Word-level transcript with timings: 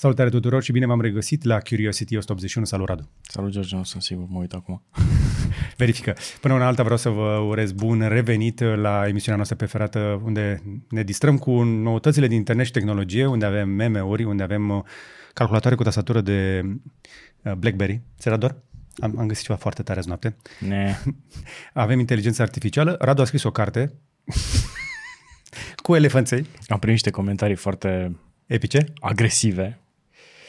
Salutare 0.00 0.28
tuturor 0.28 0.62
și 0.62 0.72
bine 0.72 0.86
v-am 0.86 1.00
regăsit 1.00 1.44
la 1.44 1.58
Curiosity 1.58 2.16
181. 2.16 2.66
Salut, 2.66 2.88
Radu! 2.88 3.10
Salut, 3.20 3.50
George, 3.50 3.76
nu 3.76 3.82
sunt 3.82 4.02
sigur, 4.02 4.24
mă 4.28 4.38
uit 4.38 4.52
acum. 4.52 4.82
Verifică. 5.76 6.16
Până 6.40 6.54
una 6.54 6.66
alta 6.66 6.82
vreau 6.82 6.98
să 6.98 7.08
vă 7.08 7.44
urez 7.48 7.72
bun 7.72 8.08
revenit 8.08 8.60
la 8.60 9.08
emisiunea 9.08 9.36
noastră 9.36 9.56
preferată 9.56 10.20
unde 10.24 10.62
ne 10.88 11.02
distrăm 11.02 11.38
cu 11.38 11.62
noutățile 11.62 12.26
din 12.26 12.36
internet 12.36 12.66
și 12.66 12.72
tehnologie, 12.72 13.26
unde 13.26 13.44
avem 13.44 13.68
meme-uri, 13.68 14.24
unde 14.24 14.42
avem 14.42 14.68
uh, 14.68 14.82
calculatoare 15.32 15.76
cu 15.76 15.82
tastatură 15.82 16.20
de 16.20 16.62
uh, 17.42 17.52
BlackBerry. 17.52 18.02
Serador? 18.16 18.62
Am, 18.98 19.18
am 19.18 19.26
găsit 19.26 19.44
ceva 19.44 19.58
foarte 19.58 19.82
tare 19.82 19.98
azi 19.98 20.08
noapte. 20.08 20.36
Ne. 20.60 20.98
Avem 21.72 21.98
inteligență 21.98 22.42
artificială. 22.42 22.96
Radu 23.00 23.20
a 23.20 23.24
scris 23.24 23.42
o 23.42 23.50
carte 23.50 23.92
cu 25.84 25.94
elefanței. 25.94 26.46
Am 26.66 26.78
primit 26.78 26.94
niște 26.94 27.10
comentarii 27.10 27.56
foarte 27.56 28.16
Epice? 28.46 28.84
agresive. 29.00 29.78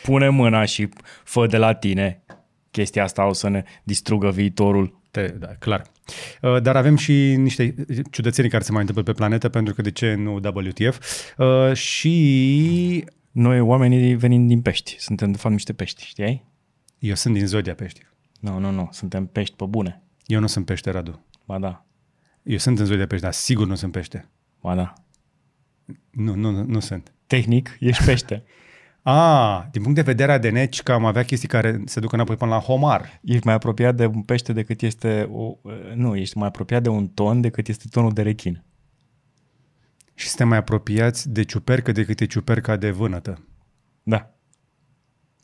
Pune 0.09 0.29
mâna 0.29 0.65
și 0.65 0.89
fă 1.23 1.47
de 1.47 1.57
la 1.57 1.73
tine. 1.73 2.23
Chestia 2.71 3.03
asta 3.03 3.27
o 3.27 3.33
să 3.33 3.49
ne 3.49 3.63
distrugă 3.83 4.31
viitorul. 4.31 5.01
Te, 5.11 5.27
da, 5.27 5.47
clar. 5.47 5.81
Uh, 6.41 6.61
Dar 6.61 6.75
avem 6.75 6.95
și 6.95 7.35
niște 7.35 7.75
ciudățenii 8.11 8.49
care 8.51 8.63
se 8.63 8.71
mai 8.71 8.79
întâmplă 8.79 9.03
pe 9.03 9.11
planetă, 9.11 9.49
pentru 9.49 9.73
că 9.73 9.81
de 9.81 9.91
ce 9.91 10.13
nu 10.13 10.33
WTF. 10.33 10.99
Uh, 11.37 11.73
Și 11.73 13.05
Noi, 13.31 13.59
oamenii, 13.59 14.15
venim 14.15 14.47
din 14.47 14.61
pești. 14.61 14.95
Suntem, 14.99 15.31
de 15.31 15.37
fapt, 15.37 15.53
niște 15.53 15.73
pești, 15.73 16.05
știai? 16.05 16.45
eu 16.99 17.15
sunt 17.15 17.33
din 17.33 17.47
Zodia 17.47 17.73
Pești. 17.73 18.01
Nu, 18.39 18.59
nu, 18.59 18.71
nu. 18.71 18.87
Suntem 18.91 19.25
pești 19.25 19.55
pe 19.55 19.65
bune. 19.65 20.03
Eu 20.25 20.39
nu 20.39 20.47
sunt 20.47 20.65
pește, 20.65 20.91
Radu. 20.91 21.25
Ba 21.45 21.59
da. 21.59 21.85
Eu 22.43 22.57
sunt 22.57 22.79
în 22.79 22.85
Zodia 22.85 23.07
Pești, 23.07 23.23
dar 23.23 23.33
sigur 23.33 23.67
nu 23.67 23.75
sunt 23.75 23.91
pește. 23.91 24.29
Ba 24.61 24.75
da. 24.75 24.93
Nu, 26.09 26.35
nu, 26.35 26.51
nu, 26.51 26.63
nu 26.63 26.79
sunt. 26.79 27.13
Tehnic, 27.27 27.77
ești 27.79 28.03
pește. 28.05 28.43
A, 29.01 29.67
din 29.71 29.81
punct 29.81 29.95
de 29.95 30.01
vedere 30.01 30.31
ADN, 30.31 30.69
că 30.83 30.91
am 30.91 31.05
avea 31.05 31.23
chestii 31.23 31.47
care 31.47 31.81
se 31.85 31.99
duc 31.99 32.11
înapoi 32.11 32.35
până 32.35 32.51
la 32.51 32.59
homar. 32.59 33.19
ești 33.23 33.45
mai 33.45 33.53
apropiat 33.55 33.95
de 33.95 34.05
un 34.05 34.21
pește 34.21 34.53
decât 34.53 34.81
este... 34.81 35.29
O, 35.31 35.55
nu, 35.95 36.15
ești 36.15 36.37
mai 36.37 36.47
apropiat 36.47 36.83
de 36.83 36.89
un 36.89 37.07
ton 37.07 37.41
decât 37.41 37.67
este 37.67 37.85
tonul 37.89 38.13
de 38.13 38.21
rechin. 38.21 38.63
Și 40.13 40.27
suntem 40.27 40.47
mai 40.47 40.57
apropiați 40.57 41.29
de 41.29 41.43
ciupercă 41.43 41.91
decât 41.91 42.19
e 42.19 42.25
ciuperca 42.25 42.75
de 42.75 42.91
vânătă. 42.91 43.47
Da. 44.03 44.38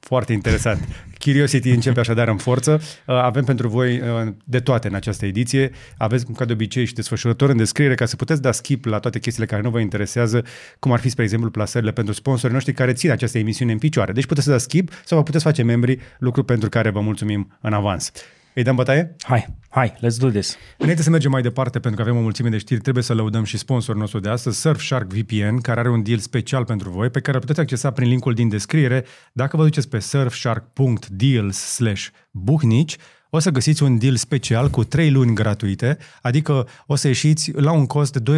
Foarte 0.06 0.34
interesant. 0.34 0.88
Curiosity 1.20 1.70
începe 1.70 2.00
așadar 2.00 2.28
în 2.28 2.38
forță. 2.38 2.82
Uh, 3.06 3.16
Avem 3.16 3.44
pentru 3.44 3.68
voi 3.68 4.00
uh, 4.00 4.34
de 4.44 4.60
toate 4.60 4.88
în 4.88 4.94
această 4.94 5.26
ediție. 5.26 5.72
Aveți, 5.98 6.26
ca 6.26 6.46
de 6.46 6.54
obicei, 6.54 6.86
și 6.86 6.94
desfășurător 6.94 7.50
în 7.50 7.58
descriere 7.58 7.96
ca 7.96 8.06
să 8.06 8.16
puteți 8.16 8.42
da 8.42 8.52
skip 8.52 8.86
la 8.86 9.00
toate 9.00 9.20
chestiile 9.20 9.48
care 9.48 9.62
nu 9.62 9.70
vă 9.70 9.80
interesează, 9.80 10.46
cum 10.80 10.92
ar 10.92 11.00
fi, 11.00 11.10
spre 11.10 11.24
exemplu, 11.24 11.50
plasările 11.50 11.92
pentru 11.92 12.14
sponsorii 12.14 12.54
noștri 12.54 12.74
care 12.74 12.94
țin 12.94 13.12
această 13.12 13.38
emisiune 13.38 13.72
în 13.72 13.78
picioare. 13.78 14.12
Deci 14.12 14.26
puteți 14.26 14.46
să 14.46 14.52
da 14.52 14.58
skip 14.58 14.92
sau 15.06 15.18
vă 15.18 15.24
puteți 15.24 15.44
face 15.44 15.64
membri, 15.64 16.00
lucru 16.20 16.44
pentru 16.44 16.70
care 16.70 16.90
vă 16.90 17.00
mulțumim 17.00 17.58
în 17.62 17.74
avans. 17.74 18.12
Îi 18.58 18.64
dăm 18.64 18.76
bătaie? 18.76 19.16
Hai, 19.20 19.48
hai, 19.70 19.94
let's 19.98 20.18
do 20.18 20.30
this. 20.30 20.56
Înainte 20.78 21.02
să 21.02 21.10
mergem 21.10 21.32
mai 21.32 21.42
departe, 21.42 21.80
pentru 21.80 22.04
că 22.04 22.10
avem 22.10 22.20
o 22.20 22.24
mulțime 22.24 22.50
de 22.50 22.58
știri, 22.58 22.82
trebuie 22.82 23.04
să 23.04 23.14
lăudăm 23.14 23.44
și 23.44 23.58
sponsorul 23.58 24.02
nostru 24.02 24.20
de 24.20 24.30
astăzi, 24.30 24.60
Surfshark 24.60 25.14
VPN, 25.14 25.58
care 25.58 25.80
are 25.80 25.90
un 25.90 26.04
deal 26.04 26.20
special 26.20 26.66
pentru 26.66 26.90
voi, 26.90 27.10
pe 27.10 27.20
care 27.20 27.36
îl 27.36 27.42
puteți 27.42 27.60
accesa 27.60 27.92
prin 27.92 28.08
linkul 28.08 28.34
din 28.34 28.50
descriere. 28.50 29.06
Dacă 29.34 29.58
vă 29.58 29.64
duceți 29.64 29.90
pe 29.90 30.00
surfshark.deals 30.00 31.58
slash 31.58 32.08
buhnici, 32.32 32.96
o 33.30 33.40
să 33.40 33.50
găsiți 33.50 33.84
un 33.84 33.98
deal 33.98 34.16
special 34.16 34.70
cu 34.70 34.84
3 34.84 35.12
luni 35.12 35.36
gratuite, 35.36 35.98
adică 36.22 36.68
o 36.86 36.96
să 36.96 37.08
ieșiți 37.08 37.52
la 37.52 37.72
un 37.72 37.86
cost 37.86 38.18
de 38.18 38.32
2,21 38.32 38.36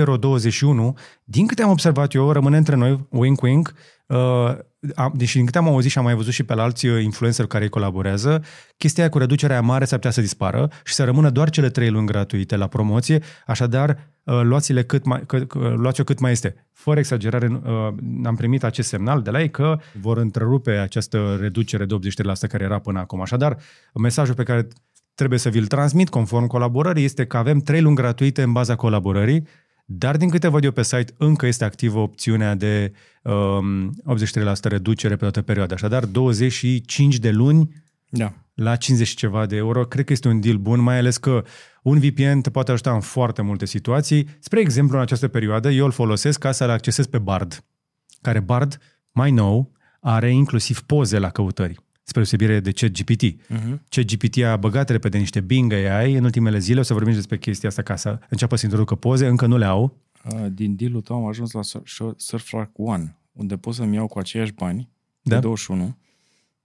euro. 0.61 0.93
Din 1.23 1.47
câte 1.47 1.61
am 1.61 1.69
observat 1.69 2.13
eu, 2.13 2.31
rămâne 2.31 2.57
între 2.57 2.75
noi, 2.75 3.07
wink 3.09 3.73
wink, 4.07 4.57
uh, 4.57 4.95
am, 4.95 5.13
deci 5.15 5.33
din 5.33 5.45
câte 5.45 5.57
am 5.57 5.67
auzit 5.67 5.91
și 5.91 5.97
am 5.97 6.03
mai 6.03 6.13
văzut 6.13 6.33
și 6.33 6.43
pe 6.43 6.53
la 6.53 6.63
alți 6.63 6.87
uh, 6.87 7.03
influenceri 7.03 7.47
care 7.47 7.63
îi 7.63 7.69
colaborează, 7.69 8.43
chestia 8.77 9.03
aia 9.03 9.11
cu 9.11 9.17
reducerea 9.17 9.61
mare 9.61 9.85
s-ar 9.85 9.97
putea 9.97 10.11
să 10.11 10.21
dispară 10.21 10.69
și 10.83 10.93
să 10.93 11.03
rămână 11.03 11.29
doar 11.29 11.49
cele 11.49 11.69
3 11.69 11.89
luni 11.89 12.05
gratuite 12.05 12.55
la 12.55 12.67
promoție, 12.67 13.21
așadar 13.45 13.89
uh, 14.23 14.41
luați-le 14.43 14.83
cât 14.83 15.05
mai, 15.05 15.23
cât, 15.25 15.47
cât, 15.47 15.61
luați-o 15.61 16.03
cât 16.03 16.19
mai 16.19 16.31
este. 16.31 16.67
Fără 16.73 16.99
exagerare, 16.99 17.47
uh, 17.47 17.87
am 18.23 18.35
primit 18.35 18.63
acest 18.63 18.87
semnal 18.87 19.21
de 19.21 19.29
la 19.29 19.41
ei 19.41 19.49
că 19.49 19.79
vor 20.01 20.17
întrerupe 20.17 20.71
această 20.71 21.37
reducere 21.39 21.85
de 21.85 21.95
83% 21.95 22.49
care 22.49 22.63
era 22.63 22.79
până 22.79 22.99
acum. 22.99 23.21
Așadar, 23.21 23.57
mesajul 23.93 24.35
pe 24.35 24.43
care 24.43 24.67
trebuie 25.15 25.39
să 25.39 25.49
vi-l 25.49 25.67
transmit 25.67 26.09
conform 26.09 26.47
colaborării 26.47 27.03
este 27.03 27.25
că 27.25 27.37
avem 27.37 27.59
3 27.59 27.81
luni 27.81 27.95
gratuite 27.95 28.41
în 28.41 28.51
baza 28.51 28.75
colaborării, 28.75 29.47
dar 29.89 30.17
din 30.17 30.29
câte 30.29 30.47
văd 30.47 30.63
eu 30.63 30.71
pe 30.71 30.83
site, 30.83 31.13
încă 31.17 31.45
este 31.45 31.63
activă 31.63 31.99
opțiunea 31.99 32.55
de 32.55 32.93
um, 33.21 33.95
83% 34.13 34.61
reducere 34.61 35.13
pe 35.13 35.21
toată 35.21 35.41
perioada. 35.41 35.73
Așadar, 35.73 36.05
25 36.05 37.17
de 37.17 37.29
luni 37.29 37.83
Da. 38.09 38.33
la 38.53 38.75
50 38.75 39.07
și 39.07 39.15
ceva 39.15 39.45
de 39.45 39.55
euro. 39.55 39.85
Cred 39.85 40.05
că 40.05 40.13
este 40.13 40.27
un 40.27 40.39
deal 40.39 40.57
bun, 40.57 40.79
mai 40.79 40.97
ales 40.97 41.17
că 41.17 41.43
un 41.81 41.99
VPN 41.99 42.39
te 42.39 42.49
poate 42.49 42.71
ajuta 42.71 42.93
în 42.93 42.99
foarte 42.99 43.41
multe 43.41 43.65
situații. 43.65 44.27
Spre 44.39 44.59
exemplu, 44.59 44.95
în 44.95 45.01
această 45.01 45.27
perioadă, 45.27 45.69
eu 45.69 45.85
îl 45.85 45.91
folosesc 45.91 46.39
ca 46.39 46.51
să-l 46.51 46.69
accesez 46.69 47.05
pe 47.05 47.17
Bard, 47.17 47.63
care 48.21 48.39
Bard, 48.39 48.77
mai 49.11 49.31
nou, 49.31 49.71
are 49.99 50.31
inclusiv 50.31 50.81
poze 50.81 51.19
la 51.19 51.29
căutări 51.29 51.85
spre 52.07 52.21
deosebire 52.21 52.59
de 52.59 52.71
ChatGPT. 52.71 53.23
Uh-huh. 53.23 53.79
ChatGPT 53.89 54.43
a 54.43 54.57
băgat 54.57 54.89
repede 54.89 55.17
niște 55.17 55.39
Bing 55.41 55.73
AI 55.73 56.13
în 56.13 56.23
ultimele 56.23 56.57
zile, 56.57 56.79
o 56.79 56.83
să 56.83 56.93
vorbim 56.93 57.13
despre 57.13 57.37
chestia 57.37 57.69
asta 57.69 57.81
ca 57.81 57.95
să 57.95 58.19
înceapă 58.29 58.55
să 58.55 58.65
introducă 58.65 58.95
poze, 58.95 59.27
încă 59.27 59.45
nu 59.45 59.57
le 59.57 59.65
au. 59.65 59.97
Uh, 60.33 60.45
Din 60.51 60.75
deal-ul 60.75 61.01
tău 61.01 61.15
am 61.15 61.25
ajuns 61.25 61.51
la 61.51 61.61
Sur- 61.61 62.13
Surfshark 62.17 62.71
One, 62.73 63.17
unde 63.31 63.57
pot 63.57 63.73
să-mi 63.73 63.95
iau 63.95 64.07
cu 64.07 64.19
aceiași 64.19 64.51
bani, 64.51 64.89
Da. 65.21 65.35
de 65.35 65.41
21, 65.41 65.97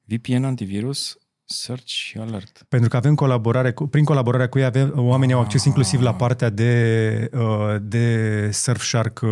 VPN 0.04 0.42
antivirus, 0.44 1.16
search 1.44 1.86
și 1.86 2.18
alert. 2.18 2.64
Pentru 2.68 2.88
că 2.88 2.96
avem 2.96 3.14
colaborare 3.14 3.72
cu, 3.72 3.86
prin 3.86 4.04
colaborarea 4.04 4.48
cu 4.48 4.58
ei 4.58 4.64
avem, 4.64 4.92
oamenii 4.96 5.34
au 5.34 5.40
acces 5.40 5.64
inclusiv 5.64 6.00
la 6.00 6.14
partea 6.14 6.50
de, 6.50 7.30
uh, 7.32 7.76
de 7.82 8.48
Surfshark 8.52 9.20
uh, 9.22 9.30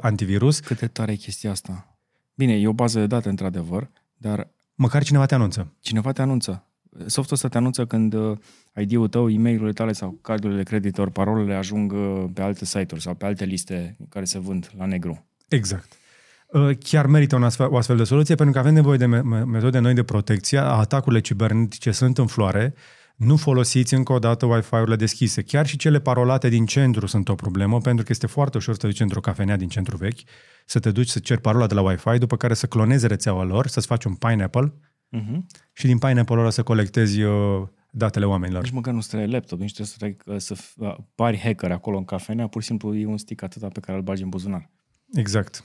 antivirus. 0.00 0.60
Cât 0.60 0.78
de 0.78 0.86
tare 0.86 1.12
e 1.12 1.16
chestia 1.16 1.50
asta? 1.50 1.96
Bine, 2.34 2.52
e 2.58 2.68
o 2.68 2.72
bază 2.72 2.98
de 2.98 3.06
date, 3.06 3.28
într-adevăr, 3.28 3.90
dar 4.16 4.50
Măcar 4.82 5.02
cineva 5.02 5.26
te 5.26 5.34
anunță. 5.34 5.72
cineva 5.80 6.12
te 6.12 6.22
anunță. 6.22 6.66
Softul 7.06 7.34
ăsta 7.34 7.48
te 7.48 7.56
anunță 7.56 7.86
când 7.86 8.14
uh, 8.14 8.38
ID-ul 8.76 9.08
tău, 9.08 9.30
e 9.30 9.38
mail 9.38 9.72
tale 9.72 9.92
sau 9.92 10.18
cardurile 10.22 10.58
de 10.58 10.68
credit 10.68 10.98
ori 10.98 11.10
parolele 11.10 11.54
ajung 11.54 11.92
uh, 11.92 12.24
pe 12.34 12.42
alte 12.42 12.64
site-uri 12.64 13.02
sau 13.02 13.14
pe 13.14 13.24
alte 13.26 13.44
liste 13.44 13.96
care 14.08 14.24
se 14.24 14.38
vând 14.38 14.70
la 14.78 14.86
negru. 14.86 15.26
Exact. 15.48 15.92
Uh, 16.46 16.76
Chiar 16.78 17.06
merită 17.06 17.36
un 17.36 17.42
astfel, 17.42 17.68
o 17.70 17.76
astfel 17.76 17.96
de 17.96 18.04
soluție 18.04 18.34
pentru 18.34 18.54
că 18.54 18.60
avem 18.60 18.74
nevoie 18.74 18.98
de 18.98 19.06
me- 19.06 19.22
me- 19.22 19.44
metode 19.44 19.78
noi 19.78 19.94
de 19.94 20.02
protecție. 20.02 20.58
Atacurile 20.58 21.20
cibernetice 21.20 21.90
sunt 21.90 22.18
în 22.18 22.26
floare. 22.26 22.74
Nu 23.16 23.36
folosiți 23.36 23.94
încă 23.94 24.12
o 24.12 24.18
dată 24.18 24.46
Wi-Fi-urile 24.46 24.96
deschise. 24.96 25.42
Chiar 25.42 25.66
și 25.66 25.76
cele 25.76 26.00
parolate 26.00 26.48
din 26.48 26.66
centru 26.66 27.06
sunt 27.06 27.28
o 27.28 27.34
problemă 27.34 27.80
pentru 27.80 28.04
că 28.04 28.12
este 28.12 28.26
foarte 28.26 28.56
ușor 28.56 28.74
să 28.74 28.80
te 28.80 28.86
duci 28.86 29.00
într-o 29.00 29.20
cafenea 29.20 29.56
din 29.56 29.68
centru 29.68 29.96
vechi, 29.96 30.20
să 30.66 30.78
te 30.78 30.90
duci 30.90 31.08
să 31.08 31.18
ceri 31.18 31.40
parola 31.40 31.66
de 31.66 31.74
la 31.74 31.82
Wi-Fi, 31.82 32.18
după 32.18 32.36
care 32.36 32.54
să 32.54 32.66
clonezi 32.66 33.06
rețeaua 33.06 33.42
lor, 33.42 33.66
să-ți 33.66 33.86
faci 33.86 34.04
un 34.04 34.14
pineapple 34.14 34.72
Uh-huh. 35.18 35.36
și 35.72 35.86
din 35.86 35.98
pineapple 35.98 36.38
ăla 36.40 36.50
să 36.50 36.62
colectezi 36.62 37.22
uh, 37.22 37.62
datele 37.90 38.24
oamenilor. 38.24 38.62
Nici 38.62 38.72
măcar 38.72 38.94
nu 38.94 39.00
trebuie 39.00 39.28
laptop, 39.28 39.58
nici 39.58 39.72
trebuie 39.74 39.86
să, 39.86 39.96
trebuie 39.98 40.40
să 40.40 40.54
f- 40.54 40.74
uh, 40.76 40.96
pari 41.14 41.38
hacker 41.38 41.72
acolo 41.72 41.96
în 41.96 42.04
cafenea, 42.04 42.46
pur 42.46 42.60
și 42.62 42.68
simplu 42.68 42.94
e 42.96 43.06
un 43.06 43.18
stick 43.18 43.42
atâta 43.42 43.68
pe 43.68 43.80
care 43.80 43.98
îl 43.98 44.04
bagi 44.04 44.22
în 44.22 44.28
buzunar. 44.28 44.70
Exact. 45.14 45.64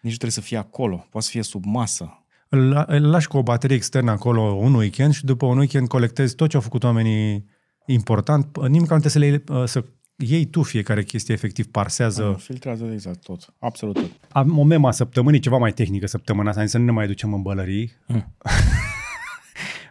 Nici 0.00 0.12
nu 0.12 0.18
trebuie 0.18 0.30
să 0.30 0.40
fie 0.40 0.56
acolo, 0.56 1.06
poate 1.10 1.26
să 1.26 1.32
fie 1.32 1.42
sub 1.42 1.64
masă. 1.64 2.24
Îl, 2.48 2.84
îl 2.86 3.10
lași 3.10 3.28
cu 3.28 3.36
o 3.36 3.42
baterie 3.42 3.76
externă 3.76 4.10
acolo 4.10 4.40
un 4.42 4.74
weekend 4.74 5.12
și 5.12 5.24
după 5.24 5.46
un 5.46 5.58
weekend 5.58 5.88
colectezi 5.88 6.34
tot 6.34 6.48
ce 6.48 6.56
au 6.56 6.62
făcut 6.62 6.84
oamenii 6.84 7.46
important. 7.86 8.56
Nimic 8.60 8.80
nu 8.80 8.86
trebuie 8.86 9.10
să 9.10 9.18
le 9.18 9.26
iei, 9.26 9.42
uh, 9.48 9.64
să 9.66 9.84
iei 10.16 10.44
tu 10.44 10.62
fiecare 10.62 11.02
chestie, 11.02 11.34
efectiv 11.34 11.66
parsează. 11.66 12.24
Uh. 12.24 12.36
Filtrează 12.36 12.90
exact 12.92 13.22
tot, 13.22 13.54
absolut 13.58 13.94
tot. 13.94 14.10
Am 14.28 14.58
o 14.58 14.62
mema 14.62 14.90
săptămânii, 14.90 15.40
ceva 15.40 15.56
mai 15.56 15.72
tehnică 15.72 16.06
săptămâna 16.06 16.48
asta, 16.48 16.66
să 16.66 16.78
nu 16.78 16.84
ne 16.84 16.90
mai 16.90 17.06
ducem 17.06 17.34
în 17.34 17.42
bălării. 17.42 17.92
Mm. 18.06 18.34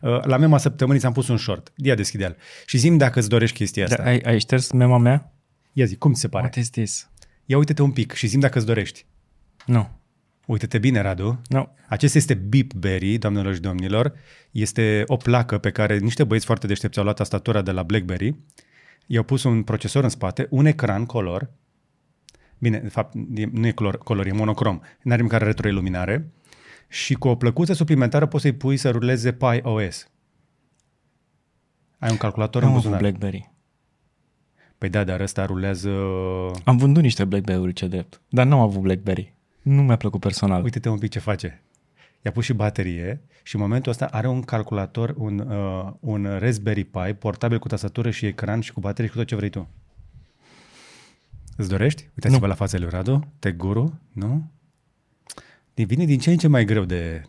Uh, 0.04 0.24
La 0.24 0.38
mema 0.38 0.58
săptămânii 0.58 1.00
ți-am 1.00 1.14
pus 1.14 1.28
un 1.28 1.38
short. 1.38 1.74
Ia 1.76 1.96
deschide-l. 1.96 2.38
Și 2.66 2.78
zi 2.78 2.92
dacă 2.92 3.20
îți 3.20 3.30
dorești 3.30 3.56
chestia 3.56 3.84
asta. 3.84 3.96
Dar 3.96 4.06
ai, 4.06 4.20
ai 4.20 4.40
șters 4.40 4.72
mema 4.72 4.98
mea? 4.98 5.34
Ia 5.74 5.86
zi, 5.86 5.96
cum 5.96 6.14
ți 6.14 6.20
se 6.20 6.28
pare? 6.28 6.44
What 6.44 6.56
is 6.56 6.70
this? 6.70 7.10
Ia 7.46 7.58
uite-te 7.58 7.82
un 7.82 7.92
pic 7.92 8.12
și 8.12 8.28
zi 8.28 8.38
dacă 8.38 8.58
îți 8.58 8.68
dorești. 8.68 9.06
Nu. 9.66 9.90
Uite-te 10.46 10.78
bine, 10.78 11.02
Radu. 11.02 11.42
Nu. 11.48 11.76
Acesta 11.88 12.18
este 12.18 12.34
Beepberry, 12.34 13.18
doamnelor 13.18 13.54
și 13.54 13.60
domnilor. 13.60 14.14
Este 14.52 15.04
o 15.06 15.16
placă 15.16 15.58
pe 15.58 15.72
care 15.72 15.98
niște 15.98 16.24
băieți 16.24 16.46
foarte 16.46 16.68
deștepți 16.68 16.98
au 16.98 17.04
luat 17.04 17.16
tastatura 17.16 17.62
de 17.62 17.72
la 17.72 17.84
BlackBerry. 17.84 18.36
I-au 19.06 19.24
pus 19.24 19.44
un 19.44 19.64
procesor 19.64 20.04
în 20.04 20.10
spate, 20.10 20.48
un 20.50 20.66
ecran 20.66 21.06
color. 21.06 21.50
Bine, 22.58 22.80
de 22.80 22.90
fapt, 22.90 23.14
e- 23.36 23.50
nu 23.52 23.68
e 23.68 23.72
color, 23.72 23.98
color 23.98 24.26
e 24.26 24.32
monocrom. 24.32 24.80
Nu 25.02 25.12
are 25.12 25.22
măcar 25.22 25.42
retroiluminare. 25.42 26.32
Și 26.88 27.14
cu 27.14 27.28
o 27.28 27.36
plăcuță 27.36 27.74
suplimentară 27.74 28.26
poți 28.26 28.44
să-i 28.44 28.54
pui 28.54 28.78
să 28.78 28.90
ruleze 28.90 29.34
Pi 29.34 29.60
OS. 29.62 30.08
Ai 32.00 32.12
un 32.12 32.18
calculator 32.18 32.62
Nu 32.62 32.68
în 32.68 32.74
am 32.74 32.80
avut 32.80 32.92
buzunar. 32.92 33.00
BlackBerry. 33.00 33.52
Păi 34.78 34.90
da, 34.90 35.04
dar 35.04 35.20
ăsta 35.20 35.46
rulează... 35.46 35.90
Am 36.64 36.78
vândut 36.78 37.04
niște 37.04 37.26
BlackBerry-uri 37.26 37.74
ce 37.74 37.88
drept, 37.88 38.22
dar 38.30 38.46
nu 38.46 38.54
am 38.54 38.60
avut 38.60 38.82
BlackBerry. 38.82 39.34
Nu 39.62 39.84
mi-a 39.84 39.96
plăcut 39.96 40.20
personal. 40.20 40.64
Uite-te 40.64 40.90
un 40.90 40.98
pic 40.98 41.12
ce 41.12 41.20
face. 41.20 41.64
I-a 42.24 42.32
pus 42.32 42.44
și 42.44 42.54
baterie 42.54 43.22
și 43.44 43.56
în 43.56 43.62
momentul 43.62 43.92
ăsta 43.92 44.06
are 44.06 44.28
un 44.28 44.42
calculator, 44.42 45.14
un, 45.18 45.40
uh, 45.40 45.94
un 46.00 46.38
Raspberry 46.40 46.84
Pi 46.84 47.14
portabil 47.20 47.60
cu 47.60 47.68
tastatură 47.68 48.10
și 48.10 48.26
ecran 48.26 48.62
și 48.62 48.74
cu 48.74 48.80
baterie 48.80 49.06
și 49.06 49.12
cu 49.12 49.18
tot 49.18 49.28
ce 49.28 49.36
vrei 49.36 49.50
tu. 49.50 49.70
Îți 51.58 51.70
dorești? 51.70 52.04
Uitați-vă 52.04 52.48
la 52.48 52.54
fața 52.54 52.78
lui 52.78 52.90
Radu, 52.90 53.34
te 53.40 53.52
guru, 53.52 54.00
nu? 54.12 54.52
Devine 55.74 56.06
din 56.06 56.20
ce 56.20 56.32
în 56.32 56.38
ce 56.38 56.48
mai 56.48 56.66
greu 56.66 56.84
de... 56.86 57.22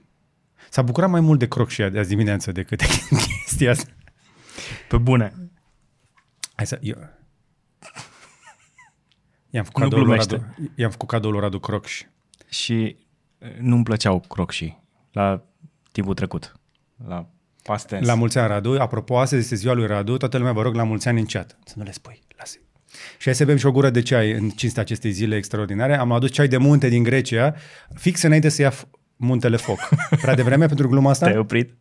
S-a 0.70 0.82
bucurat 0.82 1.10
mai 1.10 1.20
mult 1.20 1.38
de 1.38 1.48
croc 1.48 1.68
și 1.68 1.82
azi 1.82 2.08
dimineață 2.08 2.52
decât 2.52 2.78
de 2.78 2.86
chestia 3.44 3.70
asta. 3.70 3.92
Pe 4.88 4.96
bune. 4.96 5.50
Hai 6.54 6.66
să... 6.66 6.78
Eu... 6.82 6.96
I-am 9.50 9.64
făcut, 9.64 9.82
Nu 9.82 9.88
cadoul 9.88 10.06
lui 10.06 10.16
glumește. 10.16 10.36
Radu, 10.36 10.72
i-am 10.74 10.90
făcut 10.90 11.08
cadoul 11.08 11.32
lui 11.32 11.42
Radu 11.42 11.58
Crocș. 11.58 12.02
Și 12.48 12.96
uh, 13.38 13.56
nu-mi 13.58 13.84
plăceau 13.84 14.20
crocșii 14.20 14.83
la 15.14 15.42
timpul 15.92 16.14
trecut. 16.14 16.52
La 17.08 17.26
past 17.62 17.86
tense. 17.86 18.06
La 18.06 18.14
mulți 18.14 18.38
ani, 18.38 18.48
Radu. 18.48 18.76
Apropo, 18.78 19.18
astăzi 19.18 19.42
este 19.42 19.54
ziua 19.54 19.74
lui 19.74 19.86
Radu. 19.86 20.16
Toată 20.16 20.36
lumea 20.36 20.52
vă 20.52 20.62
rog 20.62 20.74
la 20.74 20.82
mulți 20.84 21.08
ani 21.08 21.18
în 21.18 21.26
chat. 21.26 21.58
Să 21.64 21.74
nu 21.76 21.84
le 21.84 21.92
spui. 21.92 22.22
Lasă. 22.36 22.58
Și 23.18 23.24
hai 23.24 23.34
să 23.34 23.44
bem 23.44 23.56
și 23.56 23.66
o 23.66 23.72
gură 23.72 23.90
de 23.90 24.02
ceai 24.02 24.30
în 24.32 24.48
cinstea 24.50 24.82
acestei 24.82 25.10
zile 25.10 25.36
extraordinare. 25.36 25.96
Am 25.96 26.12
adus 26.12 26.30
ceai 26.30 26.48
de 26.48 26.56
munte 26.56 26.88
din 26.88 27.02
Grecia, 27.02 27.54
fix 27.94 28.22
înainte 28.22 28.48
să 28.48 28.62
ia 28.62 28.72
f- 28.72 28.90
muntele 29.16 29.56
foc. 29.56 29.78
Prea 30.22 30.34
devreme 30.34 30.66
pentru 30.66 30.88
gluma 30.88 31.10
asta? 31.10 31.26
Te-ai 31.26 31.38
oprit? 31.38 31.74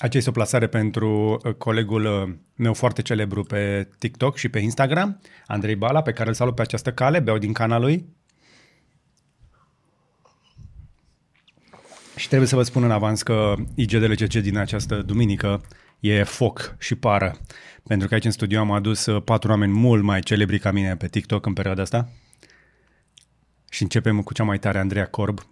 Aici 0.00 0.14
este 0.14 0.28
o 0.28 0.32
plasare 0.32 0.66
pentru 0.66 1.40
uh, 1.44 1.54
colegul 1.54 2.04
uh, 2.04 2.34
meu 2.54 2.74
foarte 2.74 3.02
celebru 3.02 3.42
pe 3.42 3.88
TikTok 3.98 4.36
și 4.36 4.48
pe 4.48 4.58
Instagram, 4.58 5.20
Andrei 5.46 5.74
Bala, 5.74 6.02
pe 6.02 6.12
care 6.12 6.28
îl 6.28 6.34
salut 6.34 6.54
pe 6.54 6.62
această 6.62 6.92
cale, 6.92 7.20
beau 7.20 7.38
din 7.38 7.52
cana 7.52 7.78
lui. 7.78 8.08
Și 12.16 12.26
trebuie 12.28 12.48
să 12.48 12.56
vă 12.56 12.62
spun 12.62 12.82
în 12.82 12.90
avans 12.90 13.22
că 13.22 13.54
IGDLCC 13.74 14.34
din 14.34 14.56
această 14.56 15.02
duminică 15.02 15.60
e 16.00 16.22
foc 16.22 16.76
și 16.78 16.94
pară. 16.94 17.36
Pentru 17.86 18.08
că 18.08 18.14
aici 18.14 18.24
în 18.24 18.30
studio 18.30 18.60
am 18.60 18.70
adus 18.70 19.06
uh, 19.06 19.22
patru 19.22 19.50
oameni 19.50 19.72
mult 19.72 20.02
mai 20.02 20.20
celebri 20.20 20.58
ca 20.58 20.70
mine 20.70 20.96
pe 20.96 21.08
TikTok 21.08 21.46
în 21.46 21.52
perioada 21.52 21.82
asta. 21.82 22.08
Și 23.70 23.82
începem 23.82 24.22
cu 24.22 24.32
cea 24.32 24.44
mai 24.44 24.58
tare, 24.58 24.78
Andreea 24.78 25.06
Corb. 25.06 25.49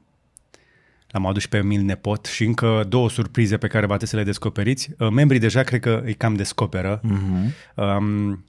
L-am 1.10 1.26
adus 1.26 1.42
și 1.42 1.48
pe 1.48 1.56
Emil 1.56 1.80
Nepot 1.80 2.24
și 2.24 2.44
încă 2.44 2.84
două 2.88 3.10
surprize 3.10 3.56
pe 3.56 3.66
care 3.66 3.86
va 3.86 3.96
trebui 3.96 4.08
să 4.08 4.16
le 4.16 4.22
descoperiți. 4.22 4.90
Uh, 4.98 5.08
Membrii 5.08 5.40
deja 5.40 5.62
cred 5.62 5.80
că 5.80 6.02
îi 6.04 6.14
cam 6.14 6.34
descoperă. 6.34 7.00
Mm-hmm. 7.00 7.74
Um, 7.74 8.44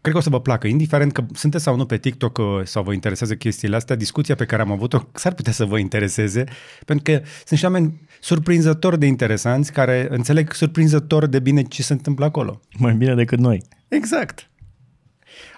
cred 0.00 0.12
că 0.12 0.16
o 0.16 0.20
să 0.20 0.30
vă 0.30 0.40
placă, 0.40 0.66
indiferent 0.66 1.12
că 1.12 1.24
sunteți 1.34 1.64
sau 1.64 1.76
nu 1.76 1.86
pe 1.86 1.96
TikTok 1.96 2.38
uh, 2.38 2.44
sau 2.64 2.82
vă 2.82 2.92
interesează 2.92 3.34
chestiile 3.34 3.76
astea, 3.76 3.96
discuția 3.96 4.34
pe 4.34 4.44
care 4.44 4.62
am 4.62 4.72
avut-o 4.72 4.98
s-ar 5.14 5.34
putea 5.34 5.52
să 5.52 5.64
vă 5.64 5.78
intereseze, 5.78 6.44
pentru 6.84 7.12
că 7.12 7.22
sunt 7.44 7.58
și 7.58 7.64
oameni 7.64 8.00
surprinzător 8.20 8.96
de 8.96 9.06
interesanți 9.06 9.72
care 9.72 10.06
înțeleg 10.10 10.52
surprinzător 10.52 11.26
de 11.26 11.38
bine 11.38 11.62
ce 11.62 11.82
se 11.82 11.92
întâmplă 11.92 12.24
acolo. 12.24 12.60
Mai 12.78 12.94
bine 12.94 13.14
decât 13.14 13.38
noi. 13.38 13.62
Exact. 13.88 14.50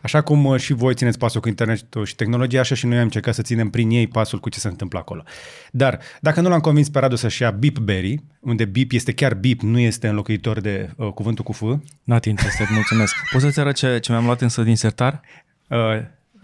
Așa 0.02 0.20
cum 0.20 0.44
uh, 0.44 0.60
și 0.60 0.72
voi 0.72 0.94
țineți 0.94 1.18
pasul 1.18 1.40
cu 1.40 1.48
internetul 1.48 2.04
și 2.04 2.14
tehnologia, 2.14 2.60
așa 2.60 2.74
și 2.74 2.86
noi 2.86 2.96
am 2.96 3.02
încercat 3.02 3.34
să 3.34 3.42
ținem 3.42 3.70
prin 3.70 3.90
ei 3.90 4.06
pasul 4.06 4.38
cu 4.38 4.48
ce 4.48 4.58
se 4.58 4.68
întâmplă 4.68 4.98
acolo. 4.98 5.22
Dar 5.70 6.00
dacă 6.20 6.40
nu 6.40 6.48
l-am 6.48 6.60
convins 6.60 6.88
pe 6.88 6.98
Radu 6.98 7.16
să-și 7.16 7.42
ia 7.42 7.50
Beepberry, 7.50 8.22
unde 8.40 8.64
beep 8.64 8.92
este 8.92 9.12
chiar 9.12 9.34
beep, 9.34 9.60
nu 9.60 9.78
este 9.78 10.08
înlocuitor 10.08 10.60
de 10.60 10.90
uh, 10.96 11.12
cuvântul 11.12 11.44
cu 11.44 11.52
F, 11.52 11.60
uh, 11.60 11.78
Not 12.04 12.24
interested, 12.24 12.66
mulțumesc. 12.70 13.14
Poți 13.32 13.44
să-ți 13.44 13.60
arăt 13.60 13.74
ce, 13.74 13.98
ce 13.98 14.12
mi-am 14.12 14.24
luat 14.24 14.40
însă 14.40 14.62
din 14.62 14.76
sertar? 14.76 15.20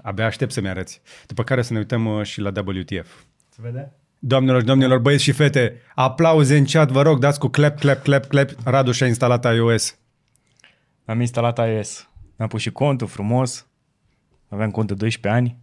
abia 0.04 0.26
aștept 0.26 0.52
să-mi 0.52 0.68
arăți. 0.68 1.00
După 1.26 1.44
care 1.44 1.62
să 1.62 1.72
ne 1.72 1.78
uităm 1.78 2.06
uh, 2.06 2.24
și 2.24 2.40
la 2.40 2.52
WTF. 2.66 3.08
Se 3.48 3.58
vede? 3.60 3.92
Doamnelor 4.18 4.60
și 4.60 4.66
domnilor, 4.66 4.98
băieți 4.98 5.22
și 5.22 5.32
fete, 5.32 5.80
aplauze 5.94 6.56
în 6.56 6.64
chat, 6.64 6.90
vă 6.90 7.02
rog, 7.02 7.18
dați 7.18 7.38
cu 7.38 7.48
clap, 7.48 7.78
clap, 7.78 8.02
clap, 8.02 8.24
clap. 8.24 8.50
Radu 8.64 8.92
și-a 8.92 9.06
instalat 9.06 9.54
iOS. 9.54 9.98
Am 11.04 11.20
instalat 11.20 11.58
iOS. 11.58 12.08
Mi-am 12.36 12.48
pus 12.48 12.60
și 12.60 12.70
contul 12.70 13.06
frumos. 13.06 13.66
Aveam 14.48 14.70
cont 14.70 14.88
de 14.88 14.94
12 14.94 15.40
ani 15.40 15.56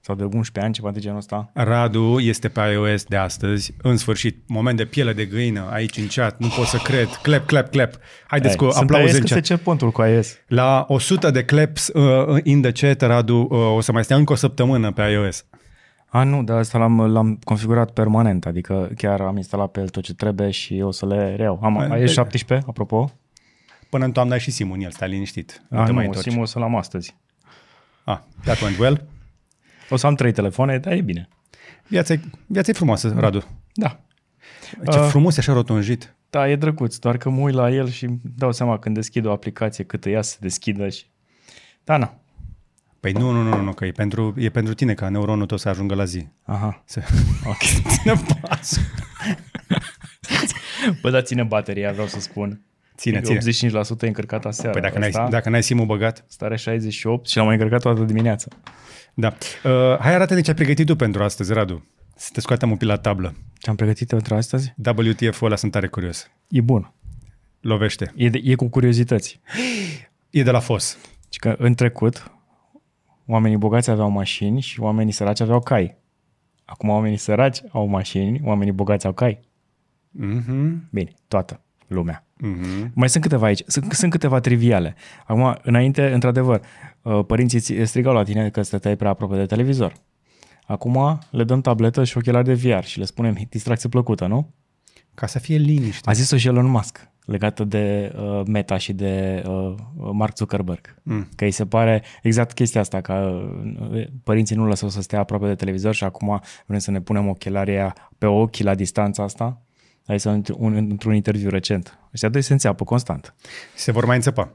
sau 0.00 0.14
de 0.14 0.22
11 0.22 0.60
ani, 0.60 0.72
ceva 0.72 0.90
de 0.90 1.00
genul 1.00 1.18
ăsta. 1.18 1.50
Radu 1.52 2.18
este 2.18 2.48
pe 2.48 2.60
iOS 2.60 3.04
de 3.04 3.16
astăzi, 3.16 3.74
în 3.82 3.96
sfârșit, 3.96 4.48
moment 4.48 4.76
de 4.76 4.84
piele 4.84 5.12
de 5.12 5.24
găină 5.24 5.68
aici 5.70 5.96
în 5.96 6.06
chat, 6.06 6.38
nu 6.38 6.48
pot 6.56 6.66
să 6.66 6.76
cred, 6.76 7.08
clap, 7.22 7.46
clap, 7.46 7.70
clap. 7.70 7.94
Haideți 8.26 8.56
cu 8.56 8.70
Sunt 8.70 8.82
aplauze 8.82 9.06
iOS 9.06 9.14
în 9.14 9.20
că 9.20 9.26
se 9.26 9.34
chat. 9.34 9.44
cer 9.44 9.56
pontul 9.56 9.90
cu 9.90 10.02
iOS. 10.02 10.36
La 10.46 10.84
100 10.88 11.30
de 11.30 11.44
claps 11.44 11.88
uh, 11.88 12.40
in 12.42 12.62
the 12.62 12.72
chat, 12.72 13.00
Radu, 13.00 13.48
uh, 13.50 13.76
o 13.76 13.80
să 13.80 13.92
mai 13.92 14.04
stea 14.04 14.16
încă 14.16 14.32
o 14.32 14.36
săptămână 14.36 14.92
pe 14.92 15.02
iOS. 15.02 15.44
A, 16.06 16.22
nu, 16.22 16.42
dar 16.42 16.58
asta 16.58 16.78
l-am, 16.78 17.00
l-am 17.00 17.38
configurat 17.44 17.90
permanent, 17.90 18.46
adică 18.46 18.90
chiar 18.96 19.20
am 19.20 19.36
instalat 19.36 19.70
pe 19.70 19.80
el 19.80 19.88
tot 19.88 20.02
ce 20.02 20.14
trebuie 20.14 20.50
și 20.50 20.80
o 20.84 20.90
să 20.90 21.06
le 21.06 21.34
reiau. 21.36 21.60
Am 21.62 21.78
A, 21.78 21.96
iOS 21.96 22.12
17, 22.12 22.66
apropo. 22.68 23.12
Până 23.94 24.06
în 24.06 24.12
toamnă 24.12 24.32
ai 24.32 24.40
și 24.40 24.50
Simon, 24.50 24.80
el 24.80 24.90
stai 24.90 25.08
liniștit. 25.08 25.62
Nu 25.68 25.78
A, 25.78 25.84
te 25.84 25.92
mai 25.92 26.02
nu, 26.02 26.08
întorci. 26.08 26.28
Simu 26.28 26.42
o 26.42 26.44
să 26.44 26.58
l-am 26.58 26.76
astăzi. 26.76 27.16
Ah, 28.04 28.18
that 28.44 28.60
went 28.60 28.78
well. 28.78 29.06
O 29.90 29.96
să 29.96 30.06
am 30.06 30.14
trei 30.14 30.32
telefoane, 30.32 30.78
dar 30.78 30.92
e 30.92 31.00
bine. 31.00 31.28
Viața 31.88 32.12
e, 32.12 32.20
viața 32.46 32.70
e 32.70 32.74
frumoasă, 32.74 33.14
Radu. 33.16 33.44
Da. 33.72 34.00
Ce 34.90 34.98
Uh. 34.98 35.06
frumos 35.08 35.36
e 35.36 35.40
așa 35.40 35.52
rotunjit. 35.52 36.14
Da, 36.30 36.50
e 36.50 36.56
drăguț, 36.56 36.96
doar 36.96 37.16
că 37.16 37.30
mă 37.30 37.40
uit 37.40 37.54
la 37.54 37.70
el 37.70 37.88
și 37.88 38.04
îmi 38.04 38.20
dau 38.36 38.52
seama 38.52 38.78
când 38.78 38.94
deschid 38.94 39.24
o 39.24 39.32
aplicație 39.32 39.84
cât 39.84 40.04
îi 40.04 40.12
ia 40.12 40.22
să 40.22 40.36
deschidă 40.40 40.88
și... 40.88 41.04
Da, 41.84 41.96
na. 41.96 42.14
Păi 43.00 43.12
nu, 43.12 43.30
nu, 43.30 43.42
nu, 43.42 43.60
nu, 43.60 43.72
că 43.72 43.84
e 43.84 43.90
pentru, 43.90 44.34
e 44.36 44.48
pentru 44.48 44.74
tine 44.74 44.94
ca 44.94 45.08
neuronul 45.08 45.46
tău 45.46 45.56
să 45.56 45.68
ajungă 45.68 45.94
la 45.94 46.04
zi. 46.04 46.28
Aha. 46.42 46.82
Să 46.84 47.02
Ok. 47.44 47.62
țină 47.98 48.14
pasul. 48.40 48.82
Bă, 51.00 51.10
dar 51.10 51.22
ține 51.22 51.42
bateria, 51.42 51.92
vreau 51.92 52.06
să 52.06 52.20
spun. 52.20 52.60
Ține, 52.96 53.20
ține. 53.20 53.70
85% 53.70 54.02
e 54.02 54.06
încărcat 54.06 54.44
aseară. 54.44 54.70
Păi 54.70 54.80
dacă 54.80 54.98
n-ai, 54.98 55.08
Ăsta, 55.08 55.28
dacă 55.30 55.48
n-ai 55.48 55.62
simul 55.62 55.86
băgat. 55.86 56.24
Stare 56.28 56.56
68 56.56 57.28
și 57.28 57.36
l-am 57.36 57.46
mai 57.46 57.54
încărcat 57.54 57.80
toată 57.80 58.02
dimineața. 58.02 58.48
Da. 59.14 59.36
Uh, 59.64 59.98
hai 59.98 60.14
arată-ne 60.14 60.40
ce 60.40 60.50
ai 60.50 60.56
pregătit 60.56 60.86
tu 60.86 60.96
pentru 60.96 61.22
astăzi, 61.22 61.52
Radu. 61.52 61.86
Să 62.16 62.30
te 62.32 62.40
scoatem 62.40 62.70
un 62.70 62.76
pic 62.76 62.88
la 62.88 62.96
tablă. 62.96 63.34
Ce 63.58 63.70
am 63.70 63.76
pregătit 63.76 64.08
pentru 64.08 64.34
astăzi? 64.34 64.74
WTF-ul 64.96 65.46
ăla 65.46 65.56
sunt 65.56 65.72
tare 65.72 65.86
curios. 65.86 66.30
E 66.48 66.60
bun. 66.60 66.92
Lovește. 67.60 68.12
E, 68.16 68.28
de, 68.28 68.40
e 68.42 68.54
cu 68.54 68.68
curiozități. 68.68 69.40
E 70.30 70.42
de 70.42 70.50
la 70.50 70.60
FOS. 70.60 70.98
Și 71.28 71.38
că 71.38 71.54
în 71.58 71.74
trecut, 71.74 72.32
oamenii 73.26 73.56
bogați 73.56 73.90
aveau 73.90 74.10
mașini 74.10 74.60
și 74.60 74.80
oamenii 74.80 75.12
săraci 75.12 75.40
aveau 75.40 75.60
cai. 75.60 75.96
Acum 76.64 76.88
oamenii 76.88 77.16
săraci 77.16 77.58
au 77.70 77.86
mașini, 77.86 78.40
oamenii 78.44 78.72
bogați 78.72 79.06
au 79.06 79.12
cai. 79.12 79.40
Mhm. 80.10 80.88
Bine, 80.90 81.12
toată 81.28 81.63
lumea. 81.94 82.26
Mhm. 82.36 82.90
Mai 82.94 83.08
sunt 83.08 83.22
câteva 83.22 83.46
aici, 83.46 83.62
sunt, 83.66 83.92
sunt 83.92 84.10
câteva 84.10 84.40
triviale. 84.40 84.94
Acum, 85.26 85.58
înainte, 85.62 86.12
într-adevăr, 86.12 86.60
uh, 87.02 87.24
părinții 87.26 87.60
ți- 87.60 87.84
strigau 87.84 88.14
la 88.14 88.22
tine 88.22 88.50
că 88.50 88.62
stăteai 88.62 88.96
prea 88.96 89.10
aproape 89.10 89.36
de 89.36 89.46
televizor. 89.46 89.92
Acum 90.66 91.18
le 91.30 91.44
dăm 91.44 91.60
tabletă 91.60 92.04
și 92.04 92.16
ochelari 92.16 92.44
de 92.44 92.54
VR 92.54 92.84
și 92.84 92.98
le 92.98 93.04
spunem 93.04 93.36
distracție 93.48 93.88
plăcută, 93.88 94.26
nu? 94.26 94.52
Ca 95.14 95.26
să 95.26 95.38
fie 95.38 95.56
liniște. 95.56 96.10
A 96.10 96.12
zis-o 96.12 96.36
și 96.36 96.46
Elon 96.46 96.66
Musk 96.66 97.08
legată 97.24 97.64
de 97.64 98.12
uh, 98.16 98.42
Meta 98.46 98.76
și 98.76 98.92
de 98.92 99.42
uh, 99.46 99.74
Mark 100.12 100.36
Zuckerberg. 100.36 100.94
Mm. 101.02 101.28
Că 101.36 101.44
îi 101.44 101.50
se 101.50 101.66
pare 101.66 102.02
exact 102.22 102.52
chestia 102.52 102.80
asta, 102.80 103.00
că 103.00 103.42
uh, 103.92 104.04
părinții 104.24 104.56
nu 104.56 104.66
lăsau 104.66 104.88
să 104.88 105.02
stea 105.02 105.18
aproape 105.18 105.46
de 105.46 105.54
televizor 105.54 105.94
și 105.94 106.04
acum 106.04 106.40
vrem 106.66 106.78
să 106.78 106.90
ne 106.90 107.00
punem 107.00 107.28
ochelarii 107.28 107.74
aia 107.74 107.94
pe 108.18 108.26
ochi 108.26 108.56
la 108.56 108.74
distanța 108.74 109.22
asta. 109.22 109.62
Ai 110.06 110.20
să 110.20 110.40
un, 110.56 110.74
într-un 110.74 111.14
interviu 111.14 111.48
recent. 111.48 111.98
Ăștia 112.12 112.28
doi 112.28 112.42
se 112.42 112.52
înțeapă 112.52 112.84
constant. 112.84 113.34
Se 113.74 113.92
vor 113.92 114.04
mai 114.04 114.16
înțepa. 114.16 114.54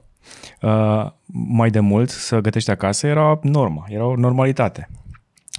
Uh, 0.61 1.11
mai 1.25 1.69
de 1.69 1.79
mult, 1.79 2.09
să 2.09 2.39
gătești 2.39 2.69
acasă 2.69 3.07
era 3.07 3.39
normă, 3.43 3.85
era 3.87 4.05
o 4.05 4.15
normalitate. 4.15 4.89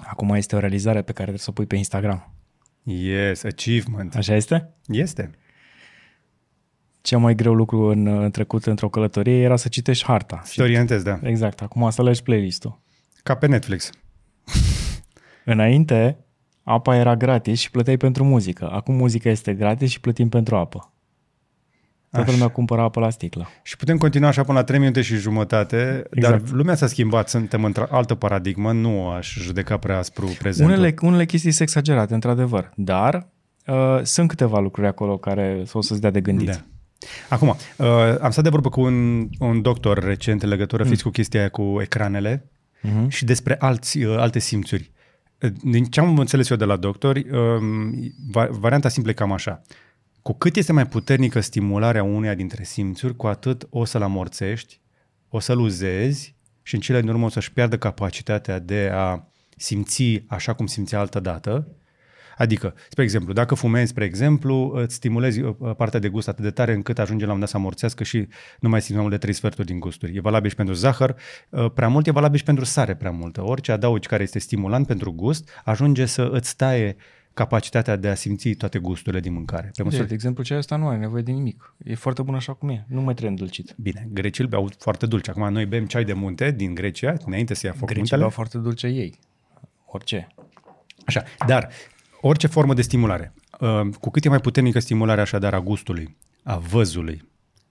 Acum 0.06 0.30
este 0.30 0.56
o 0.56 0.58
realizare 0.58 0.98
pe 1.02 1.12
care 1.12 1.22
trebuie 1.22 1.38
să 1.38 1.50
o 1.50 1.52
pui 1.52 1.66
pe 1.66 1.76
Instagram. 1.76 2.34
Yes, 2.82 3.44
achievement. 3.44 4.14
Așa 4.14 4.34
este? 4.34 4.70
Este. 4.86 5.30
Cel 7.00 7.18
mai 7.18 7.34
greu 7.34 7.54
lucru 7.54 7.80
în, 7.82 8.06
în 8.06 8.30
trecut 8.30 8.66
într-o 8.66 8.88
călătorie 8.88 9.42
era 9.42 9.56
să 9.56 9.68
citești 9.68 10.04
harta. 10.04 10.42
Și 10.46 10.56
te 10.56 10.62
orientezi, 10.62 11.04
da. 11.04 11.18
Exact, 11.22 11.62
acum 11.62 11.90
să 11.90 12.00
alegi 12.00 12.22
playlist-ul. 12.22 12.80
Ca 13.22 13.34
pe 13.34 13.46
Netflix. 13.46 13.90
Înainte, 15.44 16.16
apa 16.70 16.96
era 16.96 17.16
gratis 17.16 17.58
și 17.58 17.70
plăteai 17.70 17.96
pentru 17.96 18.24
muzică. 18.24 18.70
Acum 18.72 18.94
muzica 18.94 19.30
este 19.30 19.54
gratis 19.54 19.90
și 19.90 20.00
plătim 20.00 20.28
pentru 20.28 20.56
apă. 20.56 20.92
Toată 22.10 22.26
Așa. 22.26 22.34
lumea 22.34 22.52
cumpără 22.52 22.80
apă 22.80 23.00
la 23.00 23.10
sticlă. 23.10 23.48
Și 23.62 23.76
putem 23.76 23.96
continua 23.96 24.28
așa 24.28 24.42
până 24.42 24.58
la 24.58 24.64
3 24.64 24.78
minute 24.78 25.00
și 25.02 25.16
jumătate, 25.16 26.02
dar 26.20 26.34
Exact. 26.34 26.50
lumea 26.50 26.74
s-a 26.74 26.86
schimbat, 26.86 27.28
suntem 27.28 27.64
într-o 27.64 27.86
altă 27.90 28.14
paradigmă, 28.14 28.72
nu 28.72 29.08
aș 29.08 29.38
judeca 29.38 29.76
prea 29.76 29.98
aspru 29.98 30.26
prezentul. 30.38 30.74
Unele, 30.74 30.94
unele 31.02 31.24
chestii 31.24 31.50
sunt 31.50 31.68
exagerate, 31.68 32.14
într-adevăr, 32.14 32.72
dar 32.74 33.28
uh, 33.66 34.00
sunt 34.02 34.28
câteva 34.28 34.58
lucruri 34.58 34.86
acolo 34.86 35.16
care 35.16 35.62
o 35.72 35.80
să-ți 35.80 36.00
dea 36.00 36.10
de 36.10 36.20
gândit. 36.20 36.46
Da. 36.46 36.64
Acum, 37.28 37.48
uh, 37.48 37.86
am 38.20 38.30
stat 38.30 38.44
de 38.44 38.50
vorbă 38.50 38.68
cu 38.68 38.80
un, 38.80 39.28
un 39.38 39.62
doctor 39.62 39.98
recent 40.04 40.42
în 40.42 40.48
legătură 40.48 40.82
Mm. 40.82 40.88
fix 40.88 41.02
cu 41.02 41.10
chestia 41.10 41.40
aia 41.40 41.48
cu 41.48 41.78
ecranele 41.80 42.50
uh-huh. 42.82 43.08
și 43.08 43.24
despre 43.24 43.56
alți, 43.58 44.02
uh, 44.02 44.18
alte 44.18 44.38
simțuri. 44.38 44.90
Din 45.62 45.84
ce 45.84 46.00
am 46.00 46.18
înțeles 46.18 46.50
eu 46.50 46.56
de 46.56 46.64
la 46.64 46.76
doctori, 46.76 47.30
um, 47.30 48.14
varianta 48.50 48.88
simplă 48.88 49.10
e 49.10 49.14
cam 49.14 49.32
așa. 49.32 49.62
Cu 50.22 50.32
cât 50.32 50.56
este 50.56 50.72
mai 50.72 50.86
puternică 50.86 51.40
stimularea 51.40 52.02
uneia 52.02 52.34
dintre 52.34 52.64
simțuri, 52.64 53.16
cu 53.16 53.26
atât 53.26 53.66
o 53.70 53.84
să-l 53.84 54.02
amorțești, 54.02 54.80
o 55.28 55.38
să-l 55.38 55.58
uzezi 55.58 56.34
și 56.62 56.74
în 56.74 56.80
cele 56.80 57.00
din 57.00 57.08
urmă 57.08 57.24
o 57.24 57.28
să-și 57.28 57.52
piardă 57.52 57.78
capacitatea 57.78 58.58
de 58.58 58.90
a 58.92 59.24
simți 59.56 60.24
așa 60.26 60.52
cum 60.52 60.66
simțea 60.66 60.98
altă 60.98 61.20
dată 61.20 61.68
Adică, 62.40 62.74
spre 62.88 63.02
exemplu, 63.02 63.32
dacă 63.32 63.54
fumezi, 63.54 63.90
spre 63.90 64.04
exemplu, 64.04 64.72
îți 64.74 64.94
stimulezi 64.94 65.40
uh, 65.40 65.54
partea 65.76 66.00
de 66.00 66.08
gust 66.08 66.28
atât 66.28 66.44
de 66.44 66.50
tare 66.50 66.72
încât 66.72 66.98
ajunge 66.98 67.26
la 67.26 67.32
un 67.32 67.38
dat 67.38 67.48
să 67.48 67.56
amorțească 67.56 68.04
și 68.04 68.28
nu 68.60 68.68
mai 68.68 68.80
simți 68.80 68.92
mai 68.92 69.00
mult 69.00 69.12
de 69.12 69.18
trei 69.18 69.34
sferturi 69.34 69.66
din 69.66 69.80
gusturi. 69.80 70.16
E 70.16 70.20
valabil 70.20 70.50
și 70.50 70.56
pentru 70.56 70.74
zahăr, 70.74 71.16
uh, 71.48 71.70
prea 71.74 71.88
mult 71.88 72.06
e 72.06 72.10
valabil 72.10 72.38
și 72.38 72.44
pentru 72.44 72.64
sare 72.64 72.94
prea 72.94 73.10
multă. 73.10 73.42
Orice 73.44 73.72
adaugi 73.72 74.08
care 74.08 74.22
este 74.22 74.38
stimulant 74.38 74.86
pentru 74.86 75.12
gust 75.12 75.50
ajunge 75.64 76.06
să 76.06 76.28
îți 76.32 76.56
taie 76.56 76.96
capacitatea 77.34 77.96
de 77.96 78.08
a 78.08 78.14
simți 78.14 78.50
toate 78.50 78.78
gusturile 78.78 79.20
din 79.20 79.32
mâncare. 79.32 79.70
Pe 79.76 79.82
măsură... 79.82 80.04
De 80.04 80.14
exemplu, 80.14 80.42
ceea 80.42 80.58
asta 80.58 80.76
nu 80.76 80.88
are 80.88 80.98
nevoie 80.98 81.22
de 81.22 81.32
nimic. 81.32 81.74
E 81.84 81.94
foarte 81.94 82.22
bun 82.22 82.34
așa 82.34 82.52
cum 82.52 82.68
e. 82.68 82.84
Nu 82.88 83.00
mai 83.00 83.14
trebuie 83.14 83.30
îndulcit. 83.30 83.74
Bine, 83.76 84.08
grecii 84.12 84.44
îl 84.44 84.50
beau 84.50 84.70
foarte 84.78 85.06
dulce. 85.06 85.30
Acum 85.30 85.52
noi 85.52 85.66
bem 85.66 85.86
ceai 85.86 86.04
de 86.04 86.12
munte 86.12 86.50
din 86.50 86.74
Grecia, 86.74 87.14
înainte 87.26 87.54
să 87.54 87.66
ia 87.66 87.72
foc 87.72 87.88
Grecii 87.88 88.16
beau 88.16 88.30
foarte 88.30 88.58
dulce 88.58 88.86
ei. 88.86 89.18
Orice. 89.86 90.28
Așa, 91.06 91.24
dar 91.46 91.68
orice 92.20 92.46
formă 92.46 92.74
de 92.74 92.82
stimulare. 92.82 93.34
Uh, 93.60 93.80
cu 94.00 94.10
cât 94.10 94.24
e 94.24 94.28
mai 94.28 94.40
puternică 94.40 94.78
stimularea 94.78 95.22
așadar 95.22 95.54
a 95.54 95.60
gustului, 95.60 96.16
a 96.42 96.56
văzului, 96.56 97.28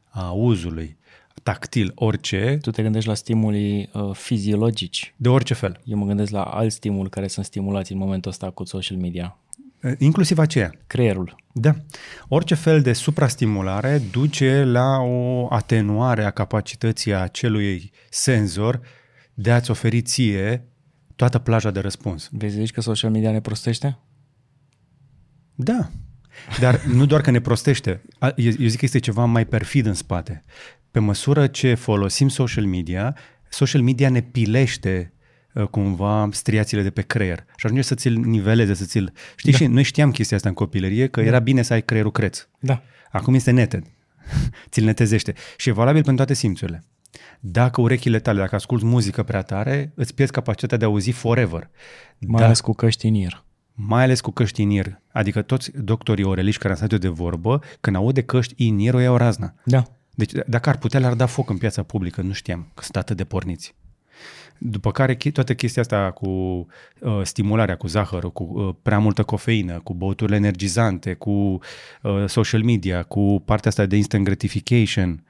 a 0.10 0.26
auzului, 0.26 0.98
tactil, 1.44 1.92
orice. 1.96 2.58
Tu 2.62 2.72
te 2.72 2.82
gândești 2.82 3.08
la 3.08 3.14
stimuli 3.14 3.90
uh, 3.94 4.10
fiziologici. 4.14 5.14
De 5.18 5.30
orice 5.30 5.54
fel. 5.54 5.80
Eu 5.84 5.98
mă 5.98 6.06
gândesc 6.06 6.32
la 6.32 6.44
alți 6.44 6.76
stimuli 6.76 7.10
care 7.10 7.28
sunt 7.28 7.46
stimulați 7.46 7.92
în 7.92 7.98
momentul 7.98 8.32
ăsta 8.32 8.50
cu 8.50 8.64
social 8.64 8.98
media. 8.98 9.38
Uh, 9.84 9.92
inclusiv 9.98 10.38
aceea. 10.38 10.72
Creierul. 10.88 11.36
Da. 11.54 11.76
Orice 12.28 12.56
fel 12.56 12.82
de 12.82 12.94
suprastimulare 12.94 14.02
duce 14.12 14.64
la 14.64 14.98
o 14.98 15.48
atenuare 15.50 16.24
a 16.24 16.32
capacității 16.32 17.14
acelui 17.14 17.92
senzor 18.10 18.82
de 19.34 19.52
a-ți 19.52 19.72
oferi 19.72 20.02
ție 20.02 20.68
toată 21.16 21.40
plaja 21.40 21.72
de 21.72 21.80
răspuns. 21.80 22.30
Vezi 22.32 22.56
zici 22.56 22.72
că 22.72 22.82
social 22.82 23.12
media 23.12 23.32
ne 23.32 23.42
prostește? 23.42 23.98
Da. 25.62 25.90
Dar 26.60 26.82
nu 26.84 27.06
doar 27.06 27.22
că 27.22 27.32
ne 27.32 27.40
prostește. 27.40 28.02
Eu 28.36 28.68
zic 28.68 28.80
că 28.80 28.86
este 28.86 29.00
ceva 29.00 29.26
mai 29.26 29.46
perfid 29.46 29.86
în 29.86 29.94
spate. 29.94 30.42
Pe 30.92 31.00
măsură 31.00 31.48
ce 31.48 31.74
folosim 31.74 32.28
social 32.28 32.66
media, 32.66 33.16
social 33.50 33.82
media 33.82 34.10
ne 34.10 34.22
pilește 34.22 35.14
uh, 35.54 35.68
cumva 35.68 36.30
striațiile 36.32 36.84
de 36.84 36.90
pe 36.90 37.02
creier 37.02 37.46
și 37.56 37.66
ajunge 37.66 37.84
să 37.84 37.96
ți-l 37.96 38.18
niveleze, 38.18 38.74
să 38.74 38.86
ți-l... 38.86 39.14
Știi, 39.36 39.52
da. 39.52 39.58
și 39.58 39.66
noi 39.66 39.84
știam 39.84 40.12
chestia 40.12 40.38
asta 40.38 40.50
în 40.50 40.56
copilărie, 40.56 41.08
că 41.08 41.22
da. 41.22 41.28
era 41.28 41.40
bine 41.40 41.62
să 41.62 41.74
ai 41.74 41.82
creierul 41.82 42.12
creț. 42.12 42.48
Da. 42.60 42.84
Acum 43.12 43.34
este 43.34 43.52
neted. 43.52 43.84
ți-l 44.70 44.84
netezește. 44.84 45.34
Și 45.58 45.70
e 45.70 45.72
valabil 45.72 46.04
pentru 46.04 46.26
toate 46.26 46.34
simțurile. 46.34 46.84
Dacă 47.40 47.82
urechile 47.82 48.20
tale, 48.20 48.40
dacă 48.40 48.56
asculți 48.56 48.86
muzică 48.86 49.24
prea 49.24 49.42
tare, 49.42 49.92
îți 49.96 50.14
pierzi 50.14 50.34
capacitatea 50.34 50.78
de 50.78 50.86
a 50.86 50.88
auzi 50.88 51.12
forever. 51.12 51.70
Mai 52.20 52.40
da. 52.40 52.46
ales 52.46 52.60
cu 52.60 52.74
căști 52.74 53.08
în 53.08 53.16
ear 53.16 53.48
mai 53.88 54.04
ales 54.04 54.22
cu 54.22 54.32
căști 54.32 54.62
in 54.62 54.70
ear. 54.70 55.02
Adică 55.12 55.42
toți 55.42 55.72
doctorii 55.78 56.24
oreliști 56.24 56.62
care 56.62 56.74
am 56.74 56.86
stat 56.86 57.00
de 57.00 57.08
vorbă, 57.08 57.62
când 57.82 57.96
aude 57.96 58.22
căști 58.22 58.54
in 58.66 58.80
ear, 58.80 58.94
o 58.94 59.00
iau 59.00 59.18
razna. 59.18 59.54
Da. 59.64 59.84
Deci 60.16 60.32
dacă 60.48 60.70
ar 60.70 60.78
putea, 60.78 61.00
le-ar 61.00 61.14
da 61.14 61.26
foc 61.26 61.50
în 61.50 61.58
piața 61.58 61.84
publică, 61.84 62.22
nu 62.22 62.34
știam 62.34 62.72
că 62.74 62.84
sunt 62.84 62.96
atât 62.96 63.18
de 63.18 63.24
porniți. 63.24 63.76
După 64.58 64.92
care 64.92 65.16
toată 65.16 65.56
chestia 65.56 65.82
asta 65.82 66.12
cu 66.12 66.28
uh, 66.28 67.22
stimularea, 67.24 67.76
cu 67.76 67.88
zahăr, 67.88 68.32
cu 68.32 68.44
uh, 68.44 68.76
prea 68.82 69.00
multă 69.00 69.24
cofeină, 69.24 69.80
cu 69.84 69.94
băuturile 69.94 70.36
energizante, 70.36 71.14
cu 71.14 71.32
uh, 71.32 72.24
social 72.26 72.64
media, 72.64 73.04
cu 73.04 73.42
partea 73.46 73.70
asta 73.70 73.86
de 73.86 73.96
instant 73.96 74.24
gratification, 74.24 75.24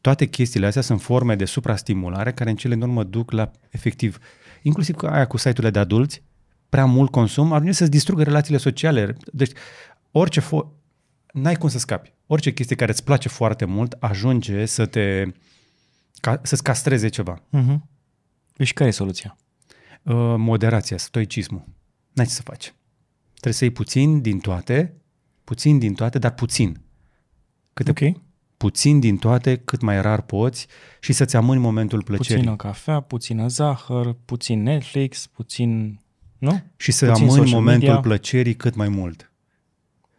toate 0.00 0.26
chestiile 0.26 0.66
astea 0.66 0.82
sunt 0.82 1.00
forme 1.00 1.34
de 1.34 1.44
suprastimulare 1.44 2.32
care 2.32 2.50
în 2.50 2.56
cele 2.56 2.74
din 2.74 2.82
urmă 2.82 3.04
duc 3.04 3.30
la 3.30 3.50
efectiv, 3.70 4.18
inclusiv 4.62 4.96
aia 5.02 5.26
cu 5.26 5.36
site-urile 5.36 5.70
de 5.70 5.78
adulți, 5.78 6.22
prea 6.72 6.84
mult 6.84 7.10
consum, 7.10 7.52
ajunge 7.52 7.72
să-ți 7.72 7.90
distrugă 7.90 8.22
relațiile 8.22 8.58
sociale. 8.58 9.16
Deci 9.32 9.52
orice 10.10 10.40
fo- 10.40 10.66
n-ai 11.32 11.54
cum 11.54 11.68
să 11.68 11.78
scapi. 11.78 12.12
Orice 12.26 12.52
chestie 12.52 12.76
care 12.76 12.90
îți 12.90 13.04
place 13.04 13.28
foarte 13.28 13.64
mult 13.64 13.96
ajunge 14.00 14.64
să 14.64 14.86
te 14.86 15.24
ca, 16.20 16.40
să-ți 16.42 16.62
castreze 16.62 17.08
ceva. 17.08 17.38
Uh-huh. 17.38 17.76
Deci 18.56 18.72
care 18.72 18.88
e 18.88 18.92
soluția? 18.92 19.36
Uh, 20.02 20.14
moderația, 20.36 20.96
stoicismul. 20.96 21.64
N-ai 22.12 22.26
ce 22.26 22.32
să 22.32 22.42
faci. 22.42 22.74
Trebuie 23.30 23.52
să 23.52 23.64
iei 23.64 23.72
puțin 23.72 24.20
din 24.20 24.38
toate, 24.38 24.94
puțin 25.44 25.78
din 25.78 25.94
toate, 25.94 26.18
dar 26.18 26.34
puțin. 26.34 26.80
Câte 27.72 27.90
ok. 27.90 28.16
Puțin 28.56 29.00
din 29.00 29.16
toate, 29.16 29.56
cât 29.56 29.80
mai 29.80 30.02
rar 30.02 30.20
poți 30.20 30.66
și 31.00 31.12
să-ți 31.12 31.36
amâni 31.36 31.60
momentul 31.60 32.02
plăcerii. 32.02 32.36
Puțină 32.36 32.56
cafea, 32.56 33.00
puțină 33.00 33.46
zahăr, 33.46 34.16
puțin 34.24 34.62
Netflix, 34.62 35.26
puțin 35.26 36.00
nu? 36.42 36.62
Și 36.76 36.92
să 36.92 37.06
Puțin 37.06 37.28
amâni 37.28 37.50
momentul 37.50 37.88
media. 37.88 38.00
plăcerii 38.00 38.54
cât 38.54 38.74
mai 38.74 38.88
mult. 38.88 39.32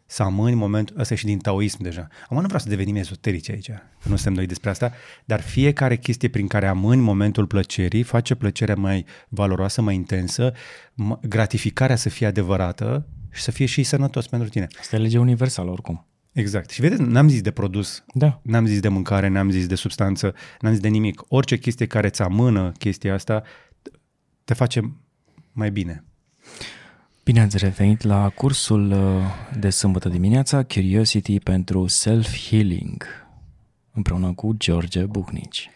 Să 0.06 0.24
amâni 0.24 0.56
momentul, 0.56 1.00
ăsta 1.00 1.14
e 1.14 1.18
și 1.18 1.26
din 1.26 1.38
taoism 1.38 1.84
deja. 1.84 2.08
Acum 2.24 2.38
nu 2.38 2.44
vreau 2.44 2.60
să 2.60 2.70
devenim 2.70 2.96
ezoterici 2.96 3.50
aici, 3.50 3.68
că 3.68 4.10
nu 4.10 4.16
suntem 4.16 4.34
noi 4.34 4.46
despre 4.46 4.70
asta, 4.70 4.92
dar 5.26 5.42
fiecare 5.42 5.98
chestie 5.98 6.30
prin 6.30 6.48
care 6.48 6.68
amâni 6.68 7.02
momentul 7.02 7.48
plăcerii 7.48 8.04
face 8.04 8.36
plăcerea 8.36 8.76
mai 8.76 9.06
valoroasă, 9.30 9.82
mai 9.82 9.96
intensă, 9.96 10.54
gratificarea 11.22 11.96
să 11.96 12.10
fie 12.10 12.28
adevărată 12.28 13.08
și 13.32 13.42
să 13.42 13.52
fie 13.52 13.66
și 13.66 13.84
sănătos 13.84 14.28
pentru 14.28 14.50
tine. 14.50 14.68
Asta 14.80 14.96
e 14.96 15.00
legea 15.00 15.20
universală 15.20 15.72
oricum. 15.72 16.08
Exact. 16.32 16.70
Și 16.70 16.82
vedeți, 16.82 17.02
n-am 17.02 17.30
zis 17.30 17.42
de 17.42 17.52
produs, 17.52 18.04
da. 18.14 18.40
n-am 18.44 18.66
zis 18.66 18.80
de 18.80 18.88
mâncare, 18.88 19.28
n-am 19.28 19.50
zis 19.50 19.68
de 19.68 19.76
substanță, 19.76 20.34
n-am 20.60 20.72
zis 20.72 20.82
de 20.82 20.88
nimic. 20.88 21.22
Orice 21.28 21.58
chestie 21.58 21.86
care 21.86 22.08
îți 22.08 22.22
amână 22.22 22.72
chestia 22.78 23.14
asta 23.14 23.44
te 24.44 24.54
face 24.54 24.96
mai 25.52 25.72
bine. 25.72 26.04
Bine 27.24 27.42
ați 27.42 27.58
revenit 27.58 28.04
la 28.04 28.30
cursul 28.30 28.92
uh, 28.92 29.24
de 29.60 29.70
sâmbătă 29.70 30.10
dimineața 30.10 30.64
Curiosity 30.64 31.40
pentru 31.40 31.88
Self-Healing 31.88 33.04
împreună 33.94 34.34
cu 34.34 34.56
George 34.58 35.06
Buhnici. 35.06 35.70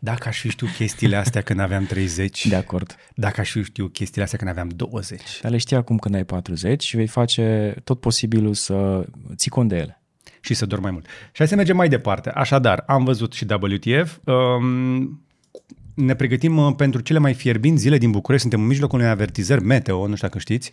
Dacă 0.00 0.28
aș 0.28 0.40
fi 0.40 0.48
știut 0.48 0.70
chestiile 0.70 1.16
astea 1.16 1.42
când 1.42 1.60
aveam 1.60 1.84
30. 1.84 2.46
De 2.46 2.54
acord. 2.54 2.96
Dacă 3.14 3.40
aș 3.40 3.50
fi 3.50 3.62
știut 3.62 3.92
chestiile 3.92 4.22
astea 4.22 4.38
când 4.38 4.50
aveam 4.50 4.68
20. 4.68 5.20
Dar 5.42 5.50
le 5.50 5.56
știi 5.56 5.76
acum 5.76 5.98
când 5.98 6.14
ai 6.14 6.24
40 6.24 6.84
și 6.84 6.96
vei 6.96 7.06
face 7.06 7.74
tot 7.84 8.00
posibilul 8.00 8.54
să 8.54 9.06
ții 9.34 9.50
cont 9.50 9.68
de 9.68 9.76
ele. 9.76 10.02
Și 10.40 10.54
să 10.54 10.66
dormi 10.66 10.84
mai 10.84 10.92
mult. 10.92 11.06
Și 11.06 11.38
hai 11.38 11.48
să 11.48 11.54
mergem 11.54 11.76
mai 11.76 11.88
departe. 11.88 12.30
Așadar, 12.30 12.84
am 12.86 13.04
văzut 13.04 13.32
și 13.32 13.46
WTF. 13.60 14.18
Um, 14.24 15.24
ne 15.94 16.14
pregătim 16.14 16.56
uh, 16.56 16.74
pentru 16.76 17.00
cele 17.00 17.18
mai 17.18 17.34
fierbinți 17.34 17.82
zile 17.82 17.98
din 17.98 18.10
București. 18.10 18.42
Suntem 18.42 18.60
în 18.60 18.66
mijlocul 18.66 18.98
unei 18.98 19.10
avertizări 19.10 19.64
meteo, 19.64 20.06
nu 20.06 20.14
știu 20.14 20.28
dacă 20.28 20.38
știți. 20.38 20.72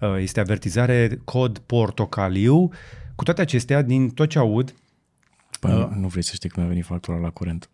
Uh, 0.00 0.16
este 0.18 0.40
avertizare 0.40 1.20
cod 1.24 1.58
portocaliu. 1.58 2.70
Cu 3.14 3.24
toate 3.24 3.40
acestea, 3.40 3.82
din 3.82 4.10
tot 4.10 4.28
ce 4.28 4.38
aud... 4.38 4.74
Păi 5.60 5.72
uh, 5.72 5.88
nu 5.96 6.08
vrei 6.08 6.22
să 6.22 6.32
știi 6.34 6.48
cum 6.48 6.62
a 6.62 6.66
venit 6.66 6.84
factura 6.84 7.18
la 7.18 7.30
curent. 7.30 7.70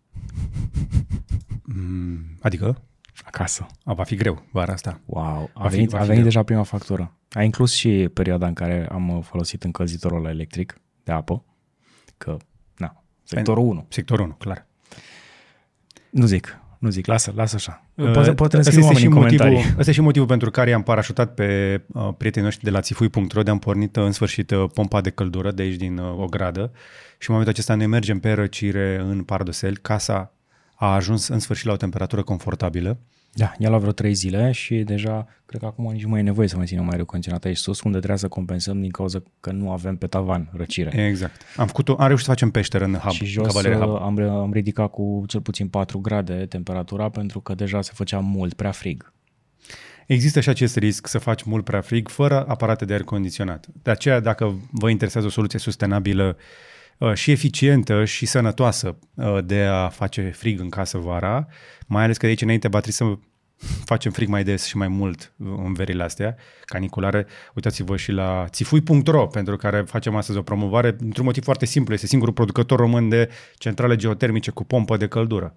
Mm, 1.63 2.37
adică? 2.41 2.81
Acasă. 3.23 3.67
A, 3.83 3.93
va 3.93 4.03
fi 4.03 4.15
greu 4.15 4.43
vara 4.51 4.73
asta. 4.73 4.99
Wow, 5.05 5.49
a 5.53 5.61
va 5.61 5.67
venit, 5.67 5.89
fi, 5.89 5.95
va 5.95 6.01
a 6.01 6.05
venit 6.05 6.23
deja 6.23 6.43
prima 6.43 6.63
factură. 6.63 7.17
A 7.31 7.43
inclus 7.43 7.73
și 7.73 8.09
perioada 8.13 8.47
în 8.47 8.53
care 8.53 8.87
am 8.91 9.21
folosit 9.21 9.63
încălzitorul 9.63 10.25
electric 10.25 10.81
de 11.03 11.11
apă, 11.11 11.43
că, 12.17 12.37
na, 12.77 13.03
sectorul 13.23 13.63
1. 13.63 13.85
Sectorul 13.89 14.25
1, 14.25 14.33
clar. 14.33 14.67
Nu 16.09 16.25
zic, 16.25 16.60
nu 16.81 16.89
zic, 16.89 17.05
lasă, 17.05 17.31
lasă 17.35 17.55
așa. 17.55 17.83
Uh, 17.95 18.11
poate, 18.11 18.33
poate 18.33 18.57
ne 18.57 18.63
scrie 18.63 18.93
și 18.93 19.05
în 19.05 19.13
motivul, 19.13 19.57
Asta 19.77 19.89
e 19.89 19.93
și 19.93 20.01
motivul 20.01 20.27
pentru 20.27 20.51
care 20.51 20.69
i-am 20.69 20.83
parașutat 20.83 21.33
pe 21.33 21.81
uh, 21.87 22.09
prietenii 22.17 22.47
noștri 22.47 22.63
de 22.63 22.69
la 22.69 22.81
țifui.ro 22.81 23.43
de 23.43 23.49
am 23.49 23.59
pornit 23.59 23.95
uh, 23.95 24.03
în 24.03 24.11
sfârșit 24.11 24.51
uh, 24.51 24.69
pompa 24.73 25.01
de 25.01 25.09
căldură 25.09 25.51
de 25.51 25.61
aici 25.61 25.75
din 25.75 25.97
uh, 25.97 26.19
o 26.19 26.25
gradă 26.25 26.71
și 27.17 27.29
în 27.29 27.35
momentul 27.35 27.53
acesta 27.53 27.75
noi 27.75 27.85
mergem 27.85 28.19
pe 28.19 28.31
răcire 28.31 29.01
în 29.07 29.23
Pardosel. 29.23 29.77
Casa 29.77 30.33
a 30.75 30.93
ajuns 30.93 31.27
în 31.27 31.39
sfârșit 31.39 31.65
la 31.65 31.71
o 31.71 31.75
temperatură 31.75 32.23
confortabilă. 32.23 32.97
Da, 33.33 33.51
i-a 33.57 33.69
luat 33.69 33.79
vreo 33.79 33.91
trei 33.91 34.13
zile 34.13 34.51
și 34.51 34.75
deja 34.75 35.27
cred 35.45 35.61
că 35.61 35.67
acum 35.67 35.91
nici 35.91 36.03
nu 36.03 36.09
mai 36.09 36.19
e 36.19 36.23
nevoie 36.23 36.47
să 36.47 36.57
mai 36.57 36.65
ținem 36.65 36.85
mai 36.85 36.97
recondiționat 36.97 37.45
aici 37.45 37.57
sus, 37.57 37.81
unde 37.81 37.97
trebuie 37.97 38.19
să 38.19 38.27
compensăm 38.27 38.81
din 38.81 38.89
cauza 38.89 39.23
că 39.39 39.51
nu 39.51 39.71
avem 39.71 39.95
pe 39.95 40.07
tavan 40.07 40.49
răcire. 40.53 41.05
Exact. 41.07 41.41
Am, 41.55 41.67
făcut 41.67 41.87
am 41.87 42.07
reușit 42.07 42.25
să 42.25 42.31
facem 42.31 42.51
peșteră 42.51 42.83
în 42.83 42.93
hub, 42.93 43.11
și 43.11 43.25
jos 43.25 43.53
hub. 43.53 43.65
Am, 43.75 44.19
am 44.19 44.53
ridicat 44.53 44.89
cu 44.91 45.23
cel 45.27 45.41
puțin 45.41 45.67
4 45.67 45.99
grade 45.99 46.45
temperatura 46.45 47.09
pentru 47.09 47.39
că 47.39 47.53
deja 47.53 47.81
se 47.81 47.91
făcea 47.93 48.19
mult 48.19 48.53
prea 48.53 48.71
frig. 48.71 49.13
Există 50.07 50.39
și 50.39 50.49
acest 50.49 50.77
risc 50.77 51.07
să 51.07 51.17
faci 51.17 51.43
mult 51.43 51.63
prea 51.63 51.81
frig 51.81 52.07
fără 52.07 52.45
aparate 52.47 52.85
de 52.85 52.93
aer 52.93 53.03
condiționat. 53.03 53.67
De 53.81 53.91
aceea, 53.91 54.19
dacă 54.19 54.59
vă 54.71 54.89
interesează 54.89 55.27
o 55.27 55.29
soluție 55.29 55.59
sustenabilă 55.59 56.35
uh, 56.37 56.43
și 57.13 57.31
eficientă 57.31 58.05
și 58.05 58.25
sănătoasă 58.25 58.97
uh, 59.13 59.37
de 59.45 59.61
a 59.61 59.87
face 59.87 60.21
frig 60.21 60.59
în 60.59 60.69
casă 60.69 60.97
vara, 60.97 61.47
mai 61.87 62.03
ales 62.03 62.17
că 62.17 62.21
de 62.21 62.27
aici 62.27 62.41
înainte 62.41 62.67
va 62.67 62.79
trebui 62.79 62.93
să 62.93 63.29
facem 63.85 64.11
frig 64.11 64.27
mai 64.27 64.43
des 64.43 64.65
și 64.65 64.77
mai 64.77 64.87
mult 64.87 65.33
în 65.37 65.73
verile 65.73 66.03
astea, 66.03 66.35
caniculare. 66.65 67.25
Uitați-vă 67.55 67.97
și 67.97 68.11
la 68.11 68.45
țifui.ro, 68.49 69.27
pentru 69.27 69.55
care 69.55 69.81
facem 69.81 70.15
astăzi 70.15 70.37
o 70.37 70.41
promovare, 70.41 70.95
într-un 70.99 71.25
motiv 71.25 71.43
foarte 71.43 71.65
simplu. 71.65 71.93
Este 71.93 72.07
singurul 72.07 72.33
producător 72.33 72.79
român 72.79 73.09
de 73.09 73.29
centrale 73.57 73.95
geotermice 73.95 74.51
cu 74.51 74.63
pompă 74.63 74.97
de 74.97 75.07
căldură. 75.07 75.55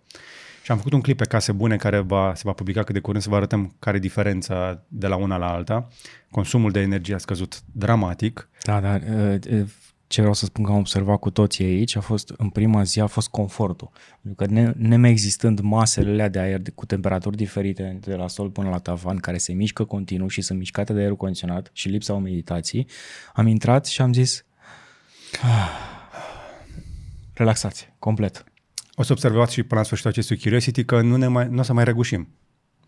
Și 0.63 0.71
am 0.71 0.77
făcut 0.77 0.93
un 0.93 1.01
clip 1.01 1.17
pe 1.17 1.25
Case 1.25 1.53
Bune 1.53 1.77
care 1.77 1.99
va, 1.99 2.33
se 2.35 2.43
va 2.45 2.53
publica 2.53 2.83
cât 2.83 2.95
de 2.95 3.01
curând 3.01 3.23
să 3.23 3.29
vă 3.31 3.37
arătăm 3.37 3.75
care 3.79 3.97
e 3.97 4.01
diferența 4.01 4.85
de 4.89 5.07
la 5.07 5.17
una 5.17 5.37
la 5.37 5.53
alta. 5.53 5.89
Consumul 6.31 6.71
de 6.71 6.81
energie 6.81 7.15
a 7.15 7.19
scăzut 7.19 7.61
dramatic. 7.73 8.49
Da, 8.63 8.81
dar 8.81 9.03
ce 10.15 10.21
vreau 10.21 10.35
să 10.35 10.45
spun 10.45 10.65
că 10.65 10.71
am 10.71 10.79
observat 10.79 11.19
cu 11.19 11.31
toții 11.31 11.65
aici 11.65 11.97
a 11.97 12.01
fost, 12.01 12.33
în 12.37 12.49
prima 12.49 12.83
zi, 12.83 13.01
a 13.01 13.07
fost 13.07 13.29
confortul. 13.29 13.91
Pentru 14.23 14.45
că 14.45 14.53
ne, 14.53 14.73
nemai 14.77 15.11
existând 15.11 15.61
masele 15.61 16.29
de 16.29 16.39
aer 16.39 16.61
cu 16.75 16.87
temperaturi 16.87 17.37
diferite 17.37 17.99
de 18.01 18.15
la 18.15 18.29
sol 18.29 18.51
până 18.51 18.69
la 18.69 18.79
tavan, 18.79 19.17
care 19.17 19.39
se 19.39 19.53
mișcă 19.53 19.85
continuu 19.85 20.29
și 20.29 20.43
sunt 20.43 20.59
mișcate 20.59 20.93
de 20.93 21.01
aerul 21.01 21.17
condiționat 21.17 21.71
și 21.73 21.89
lipsa 21.89 22.15
umidității, 22.15 22.87
am 23.33 23.47
intrat 23.47 23.87
și 23.87 24.03
am 24.03 24.13
zis 24.13 24.45
ah, 25.43 25.71
relaxați, 27.33 27.93
complet. 27.99 28.45
O 28.95 29.03
să 29.03 29.13
observați 29.13 29.53
și 29.53 29.63
până 29.63 29.81
la 29.81 29.87
sfârșitul 29.87 30.11
acestui 30.11 30.39
Curiosity 30.39 30.85
că 30.85 31.01
nu, 31.01 31.17
ne 31.17 31.27
mai, 31.27 31.49
nu 31.51 31.59
o 31.59 31.63
să 31.63 31.73
mai 31.73 31.85
regușim. 31.85 32.29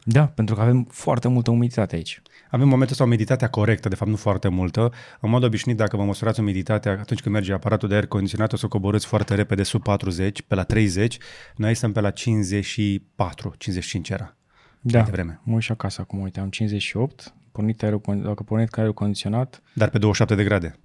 Da, 0.08 0.26
pentru 0.26 0.54
că 0.54 0.60
avem 0.60 0.86
foarte 0.90 1.28
multă 1.28 1.50
umiditate 1.50 1.94
aici. 1.94 2.22
Avem 2.50 2.68
momentul 2.68 2.90
ăsta 2.90 3.04
umiditatea 3.04 3.48
corectă, 3.48 3.88
de 3.88 3.94
fapt 3.94 4.10
nu 4.10 4.16
foarte 4.16 4.48
multă. 4.48 4.92
În 5.20 5.30
mod 5.30 5.42
obișnuit, 5.42 5.76
dacă 5.76 5.96
vă 5.96 6.04
măsurați 6.04 6.40
umiditatea 6.40 6.92
atunci 6.92 7.20
când 7.20 7.34
merge 7.34 7.52
aparatul 7.52 7.88
de 7.88 7.94
aer 7.94 8.06
condiționat, 8.06 8.52
o 8.52 8.56
să 8.56 8.66
coborâți 8.66 9.06
foarte 9.06 9.34
repede 9.34 9.62
sub 9.62 9.82
40, 9.82 10.42
pe 10.42 10.54
la 10.54 10.62
30. 10.62 11.18
Noi 11.56 11.74
suntem 11.74 11.92
pe 11.92 12.00
la 12.00 12.10
54, 12.10 13.54
55 13.58 14.08
era. 14.10 14.36
Da, 14.80 15.02
vreme. 15.02 15.40
mă 15.42 15.60
și 15.60 15.72
acasă 15.72 16.00
acum, 16.00 16.20
uite, 16.20 16.40
am 16.40 16.48
58, 16.48 17.34
pornit 17.52 17.82
aerul, 17.82 18.00
dacă 18.22 18.42
pornit 18.42 18.72
aerul 18.72 18.94
condiționat... 18.94 19.62
Dar 19.74 19.88
pe 19.88 19.98
27 19.98 20.42
de 20.42 20.48
grade. 20.48 20.78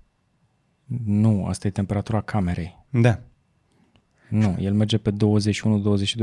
Nu, 1.06 1.46
asta 1.46 1.68
e 1.68 1.72
temperatura 1.72 2.22
camerei. 2.22 2.86
Da. 2.90 3.20
Nu, 4.30 4.56
el 4.60 4.74
merge 4.74 4.98
pe 4.98 5.12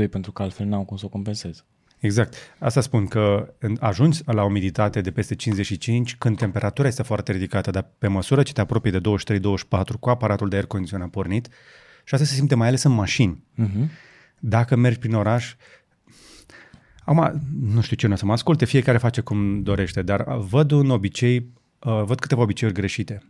21-22 0.05 0.09
pentru 0.09 0.31
că 0.31 0.41
altfel 0.41 0.65
n-am 0.65 0.83
cum 0.83 0.97
să 0.97 1.05
o 1.05 1.09
compensez. 1.09 1.65
Exact. 1.99 2.35
Asta 2.59 2.81
spun 2.81 3.07
că 3.07 3.53
ajungi 3.79 4.21
la 4.25 4.43
umiditate 4.43 5.01
de 5.01 5.11
peste 5.11 5.35
55 5.35 6.15
când 6.15 6.37
temperatura 6.37 6.87
este 6.87 7.03
foarte 7.03 7.31
ridicată, 7.31 7.71
dar 7.71 7.89
pe 7.97 8.07
măsură 8.07 8.43
ce 8.43 8.53
te 8.53 8.61
apropii 8.61 8.91
de 8.91 9.01
23-24 9.01 9.99
cu 9.99 10.09
aparatul 10.09 10.49
de 10.49 10.55
aer 10.55 10.65
condiționat 10.65 11.09
pornit, 11.09 11.47
și 12.03 12.13
asta 12.13 12.25
se 12.25 12.33
simte 12.33 12.55
mai 12.55 12.67
ales 12.67 12.83
în 12.83 12.91
mașini. 12.91 13.43
Uh-huh. 13.63 13.89
Dacă 14.39 14.75
mergi 14.75 14.99
prin 14.99 15.13
oraș, 15.13 15.55
Acum, 17.09 17.41
nu 17.61 17.81
știu 17.81 17.95
ce 17.95 18.07
nu 18.07 18.13
o 18.13 18.15
să 18.15 18.25
mă 18.25 18.31
asculte, 18.31 18.65
fiecare 18.65 18.97
face 18.97 19.21
cum 19.21 19.63
dorește, 19.63 20.01
dar 20.01 20.37
văd 20.37 20.71
un 20.71 20.89
obicei, 20.89 21.51
uh, 21.83 22.01
văd 22.05 22.19
câteva 22.19 22.41
obiceiuri 22.41 22.77
greșite. 22.77 23.21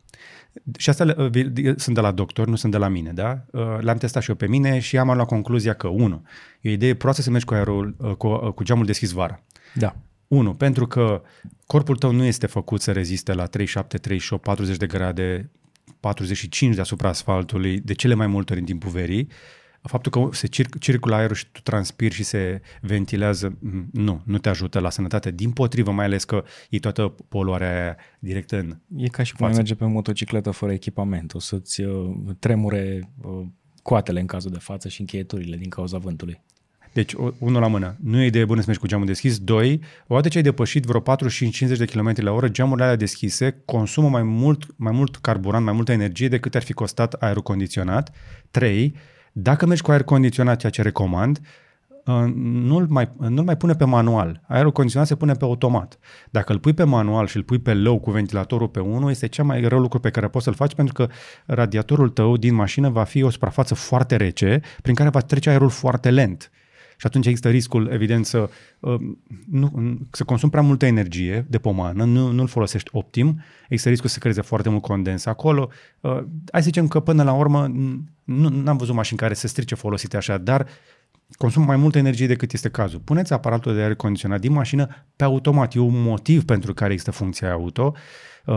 Și 0.77 0.89
asta 0.89 1.15
uh, 1.17 1.75
sunt 1.75 1.95
de 1.95 2.01
la 2.01 2.11
doctor, 2.11 2.47
nu 2.47 2.55
sunt 2.55 2.71
de 2.71 2.77
la 2.77 2.87
mine, 2.87 3.11
da? 3.11 3.45
Uh, 3.51 3.77
le-am 3.79 3.97
testat 3.97 4.23
și 4.23 4.29
eu 4.29 4.35
pe 4.35 4.47
mine 4.47 4.79
și 4.79 4.97
am 4.97 5.11
luat 5.13 5.27
concluzia 5.27 5.73
că, 5.73 5.87
unu, 5.87 6.23
e 6.61 6.69
o 6.69 6.71
idee 6.71 6.93
proastă 6.93 7.21
să 7.21 7.29
mergi 7.29 7.45
cu, 7.45 7.53
aerul, 7.53 7.95
uh, 7.97 8.11
cu, 8.11 8.51
cu 8.51 8.63
geamul 8.63 8.85
deschis 8.85 9.11
vara. 9.11 9.43
Da. 9.73 9.95
Unu, 10.27 10.53
pentru 10.53 10.87
că 10.87 11.21
corpul 11.65 11.95
tău 11.95 12.11
nu 12.11 12.23
este 12.23 12.47
făcut 12.47 12.81
să 12.81 12.91
reziste 12.91 13.33
la 13.33 13.45
37, 13.45 13.97
38, 13.97 14.43
40 14.43 14.77
de 14.77 14.87
grade, 14.87 15.49
45 15.99 16.75
deasupra 16.75 17.09
asfaltului 17.09 17.79
de 17.79 17.93
cele 17.93 18.13
mai 18.13 18.27
multe 18.27 18.51
ori 18.51 18.61
în 18.61 18.67
timpul 18.67 18.91
verii 18.91 19.27
faptul 19.89 20.11
că 20.11 20.35
se 20.35 20.47
cir- 20.47 20.79
circulă 20.79 21.15
aerul 21.15 21.35
și 21.35 21.47
tu 21.51 21.61
transpiri 21.61 22.13
și 22.13 22.23
se 22.23 22.61
ventilează, 22.81 23.57
nu, 23.91 24.21
nu 24.25 24.37
te 24.37 24.49
ajută 24.49 24.79
la 24.79 24.89
sănătate. 24.89 25.31
Din 25.31 25.51
potrivă, 25.51 25.91
mai 25.91 26.05
ales 26.05 26.23
că 26.23 26.43
e 26.69 26.79
toată 26.79 27.15
poluarea 27.29 27.81
aia 27.81 27.95
direct 28.19 28.51
în 28.51 28.77
E 28.95 29.07
ca 29.07 29.23
și 29.23 29.35
cum 29.35 29.45
ai 29.45 29.51
merge 29.53 29.75
pe 29.75 29.85
motocicletă 29.85 30.51
fără 30.51 30.71
echipament. 30.71 31.33
O 31.33 31.39
să-ți 31.39 31.81
uh, 31.81 32.15
tremure 32.39 33.09
uh, 33.21 33.45
coatele 33.81 34.19
în 34.19 34.25
cazul 34.25 34.51
de 34.51 34.59
față 34.59 34.87
și 34.87 34.99
încheieturile 34.99 35.57
din 35.57 35.69
cauza 35.69 35.97
vântului. 35.97 36.41
Deci, 36.93 37.13
unul 37.39 37.61
la 37.61 37.67
mână, 37.67 37.97
nu 38.03 38.21
e 38.21 38.25
idee 38.25 38.45
bună 38.45 38.59
să 38.59 38.65
mergi 38.65 38.81
cu 38.81 38.87
geamul 38.87 39.05
deschis. 39.05 39.39
Doi, 39.39 39.81
odată 40.07 40.27
ce 40.27 40.37
ai 40.37 40.43
depășit 40.43 40.83
vreo 40.83 41.01
45-50 41.01 41.03
de 41.77 41.85
km 41.85 42.13
la 42.15 42.31
oră, 42.31 42.47
geamurile 42.47 42.83
alea 42.83 42.97
deschise 42.97 43.61
consumă 43.65 44.09
mai 44.09 44.23
mult, 44.23 44.65
mai 44.75 44.91
mult 44.91 45.15
carburant, 45.15 45.65
mai 45.65 45.73
multă 45.73 45.91
energie 45.91 46.27
decât 46.27 46.55
ar 46.55 46.61
fi 46.61 46.73
costat 46.73 47.13
aerul 47.13 47.41
condiționat. 47.41 48.15
Trei, 48.51 48.95
dacă 49.41 49.65
mergi 49.65 49.81
cu 49.81 49.91
aer 49.91 50.03
condiționat, 50.03 50.59
ceea 50.59 50.71
ce 50.71 50.81
recomand, 50.81 51.39
uh, 52.05 52.31
nu-l 52.35 52.85
mai, 52.89 53.11
nu-l 53.17 53.43
mai 53.43 53.57
pune 53.57 53.73
pe 53.73 53.85
manual. 53.85 54.41
Aerul 54.47 54.71
condiționat 54.71 55.07
se 55.07 55.15
pune 55.15 55.33
pe 55.33 55.43
automat. 55.43 55.99
Dacă 56.29 56.51
îl 56.51 56.59
pui 56.59 56.73
pe 56.73 56.83
manual 56.83 57.27
și 57.27 57.37
îl 57.37 57.43
pui 57.43 57.59
pe 57.59 57.73
low 57.73 57.99
cu 57.99 58.11
ventilatorul 58.11 58.67
pe 58.67 58.79
1, 58.79 59.09
este 59.09 59.27
cea 59.27 59.43
mai 59.43 59.61
rău 59.61 59.79
lucru 59.79 59.99
pe 59.99 60.09
care 60.09 60.27
poți 60.27 60.43
să-l 60.43 60.53
faci 60.53 60.75
pentru 60.75 60.93
că 60.93 61.07
radiatorul 61.45 62.09
tău 62.09 62.37
din 62.37 62.53
mașină 62.53 62.89
va 62.89 63.03
fi 63.03 63.23
o 63.23 63.29
suprafață 63.29 63.73
foarte 63.73 64.15
rece 64.15 64.61
prin 64.81 64.95
care 64.95 65.09
va 65.09 65.19
trece 65.19 65.49
aerul 65.49 65.69
foarte 65.69 66.09
lent 66.09 66.51
și 66.99 67.05
atunci 67.05 67.25
există 67.25 67.49
riscul, 67.49 67.89
evident, 67.91 68.25
să, 68.25 68.49
uh, 68.79 68.99
nu, 69.49 69.97
să 70.11 70.23
consumi 70.23 70.51
prea 70.51 70.63
multă 70.63 70.85
energie 70.85 71.45
de 71.49 71.57
pomană, 71.57 72.03
nu, 72.03 72.31
nu-l 72.31 72.47
folosești 72.47 72.89
optim, 72.93 73.41
există 73.63 73.89
riscul 73.89 74.09
să 74.09 74.19
creeze 74.19 74.41
foarte 74.41 74.69
mult 74.69 74.81
condens 74.81 75.25
acolo. 75.25 75.69
Uh, 75.99 76.11
hai 76.51 76.61
să 76.61 76.67
zicem 76.67 76.87
că 76.87 76.99
până 76.99 77.23
la 77.23 77.33
urmă 77.33 77.71
nu 78.23 78.69
am 78.69 78.77
văzut 78.77 78.95
mașini 78.95 79.19
care 79.19 79.33
se 79.33 79.47
strice 79.47 79.75
folosite 79.75 80.17
așa, 80.17 80.37
dar 80.37 80.67
consumă 81.37 81.65
mai 81.65 81.75
multă 81.75 81.97
energie 81.97 82.27
decât 82.27 82.53
este 82.53 82.69
cazul. 82.69 82.99
Puneți 82.99 83.33
aparatul 83.33 83.75
de 83.75 83.81
aer 83.81 83.95
condiționat 83.95 84.39
din 84.39 84.51
mașină 84.51 85.05
pe 85.15 85.23
automat. 85.23 85.75
E 85.75 85.79
un 85.79 86.01
motiv 86.01 86.45
pentru 86.45 86.73
care 86.73 86.91
există 86.91 87.11
funcția 87.11 87.51
auto. 87.51 87.93
Uh, 87.95 87.99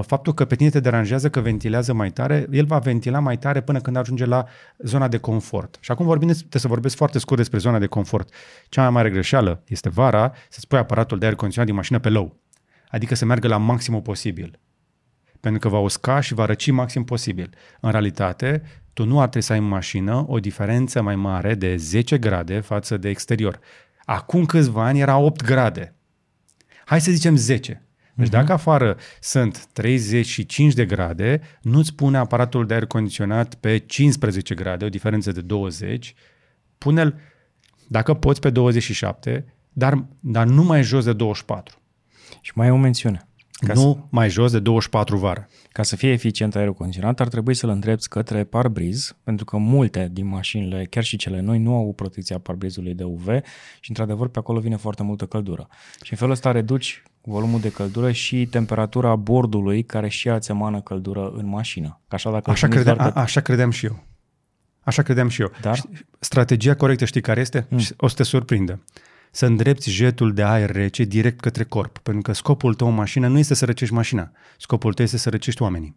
faptul 0.00 0.34
că 0.34 0.44
pe 0.44 0.54
tine 0.54 0.70
te 0.70 0.80
deranjează 0.80 1.30
că 1.30 1.40
ventilează 1.40 1.92
mai 1.92 2.10
tare, 2.10 2.46
el 2.50 2.64
va 2.64 2.78
ventila 2.78 3.18
mai 3.18 3.38
tare 3.38 3.60
până 3.60 3.80
când 3.80 3.96
ajunge 3.96 4.24
la 4.24 4.46
zona 4.78 5.08
de 5.08 5.18
confort. 5.18 5.76
Și 5.80 5.90
acum 5.90 6.06
vorbim, 6.06 6.28
trebuie 6.28 6.60
să 6.60 6.68
vorbesc 6.68 6.96
foarte 6.96 7.18
scurt 7.18 7.38
despre 7.38 7.58
zona 7.58 7.78
de 7.78 7.86
confort. 7.86 8.34
Cea 8.68 8.82
mai 8.82 8.90
mare 8.90 9.10
greșeală 9.10 9.62
este 9.66 9.88
vara 9.88 10.32
să-ți 10.48 10.66
pui 10.66 10.78
aparatul 10.78 11.18
de 11.18 11.24
aer 11.24 11.34
condiționat 11.34 11.68
din 11.68 11.78
mașină 11.78 11.98
pe 11.98 12.08
low. 12.08 12.40
Adică 12.88 13.14
să 13.14 13.24
meargă 13.24 13.48
la 13.48 13.56
maximul 13.56 14.00
posibil. 14.00 14.58
Pentru 15.40 15.60
că 15.60 15.68
va 15.68 15.78
usca 15.78 16.20
și 16.20 16.34
va 16.34 16.44
răci 16.44 16.70
maxim 16.70 17.04
posibil. 17.04 17.50
În 17.80 17.90
realitate, 17.90 18.62
tu 18.92 19.04
nu 19.04 19.20
ar 19.20 19.28
trebui 19.28 19.46
să 19.46 19.52
ai 19.52 19.58
în 19.58 19.64
mașină 19.64 20.24
o 20.28 20.38
diferență 20.38 21.02
mai 21.02 21.16
mare 21.16 21.54
de 21.54 21.76
10 21.76 22.18
grade 22.18 22.60
față 22.60 22.96
de 22.96 23.08
exterior. 23.08 23.58
Acum 24.04 24.44
câțiva 24.44 24.84
ani 24.84 25.00
era 25.00 25.16
8 25.16 25.44
grade. 25.44 25.94
Hai 26.84 27.00
să 27.00 27.10
zicem 27.10 27.36
10. 27.36 27.86
Deci 28.14 28.26
uh-huh. 28.26 28.30
dacă 28.30 28.52
afară 28.52 28.96
sunt 29.20 29.66
35 29.72 30.72
de 30.72 30.84
grade, 30.84 31.40
nu-ți 31.62 31.94
pune 31.94 32.18
aparatul 32.18 32.66
de 32.66 32.74
aer 32.74 32.86
condiționat 32.86 33.54
pe 33.54 33.78
15 33.78 34.54
grade, 34.54 34.84
o 34.84 34.88
diferență 34.88 35.32
de 35.32 35.40
20, 35.40 36.14
pune-l, 36.78 37.20
dacă 37.88 38.14
poți, 38.14 38.40
pe 38.40 38.50
27, 38.50 39.54
dar, 39.72 40.04
dar 40.20 40.46
nu 40.46 40.62
mai 40.62 40.82
jos 40.82 41.04
de 41.04 41.12
24. 41.12 41.78
Și 42.40 42.52
mai 42.54 42.66
e 42.66 42.70
o 42.70 42.76
mențiune. 42.76 43.26
Ca 43.66 43.72
nu 43.72 43.80
să... 43.80 43.98
mai 44.08 44.30
jos 44.30 44.52
de 44.52 44.58
24 44.58 45.16
vară. 45.16 45.48
Ca 45.72 45.82
să 45.82 45.96
fie 45.96 46.10
eficient 46.10 46.54
aerul 46.54 46.74
condiționat, 46.74 47.20
ar 47.20 47.28
trebui 47.28 47.54
să-l 47.54 47.68
îndrepți 47.70 48.08
către 48.08 48.44
parbriz, 48.44 49.16
pentru 49.24 49.44
că 49.44 49.56
multe 49.56 50.08
din 50.12 50.26
mașinile, 50.26 50.86
chiar 50.90 51.04
și 51.04 51.16
cele 51.16 51.40
noi, 51.40 51.58
nu 51.58 51.74
au 51.74 51.92
protecția 51.92 52.38
parbrizului 52.38 52.94
de 52.94 53.04
UV 53.04 53.26
și, 53.80 53.88
într-adevăr, 53.90 54.28
pe 54.28 54.38
acolo 54.38 54.60
vine 54.60 54.76
foarte 54.76 55.02
multă 55.02 55.26
căldură. 55.26 55.68
Și 56.02 56.12
în 56.12 56.18
felul 56.18 56.32
ăsta 56.32 56.50
reduci 56.50 57.02
volumul 57.24 57.60
de 57.60 57.70
căldură 57.70 58.12
și 58.12 58.46
temperatura 58.46 59.16
bordului 59.16 59.82
care 59.82 60.08
și 60.08 60.28
ea 60.28 60.34
îți 60.34 60.50
emană 60.50 60.80
căldură 60.80 61.32
în 61.36 61.46
mașină. 61.46 62.00
Așa, 62.08 62.30
dacă 62.30 62.50
așa, 62.50 62.68
credeam, 62.68 62.96
că... 62.96 63.02
a, 63.02 63.20
așa 63.20 63.40
credeam 63.40 63.70
și 63.70 63.86
eu. 63.86 64.04
Așa 64.80 65.02
credeam 65.02 65.28
și 65.28 65.40
eu. 65.40 65.50
Dar? 65.60 65.80
Strategia 66.18 66.74
corectă 66.74 67.04
știi 67.04 67.20
care 67.20 67.40
este? 67.40 67.66
Mm. 67.68 67.80
O 67.96 68.08
să 68.08 68.14
te 68.14 68.22
surprindă. 68.22 68.84
Să 69.30 69.46
îndrepți 69.46 69.90
jetul 69.90 70.32
de 70.32 70.42
aer 70.42 70.70
rece 70.70 71.04
direct 71.04 71.40
către 71.40 71.64
corp. 71.64 71.98
Pentru 71.98 72.22
că 72.22 72.32
scopul 72.32 72.74
tău 72.74 72.88
în 72.88 72.94
mașină 72.94 73.28
nu 73.28 73.38
este 73.38 73.54
să 73.54 73.64
răcești 73.64 73.94
mașina. 73.94 74.30
Scopul 74.58 74.92
tău 74.92 75.04
este 75.04 75.16
să 75.16 75.30
răcești 75.30 75.62
oamenii. 75.62 75.96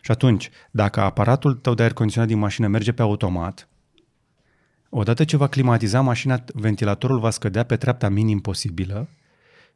Și 0.00 0.10
atunci, 0.10 0.50
dacă 0.70 1.00
aparatul 1.00 1.54
tău 1.54 1.74
de 1.74 1.82
aer 1.82 1.92
condiționat 1.92 2.28
din 2.28 2.38
mașină 2.38 2.66
merge 2.66 2.92
pe 2.92 3.02
automat, 3.02 3.68
odată 4.88 5.24
ce 5.24 5.36
va 5.36 5.46
climatiza 5.46 6.00
mașina, 6.00 6.44
ventilatorul 6.54 7.18
va 7.18 7.30
scădea 7.30 7.62
pe 7.62 7.76
treapta 7.76 8.08
minim 8.08 8.38
posibilă 8.38 9.08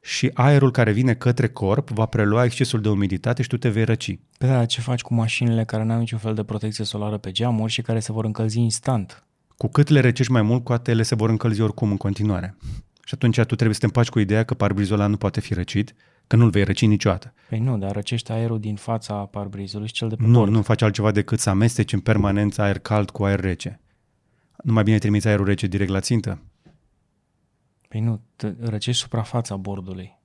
și 0.05 0.31
aerul 0.35 0.71
care 0.71 0.93
vine 0.93 1.14
către 1.14 1.49
corp 1.49 1.90
va 1.90 2.07
prelua 2.07 2.45
excesul 2.45 2.81
de 2.81 2.88
umiditate 2.88 3.43
și 3.43 3.49
tu 3.49 3.57
te 3.57 3.69
vei 3.69 3.85
răci. 3.85 4.19
Pe 4.38 4.47
da, 4.47 4.64
ce 4.64 4.81
faci 4.81 5.01
cu 5.01 5.14
mașinile 5.14 5.64
care 5.64 5.85
nu 5.85 5.93
au 5.93 5.99
niciun 5.99 6.19
fel 6.19 6.35
de 6.35 6.43
protecție 6.43 6.85
solară 6.85 7.17
pe 7.17 7.31
geamuri 7.31 7.73
și 7.73 7.83
care 7.83 8.01
se 8.01 8.12
vor 8.12 8.25
încălzi 8.25 8.59
instant? 8.59 9.25
Cu 9.57 9.69
cât 9.69 9.88
le 9.88 10.01
recești 10.01 10.33
mai 10.33 10.43
mult, 10.43 10.64
cu 10.64 10.73
atât 10.73 10.88
ele 10.88 11.03
se 11.03 11.14
vor 11.14 11.29
încălzi 11.29 11.61
oricum 11.61 11.90
în 11.90 11.97
continuare. 11.97 12.57
Și 13.05 13.14
atunci 13.14 13.37
tu 13.37 13.45
trebuie 13.45 13.75
să 13.75 13.81
te 13.81 13.87
împaci 13.87 14.09
cu 14.09 14.19
ideea 14.19 14.45
că 14.45 14.55
parbrizul 14.55 14.95
ăla 14.95 15.07
nu 15.07 15.17
poate 15.17 15.40
fi 15.40 15.55
răcit, 15.55 15.95
că 16.27 16.37
nu-l 16.37 16.51
vei 16.51 16.64
răci 16.64 16.87
niciodată. 16.87 17.35
Păi 17.49 17.59
nu, 17.59 17.79
dar 17.79 17.93
răcește 17.93 18.33
aerul 18.33 18.61
din 18.61 18.75
fața 18.77 19.14
parbrizului 19.14 19.87
și 19.87 19.93
cel 19.93 20.09
de 20.09 20.14
pe 20.14 20.25
Nu, 20.27 20.38
bord. 20.38 20.51
nu 20.51 20.62
faci 20.62 20.83
altceva 20.83 21.11
decât 21.11 21.38
să 21.40 21.51
amesteci 21.51 21.93
în 21.93 22.01
permanență 22.01 22.62
aer 22.62 22.79
cald 22.79 23.11
cu 23.11 23.25
aer 23.25 23.40
rece. 23.40 23.81
Nu 24.62 24.73
mai 24.73 24.83
bine 24.83 24.99
trimiți 24.99 25.29
aerul 25.29 25.47
rece 25.47 25.67
direct 25.67 25.90
la 25.90 26.01
țintă? 26.01 26.38
Păi 27.94 28.02
nu, 28.02 28.20
te 28.37 28.54
răcești 28.61 29.00
suprafața 29.02 29.57
bordului. 29.57 30.18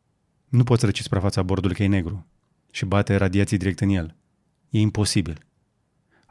Nu 0.47 0.63
poți 0.63 0.85
răci 0.85 1.01
suprafața 1.01 1.43
bordului 1.43 1.75
că 1.75 1.83
e 1.83 1.87
negru 1.87 2.25
și 2.71 2.85
bate 2.85 3.15
radiații 3.15 3.57
direct 3.57 3.79
în 3.79 3.89
el. 3.89 4.15
E 4.69 4.79
imposibil. 4.79 5.37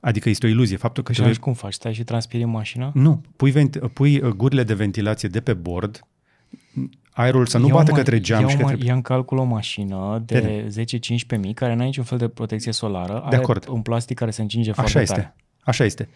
Adică 0.01 0.29
este 0.29 0.47
o 0.47 0.49
iluzie. 0.49 0.77
Faptul 0.77 1.03
că 1.03 1.13
Și 1.13 1.19
te 1.19 1.25
vei- 1.25 1.33
atunci 1.33 1.47
cum 1.47 1.55
faci? 1.55 1.73
Stai 1.73 1.95
și 1.95 2.05
transpiri 2.05 2.43
în 2.43 2.51
mașină? 2.51 2.91
Nu, 2.95 3.23
pui, 3.37 3.51
vent- 3.53 3.79
pui 3.93 4.21
uh, 4.21 4.29
gurile 4.33 4.63
de 4.63 4.75
ventilație 4.75 5.29
de 5.29 5.41
pe 5.41 5.55
bord, 5.55 6.01
aerul 7.11 7.47
să 7.47 7.59
nu 7.59 7.67
Ia 7.67 7.73
bată 7.75 7.91
o 7.91 7.95
ma- 7.95 7.97
către 7.97 8.21
geam 8.21 8.41
ia 8.43 8.49
și 8.49 8.57
o 8.57 8.59
ma- 8.59 8.71
către... 8.71 8.85
Ia 8.87 8.95
în 8.95 9.03
calcul 9.03 9.39
o 9.39 9.45
mașină 9.45 10.23
de 10.27 10.69
10-15 11.37 11.39
mii 11.41 11.55
care 11.55 11.73
n-are 11.75 11.85
niciun 11.87 12.05
fel 12.05 12.19
de 12.19 12.29
protecție 12.29 12.73
solară, 12.73 13.21
are 13.23 13.37
acord. 13.37 13.69
un 13.69 13.83
plastic 13.83 14.17
care 14.19 14.31
se 14.31 14.43
încinge 14.43 14.73
foarte 14.73 14.91
Așa 14.91 15.01
este. 15.01 15.15
tare. 15.15 15.37
Așa 15.61 15.85
este. 15.85 16.09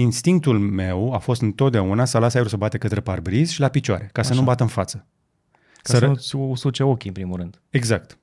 Instinctul 0.00 0.58
meu 0.58 1.12
a 1.12 1.18
fost 1.18 1.40
întotdeauna 1.40 2.04
să 2.04 2.18
las 2.18 2.34
aerul 2.34 2.50
să 2.50 2.56
bate 2.56 2.78
către 2.78 3.00
parbriz 3.00 3.50
și 3.50 3.60
la 3.60 3.68
picioare, 3.68 4.08
ca 4.12 4.22
să 4.22 4.30
Așa. 4.30 4.40
nu 4.40 4.46
bată 4.46 4.62
în 4.62 4.68
față. 4.68 5.06
Ca 5.82 5.98
să 5.98 6.04
ră- 6.04 6.06
nu-ți 6.08 6.36
usuce 6.36 6.82
ochii, 6.82 7.08
în 7.08 7.14
primul 7.14 7.36
rând. 7.36 7.60
Exact. 7.70 8.18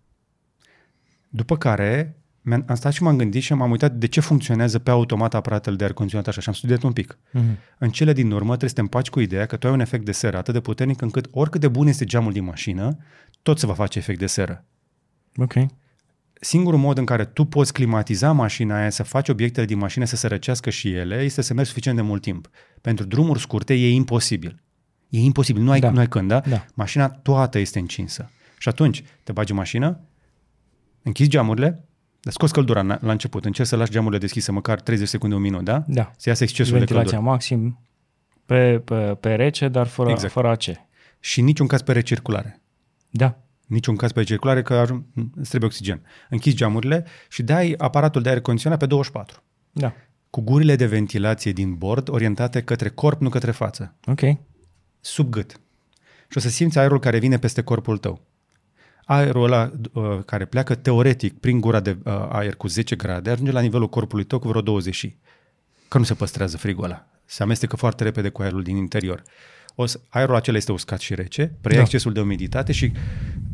După 1.29 1.57
care 1.57 2.17
mi-am, 2.41 2.65
am 2.67 2.75
stat 2.75 2.91
și 2.93 3.03
m-am 3.03 3.17
gândit 3.17 3.41
și 3.41 3.53
m-am 3.53 3.71
uitat 3.71 3.91
de 3.91 4.07
ce 4.07 4.19
funcționează 4.19 4.79
pe 4.79 4.89
automat 4.89 5.33
aparatele 5.33 5.75
de 5.75 5.83
aer 5.83 5.93
condiționat 5.93 6.27
așa 6.27 6.41
și 6.41 6.49
am 6.49 6.55
studiat 6.55 6.83
un 6.83 6.93
pic. 6.93 7.17
Mhm. 7.31 7.57
În 7.77 7.89
cele 7.89 8.13
din 8.13 8.31
urmă 8.31 8.47
trebuie 8.47 8.69
să 8.69 8.75
te 8.75 8.81
împaci 8.81 9.09
cu 9.09 9.19
ideea 9.19 9.45
că 9.45 9.55
tu 9.55 9.67
ai 9.67 9.73
un 9.73 9.79
efect 9.79 10.05
de 10.05 10.11
seră 10.11 10.37
atât 10.37 10.53
de 10.53 10.59
puternic 10.59 11.01
încât 11.01 11.27
oricât 11.31 11.61
de 11.61 11.67
bun 11.67 11.87
este 11.87 12.05
geamul 12.05 12.31
din 12.31 12.43
mașină, 12.43 12.97
tot 13.41 13.59
se 13.59 13.65
va 13.65 13.73
face 13.73 13.97
efect 13.99 14.19
de 14.19 14.27
seră. 14.27 14.65
Ok. 15.37 15.53
Singurul 16.39 16.79
mod 16.79 16.97
în 16.97 17.05
care 17.05 17.25
tu 17.25 17.43
poți 17.45 17.73
climatiza 17.73 18.31
mașina 18.31 18.77
aia, 18.79 18.89
să 18.89 19.03
faci 19.03 19.29
obiectele 19.29 19.65
din 19.65 19.77
mașină 19.77 20.05
să 20.05 20.15
se 20.15 20.27
răcească 20.27 20.69
și 20.69 20.93
ele, 20.93 21.21
este 21.23 21.41
să 21.41 21.53
mergi 21.53 21.69
suficient 21.69 21.97
de 21.97 22.03
mult 22.03 22.21
timp. 22.21 22.49
Pentru 22.81 23.05
drumuri 23.05 23.39
scurte 23.39 23.73
e 23.73 23.89
imposibil. 23.91 24.61
E 25.09 25.19
imposibil, 25.19 25.61
nu 25.61 25.71
ai, 25.71 25.79
Da. 25.79 25.89
nu 25.89 25.99
ai 25.99 26.07
când, 26.07 26.27
da? 26.27 26.39
Da. 26.39 26.65
Mașina 26.73 27.09
toată 27.09 27.59
este 27.59 27.79
încinsă. 27.79 28.29
Și 28.57 28.69
atunci 28.69 29.03
te 29.23 29.31
bagi 29.31 29.51
în 29.51 29.57
mașină, 29.57 29.99
închizi 31.03 31.29
geamurile, 31.29 31.85
dar 32.21 32.33
scoți 32.33 32.53
căldura 32.53 32.81
la 32.81 32.97
la 33.01 33.11
început, 33.11 33.45
încerci 33.45 33.67
să 33.67 33.75
lași 33.75 33.91
geamurile 33.91 34.19
deschise 34.19 34.51
măcar 34.51 34.81
30 34.81 35.07
secunde, 35.07 35.35
un 35.35 35.41
minut, 35.41 35.63
da? 35.63 35.83
Da. 35.87 36.11
Să 36.17 36.29
iasă 36.29 36.43
excesul 36.43 36.71
de 36.73 36.77
Ventilația 36.77 37.09
căldură. 37.11 37.31
maxim 37.31 37.79
pe, 38.45 38.79
pe, 38.85 38.95
pe 39.19 39.35
rece, 39.35 39.67
dar 39.67 39.87
fără, 39.87 40.09
Exact. 40.09 40.25
exact. 40.27 40.33
fără 40.33 40.47
AC. 40.75 40.85
Și 41.19 41.39
în 41.39 41.45
niciun 41.45 41.67
caz 41.67 41.81
pe 41.81 41.91
recirculare. 41.91 42.61
Da. 43.09 43.37
Niciun 43.65 43.95
caz 43.95 44.11
pe 44.11 44.19
recirculare 44.19 44.61
că 44.61 44.73
ajung, 44.73 45.03
îți 45.35 45.49
trebuie 45.49 45.69
oxigen. 45.69 46.01
Închizi 46.29 46.55
geamurile 46.55 47.05
și 47.29 47.43
dai 47.43 47.75
aparatul 47.77 48.21
de 48.21 48.29
aer 48.29 48.41
condiționat 48.41 48.79
pe 48.79 48.85
24. 48.85 49.43
Da. 49.71 49.93
Cu 50.29 50.41
gurile 50.41 50.75
de 50.75 50.85
ventilație 50.85 51.51
din 51.51 51.73
bord 51.73 52.09
orientate 52.09 52.61
către 52.61 52.89
corp, 52.89 53.21
nu 53.21 53.29
către 53.29 53.51
față. 53.51 53.95
Ok. 54.05 54.21
Sub 55.01 55.29
gât. 55.29 55.59
Și 56.29 56.37
o 56.37 56.39
să 56.39 56.49
simți 56.49 56.77
aerul 56.79 56.99
care 56.99 57.17
vine 57.17 57.37
peste 57.39 57.61
corpul 57.61 57.97
tău. 57.97 58.21
Aerul 59.05 59.43
ăla 59.43 59.71
uh, 59.93 60.19
care 60.25 60.45
pleacă 60.45 60.75
teoretic 60.75 61.39
prin 61.39 61.59
gura 61.59 61.79
de 61.79 61.97
uh, 62.03 62.27
aer 62.29 62.55
cu 62.55 62.67
10 62.67 62.95
grade 62.95 63.29
ajunge 63.29 63.51
la 63.51 63.59
nivelul 63.59 63.89
corpului 63.89 64.23
tău 64.23 64.39
cu 64.39 64.47
vreo 64.47 64.61
20 64.61 64.95
și. 64.95 65.15
Că 65.87 65.97
nu 65.97 66.03
se 66.03 66.13
păstrează 66.13 66.57
frigul 66.57 66.83
ăla. 66.83 67.07
Se 67.25 67.43
amestecă 67.43 67.75
foarte 67.75 68.03
repede 68.03 68.29
cu 68.29 68.41
aerul 68.41 68.63
din 68.63 68.75
interior. 68.75 69.23
O 69.75 69.85
să, 69.85 69.99
aerul 70.09 70.35
acela 70.35 70.57
este 70.57 70.71
uscat 70.71 70.99
și 70.99 71.15
rece, 71.15 71.55
preia 71.61 71.77
Da. 71.77 71.83
excesul 71.83 72.13
de 72.13 72.21
umiditate 72.21 72.71
și 72.71 72.91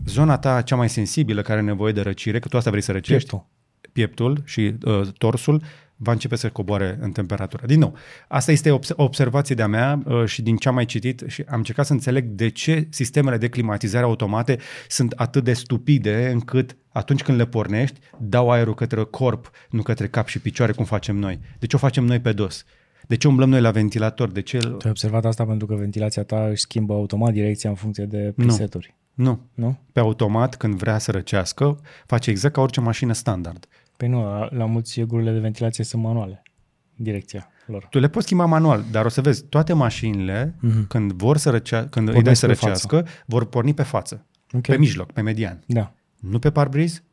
zona 0.05 0.37
ta 0.37 0.61
cea 0.61 0.75
mai 0.75 0.89
sensibilă 0.89 1.41
care 1.41 1.57
are 1.57 1.67
nevoie 1.67 1.93
de 1.93 2.01
răcire, 2.01 2.39
că 2.39 2.47
tu 2.47 2.57
asta 2.57 2.69
vrei 2.69 2.81
să 2.81 2.91
răcești, 2.91 3.29
Pieptul. 3.29 3.47
pieptul 3.91 4.41
și 4.45 4.73
uh, 4.85 5.07
torsul 5.17 5.61
va 6.03 6.11
începe 6.11 6.35
să 6.35 6.49
coboare 6.49 6.97
în 7.01 7.11
temperatură. 7.11 7.65
Din 7.65 7.79
nou, 7.79 7.95
asta 8.27 8.51
este 8.51 8.71
obs- 8.71 8.93
o 8.95 9.03
observație 9.03 9.55
de-a 9.55 9.67
mea 9.67 10.01
uh, 10.05 10.25
și 10.25 10.41
din 10.41 10.57
ce 10.57 10.67
am 10.67 10.73
mai 10.73 10.85
citit 10.85 11.23
și 11.27 11.43
am 11.47 11.57
încercat 11.57 11.85
să 11.85 11.93
înțeleg 11.93 12.25
de 12.25 12.49
ce 12.49 12.87
sistemele 12.89 13.37
de 13.37 13.49
climatizare 13.49 14.05
automate 14.05 14.57
sunt 14.87 15.11
atât 15.11 15.43
de 15.43 15.53
stupide 15.53 16.29
încât 16.31 16.75
atunci 16.89 17.23
când 17.23 17.37
le 17.37 17.45
pornești, 17.45 17.99
dau 18.19 18.51
aerul 18.51 18.73
către 18.73 19.03
corp, 19.03 19.51
nu 19.69 19.81
către 19.81 20.07
cap 20.07 20.27
și 20.27 20.39
picioare 20.39 20.71
cum 20.71 20.85
facem 20.85 21.15
noi. 21.15 21.39
De 21.59 21.65
ce 21.65 21.75
o 21.75 21.79
facem 21.79 22.03
noi 22.03 22.19
pe 22.19 22.31
dos? 22.31 22.65
De 23.07 23.17
ce 23.17 23.27
umblăm 23.27 23.49
noi 23.49 23.61
la 23.61 23.71
ventilator? 23.71 24.31
De 24.31 24.41
ce... 24.41 24.57
Tu 24.57 24.77
ai 24.83 24.89
observat 24.89 25.25
asta 25.25 25.45
pentru 25.45 25.67
că 25.67 25.75
ventilația 25.75 26.23
ta 26.23 26.47
își 26.49 26.61
schimbă 26.61 26.93
automat 26.93 27.33
direcția 27.33 27.69
în 27.69 27.75
funcție 27.75 28.05
de 28.05 28.33
preseturi. 28.35 28.87
Nu. 28.87 29.00
Nu? 29.13 29.49
Pe 29.91 29.99
automat, 29.99 30.55
când 30.55 30.75
vrea 30.75 30.97
să 30.97 31.11
răcească, 31.11 31.79
face 32.05 32.29
exact 32.29 32.53
ca 32.53 32.61
orice 32.61 32.79
mașină 32.79 33.13
standard. 33.13 33.67
Păi 33.97 34.07
nu, 34.07 34.23
la, 34.23 34.49
la 34.51 34.65
mulți 34.65 35.01
gurile 35.01 35.31
de 35.31 35.39
ventilație 35.39 35.83
sunt 35.83 36.03
manuale. 36.03 36.41
Direcția 36.95 37.49
lor. 37.65 37.87
Tu 37.89 37.99
le 37.99 38.09
poți 38.09 38.25
schimba 38.25 38.45
manual, 38.45 38.83
dar 38.91 39.05
o 39.05 39.09
să 39.09 39.21
vezi, 39.21 39.43
toate 39.43 39.73
mașinile, 39.73 40.55
mm-hmm. 40.55 40.87
când 40.87 41.11
vor 41.11 41.37
să 41.37 41.49
răcea, 41.49 41.87
când 41.87 42.07
îi 42.07 42.13
dai 42.13 42.21
Pornesc 42.21 42.39
să 42.39 42.47
pe 42.47 42.53
răcească, 42.53 43.07
vor 43.25 43.45
porni 43.45 43.73
pe 43.73 43.83
față, 43.83 44.25
Ok. 44.53 44.61
pe 44.61 44.77
mijloc, 44.77 45.11
pe 45.11 45.21
median. 45.21 45.63
Da. 45.65 45.93
Nu 46.19 46.39
pe 46.39 46.51
parbriz, 46.51 47.03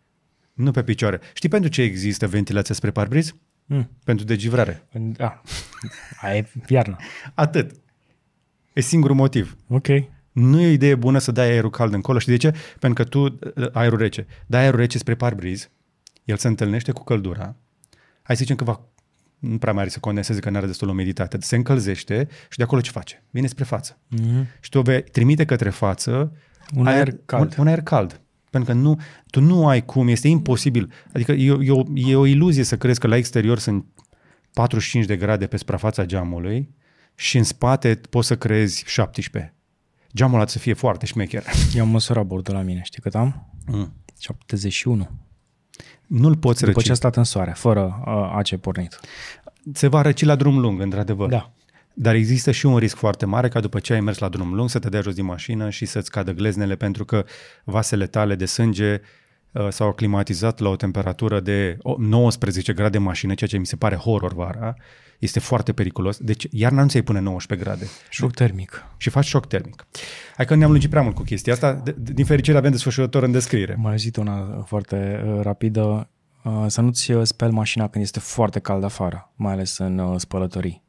nu 0.52 0.70
pe 0.70 0.82
picioare. 0.82 1.20
Știi 1.32 1.48
pentru 1.48 1.70
ce 1.70 1.82
există 1.82 2.26
ventilația 2.26 2.74
spre 2.74 2.90
parbriz? 2.90 3.34
Mm. 3.66 3.90
Pentru 4.04 4.24
degivrare. 4.24 4.88
Da. 4.92 5.40
Aia 6.20 6.36
e 6.36 6.46
iarna. 6.68 6.96
Atât. 7.34 7.74
E 8.72 8.80
singurul 8.80 9.16
motiv. 9.16 9.56
Ok. 9.68 9.86
Nu 10.38 10.60
e 10.60 10.66
o 10.66 10.70
idee 10.70 10.94
bună 10.94 11.18
să 11.18 11.32
dai 11.32 11.48
aerul 11.50 11.70
cald 11.70 11.92
încolo. 11.92 12.18
Și 12.18 12.26
de 12.26 12.36
ce? 12.36 12.54
Pentru 12.78 13.02
că 13.04 13.08
tu, 13.08 13.24
uh, 13.24 13.68
aerul 13.72 13.98
rece, 13.98 14.26
dai 14.46 14.60
aerul 14.62 14.78
rece 14.78 14.98
spre 14.98 15.14
parbriz, 15.14 15.70
el 16.24 16.36
se 16.36 16.48
întâlnește 16.48 16.92
cu 16.92 17.04
căldura, 17.04 17.56
hai 18.22 18.36
să 18.36 18.42
zicem 18.42 18.56
că 18.56 18.64
va, 18.64 18.80
nu 19.38 19.58
prea 19.58 19.72
mai 19.72 19.82
are 19.82 19.90
să 19.90 19.98
condenseze 19.98 20.40
că 20.40 20.50
nu 20.50 20.56
are 20.56 20.66
destul 20.66 20.88
umiditate, 20.88 21.36
se 21.40 21.56
încălzește 21.56 22.28
și 22.50 22.56
de 22.58 22.62
acolo 22.62 22.80
ce 22.80 22.90
face? 22.90 23.24
Vine 23.30 23.46
spre 23.46 23.64
față. 23.64 23.98
Mm-hmm. 24.16 24.60
Și 24.60 24.70
tu 24.70 24.80
vei 24.80 25.02
trimite 25.02 25.44
către 25.44 25.70
față 25.70 26.32
Un 26.74 26.86
aer 26.86 27.14
cald. 27.24 27.54
Un, 27.56 27.56
un 27.58 27.66
aer 27.66 27.82
cald. 27.82 28.20
Pentru 28.50 28.72
că 28.72 28.78
nu, 28.78 29.00
tu 29.30 29.40
nu 29.40 29.68
ai 29.68 29.84
cum, 29.84 30.08
este 30.08 30.28
imposibil. 30.28 30.92
Adică 31.12 31.32
e, 31.32 31.50
o- 31.52 31.62
e, 31.62 31.70
o, 31.70 31.82
e 31.94 32.16
o 32.16 32.26
iluzie 32.26 32.62
să 32.62 32.76
crezi 32.76 33.00
că 33.00 33.06
la 33.06 33.16
exterior 33.16 33.58
sunt 33.58 33.84
45 34.52 35.04
de 35.04 35.16
grade 35.16 35.46
pe 35.46 35.56
suprafața 35.56 36.04
geamului 36.04 36.74
și 37.14 37.36
în 37.36 37.44
spate 37.44 38.00
poți 38.10 38.26
să 38.26 38.36
crezi 38.36 38.84
17. 38.86 39.54
Geamul 40.14 40.36
ăla 40.36 40.46
să 40.46 40.58
fie 40.58 40.72
foarte 40.72 41.06
șmecher. 41.06 41.44
Eu 41.74 41.82
am 41.82 41.88
măsurat 41.88 42.26
bordul 42.26 42.54
la 42.54 42.60
mine. 42.62 42.80
Știi 42.84 43.02
cât 43.02 43.14
am? 43.14 43.52
Mm. 43.66 43.92
71. 44.18 45.08
Nu-l 46.06 46.36
poți 46.36 46.60
După 46.60 46.72
răci. 46.72 46.84
ce 46.84 46.90
a 46.90 46.94
stat 46.94 47.16
în 47.16 47.24
soare, 47.24 47.52
fără 47.56 48.02
uh, 48.06 48.12
AC 48.34 48.48
pornit. 48.60 49.00
Se 49.72 49.86
va 49.86 50.02
răci 50.02 50.24
la 50.24 50.34
drum 50.34 50.58
lung, 50.58 50.80
într-adevăr. 50.80 51.28
Da. 51.28 51.52
Dar 51.94 52.14
există 52.14 52.50
și 52.50 52.66
un 52.66 52.76
risc 52.76 52.96
foarte 52.96 53.26
mare 53.26 53.48
ca 53.48 53.60
după 53.60 53.78
ce 53.78 53.92
ai 53.92 54.00
mers 54.00 54.18
la 54.18 54.28
drum 54.28 54.54
lung 54.54 54.68
să 54.68 54.78
te 54.78 54.88
dea 54.88 55.00
jos 55.00 55.14
din 55.14 55.24
mașină 55.24 55.70
și 55.70 55.84
să-ți 55.84 56.10
cadă 56.10 56.32
gleznele 56.32 56.76
pentru 56.76 57.04
că 57.04 57.24
vasele 57.64 58.06
tale 58.06 58.34
de 58.34 58.44
sânge 58.44 58.92
uh, 58.92 59.00
s-au 59.68 59.88
aclimatizat 59.88 60.58
la 60.58 60.68
o 60.68 60.76
temperatură 60.76 61.40
de 61.40 61.76
o- 61.82 61.96
19 61.98 62.72
grade 62.72 62.96
în 62.96 63.02
mașină, 63.02 63.34
ceea 63.34 63.50
ce 63.50 63.58
mi 63.58 63.66
se 63.66 63.76
pare 63.76 63.94
horror 63.96 64.34
vara. 64.34 64.74
Este 65.18 65.40
foarte 65.40 65.72
periculos. 65.72 66.16
Deci 66.18 66.46
iarna 66.50 66.82
nu 66.82 66.88
ți-ai 66.88 67.02
pune 67.02 67.20
19 67.20 67.68
grade 67.68 67.86
Șoc 68.10 68.32
termic. 68.34 68.84
și 68.96 69.10
faci 69.10 69.24
șoc 69.24 69.46
termic. 69.46 69.86
Hai 70.36 70.46
că 70.46 70.54
ne-am 70.54 70.70
lungit 70.70 70.90
prea 70.90 71.02
mult 71.02 71.14
cu 71.14 71.22
chestia 71.22 71.52
asta. 71.52 71.72
De- 71.74 71.94
de- 71.98 72.12
Din 72.12 72.24
fericire 72.24 72.56
avem 72.56 72.70
desfășurător 72.70 73.22
în 73.22 73.32
descriere. 73.32 73.74
Mai 73.78 73.90
auzit 73.90 74.16
una 74.16 74.62
foarte 74.66 75.22
uh, 75.26 75.40
rapidă. 75.42 76.08
Uh, 76.44 76.64
să 76.66 76.80
nu-ți 76.80 77.12
uh, 77.12 77.22
speli 77.24 77.52
mașina 77.52 77.88
când 77.88 78.04
este 78.04 78.18
foarte 78.20 78.58
cald 78.58 78.84
afară, 78.84 79.32
mai 79.36 79.52
ales 79.52 79.78
în 79.78 79.98
uh, 79.98 80.18
spălătorii. 80.18 80.82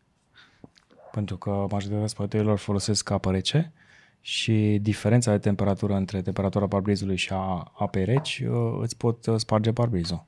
Pentru 1.11 1.37
că 1.37 1.49
majoritatea 1.71 2.07
spălătorilor 2.07 2.57
folosesc 2.57 3.09
apă 3.09 3.31
rece 3.31 3.73
și 4.21 4.79
diferența 4.81 5.31
de 5.31 5.37
temperatură 5.37 5.95
între 5.95 6.21
temperatura 6.21 6.67
parbrizului 6.67 7.15
și 7.15 7.29
a 7.31 7.71
apei 7.77 8.05
reci 8.05 8.43
uh, 8.49 8.79
îți 8.81 8.97
pot 8.97 9.25
uh, 9.25 9.35
sparge 9.37 9.71
parbrizul. 9.71 10.25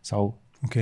Sau 0.00 0.40
Ok. 0.64 0.74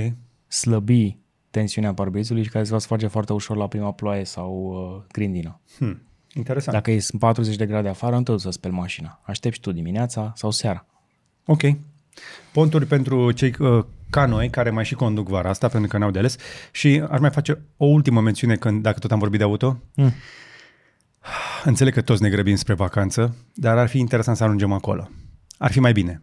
slăbi 0.47 1.17
tensiunea 1.51 1.93
parbrizului 1.93 2.43
și 2.43 2.49
care 2.49 2.63
se 2.63 2.71
va 2.71 2.79
sparge 2.79 3.07
foarte 3.07 3.33
ușor 3.33 3.57
la 3.57 3.67
prima 3.67 3.91
ploaie 3.91 4.23
sau 4.23 4.53
uh, 4.53 5.05
grindină. 5.11 5.59
Hmm. 5.77 6.01
Interesant. 6.33 6.75
Dacă 6.75 6.91
e 6.91 6.99
40 7.19 7.55
de 7.55 7.65
grade 7.65 7.87
afară, 7.87 8.15
nu 8.15 8.23
te 8.23 8.31
duci 8.31 8.41
să 8.41 8.49
speli 8.49 8.73
mașina. 8.73 9.19
Aștepți 9.23 9.59
tu 9.59 9.71
dimineața 9.71 10.33
sau 10.35 10.51
seara. 10.51 10.85
Ok. 11.45 11.61
Ponturi 12.53 12.85
pentru 12.85 13.31
cei 13.31 13.53
uh, 13.59 13.85
ca 14.09 14.25
noi 14.25 14.49
care 14.49 14.69
mai 14.69 14.85
și 14.85 14.95
conduc 14.95 15.27
vara 15.27 15.49
asta, 15.49 15.67
pentru 15.67 15.89
că 15.89 15.97
n-au 15.97 16.11
de 16.11 16.19
ales. 16.19 16.35
Și 16.71 17.03
aș 17.09 17.19
mai 17.19 17.29
face 17.29 17.61
o 17.77 17.85
ultimă 17.85 18.21
mențiune, 18.21 18.55
când, 18.55 18.81
dacă 18.81 18.99
tot 18.99 19.11
am 19.11 19.19
vorbit 19.19 19.39
de 19.39 19.45
auto. 19.45 19.79
Mm. 19.95 20.13
Înțeleg 21.63 21.93
că 21.93 22.01
toți 22.01 22.21
ne 22.21 22.29
grăbim 22.29 22.55
spre 22.55 22.73
vacanță, 22.73 23.35
dar 23.53 23.77
ar 23.77 23.87
fi 23.87 23.99
interesant 23.99 24.37
să 24.37 24.43
ajungem 24.43 24.71
acolo. 24.71 25.09
Ar 25.57 25.71
fi 25.71 25.79
mai 25.79 25.91
bine. 25.91 26.21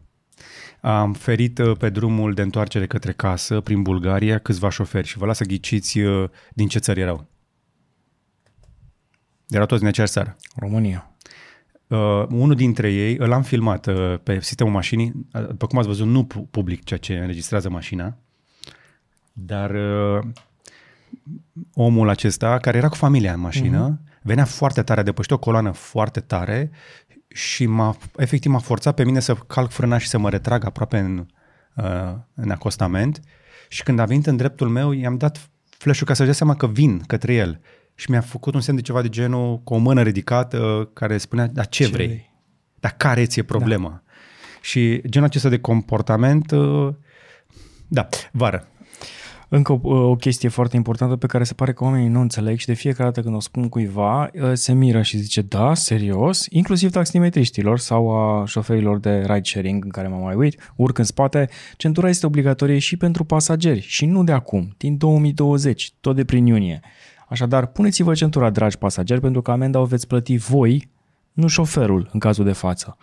Am 0.81 1.13
ferit 1.13 1.59
uh, 1.59 1.77
pe 1.77 1.91
drumul 1.91 2.35
de 2.35 2.43
întoarcere 2.43 2.87
către 2.87 3.13
casă, 3.13 3.61
prin 3.61 3.83
Bulgaria, 3.83 4.39
câțiva 4.39 4.71
șoferi 4.71 5.07
și 5.07 5.19
vă 5.19 5.27
las 5.27 5.37
să 5.37 5.45
ghiciți 5.45 5.99
uh, 5.99 6.29
din 6.55 6.69
ce 6.69 6.79
țări 6.79 7.01
erau. 7.01 7.27
Erau 9.49 9.67
toți 9.67 9.81
din 9.81 9.89
aceeași 9.89 10.13
țară. 10.13 10.37
România. 10.57 11.11
Uh, 11.87 12.25
unul 12.29 12.55
dintre 12.55 12.93
ei, 12.93 13.17
îl 13.17 13.33
am 13.33 13.43
filmat 13.43 13.87
uh, 13.87 14.19
pe 14.23 14.41
sistemul 14.41 14.73
mașinii, 14.73 15.13
uh, 15.33 15.47
după 15.47 15.67
cum 15.67 15.79
ați 15.79 15.87
văzut, 15.87 16.07
nu 16.07 16.25
pu- 16.25 16.49
public 16.51 16.85
ceea 16.85 16.99
ce 16.99 17.19
înregistrează 17.19 17.69
mașina, 17.69 18.17
dar 19.33 19.71
uh, 19.71 20.25
omul 21.75 22.09
acesta, 22.09 22.59
care 22.59 22.77
era 22.77 22.89
cu 22.89 22.95
familia 22.95 23.33
în 23.33 23.41
mașină, 23.41 23.99
uh-huh. 23.99 24.21
venea 24.23 24.45
foarte 24.45 24.83
tare, 24.83 25.03
depășit 25.03 25.31
o 25.31 25.39
coloană 25.39 25.71
foarte 25.71 26.21
tare 26.21 26.71
și 27.29 27.67
m-a, 27.67 27.97
efectiv 28.17 28.51
m-a 28.51 28.59
forțat 28.59 28.95
pe 28.95 29.05
mine 29.05 29.21
să 29.21 29.35
calc 29.35 29.71
frâna 29.71 29.99
și 29.99 30.09
să 30.09 30.19
mă 30.19 30.31
retrag 30.31 30.65
aproape 30.65 30.99
în, 30.99 31.27
uh, 31.77 32.15
în 32.35 32.51
acostament 32.51 33.21
și 33.69 33.83
când 33.83 33.99
a 33.99 34.05
venit 34.05 34.27
în 34.27 34.37
dreptul 34.37 34.69
meu, 34.69 34.93
i-am 34.93 35.17
dat 35.17 35.51
flash-ul 35.79 36.07
ca 36.07 36.13
să-și 36.13 36.27
dea 36.27 36.37
seama 36.37 36.57
că 36.57 36.67
vin 36.67 36.99
către 37.07 37.35
el 37.35 37.61
și 37.95 38.11
mi-a 38.11 38.21
făcut 38.21 38.55
un 38.55 38.61
semn 38.61 38.77
de 38.77 38.83
ceva 38.83 39.03
de 39.03 39.09
genul 39.09 39.61
cu 39.63 39.75
o 39.75 39.77
mână 39.77 40.03
ridicată 40.03 40.59
uh, 40.59 40.89
care 40.93 41.19
spunea, 41.19 41.47
dar 41.47 41.67
ce, 41.67 41.85
Ce 41.85 41.91
vrei? 41.91 42.07
vrei? 42.07 42.35
Dar 42.81 42.95
care 42.97 43.27
ți-e 43.27 43.43
problema? 43.43 43.89
Da. 43.89 44.03
Și 44.61 45.03
genul 45.09 45.29
acesta 45.29 45.49
de 45.49 45.59
comportament, 45.59 46.51
uh, 46.51 46.95
da, 47.89 48.09
vară. 48.33 48.69
Încă 49.49 49.73
o, 49.83 49.97
o 49.97 50.17
chestie 50.17 50.49
foarte 50.49 50.77
importantă 50.77 51.17
pe 51.17 51.27
care 51.27 51.45
se 51.45 51.55
pare 51.55 51.73
că 51.73 51.85
oamenii 51.85 52.09
nu 52.09 52.21
înțeleg 52.21 52.59
și 52.59 52.67
de 52.67 52.73
fiecare 52.73 53.05
dată 53.05 53.23
când 53.23 53.35
o 53.35 53.41
spun 53.41 53.69
cuiva, 53.69 54.23
uh, 54.23 54.51
se 54.53 54.73
miră 54.73 55.03
și 55.03 55.19
zice, 55.19 55.43
da, 55.43 55.75
serios? 55.75 56.47
Inclusiv 56.51 56.91
taximetriștilor 56.91 57.79
sau 57.79 58.11
a 58.11 58.45
șoferilor 58.45 58.99
de 58.99 59.19
ride-sharing 59.19 59.85
în 59.85 59.91
care 59.91 60.09
mă 60.09 60.17
mai 60.17 60.35
uit, 60.35 60.73
urc 60.77 60.99
în 60.99 61.05
spate, 61.05 61.49
centura 61.77 62.09
este 62.09 62.27
obligatorie 62.27 62.79
și 62.79 62.97
pentru 62.97 63.25
pasageri 63.25 63.81
și 63.81 64.07
nu 64.07 64.25
de 64.25 64.33
acum, 64.33 64.75
din 64.77 64.97
2020, 64.97 65.93
tot 66.01 66.17
de 66.17 66.25
prin 66.25 66.47
iunie. 66.47 66.81
Așadar, 67.29 67.67
puneți-vă 67.67 68.15
centura, 68.15 68.51
dragi 68.51 68.79
pasageri, 68.79 69.21
pentru 69.21 69.43
că 69.43 69.51
amenda 69.51 69.79
o 69.79 69.85
veți 69.85 70.07
plăti 70.07 70.37
voi, 70.37 70.89
nu 71.33 71.47
șoferul, 71.47 72.09
în 72.13 72.19
cazul 72.19 72.45
de 72.45 72.53
față. 72.53 72.97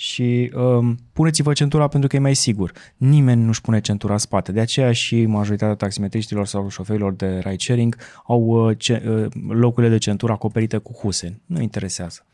Și 0.00 0.50
um, 0.54 0.98
puneți-vă 1.12 1.52
centura 1.52 1.88
pentru 1.88 2.08
că 2.08 2.16
e 2.16 2.18
mai 2.18 2.34
sigur. 2.34 2.72
Nimeni 2.96 3.42
nu-și 3.42 3.60
pune 3.60 3.80
centura 3.80 4.12
în 4.12 4.18
spate. 4.18 4.52
De 4.52 4.60
aceea 4.60 4.92
și 4.92 5.26
majoritatea 5.26 5.74
taximetriștilor 5.74 6.46
sau 6.46 6.68
șoferilor 6.68 7.12
de 7.12 7.38
ride-sharing 7.38 7.96
au 8.26 8.40
uh, 8.40 8.76
ce, 8.78 9.02
uh, 9.08 9.42
locurile 9.48 9.92
de 9.92 9.98
centură 9.98 10.32
acoperite 10.32 10.76
cu 10.76 10.92
huse. 10.92 11.40
Nu 11.46 11.60
interesează. 11.60 12.26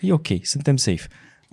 E 0.00 0.12
ok, 0.12 0.26
suntem 0.42 0.76
safe. 0.76 1.06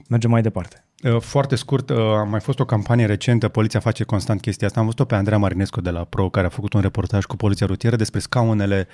Mergem 0.09 0.29
mai 0.29 0.41
departe. 0.41 0.83
Uh, 1.03 1.19
Foarte 1.19 1.55
scurt, 1.55 1.89
uh, 1.89 1.97
a 1.97 2.23
mai 2.23 2.39
fost 2.39 2.59
o 2.59 2.65
campanie 2.65 3.05
recentă, 3.05 3.47
poliția 3.47 3.79
face 3.79 4.03
constant 4.03 4.41
chestia 4.41 4.67
asta. 4.67 4.79
Am 4.79 4.85
văzut-o 4.85 5.05
pe 5.05 5.15
Andreea 5.15 5.39
Marinescu 5.39 5.81
de 5.81 5.89
la 5.89 6.03
Pro, 6.03 6.29
care 6.29 6.45
a 6.45 6.49
făcut 6.49 6.73
un 6.73 6.81
reportaj 6.81 7.25
cu 7.25 7.35
poliția 7.35 7.67
rutieră 7.67 7.95
despre 7.95 8.19
scaunele 8.19 8.87
uh, 8.89 8.93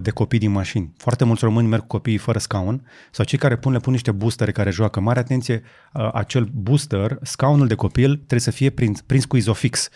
de 0.00 0.10
copii 0.10 0.38
din 0.38 0.50
mașini. 0.50 0.92
Foarte 0.96 1.24
mulți 1.24 1.44
români 1.44 1.68
merg 1.68 1.80
cu 1.80 1.86
copiii 1.86 2.16
fără 2.16 2.38
scaun 2.38 2.86
sau 3.10 3.24
cei 3.24 3.38
care 3.38 3.56
pun, 3.56 3.72
le 3.72 3.78
pun 3.78 3.92
niște 3.92 4.10
boostere 4.10 4.52
care 4.52 4.70
joacă. 4.70 5.00
Mare 5.00 5.18
atenție, 5.18 5.62
uh, 5.92 6.10
acel 6.12 6.48
booster, 6.52 7.18
scaunul 7.22 7.66
de 7.66 7.74
copil 7.74 8.14
trebuie 8.14 8.40
să 8.40 8.50
fie 8.50 8.70
prins, 8.70 9.00
prins 9.00 9.24
cu 9.24 9.36
izofix. 9.36 9.88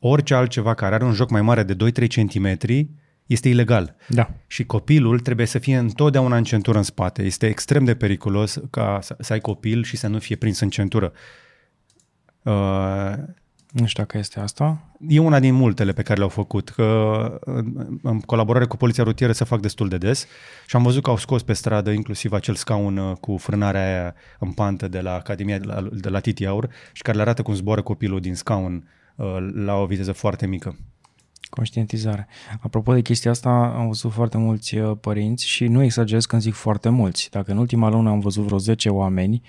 Orice 0.00 0.34
altceva 0.34 0.74
care 0.74 0.94
are 0.94 1.04
un 1.04 1.12
joc 1.12 1.30
mai 1.30 1.42
mare 1.42 1.62
de 1.62 1.74
2-3 1.74 2.06
cm 2.06 2.56
este 3.26 3.48
ilegal. 3.48 3.96
Da. 4.08 4.30
Și 4.46 4.64
copilul 4.64 5.20
trebuie 5.20 5.46
să 5.46 5.58
fie 5.58 5.76
întotdeauna 5.76 6.36
în 6.36 6.44
centură 6.44 6.76
în 6.78 6.84
spate. 6.84 7.22
Este 7.22 7.46
extrem 7.46 7.84
de 7.84 7.94
periculos 7.94 8.58
ca 8.70 8.98
să, 9.02 9.16
să 9.18 9.32
ai 9.32 9.40
copil 9.40 9.82
și 9.82 9.96
să 9.96 10.06
nu 10.06 10.18
fie 10.18 10.36
prins 10.36 10.60
în 10.60 10.68
centură. 10.68 11.12
Uh, 12.42 13.12
Nu 13.70 13.86
știu 13.86 14.02
dacă 14.02 14.18
este 14.18 14.40
asta. 14.40 14.90
e 15.08 15.18
una 15.18 15.40
din 15.40 15.54
multele 15.54 15.92
pe 15.92 16.02
care 16.02 16.18
le-au 16.18 16.28
făcut, 16.28 16.68
că 16.68 17.38
în, 17.40 17.98
în 18.02 18.20
colaborare 18.20 18.64
cu 18.64 18.76
poliția 18.76 19.04
rutieră 19.04 19.32
se 19.32 19.44
fac 19.44 19.60
destul 19.60 19.88
de 19.88 19.98
des 19.98 20.26
și 20.66 20.76
am 20.76 20.82
văzut 20.82 21.02
că 21.02 21.10
au 21.10 21.16
scos 21.16 21.42
pe 21.42 21.52
stradă 21.52 21.90
inclusiv 21.90 22.32
acel 22.32 22.54
scaun 22.54 22.96
uh, 22.96 23.16
cu 23.16 23.36
frânarea 23.36 23.84
aia 23.84 24.14
în 24.38 24.52
pantă 24.52 24.88
de 24.88 25.00
la 25.00 25.14
Academia 25.14 25.58
de 25.58 25.66
la, 25.66 25.88
de 25.92 26.08
la 26.08 26.20
Titi 26.20 26.46
Aur 26.46 26.68
și 26.92 27.02
care 27.02 27.16
le 27.16 27.22
arată 27.22 27.42
cum 27.42 27.54
zboară 27.54 27.82
copilul 27.82 28.20
din 28.20 28.34
scaun 28.34 28.88
uh, 29.16 29.36
la 29.54 29.74
o 29.74 29.86
viteză 29.86 30.12
foarte 30.12 30.46
mică. 30.46 30.76
Conștientizare. 31.50 32.26
Apropo 32.60 32.92
de 32.94 33.00
chestia 33.00 33.30
asta, 33.30 33.50
am 33.50 33.86
văzut 33.86 34.12
foarte 34.12 34.38
mulți 34.38 34.76
uh, 34.76 34.96
părinți 35.00 35.46
și 35.46 35.66
nu 35.66 35.82
exagerez 35.82 36.24
când 36.24 36.42
zic 36.42 36.54
foarte 36.54 36.88
mulți. 36.88 37.30
Dacă 37.30 37.50
în 37.50 37.58
ultima 37.58 37.88
lună 37.88 38.10
am 38.10 38.20
văzut 38.20 38.44
vreo 38.44 38.58
10 38.58 38.88
oameni 38.88 39.42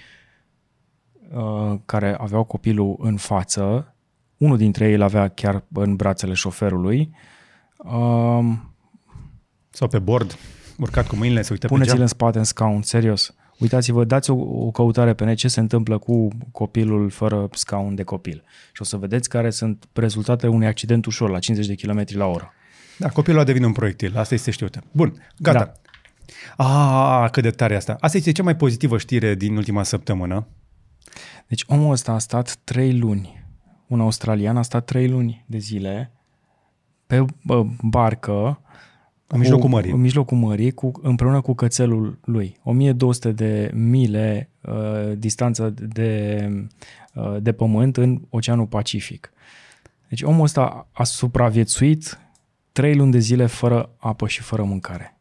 uh, 1.31 1.79
care 1.85 2.15
aveau 2.19 2.43
copilul 2.43 2.95
în 2.99 3.17
față, 3.17 3.90
unul 4.41 4.57
dintre 4.57 4.87
ei 4.87 4.93
îl 4.93 5.01
avea 5.01 5.27
chiar 5.27 5.63
în 5.73 5.95
brațele 5.95 6.33
șoferului, 6.33 7.15
uh, 7.77 8.39
Sau 9.69 9.87
pe 9.87 9.99
bord, 9.99 10.37
urcat 10.77 11.07
cu 11.07 11.15
mâinile, 11.15 11.41
se 11.41 11.51
uită 11.51 11.67
pe 11.67 11.73
puneți-l 11.73 11.93
geam. 11.93 12.03
în 12.03 12.07
spate 12.07 12.37
în 12.37 12.43
scaun, 12.43 12.81
serios. 12.81 13.35
Uitați-vă, 13.59 14.03
dați 14.03 14.29
o, 14.29 14.35
o 14.65 14.71
căutare 14.71 15.13
pe 15.13 15.23
net 15.23 15.37
ce 15.37 15.47
se 15.47 15.59
întâmplă 15.59 15.97
cu 15.97 16.27
copilul 16.51 17.09
fără 17.09 17.49
scaun 17.51 17.95
de 17.95 18.03
copil. 18.03 18.43
Și 18.73 18.81
o 18.81 18.85
să 18.85 18.97
vedeți 18.97 19.29
care 19.29 19.49
sunt 19.49 19.87
rezultatele 19.93 20.51
unui 20.51 20.67
accident 20.67 21.05
ușor 21.05 21.29
la 21.29 21.39
50 21.39 21.67
de 21.67 21.87
km 21.87 22.05
la 22.17 22.25
oră. 22.25 22.53
Da, 22.97 23.09
copilul 23.09 23.39
a 23.39 23.43
devenit 23.43 23.67
un 23.67 23.73
proiectil, 23.73 24.17
asta 24.17 24.33
este 24.33 24.51
știută. 24.51 24.83
Bun, 24.91 25.27
gata. 25.37 25.73
Da. 26.57 26.63
Ah, 26.65 27.29
cât 27.29 27.43
de 27.43 27.49
tare 27.49 27.75
asta. 27.75 27.97
Asta 27.99 28.17
este 28.17 28.31
cea 28.31 28.43
mai 28.43 28.55
pozitivă 28.55 28.97
știre 28.97 29.35
din 29.35 29.55
ultima 29.55 29.83
săptămână. 29.83 30.47
Deci 31.47 31.63
omul 31.67 31.91
ăsta 31.91 32.11
a 32.11 32.19
stat 32.19 32.57
trei 32.63 32.97
luni, 32.97 33.40
un 33.91 33.99
australian 33.99 34.57
a 34.57 34.61
stat 34.61 34.85
trei 34.85 35.07
luni 35.07 35.43
de 35.45 35.57
zile 35.57 36.11
pe 37.07 37.25
bă, 37.43 37.65
barcă 37.81 38.61
În 39.27 39.39
mijlocul 39.39 39.69
mării. 39.69 39.91
În 39.91 39.99
mijlocul 39.99 40.37
mării, 40.37 40.71
cu, 40.71 40.91
împreună 41.01 41.41
cu 41.41 41.53
cățelul 41.53 42.19
lui. 42.25 42.57
1200 42.63 43.31
de 43.31 43.71
mile 43.73 44.49
uh, 44.61 45.17
distanță 45.17 45.69
de, 45.69 46.49
uh, 47.13 47.37
de 47.41 47.51
pământ 47.51 47.97
în 47.97 48.21
Oceanul 48.29 48.65
Pacific. 48.65 49.33
Deci 50.07 50.21
omul 50.21 50.43
ăsta 50.43 50.87
a 50.91 51.03
supraviețuit 51.03 52.19
trei 52.71 52.95
luni 52.95 53.11
de 53.11 53.19
zile 53.19 53.45
fără 53.45 53.89
apă 53.97 54.27
și 54.27 54.41
fără 54.41 54.63
mâncare. 54.63 55.17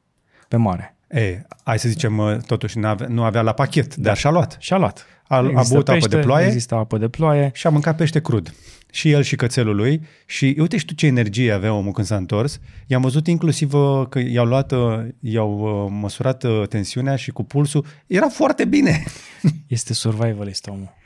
Pe 0.48 0.56
mare. 0.56 0.96
E, 1.10 1.42
hai 1.62 1.78
să 1.78 1.88
zicem, 1.88 2.18
uh, 2.18 2.36
totuși 2.46 2.78
n-avea, 2.78 3.06
nu 3.06 3.22
avea 3.22 3.42
la 3.42 3.52
pachet, 3.52 3.96
dar 3.96 4.16
și-a 4.16 4.30
luat. 4.30 4.56
Și-a 4.58 4.76
luat. 4.76 5.06
A, 5.26 5.36
a 5.36 5.48
Există 5.50 5.72
băut 5.72 5.88
apă 5.88 5.98
pește, 5.98 6.16
de 6.16 6.22
ploaie 6.22 6.46
Există 6.46 6.74
apă 6.74 6.98
de 6.98 7.08
ploaie. 7.08 7.50
și 7.54 7.66
a 7.66 7.70
mâncat 7.70 7.96
pește 7.96 8.20
crud. 8.20 8.54
Și 8.92 9.10
el 9.10 9.22
și 9.22 9.36
cățelul 9.36 9.76
lui. 9.76 10.02
Și 10.26 10.56
uite 10.58 10.76
și 10.76 10.84
tu 10.84 10.94
ce 10.94 11.06
energie 11.06 11.52
avea 11.52 11.72
omul 11.72 11.92
când 11.92 12.06
s-a 12.06 12.16
întors. 12.16 12.60
I-am 12.86 13.02
văzut 13.02 13.26
inclusiv 13.26 13.72
uh, 13.72 14.06
că 14.08 14.18
i-au 14.18 14.44
luat, 14.44 14.72
uh, 14.72 14.98
i-au 15.20 15.58
uh, 15.58 15.92
măsurat 16.00 16.42
uh, 16.42 16.68
tensiunea 16.68 17.16
și 17.16 17.30
cu 17.30 17.44
pulsul. 17.44 17.84
Era 18.06 18.28
foarte 18.28 18.64
bine. 18.64 19.04
Este 19.66 19.94
survivalist 19.94 20.66
omul. 20.66 20.98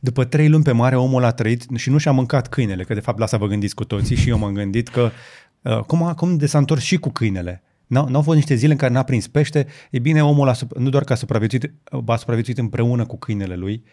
După 0.00 0.24
trei 0.24 0.48
luni 0.48 0.62
pe 0.62 0.72
mare, 0.72 0.96
omul 0.96 1.24
a 1.24 1.30
trăit 1.30 1.66
și 1.76 1.90
nu 1.90 1.98
și-a 1.98 2.12
mâncat 2.12 2.48
câinele, 2.48 2.84
că 2.84 2.94
de 2.94 3.00
fapt 3.00 3.18
la 3.18 3.24
asta 3.24 3.36
vă 3.36 3.46
gândiți 3.46 3.74
cu 3.74 3.84
toții 3.84 4.16
și 4.16 4.28
eu 4.28 4.38
m-am 4.38 4.52
gândit 4.52 4.88
că 4.88 5.10
uh, 5.62 5.78
cum, 5.78 6.02
a, 6.02 6.14
cum 6.14 6.36
de 6.36 6.46
s-a 6.46 6.58
întors 6.58 6.82
și 6.82 6.96
cu 6.96 7.10
câinele. 7.10 7.62
N-au, 7.86 8.08
n-au 8.08 8.22
fost 8.22 8.36
niște 8.36 8.54
zile 8.54 8.72
în 8.72 8.78
care 8.78 8.92
n-a 8.92 9.02
prins 9.02 9.28
pește. 9.28 9.66
E 9.90 9.98
bine, 9.98 10.24
omul 10.24 10.48
a, 10.48 10.54
sup- 10.54 10.78
nu 10.78 10.88
doar 10.88 11.04
că 11.04 11.12
a 11.12 11.16
supraviețuit, 11.16 11.72
a 12.06 12.16
supraviețuit 12.16 12.58
împreună 12.58 13.06
cu 13.06 13.16
câinele 13.16 13.54
lui, 13.54 13.84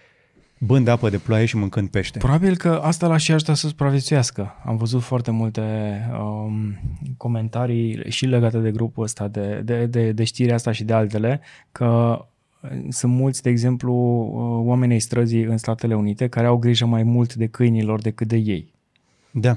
bând 0.58 0.88
apă 0.88 1.10
de 1.10 1.18
ploaie 1.18 1.46
și 1.46 1.58
mâncând 1.58 1.90
pește. 1.90 2.18
Probabil 2.18 2.58
că 2.58 2.80
asta 2.84 3.08
l-a 3.08 3.18
și 3.18 3.32
ajutat 3.32 3.56
să 3.56 3.68
supraviețuiască. 3.68 4.56
Am 4.66 4.78
văzut 4.78 5.02
foarte 5.02 5.32
multe 5.32 5.62
um, 6.22 6.80
comentarii 7.18 8.02
și 8.10 8.26
legate 8.26 8.58
de 8.58 8.72
grupul 8.72 9.04
ăsta, 9.04 9.28
de, 9.28 9.62
de, 9.64 9.86
de, 9.86 10.12
de 10.12 10.24
știrea 10.24 10.56
asta 10.56 10.72
și 10.72 10.84
de 10.84 10.94
altele, 10.94 11.42
că 11.72 12.22
sunt 12.90 13.14
mulți, 13.14 13.42
de 13.42 13.50
exemplu, 13.50 13.94
uh, 13.94 14.68
oamenii 14.68 15.00
străzii 15.00 15.44
în 15.44 15.58
Statele 15.58 15.96
Unite 15.96 16.28
care 16.28 16.48
au 16.48 16.58
grijă 16.58 16.86
mai 16.86 17.04
mult 17.04 17.36
de 17.36 17.48
câinilor 17.48 18.02
decât 18.02 18.28
de 18.28 18.36
ei. 18.36 18.74
Da, 19.32 19.54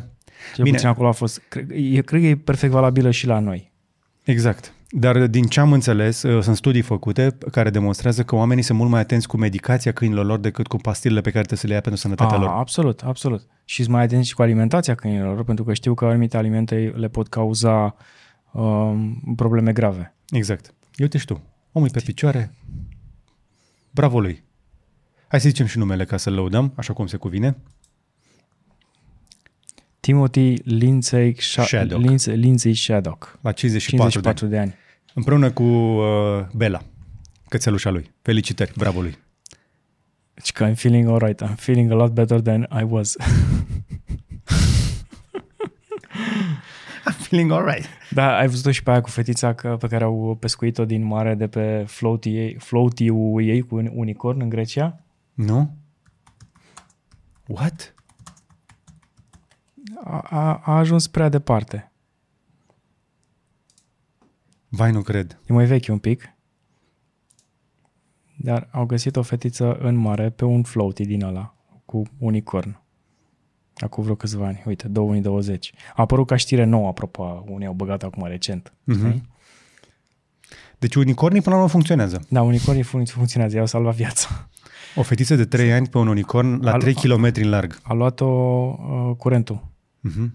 Cel 0.55 0.65
Bine. 0.65 0.71
puțin 0.71 0.89
acolo 0.89 1.09
a 1.09 1.13
fost. 1.13 1.43
Cred, 1.49 1.71
eu 1.75 2.03
cred 2.03 2.21
că 2.21 2.27
e 2.27 2.37
perfect 2.37 2.73
valabilă 2.73 3.11
și 3.11 3.27
la 3.27 3.39
noi. 3.39 3.73
Exact. 4.27 4.71
Dar 4.89 5.27
din 5.27 5.45
ce 5.45 5.61
am 5.61 5.73
înțeles, 5.73 6.23
uh, 6.23 6.43
sunt 6.43 6.57
studii 6.57 6.83
făcute 6.83 7.37
care 7.51 7.71
demonstrează 7.71 8.23
că 8.25 8.35
oamenii 8.35 8.63
sunt 8.63 8.79
mult 8.79 8.91
mai 8.91 9.01
atenți 9.01 9.29
cu 9.29 9.37
medicația 9.37 9.93
câinilor 9.93 10.25
lor 10.25 10.39
decât 10.39 10.67
cu 10.67 10.77
pastilele 10.77 11.21
pe 11.21 11.31
care 11.31 11.45
trebuie 11.45 11.59
să 11.59 11.67
le 11.67 11.75
ia 11.75 11.81
pentru 11.81 12.01
sănătatea 12.01 12.37
A, 12.37 12.41
lor. 12.41 12.49
absolut, 12.49 13.03
absolut. 13.03 13.47
Și 13.65 13.83
sunt 13.83 13.95
mai 13.95 14.03
atenți 14.03 14.29
și 14.29 14.35
cu 14.35 14.43
alimentația 14.43 14.95
câinilor, 14.95 15.45
pentru 15.45 15.65
că 15.65 15.75
știu 15.75 15.95
că 15.95 16.05
anumite 16.05 16.37
alimente 16.37 16.93
le 16.97 17.09
pot 17.09 17.29
cauza 17.29 17.97
um, 18.53 19.23
probleme 19.37 19.73
grave. 19.73 20.15
Exact. 20.29 20.67
Eu 20.67 20.73
uite 21.05 21.19
și 21.19 21.25
tu, 21.25 21.43
omul 21.73 21.89
e 21.89 21.91
pe 21.93 22.03
picioare, 22.05 22.55
bravo 23.91 24.21
lui. 24.21 24.45
Hai 25.29 25.41
să 25.41 25.49
zicem 25.49 25.67
și 25.67 25.79
numele 25.79 26.05
ca 26.05 26.17
să-l 26.17 26.33
lăudăm, 26.33 26.73
așa 26.77 26.93
cum 26.93 27.07
se 27.07 27.17
cuvine. 27.17 27.57
Timothy 30.07 30.55
Lindsay, 30.65 31.35
Sha- 31.35 31.65
Shaddock. 31.65 32.01
Lindsay, 32.01 32.37
Lindsay 32.37 32.75
Shaddock, 32.75 33.39
La 33.43 33.53
54, 33.53 34.11
54 34.11 34.47
de 34.47 34.59
ani. 34.59 34.67
de 34.69 34.73
ani. 34.73 34.81
Împreună 35.15 35.51
cu 35.51 35.63
uh, 35.63 36.47
Bella, 36.55 36.83
cățelușa 37.49 37.91
lui. 37.91 38.11
Felicitări, 38.23 38.73
bravo 38.77 39.01
lui. 39.01 39.17
Deci 40.35 40.53
că 40.53 40.71
I'm 40.71 40.75
feeling 40.75 41.09
alright, 41.09 41.43
I'm 41.45 41.55
feeling 41.57 41.91
a 41.91 41.95
lot 41.95 42.13
better 42.13 42.41
than 42.41 42.69
I 42.81 42.83
was. 42.89 43.17
I'm 47.09 47.17
feeling 47.29 47.51
alright. 47.51 47.87
Da, 48.11 48.37
ai 48.37 48.49
văzut-o 48.49 48.71
și 48.71 48.83
pe 48.83 48.91
aia 48.91 49.01
cu 49.01 49.11
fetița 49.11 49.55
că, 49.55 49.77
pe 49.81 49.87
care 49.87 50.05
au 50.05 50.37
pescuit-o 50.41 50.85
din 50.85 51.05
mare 51.05 51.35
de 51.35 51.47
pe 51.47 51.85
floaty, 51.87 52.57
floaty-ul 52.59 53.43
ei 53.43 53.63
cu 53.63 53.77
un 53.77 53.91
unicorn 53.95 54.41
în 54.41 54.49
Grecia? 54.49 55.01
Nu? 55.35 55.77
What? 57.47 57.95
A, 60.09 60.19
a, 60.21 60.61
a 60.65 60.77
ajuns 60.79 61.07
prea 61.07 61.29
departe. 61.29 61.93
Vai, 64.69 64.91
nu 64.91 65.03
cred. 65.03 65.39
E 65.47 65.53
mai 65.53 65.65
vechi 65.67 65.89
un 65.89 65.99
pic. 65.99 66.31
Dar 68.39 68.69
au 68.73 68.87
găsit 68.87 69.17
o 69.17 69.23
fetiță 69.23 69.75
în 69.75 69.95
mare 69.95 70.31
pe 70.31 70.45
un 70.45 70.63
floaty 70.63 71.05
din 71.05 71.23
ăla 71.25 71.55
cu 71.85 72.03
unicorn. 72.19 72.81
Acum 73.77 74.03
vreo 74.03 74.15
câțiva 74.15 74.47
ani. 74.47 74.63
Uite, 74.67 74.89
2020. 74.89 75.73
A 75.89 75.93
apărut 75.95 76.27
ca 76.27 76.37
știre 76.37 76.65
nouă, 76.65 76.89
apropo, 76.89 77.45
unii 77.49 77.67
au 77.67 77.73
băgat 77.73 78.03
acum 78.03 78.27
recent. 78.27 78.73
Mhm. 78.85 79.29
Deci 80.79 80.95
unicornii 80.95 81.41
până 81.41 81.55
la 81.55 81.61
urmă 81.61 81.73
funcționează. 81.73 82.27
Da, 82.29 82.43
unicornii 82.43 82.85
func- 82.85 83.11
funcționează, 83.13 83.57
i-au 83.57 83.67
salvat 83.67 83.95
viața. 83.95 84.49
O 84.95 85.03
fetiță 85.03 85.37
de 85.37 85.45
3 85.45 85.73
ani 85.73 85.89
pe 85.89 85.99
un 85.99 86.07
unicorn 86.07 86.63
la 86.63 86.73
Al- 86.73 86.81
3 86.81 86.95
km 86.95 87.31
în 87.35 87.49
larg. 87.49 87.79
A 87.83 87.93
luat-o 87.93 88.27
uh, 88.27 89.17
curentul. 89.17 89.75
Mhm. 90.07 90.35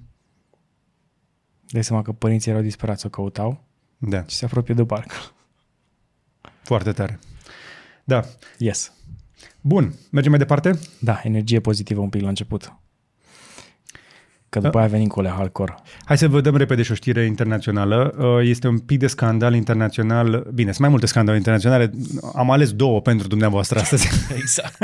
Dai 1.70 1.84
seama 1.84 2.02
că 2.02 2.12
părinții 2.12 2.52
erau 2.52 2.64
disperați, 2.64 3.06
o 3.06 3.10
căutau 3.10 3.64
Da, 3.98 4.24
și 4.28 4.36
se 4.36 4.46
apropie 4.46 4.74
de 4.74 4.84
barcă. 4.84 5.16
foarte 6.64 6.92
tare. 6.92 7.20
Da. 8.04 8.22
Yes. 8.58 8.92
Bun, 9.62 9.94
mergem 10.12 10.32
mai 10.32 10.40
departe? 10.40 10.80
Da, 11.00 11.20
energie 11.24 11.60
pozitivă 11.60 12.02
un 12.02 12.10
pic 12.10 12.22
la 12.22 12.28
început. 12.28 12.74
Că 14.50 14.60
după 14.60 14.72
Da. 14.74 14.80
aia 14.80 14.88
venim 14.88 15.08
cu 15.08 15.20
alea 15.20 15.32
hardcore. 15.32 15.76
Hai 16.06 16.18
să 16.18 16.28
vă 16.28 16.42
dăm 16.42 16.56
repede 16.56 16.82
și 16.84 16.92
o 16.92 16.96
știre 16.96 17.26
internațională. 17.26 18.16
Uh, 18.18 18.48
Este 18.48 18.68
un 18.68 18.80
pic 18.80 19.00
de 19.00 19.08
scandal 19.08 19.54
internațional. 19.56 20.48
Bine, 20.54 20.68
sunt 20.70 20.80
mai 20.82 20.90
multe 20.90 21.06
scandale 21.06 21.38
internaționale. 21.38 21.92
Am 22.36 22.52
ales 22.52 22.72
două 22.74 23.02
pentru 23.02 23.28
dumneavoastră 23.28 23.80
astăzi. 23.80 24.08
Exact. 24.42 24.78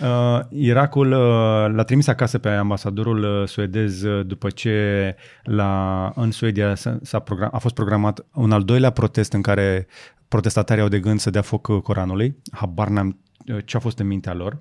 Uh, 0.00 0.40
Irakul 0.50 1.12
uh, 1.12 1.74
l-a 1.74 1.82
trimis 1.82 2.06
acasă 2.06 2.38
pe 2.38 2.48
ambasadorul 2.48 3.22
uh, 3.22 3.48
suedez 3.48 4.02
uh, 4.02 4.26
după 4.26 4.50
ce 4.50 5.16
la, 5.42 6.12
în 6.14 6.30
Suedia 6.30 6.74
s-a, 6.74 6.98
s-a 7.02 7.18
program, 7.18 7.50
a 7.52 7.58
fost 7.58 7.74
programat 7.74 8.26
un 8.34 8.52
al 8.52 8.62
doilea 8.62 8.90
protest 8.90 9.32
în 9.32 9.42
care 9.42 9.86
protestatarii 10.28 10.82
au 10.82 10.88
de 10.88 11.00
gând 11.00 11.20
să 11.20 11.30
dea 11.30 11.42
foc 11.42 11.66
uh, 11.66 11.82
Coranului. 11.82 12.36
Habar 12.52 12.88
n-am 12.88 13.18
uh, 13.46 13.56
ce 13.64 13.76
a 13.76 13.80
fost 13.80 13.98
în 13.98 14.06
mintea 14.06 14.34
lor. 14.34 14.58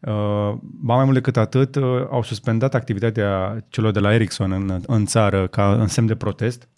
Uh, 0.00 0.58
ba 0.60 0.94
mai 0.94 1.04
mult 1.04 1.14
decât 1.14 1.36
atât, 1.36 1.74
uh, 1.74 2.06
au 2.10 2.22
suspendat 2.22 2.74
activitatea 2.74 3.64
celor 3.68 3.90
de 3.90 3.98
la 3.98 4.14
Ericsson 4.14 4.52
în, 4.52 4.80
în 4.86 5.06
țară 5.06 5.46
ca 5.46 5.72
în 5.72 5.86
semn 5.86 6.06
de 6.06 6.14
protest. 6.14 6.68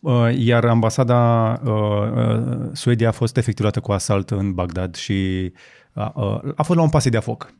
Uh, 0.00 0.34
iar 0.36 0.64
ambasada 0.64 1.52
uh, 1.64 1.72
uh, 1.72 2.70
Suedia 2.72 3.08
a 3.08 3.12
fost 3.12 3.36
efectuată 3.36 3.80
cu 3.80 3.92
asalt 3.92 4.30
în 4.30 4.54
Bagdad 4.54 4.94
și 4.94 5.52
a, 5.92 6.12
a, 6.14 6.52
a 6.56 6.62
fost 6.62 6.78
la 6.78 6.84
un 6.84 6.90
pas 6.90 7.08
de 7.08 7.18
foc. 7.18 7.54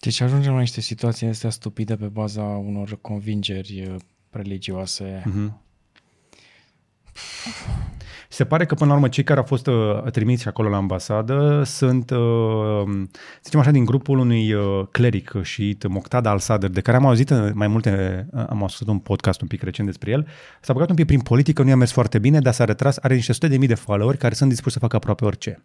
Deci 0.00 0.20
ajungem 0.20 0.52
la 0.52 0.60
niște 0.60 0.80
situații 0.80 1.26
astea 1.26 1.50
stupide 1.50 1.96
pe 1.96 2.06
baza 2.06 2.42
unor 2.42 2.98
convingeri 3.00 3.88
uh, 3.88 3.96
religioase. 4.30 5.22
Mm-hmm. 5.26 5.60
Se 8.32 8.44
pare 8.44 8.66
că, 8.66 8.74
până 8.74 8.88
la 8.88 8.94
urmă, 8.94 9.08
cei 9.08 9.24
care 9.24 9.38
au 9.38 9.44
fost 9.44 9.66
uh, 9.66 10.02
trimiși 10.10 10.48
acolo 10.48 10.68
la 10.68 10.76
ambasadă 10.76 11.62
sunt, 11.64 12.10
uh, 12.10 12.18
să 13.14 13.40
zicem 13.42 13.60
așa, 13.60 13.70
din 13.70 13.84
grupul 13.84 14.18
unui 14.18 14.52
uh, 14.52 14.86
cleric 14.90 15.32
șiit, 15.42 15.86
Moqtada 15.88 16.30
al-Sadr, 16.30 16.66
de 16.66 16.80
care 16.80 16.96
am 16.96 17.06
auzit 17.06 17.30
uh, 17.30 17.50
mai 17.52 17.68
multe, 17.68 18.26
uh, 18.32 18.44
am 18.48 18.60
auzit 18.60 18.88
un 18.88 18.98
podcast 18.98 19.40
un 19.40 19.48
pic 19.48 19.62
recent 19.62 19.86
despre 19.86 20.10
el. 20.10 20.26
S-a 20.60 20.72
băgat 20.72 20.88
un 20.88 20.94
pic 20.94 21.06
prin 21.06 21.20
politică, 21.20 21.62
nu 21.62 21.68
i-a 21.68 21.76
mers 21.76 21.92
foarte 21.92 22.18
bine, 22.18 22.38
dar 22.38 22.52
s-a 22.52 22.64
retras, 22.64 22.96
are 23.02 23.14
niște 23.14 23.32
sute 23.32 23.48
de 23.48 23.56
mii 23.56 23.68
de 23.68 23.74
followeri 23.74 24.18
care 24.18 24.34
sunt 24.34 24.48
dispuși 24.48 24.74
să 24.74 24.80
facă 24.80 24.96
aproape 24.96 25.24
orice. 25.24 25.64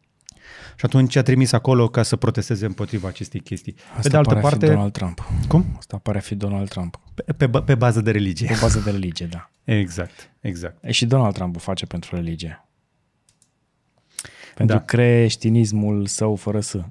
Și 0.75 0.85
atunci 0.85 1.15
a 1.15 1.21
trimis 1.21 1.51
acolo 1.51 1.87
ca 1.87 2.03
să 2.03 2.15
protesteze 2.15 2.65
împotriva 2.65 3.07
acestei 3.07 3.39
chestii. 3.39 3.75
Asta 3.89 4.01
Pe 4.01 4.09
de 4.09 4.17
altă 4.17 4.33
pare 4.33 4.45
a 4.45 4.49
fi 4.49 4.49
parte, 4.49 4.73
Donald 4.73 4.91
Trump. 4.91 5.27
cum? 5.47 5.65
Asta 5.77 5.99
pare 6.03 6.17
a 6.17 6.21
fi 6.21 6.35
Donald 6.35 6.69
Trump. 6.69 6.99
Pe, 7.15 7.33
pe, 7.37 7.47
ba- 7.47 7.61
pe 7.61 7.75
bază 7.75 8.01
de 8.01 8.11
religie. 8.11 8.47
Pe 8.47 8.57
bază 8.61 8.79
de 8.79 8.91
religie, 8.91 9.25
da. 9.25 9.51
Exact, 9.67 10.31
exact. 10.39 10.83
E 10.83 10.91
și 10.91 11.05
Donald 11.05 11.33
Trump 11.33 11.55
o 11.55 11.59
face 11.59 11.85
pentru 11.85 12.15
religie. 12.15 12.67
Pentru 14.55 14.75
Da. 14.75 14.83
creștinismul 14.83 16.05
său 16.05 16.35
fără 16.35 16.59
să. 16.59 16.83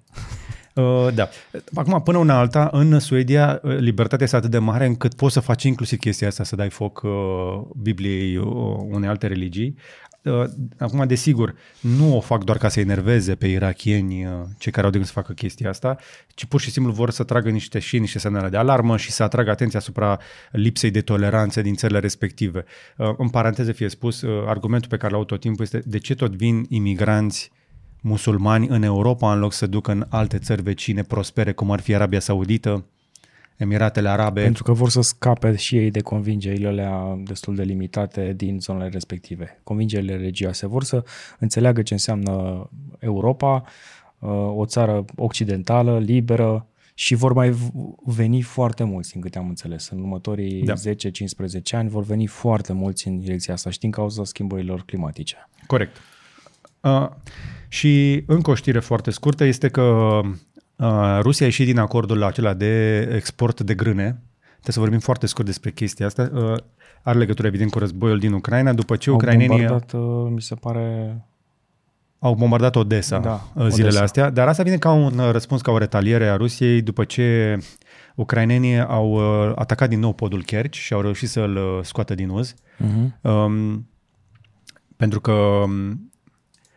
Uh, 0.75 1.09
da. 1.15 1.29
Acum, 1.75 2.03
până 2.03 2.19
una 2.19 2.39
alta, 2.39 2.69
în 2.73 2.99
Suedia, 2.99 3.61
uh, 3.63 3.77
libertatea 3.79 4.25
este 4.25 4.37
atât 4.37 4.51
de 4.51 4.59
mare 4.59 4.87
încât 4.87 5.15
poți 5.15 5.33
să 5.33 5.41
faci 5.41 5.63
inclusiv 5.63 5.99
chestia 5.99 6.29
asta, 6.29 6.45
să 6.45 6.57
dai 6.57 6.71
foc 6.71 7.03
uh, 7.05 7.11
Bibliei 7.77 8.37
uh, 8.37 8.45
unei 8.91 9.09
alte 9.09 9.27
religii. 9.27 9.77
Uh, 10.27 10.45
acum, 10.79 11.07
desigur, 11.07 11.55
nu 11.81 12.17
o 12.17 12.21
fac 12.21 12.45
doar 12.45 12.59
ca 12.59 12.69
să 12.69 12.81
enerveze 12.81 13.35
pe 13.35 13.47
irachieni, 13.47 14.25
uh, 14.25 14.33
cei 14.59 14.73
care 14.73 14.87
au 14.87 14.93
de 14.93 14.97
gând 14.99 15.09
să 15.09 15.15
facă 15.15 15.33
chestia 15.33 15.69
asta, 15.69 15.97
ci 16.35 16.45
pur 16.45 16.61
și 16.61 16.71
simplu 16.71 16.93
vor 16.93 17.11
să 17.11 17.25
tragă 17.25 17.51
niște 17.51 17.79
și 17.79 17.99
niște 17.99 18.19
semnale 18.19 18.49
de 18.49 18.57
alarmă 18.57 18.97
și 18.97 19.11
să 19.11 19.23
atragă 19.23 19.51
atenția 19.51 19.79
asupra 19.79 20.19
lipsei 20.51 20.91
de 20.91 21.01
toleranță 21.01 21.61
din 21.61 21.75
țările 21.75 21.99
respective. 21.99 22.65
Uh, 22.97 23.15
în 23.19 23.29
paranteză 23.29 23.73
fie 23.73 23.89
spus, 23.89 24.21
uh, 24.21 24.45
argumentul 24.47 24.89
pe 24.89 24.97
care 24.97 25.13
l-au 25.13 25.25
tot 25.25 25.41
timpul 25.41 25.65
este 25.65 25.83
de 25.85 25.99
ce 25.99 26.15
tot 26.15 26.35
vin 26.35 26.67
imigranți 26.69 27.51
musulmani 28.01 28.69
în 28.69 28.83
Europa 28.83 29.33
în 29.33 29.39
loc 29.39 29.53
să 29.53 29.67
ducă 29.67 29.91
în 29.91 30.07
alte 30.09 30.39
țări 30.39 30.63
vecine 30.63 31.03
prospere, 31.03 31.53
cum 31.53 31.71
ar 31.71 31.81
fi 31.81 31.95
Arabia 31.95 32.21
Saudită, 32.21 32.85
Emiratele 33.57 34.09
Arabe. 34.09 34.43
Pentru 34.43 34.63
că 34.63 34.73
vor 34.73 34.89
să 34.91 35.01
scape 35.01 35.57
și 35.57 35.77
ei 35.77 35.91
de 35.91 36.01
convingerile 36.01 36.69
alea 36.69 37.19
destul 37.25 37.55
de 37.55 37.63
limitate 37.63 38.33
din 38.37 38.61
zonele 38.61 38.89
respective. 38.89 39.61
Convingerile 39.65 40.17
religioase. 40.17 40.67
Vor 40.67 40.85
să 40.85 41.05
înțeleagă 41.39 41.83
ce 41.83 41.93
înseamnă 41.93 42.69
Europa, 42.99 43.65
uh, 44.19 44.31
o 44.57 44.65
țară 44.67 45.05
occidentală, 45.17 45.99
liberă 45.99 46.67
și 46.95 47.15
vor 47.15 47.33
mai 47.33 47.51
v- 47.51 47.71
veni 48.05 48.43
foarte 48.43 48.85
mulți, 48.85 49.13
din 49.13 49.21
câte 49.21 49.39
am 49.39 49.49
înțeles. 49.49 49.89
În 49.89 49.99
următorii 49.99 50.63
Da. 50.63 50.75
10-15 50.75 51.77
ani 51.77 51.89
vor 51.89 52.05
veni 52.05 52.27
foarte 52.27 52.73
mulți 52.73 53.09
în 53.09 53.19
direcția 53.19 53.55
asta 53.55 53.71
și 53.71 53.79
din 53.79 53.91
cauza 53.91 54.25
schimbărilor 54.25 54.83
climatice. 54.87 55.49
Corect. 55.67 55.97
Uh, 56.81 57.09
și 57.69 58.23
încă 58.27 58.51
o 58.51 58.55
știre 58.55 58.79
foarte 58.79 59.11
scurtă 59.11 59.45
este 59.45 59.69
că 59.69 59.83
uh, 59.83 60.35
Rusia 61.21 61.47
a 61.47 61.49
ieșit 61.49 61.67
din 61.67 61.79
acordul 61.79 62.23
acela 62.23 62.55
de 62.55 63.01
export 63.15 63.61
de 63.61 63.75
grâne. 63.75 64.23
Trebuie 64.51 64.75
să 64.75 64.81
vorbim 64.81 64.99
foarte 64.99 65.27
scurt 65.27 65.47
despre 65.47 65.71
chestia 65.71 66.07
asta. 66.07 66.31
Uh, 66.35 66.55
are 67.03 67.19
legătură, 67.19 67.47
evident, 67.47 67.71
cu 67.71 67.79
războiul 67.79 68.19
din 68.19 68.33
Ucraina, 68.33 68.73
după 68.73 68.97
ce 68.97 69.11
Au 69.11 69.15
ucrainenii 69.15 69.49
bombardat, 69.49 69.93
uh, 69.93 70.31
mi 70.31 70.43
se 70.43 70.55
pare, 70.55 71.17
au 72.19 72.35
bombardat 72.35 72.77
Odessa 72.77 73.19
Da, 73.19 73.49
uh, 73.55 73.67
zilele 73.67 73.89
Odessa. 73.89 74.03
astea, 74.03 74.31
dar 74.31 74.49
asta 74.49 74.63
vine 74.63 74.77
ca 74.77 74.93
un 74.93 75.19
uh, 75.19 75.31
răspuns, 75.31 75.61
ca 75.61 75.71
o 75.71 75.79
retaliere 75.79 76.29
a 76.29 76.37
Rusiei 76.37 76.83
după 76.83 77.05
ce 77.05 77.59
ucrainenii 78.15 78.81
au 78.81 79.13
uh, 79.13 79.53
atacat 79.55 79.89
din 79.89 79.99
nou 79.99 80.13
podul 80.13 80.43
Kerch 80.43 80.77
și 80.79 80.93
au 80.93 81.01
reușit 81.01 81.29
să-l 81.29 81.57
uh, 81.57 81.79
scoată 81.83 82.15
din 82.15 82.29
uz. 82.29 82.55
uh-huh. 82.55 83.21
Um, 83.21 83.89
pentru 84.97 85.21
că 85.21 85.33
um, 85.33 86.11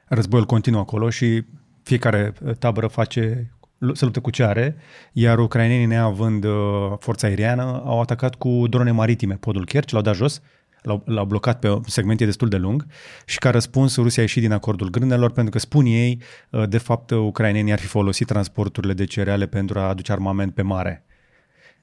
războiul 0.06 0.46
continuă 0.46 0.80
acolo 0.80 1.10
și 1.10 1.44
fiecare 1.84 2.34
uh, 2.44 2.56
tabără 2.56 2.88
face 2.88 3.52
se 3.94 4.06
luptă 4.06 4.20
cu 4.20 4.30
ce 4.30 4.44
are, 4.44 4.76
iar 5.12 5.40
ucrainenii 5.40 5.86
neavând 5.86 6.44
uh, 6.44 6.54
forța 7.00 7.28
aeriană 7.28 7.82
au 7.86 8.02
atacat 8.02 8.36
cu 8.36 8.64
drone 8.70 8.92
maritime 8.92 9.36
podul 9.36 9.66
Kerch, 9.66 9.92
l-au 9.92 10.02
dat 10.02 10.16
jos, 10.16 10.42
l-au, 10.82 11.04
l-au 11.06 11.26
blocat 11.26 11.60
pe 11.60 11.70
un 11.70 11.84
segment 11.86 12.20
destul 12.20 12.48
de 12.50 12.58
lung 12.58 12.86
și 13.26 13.38
ca 13.38 13.50
răspuns 13.50 13.96
Rusia 13.96 14.22
a 14.22 14.26
ieșit 14.26 14.42
din 14.42 14.52
acordul 14.52 14.90
grânelor 14.90 15.32
pentru 15.32 15.52
că 15.52 15.60
spun 15.60 15.86
ei, 15.86 16.22
uh, 16.50 16.70
de 16.70 16.78
fapt 16.78 17.12
ucrainenii 17.12 17.72
ar 17.72 17.80
fi 17.80 17.88
folosit 17.88 18.28
transporturile 18.28 18.94
de 18.94 19.06
cereale 19.06 19.46
pentru 19.46 19.80
a 19.80 19.88
aduce 19.88 20.12
armament 20.12 20.54
pe 20.54 20.62
mare. 20.62 21.06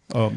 Uh, 0.06 0.30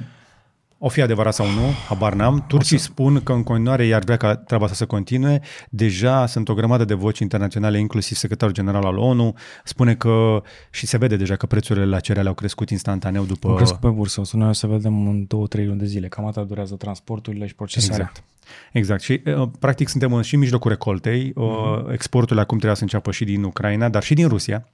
o 0.82 0.88
fi 0.90 1.02
adevărat 1.02 1.34
sau 1.34 1.46
nu, 1.46 1.62
habar 1.88 2.14
n-am. 2.14 2.44
Turcii 2.48 2.78
spun 2.78 3.22
că 3.24 3.32
în 3.34 3.44
continuare 3.44 3.86
i-ar 3.86 4.04
vrea 4.04 4.18
ca 4.18 4.36
treaba 4.36 4.64
asta 4.64 4.76
să 4.78 4.86
continue. 4.86 5.42
Deja 5.70 6.26
sunt 6.26 6.50
o 6.50 6.54
grămadă 6.54 6.86
de 6.86 6.94
voci 6.94 7.20
internaționale, 7.20 7.80
inclusiv 7.80 8.18
secretarul 8.18 8.54
general 8.54 8.84
al 8.86 8.98
ONU, 8.98 9.34
spune 9.64 9.96
că 9.96 10.42
și 10.72 10.86
se 10.86 10.98
vede 10.98 11.16
deja 11.16 11.36
că 11.36 11.46
prețurile 11.46 11.86
la 11.86 12.00
cereale 12.00 12.28
au 12.28 12.34
crescut 12.36 12.70
instantaneu 12.70 13.24
după... 13.24 13.48
Au 13.48 13.56
crescut 13.56 13.80
pe 13.80 13.88
bursă, 13.88 14.20
o 14.20 14.24
să 14.24 14.38
noi 14.38 14.50
o 14.50 14.54
să 14.54 14.68
vedem 14.68 15.08
în 15.08 15.28
2-3 15.62 15.66
luni 15.66 15.80
de 15.80 15.86
zile. 15.86 16.08
Cam 16.08 16.26
atât 16.26 16.48
durează 16.48 16.76
transporturile 16.76 17.48
și 17.48 17.56
procesarea. 17.56 17.96
Exact. 18.10 18.24
Exact. 18.72 19.02
Și 19.02 19.22
uh, 19.26 19.48
practic 19.60 19.88
suntem 19.88 20.14
în- 20.14 20.22
și 20.22 20.34
în 20.34 20.40
mijlocul 20.40 20.70
recoltei. 20.72 21.32
Uh, 21.36 21.46
exporturile 21.92 22.42
acum 22.42 22.58
trebuie 22.58 22.78
să 22.78 22.84
înceapă 22.84 23.12
și 23.12 23.24
din 23.24 23.44
Ucraina, 23.44 23.90
dar 23.90 24.04
și 24.04 24.14
din 24.14 24.28
Rusia. 24.28 24.68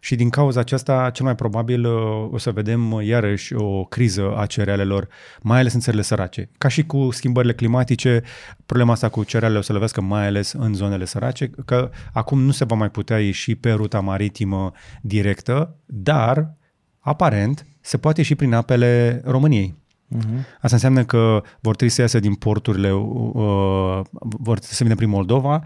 Și 0.00 0.14
din 0.14 0.28
cauza 0.28 0.60
aceasta, 0.60 1.10
cel 1.10 1.24
mai 1.24 1.34
probabil 1.34 1.86
uh, 1.86 2.28
o 2.30 2.38
să 2.38 2.50
vedem 2.50 2.92
uh, 2.92 3.06
iarăși 3.06 3.54
o 3.54 3.84
criză 3.84 4.34
a 4.36 4.46
cerealelor, 4.46 5.08
mai 5.42 5.58
ales 5.58 5.72
în 5.72 5.80
țările 5.80 6.02
sărace. 6.02 6.50
Ca 6.58 6.68
și 6.68 6.86
cu 6.86 7.08
schimbările 7.10 7.52
climatice, 7.52 8.22
problema 8.66 8.92
asta 8.92 9.08
cu 9.08 9.24
cerealele 9.24 9.58
o 9.58 9.62
să 9.62 9.72
lovească 9.72 10.00
mai 10.00 10.26
ales 10.26 10.52
în 10.52 10.74
zonele 10.74 11.04
sărace, 11.04 11.50
că 11.64 11.90
acum 12.12 12.40
nu 12.40 12.50
se 12.50 12.64
va 12.64 12.76
mai 12.76 12.90
putea 12.90 13.18
ieși 13.18 13.54
pe 13.54 13.72
ruta 13.72 14.00
maritimă 14.00 14.72
directă, 15.02 15.76
dar, 15.86 16.54
aparent, 16.98 17.66
se 17.80 17.98
poate 17.98 18.20
ieși 18.20 18.34
prin 18.34 18.54
apele 18.54 19.20
României. 19.24 19.76
Uh-huh. 20.16 20.44
Asta 20.54 20.74
înseamnă 20.74 21.04
că 21.04 21.42
vor 21.60 21.76
trebui 21.76 21.94
să 21.94 22.00
iasă 22.00 22.20
din 22.20 22.34
porturile, 22.34 22.92
uh, 22.92 24.00
vor 24.20 24.58
trebui 24.58 24.74
să 24.74 24.82
vină 24.82 24.94
prin 24.94 25.08
Moldova 25.08 25.62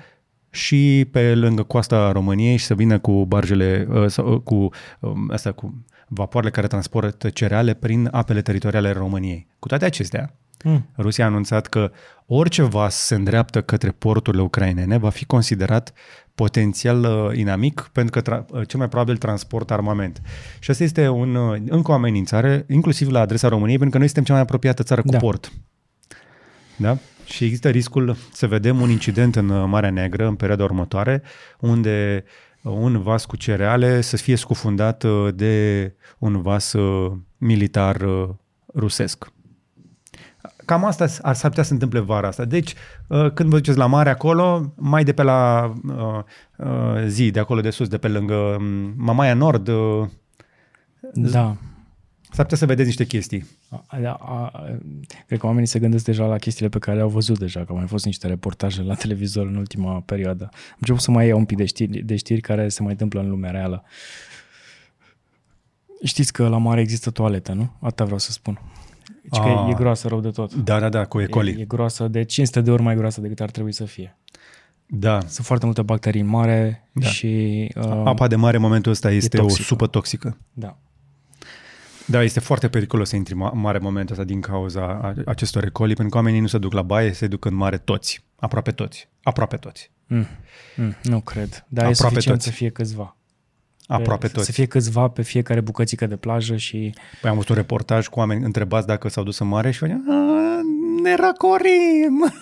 și 0.55 1.09
pe 1.11 1.35
lângă 1.35 1.63
coasta 1.63 2.13
României 2.13 2.57
și 2.57 2.65
să 2.65 2.75
vină 2.75 2.99
cu 2.99 3.27
barjele, 3.27 3.87
uh, 3.91 4.07
sau, 4.07 4.33
uh, 4.33 4.41
cu, 4.41 4.55
uh, 5.01 5.13
asta, 5.29 5.53
cu 5.53 5.85
vapoarele 6.09 6.53
care 6.53 6.67
transportă 6.67 7.29
cereale 7.29 7.75
prin 7.75 8.09
apele 8.11 8.43
teritoriale 8.43 8.89
ale 8.89 8.99
României. 8.99 9.47
Cu 9.59 9.69
toate 9.69 9.85
acestea, 9.85 10.35
mm. 10.65 10.89
Rusia 10.99 11.25
a 11.25 11.29
anunțat 11.29 11.67
că 11.67 11.91
orice 12.27 12.63
vas 12.63 12.95
se 12.95 13.15
îndreaptă 13.15 13.63
către 13.63 13.91
porturile 13.91 14.43
ucrainene 14.43 14.99
va 14.99 15.11
fi 15.11 15.25
considerat 15.25 15.93
potențial 16.35 17.05
uh, 17.05 17.39
inamic 17.39 17.91
pentru 17.93 18.21
că 18.21 18.31
tra- 18.31 18.47
uh, 18.51 18.69
cel 18.69 18.79
mai 18.79 18.89
probabil 18.89 19.17
transportă 19.17 19.73
armament. 19.73 20.21
Și 20.59 20.71
asta 20.71 20.85
este 20.85 21.09
un, 21.09 21.35
uh, 21.35 21.61
încă 21.69 21.91
o 21.91 21.95
amenințare, 21.95 22.65
inclusiv 22.69 23.11
la 23.11 23.21
adresa 23.21 23.49
României, 23.49 23.79
pentru 23.79 23.93
că 23.93 23.99
noi 23.99 24.07
suntem 24.07 24.25
cea 24.25 24.33
mai 24.33 24.43
apropiată 24.43 24.83
țară 24.83 25.03
cu 25.03 25.11
Da. 25.11 25.19
port. 25.19 25.53
Da? 26.77 26.99
Și 27.25 27.45
există 27.45 27.69
riscul 27.69 28.17
să 28.33 28.47
vedem 28.47 28.81
un 28.81 28.91
incident 28.91 29.37
în 29.37 29.49
uh, 29.49 29.65
Marea 29.69 29.91
Neagră 29.91 30.27
în 30.27 30.35
perioada 30.35 30.65
următoare, 30.65 31.23
unde 31.61 32.25
uh, 32.63 32.73
un 32.77 33.03
vas 33.03 33.25
cu 33.25 33.37
cereale 33.37 34.01
să 34.01 34.17
fie 34.17 34.37
scufundat 34.37 35.03
uh, 35.03 35.29
de 35.35 35.95
un 36.19 36.43
vas 36.43 36.73
uh, 36.73 37.13
militar 37.39 38.01
uh, 38.01 38.29
rusesc. 38.75 39.33
Cam 40.65 40.85
asta 40.85 41.07
s- 41.07 41.19
ar 41.23 41.35
s-ar 41.35 41.49
putea 41.49 41.63
să 41.63 41.69
se 41.69 41.75
întâmple 41.75 42.01
vara 42.01 42.27
asta. 42.29 42.45
Deci, 42.45 42.75
uh, 43.09 43.31
când 43.33 43.49
vă 43.49 43.57
duceți 43.57 43.79
la 43.79 43.87
mare 43.87 44.11
acolo, 44.11 44.73
mai 44.77 45.05
de 45.05 45.13
pe 45.13 45.23
la 45.23 45.73
uh, 45.89 46.19
uh, 46.57 47.05
zi, 47.07 47.31
de 47.31 47.39
acolo 47.41 47.61
de 47.61 47.71
sus, 47.71 47.89
de 47.89 47.99
pe 47.99 48.09
lângă 48.09 48.35
um, 48.35 48.93
Mamaia 48.97 49.35
Nord, 49.35 49.69
uh, 49.69 50.07
Da. 51.13 51.57
S-ar 52.33 52.43
putea 52.45 52.57
să 52.57 52.67
vedeți 52.67 52.87
niște 52.87 53.05
chestii. 53.07 53.47
A, 53.69 53.85
a, 53.89 54.17
a, 54.21 54.51
cred 55.27 55.39
că 55.39 55.47
oamenii 55.47 55.67
se 55.69 55.79
gândesc 55.79 56.05
deja 56.05 56.27
la 56.27 56.37
chestiile 56.39 56.69
pe 56.69 56.79
care 56.79 56.97
le-au 56.97 57.09
văzut 57.09 57.39
deja, 57.39 57.61
că 57.61 57.67
au 57.69 57.77
mai 57.77 57.87
fost 57.87 58.05
niște 58.05 58.27
reportaje 58.27 58.83
la 58.83 58.95
televizor 58.95 59.47
în 59.47 59.55
ultima 59.57 60.01
perioadă. 60.01 60.49
Am 60.53 60.77
început 60.79 61.01
să 61.03 61.11
mai 61.11 61.27
iau 61.27 61.39
un 61.39 61.45
pic 61.45 61.57
de 61.57 61.65
știri, 61.65 61.99
de 62.03 62.17
știri 62.17 62.41
care 62.41 62.69
se 62.69 62.83
mai 62.83 62.91
întâmplă 62.93 63.21
în 63.21 63.29
lumea 63.29 63.51
reală. 63.51 63.85
Știți 66.05 66.33
că 66.33 66.49
la 66.49 66.59
mare 66.59 66.81
există 66.81 67.11
toaletă, 67.11 67.53
nu? 67.53 67.73
Atâta 67.81 68.05
vreau 68.05 68.19
să 68.19 68.31
spun. 68.31 68.61
Deci 69.23 69.41
că 69.41 69.49
Ah. 69.49 69.65
e, 69.69 69.71
e 69.71 69.75
groasă 69.75 70.09
rău 70.09 70.21
de 70.21 70.31
tot. 70.31 70.55
Da, 70.55 70.81
da, 70.81 70.89
da, 70.89 71.05
cu 71.05 71.21
E. 71.21 71.27
coli. 71.27 71.51
E, 71.51 71.61
e 71.61 71.65
groasă 71.65 72.09
de 72.09 72.23
500 72.23 72.61
de 72.61 72.71
ori 72.71 72.83
mai 72.83 72.97
groasă 72.97 73.21
decât 73.21 73.41
ar 73.41 73.51
trebui 73.51 73.73
să 73.73 73.85
fie. 73.85 74.17
Da. 74.87 75.21
Sunt 75.21 75.47
foarte 75.47 75.65
multe 75.65 75.83
bacterii 75.83 76.21
în 76.21 76.27
mare 76.27 76.89
Da. 76.93 77.07
și... 77.07 77.27
Uh, 77.77 77.85
Apa 78.05 78.27
de 78.27 78.37
mare 78.37 78.57
în 78.57 78.63
momentul 78.63 78.93
ăsta 78.93 79.11
este 79.11 79.39
o 79.39 79.41
toxică. 79.41 79.63
supă 79.63 79.87
toxică. 79.87 80.39
Da. 80.53 80.79
Da, 82.07 82.23
este 82.23 82.41
foarte 82.41 82.69
periculos 82.69 83.09
să 83.09 83.17
intri 83.17 83.35
în 83.35 83.51
mare 83.61 83.77
în 83.79 83.83
momentul 83.85 84.13
ăsta 84.15 84.25
din 84.27 84.41
cauza 84.41 84.83
a- 84.87 85.15
acestor 85.27 85.63
recoli, 85.63 85.95
pentru 85.95 86.09
că 86.09 86.17
oamenii 86.17 86.41
nu 86.41 86.47
se 86.47 86.59
duc 86.59 86.73
la 86.73 86.83
baie, 86.83 87.13
se 87.13 87.27
duc 87.27 87.45
în 87.45 87.55
mare 87.55 87.79
toți. 87.79 88.25
Aproape 88.39 88.71
toți. 88.71 89.09
Aproape 89.23 89.57
toți. 89.57 89.91
Mm, 90.07 90.27
mm, 90.77 90.95
nu 91.03 91.21
cred. 91.21 91.65
Dar 91.69 91.85
e 91.85 91.89
Aproape 91.89 91.95
suficient 92.15 92.37
toți. 92.39 92.45
să 92.49 92.51
fie 92.55 92.69
câțiva. 92.69 93.17
Aproape 93.87 94.27
Pe- 94.27 94.33
toți. 94.33 94.47
Să 94.47 94.53
fie 94.53 94.67
câțiva 94.67 95.09
pe 95.09 95.23
fiecare 95.23 95.61
bucățică 95.61 96.07
de 96.07 96.17
plajă 96.17 96.57
și 96.57 96.95
Păi 97.21 97.31
am 97.31 97.37
văzut 97.37 97.49
un 97.51 97.57
reportaj 97.57 98.07
cu 98.09 98.19
oameni 98.19 98.45
întrebați 98.45 98.87
dacă 98.87 99.09
s-au 99.09 99.25
dus 99.25 99.39
în 99.39 99.49
mare 99.49 99.71
și 99.71 99.79
făceau, 99.79 99.97
"A, 100.09 100.61
ne 101.03 101.15
răcorim. 101.15 102.33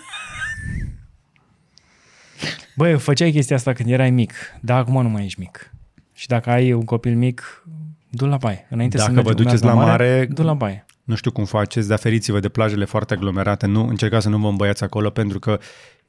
Băi, 2.75 2.99
făceai 2.99 3.31
chestia 3.31 3.55
asta 3.55 3.73
când 3.73 3.89
erai 3.89 4.09
mic, 4.11 4.33
dar 4.61 4.79
acum 4.79 5.01
nu 5.01 5.09
mai 5.09 5.23
ești 5.25 5.39
mic. 5.39 5.71
Și 6.13 6.27
dacă 6.27 6.49
ai 6.49 6.73
un 6.73 6.85
copil 6.85 7.15
mic, 7.15 7.65
du 8.11 8.25
la 8.25 8.37
baie. 8.37 8.67
Înainte 8.69 8.97
Dacă 8.97 9.09
să 9.09 9.15
vă 9.15 9.27
mergi 9.27 9.43
duceți 9.43 9.63
la 9.63 9.73
la 9.73 9.83
mare- 9.85 10.27
du 10.31 10.43
la 10.43 10.53
baie. 10.53 10.85
Nu 11.03 11.15
știu 11.15 11.31
cum 11.31 11.45
faceți, 11.45 11.87
dar 11.87 11.99
feriți-vă 11.99 12.39
de 12.39 12.49
plajele 12.49 12.85
foarte 12.85 13.13
aglomerate. 13.13 13.65
Nu, 13.67 13.87
încercați 13.87 14.23
să 14.23 14.29
nu 14.29 14.37
vă 14.37 14.47
îmbăiați 14.47 14.83
acolo 14.83 15.09
pentru 15.09 15.39
că 15.39 15.59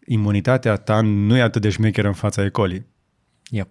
imunitatea 0.07 0.77
ta 0.77 1.01
nu 1.01 1.37
e 1.37 1.41
atât 1.43 1.63
de 1.63 1.69
șmecheră 1.71 2.07
în 2.09 2.15
fața 2.15 2.45
ecolii. 2.45 2.87
Yep. 3.51 3.69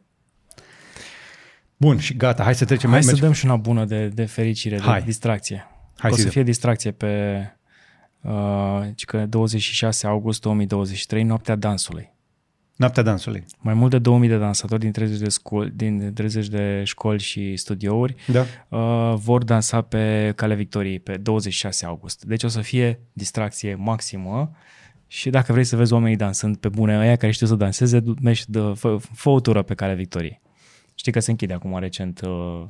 Bun, 1.77 1.97
și 1.97 2.15
gata, 2.15 2.43
hai 2.43 2.55
să 2.55 2.65
trecem. 2.65 2.89
Hai 2.89 2.99
mergi- 2.99 3.19
să 3.19 3.25
dăm 3.25 3.31
și 3.31 3.45
una 3.45 3.55
bună 3.55 3.85
de, 3.85 4.07
de 4.07 4.25
fericire, 4.25 4.81
Hai. 4.81 4.99
de 4.99 5.05
distracție. 5.05 5.67
Hai 5.97 6.11
o 6.11 6.15
să 6.15 6.21
să 6.21 6.27
fie 6.29 6.43
distracție 6.43 6.91
pe 6.91 7.43
uh, 8.21 8.81
ci 8.95 9.05
că 9.05 9.25
26 9.25 10.07
august 10.07 10.41
2023, 10.41 11.23
noaptea 11.23 11.55
dansului. 11.55 12.10
Noaptea 12.81 13.03
dansului. 13.03 13.45
Mai 13.59 13.73
mult 13.73 13.91
de 13.91 13.99
2000 13.99 14.29
de 14.29 14.37
dansatori 14.37 14.79
din 14.79 14.91
30 14.91 15.17
de, 15.19 15.29
scoli, 15.29 15.69
din 15.75 16.13
30 16.13 16.47
de 16.47 16.81
școli 16.85 17.19
și 17.19 17.55
studiouri 17.55 18.15
Da. 18.27 18.45
uh, 18.77 19.13
vor 19.17 19.43
dansa 19.43 19.81
pe 19.81 20.33
Calea 20.35 20.55
Victoriei 20.55 20.99
pe 20.99 21.17
26 21.17 21.85
august. 21.85 22.23
Deci 22.25 22.43
o 22.43 22.47
să 22.47 22.61
fie 22.61 22.99
distracție 23.13 23.75
maximă 23.75 24.51
și 25.07 25.29
dacă 25.29 25.51
vrei 25.51 25.63
să 25.63 25.75
vezi 25.75 25.93
oamenii 25.93 26.17
dansând 26.17 26.57
pe 26.57 26.69
bune, 26.69 26.97
ăia 26.97 27.15
care 27.15 27.31
știu 27.31 27.47
să 27.47 27.55
danseze, 27.55 27.99
du- 27.99 28.13
mergi, 28.21 28.43
dă, 28.47 28.73
fă, 28.75 28.97
fă 29.13 29.29
o 29.29 29.39
tură 29.39 29.61
pe 29.61 29.73
Calea 29.73 29.95
Victoriei. 29.95 30.41
Știi 30.95 31.11
că 31.11 31.19
se 31.19 31.31
închide 31.31 31.53
acum 31.53 31.79
recent 31.79 32.21
uh, 32.21 32.63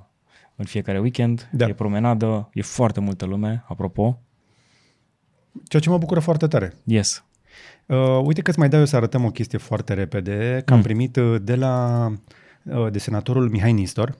în 0.56 0.66
fiecare 0.66 1.00
weekend, 1.00 1.50
Da. 1.52 1.68
e 1.68 1.74
promenadă, 1.74 2.50
e 2.54 2.62
foarte 2.62 3.00
multă 3.00 3.26
lume, 3.26 3.64
apropo. 3.68 4.20
Ceea 5.68 5.82
ce 5.82 5.90
mă 5.90 5.98
bucură 5.98 6.20
foarte 6.20 6.48
tare. 6.48 6.74
Yes. 6.84 7.24
Uh, 7.86 7.98
uite 8.24 8.42
că 8.42 8.50
îți 8.50 8.60
mai 8.60 8.70
dau 8.70 8.80
eu 8.80 8.86
să 8.86 8.96
arătăm 8.96 9.26
o 9.26 9.30
chestie 9.32 9.58
foarte 9.58 9.94
repede, 9.94 10.62
că 10.66 10.72
am 10.74 10.78
Mm. 10.80 10.84
primit 10.86 11.16
uh, 11.16 11.36
de 11.42 11.56
la 11.56 12.06
uh, 12.64 12.92
de 12.92 13.00
senatorul 13.00 13.50
Mihai 13.50 13.74
Nistor, 13.74 14.18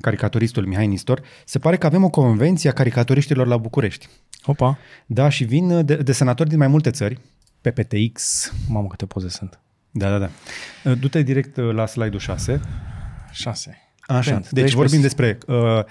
caricaturistul 0.00 0.66
Mihai 0.66 0.86
Nistor, 0.86 1.20
se 1.44 1.58
pare 1.58 1.76
că 1.76 1.86
avem 1.86 2.04
o 2.04 2.10
convenție 2.10 2.70
a 2.70 2.72
caricaturiștilor 2.72 3.46
la 3.46 3.56
București. 3.56 4.08
Opa, 4.46 4.78
Da, 5.06 5.28
și 5.28 5.44
vin 5.44 5.70
uh, 5.70 5.84
de, 5.84 5.96
de 5.96 6.12
senatori 6.12 6.48
din 6.48 6.58
mai 6.58 6.68
multe 6.68 6.90
țări, 6.90 7.20
PPTX. 7.60 8.50
mamă 8.68 8.86
câte 8.88 9.06
poze 9.06 9.28
sunt. 9.28 9.58
Da, 9.90 10.10
da, 10.10 10.18
da. 10.18 10.28
Uh, 10.90 10.98
Du-te 10.98 11.22
direct 11.22 11.56
uh, 11.56 11.72
la 11.74 11.86
slide-ul 11.86 12.18
6. 12.20 12.60
6. 13.32 13.78
Așa, 14.06 14.18
Atent, 14.30 14.50
deci 14.50 14.72
12 14.72 14.76
vorbim 14.76 15.00
despre 15.00 15.38
uh, 15.46 15.84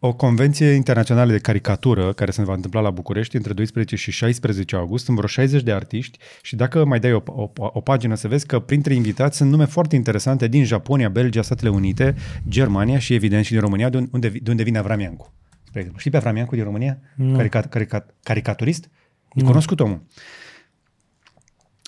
o 0.00 0.14
convenție 0.14 0.70
internațională 0.70 1.32
de 1.32 1.38
caricatură 1.38 2.12
care 2.12 2.30
se 2.30 2.42
va 2.42 2.52
întâmpla 2.52 2.80
la 2.80 2.90
București 2.90 3.36
între 3.36 3.52
12 3.52 3.96
și 3.96 4.10
16 4.10 4.76
august. 4.76 5.04
Sunt 5.04 5.16
vreo 5.16 5.28
60 5.28 5.62
de 5.62 5.72
artiști 5.72 6.18
și 6.42 6.56
dacă 6.56 6.84
mai 6.84 7.00
dai 7.00 7.12
o, 7.12 7.22
o, 7.26 7.50
o 7.56 7.80
pagină 7.80 8.14
să 8.14 8.28
vezi 8.28 8.46
că 8.46 8.58
printre 8.58 8.94
invitați 8.94 9.36
sunt 9.36 9.50
nume 9.50 9.64
foarte 9.64 9.96
interesante 9.96 10.48
din 10.48 10.64
Japonia, 10.64 11.08
Belgia, 11.08 11.42
Statele 11.42 11.70
Unite, 11.70 12.14
Germania 12.48 12.98
și 12.98 13.14
evident 13.14 13.44
și 13.44 13.52
din 13.52 13.60
România, 13.60 13.88
de 13.88 14.08
unde, 14.12 14.28
de 14.28 14.50
unde 14.50 14.62
vine 14.62 14.78
Avram 14.78 15.00
Iancu. 15.00 15.32
Spre 15.64 15.78
exemplu. 15.78 15.98
Știi 15.98 16.10
pe 16.10 16.16
Avram 16.16 16.36
Iancu 16.36 16.54
din 16.54 16.64
România? 16.64 16.98
Nu. 17.16 17.36
Carica, 17.36 17.60
carica, 17.60 18.06
caricaturist? 18.22 18.90
E 19.34 19.42
cunoscut 19.42 19.80
omul. 19.80 20.06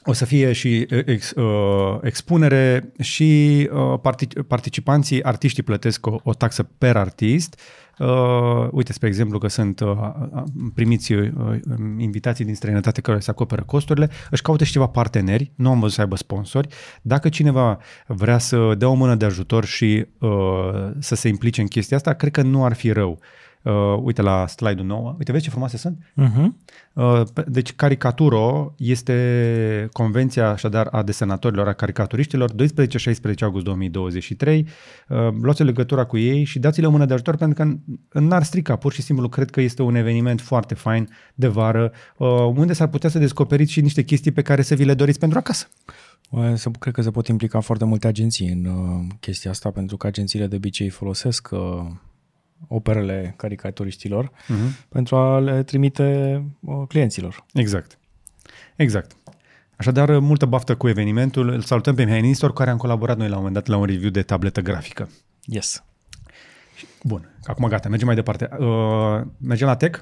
O 0.04 0.12
să 0.12 0.24
fie 0.24 0.52
și 0.52 0.86
ex, 1.04 1.30
uh, 1.30 1.98
expunere 2.02 2.92
și 3.00 3.68
uh, 3.72 3.98
partic- 4.00 4.46
participanții, 4.46 5.22
artiștii 5.22 5.62
plătesc 5.62 6.06
o, 6.06 6.20
o 6.22 6.34
taxă 6.34 6.62
per 6.62 6.96
artist. 6.96 7.60
Uh, 8.00 8.68
uite, 8.70 8.92
spre 8.92 9.08
exemplu, 9.08 9.38
că 9.38 9.48
sunt 9.48 9.80
uh, 9.80 9.88
uh, 9.90 10.42
primiți 10.74 11.12
uh, 11.12 11.28
invitații 11.98 12.44
din 12.44 12.54
străinătate 12.54 13.00
care 13.00 13.18
se 13.18 13.30
acoperă 13.30 13.62
costurile, 13.62 14.10
își 14.30 14.42
caută 14.42 14.64
și 14.64 14.72
ceva 14.72 14.86
parteneri, 14.86 15.52
nu 15.56 15.70
am 15.70 15.80
văzut 15.80 15.94
să 15.94 16.00
aibă 16.00 16.16
sponsori. 16.16 16.68
Dacă 17.02 17.28
cineva 17.28 17.78
vrea 18.06 18.38
să 18.38 18.74
dea 18.78 18.88
o 18.88 18.94
mână 18.94 19.14
de 19.14 19.24
ajutor 19.24 19.64
și 19.64 20.06
uh, 20.18 20.90
să 20.98 21.14
se 21.14 21.28
implice 21.28 21.60
în 21.60 21.66
chestia 21.66 21.96
asta, 21.96 22.12
cred 22.12 22.32
că 22.32 22.42
nu 22.42 22.64
ar 22.64 22.72
fi 22.72 22.90
rău. 22.90 23.18
Uh, 23.62 23.72
uite 24.02 24.22
la 24.22 24.46
slide-ul 24.46 24.86
nou. 24.86 25.14
Uite, 25.18 25.32
vezi 25.32 25.44
ce 25.44 25.50
frumoase 25.50 25.76
sunt? 25.76 25.98
Uh-huh. 26.16 26.46
Uh, 26.92 27.22
pe- 27.34 27.44
Deci 27.48 27.72
Caricaturo 27.72 28.74
este 28.78 29.88
convenția 29.92 30.48
așadar 30.50 30.88
a 30.90 31.02
desenatorilor, 31.02 31.68
a 31.68 31.72
caricaturiștilor, 31.72 32.50
12-16 32.52 32.54
august 33.40 33.64
2023. 33.64 34.66
Uh, 35.08 35.16
Luați 35.40 35.62
legătura 35.62 36.04
cu 36.04 36.18
ei 36.18 36.44
și 36.44 36.58
dați-le 36.58 36.86
o 36.86 36.90
mână 36.90 37.04
de 37.04 37.12
ajutor 37.12 37.36
pentru 37.36 37.64
că 37.64 37.72
n- 37.74 38.20
n-ar 38.22 38.42
strica. 38.42 38.76
Pur 38.76 38.92
și 38.92 39.02
simplu 39.02 39.28
cred 39.28 39.50
că 39.50 39.60
este 39.60 39.82
un 39.82 39.94
eveniment 39.94 40.40
foarte 40.40 40.74
fain 40.74 41.08
de 41.34 41.46
vară 41.48 41.92
uh, 42.16 42.28
unde 42.54 42.72
s-ar 42.72 42.88
putea 42.88 43.10
să 43.10 43.18
descoperiți 43.18 43.72
și 43.72 43.80
niște 43.80 44.02
chestii 44.02 44.32
pe 44.32 44.42
care 44.42 44.62
să 44.62 44.74
vi 44.74 44.84
le 44.84 44.94
doriți 44.94 45.18
pentru 45.18 45.38
acasă. 45.38 45.66
Bă, 46.30 46.54
Se, 46.54 46.70
cred 46.78 46.94
că 46.94 47.02
se 47.02 47.10
pot 47.10 47.26
implica 47.28 47.60
foarte 47.60 47.84
multe 47.84 48.06
agenții 48.06 48.48
în 48.48 48.64
uh, 48.64 49.06
chestia 49.20 49.50
asta, 49.50 49.70
pentru 49.70 49.96
că 49.96 50.06
agențiile 50.06 50.46
de 50.46 50.56
obicei 50.56 50.88
folosesc 50.88 51.48
uh, 51.52 51.58
operele 52.68 53.34
caricaturiștilor 53.36 54.30
Uh-huh. 54.30 54.88
pentru 54.88 55.16
a 55.16 55.38
le 55.38 55.62
trimite 55.62 56.42
uh, 56.60 56.82
clienților. 56.88 57.44
Exact. 57.54 57.98
Exact. 58.76 59.16
Așadar, 59.76 60.18
multă 60.18 60.46
baftă 60.46 60.76
cu 60.76 60.88
evenimentul. 60.88 61.48
Îl 61.48 61.60
salutăm 61.60 61.94
pe 61.94 62.04
Mihai 62.04 62.20
Nistor, 62.20 62.48
cu 62.48 62.54
care 62.56 62.70
am 62.70 62.76
colaborat 62.76 63.16
noi 63.16 63.28
la 63.28 63.32
un 63.36 63.38
moment 63.38 63.54
dat 63.54 63.66
la 63.66 63.76
un 63.76 63.84
review 63.84 64.10
de 64.10 64.22
tabletă 64.22 64.60
grafică. 64.60 65.08
Yes. 65.44 65.84
Bun, 67.02 67.36
acum 67.44 67.68
gata, 67.68 67.88
mergem 67.88 68.06
mai 68.06 68.16
departe. 68.16 68.48
Uh, 68.58 69.20
mergem 69.38 69.66
la 69.66 69.76
tech? 69.76 70.00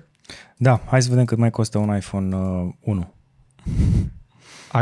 Da, 0.56 0.80
hai 0.86 1.02
să 1.02 1.08
vedem 1.08 1.24
cât 1.24 1.38
mai 1.38 1.50
costă 1.50 1.78
un 1.78 1.96
iPhone 1.96 2.36
uh, 2.36 2.68
1. 2.80 3.14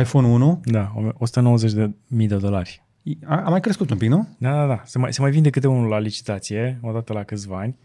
iPhone 0.00 0.26
1 0.26 0.60
Da, 0.64 0.92
190 1.18 1.72
de 1.72 1.90
mii 2.06 2.26
de 2.28 2.36
dolari. 2.36 2.84
A, 3.24 3.44
a 3.44 3.48
mai 3.48 3.60
crescut 3.60 3.90
un 3.90 3.98
pic, 3.98 4.08
nu? 4.08 4.28
Da, 4.38 4.50
da, 4.52 4.66
da. 4.66 4.82
Se 4.84 4.98
mai, 4.98 5.12
se 5.12 5.20
mai 5.20 5.30
vinde 5.30 5.50
câte 5.50 5.66
unul 5.66 5.88
la 5.88 5.98
licitație, 5.98 6.78
odată 6.82 7.12
la 7.12 7.24
câțiva 7.24 7.58
ani. 7.58 7.76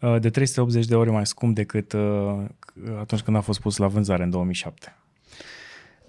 uh, 0.00 0.20
de 0.20 0.30
380 0.30 0.86
de 0.86 0.94
ori 0.94 1.10
mai 1.10 1.26
scump 1.26 1.54
decât 1.54 1.92
uh, 1.92 2.44
atunci 3.00 3.20
când 3.20 3.36
a 3.36 3.40
fost 3.40 3.60
pus 3.60 3.76
la 3.76 3.86
vânzare 3.86 4.22
în 4.22 4.30
2007. 4.30 4.96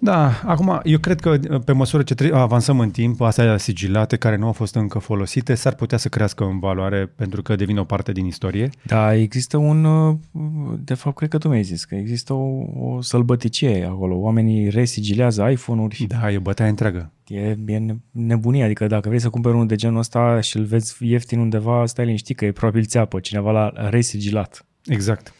Da, 0.02 0.40
acum 0.44 0.80
eu 0.84 0.98
cred 0.98 1.20
că 1.20 1.38
pe 1.64 1.72
măsură 1.72 2.02
ce 2.02 2.14
tre- 2.14 2.30
avansăm 2.34 2.80
în 2.80 2.90
timp, 2.90 3.20
astea 3.20 3.56
sigilate 3.56 4.16
care 4.16 4.36
nu 4.36 4.46
au 4.46 4.52
fost 4.52 4.74
încă 4.74 4.98
folosite, 4.98 5.54
s-ar 5.54 5.74
putea 5.74 5.98
să 5.98 6.08
crească 6.08 6.44
în 6.44 6.58
valoare 6.58 7.12
pentru 7.16 7.42
că 7.42 7.56
devin 7.56 7.78
o 7.78 7.84
parte 7.84 8.12
din 8.12 8.26
istorie. 8.26 8.70
Da, 8.82 9.14
există 9.14 9.56
un, 9.56 9.84
uh, 9.84 10.16
de 10.84 10.94
fapt 10.94 11.16
cred 11.16 11.28
că 11.28 11.38
tu 11.38 11.48
mi-ai 11.48 11.62
zis 11.62 11.84
că 11.84 11.94
există 11.94 12.32
o, 12.32 12.64
o 12.78 13.00
sălbăticie 13.00 13.84
acolo. 13.84 14.16
Oamenii 14.16 14.68
resigilează 14.68 15.48
iPhone-uri. 15.50 16.06
Da, 16.08 16.32
e 16.32 16.36
o 16.36 16.40
bătaie 16.40 16.70
întreagă. 16.70 17.12
E, 17.26 17.56
e 17.66 17.96
nebunie, 18.10 18.64
adică 18.64 18.86
dacă 18.86 19.08
vrei 19.08 19.20
să 19.20 19.28
cumperi 19.28 19.54
unul 19.54 19.66
de 19.66 19.74
genul 19.74 19.98
ăsta 19.98 20.40
și 20.40 20.56
îl 20.56 20.64
vezi 20.64 20.96
ieftin 21.00 21.38
undeva, 21.38 21.86
stai 21.86 22.04
liniștit 22.04 22.36
că 22.36 22.44
e 22.44 22.52
probabil 22.52 22.84
țeapă, 22.84 23.20
cineva 23.20 23.50
l-a 23.50 23.72
resigilat. 23.90 24.66
Exact. 24.84 25.34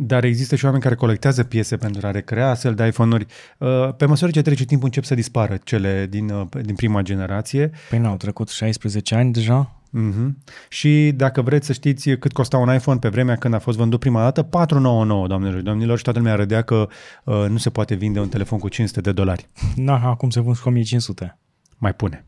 Dar 0.00 0.24
există 0.24 0.56
și 0.56 0.64
oameni 0.64 0.82
care 0.82 0.94
colectează 0.94 1.44
piese 1.44 1.76
pentru 1.76 2.06
a 2.06 2.10
recrea 2.10 2.50
astfel 2.50 2.74
de 2.74 2.86
iPhone-uri. 2.86 3.26
Uh, 3.58 3.94
pe 3.96 4.04
măsură 4.04 4.30
ce 4.30 4.42
trece 4.42 4.64
timpul 4.64 4.86
încep 4.86 5.04
să 5.04 5.14
dispară 5.14 5.58
cele 5.64 6.06
din, 6.10 6.30
uh, 6.30 6.46
din 6.62 6.74
prima 6.74 7.02
generație. 7.02 7.70
Păi 7.90 7.98
n-au 7.98 8.16
trecut 8.16 8.48
16 8.48 9.14
ani 9.14 9.32
deja? 9.32 9.72
Uh-huh. 9.88 10.28
Și 10.68 11.12
dacă 11.16 11.42
vreți 11.42 11.66
să 11.66 11.72
știți 11.72 12.10
cât 12.10 12.32
costa 12.32 12.58
un 12.58 12.74
iPhone 12.74 12.98
pe 12.98 13.08
vremea 13.08 13.36
când 13.36 13.54
a 13.54 13.58
fost 13.58 13.78
vândut 13.78 14.00
prima 14.00 14.22
dată, 14.22 14.42
499, 14.42 15.26
doamnelor 15.26 15.58
și 15.58 15.64
domnilor, 15.64 15.96
și 15.96 16.02
toată 16.02 16.18
lumea 16.18 16.34
râdea 16.34 16.62
că 16.62 16.88
uh, 17.24 17.46
nu 17.48 17.56
se 17.56 17.70
poate 17.70 17.94
vinde 17.94 18.20
un 18.20 18.28
telefon 18.28 18.58
cu 18.58 18.68
500 18.68 19.00
de 19.00 19.12
dolari. 19.12 19.48
Na, 19.76 20.08
acum 20.08 20.30
se 20.30 20.40
vând 20.40 20.56
cu 20.56 20.68
1500. 20.68 21.38
Mai 21.78 21.94
pune. 21.94 22.24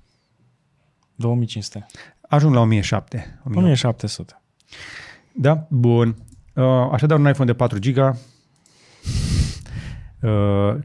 2500. 1.14 1.86
Ajung 2.28 2.54
la 2.54 2.60
1700. 2.60 3.40
1700. 3.54 4.40
Da? 5.32 5.66
Bun. 5.68 6.16
Uh, 6.54 6.88
așadar, 6.92 7.18
un 7.18 7.28
iPhone 7.28 7.50
de 7.50 7.56
4 7.56 7.78
GB, 7.80 7.96
uh, 7.96 8.14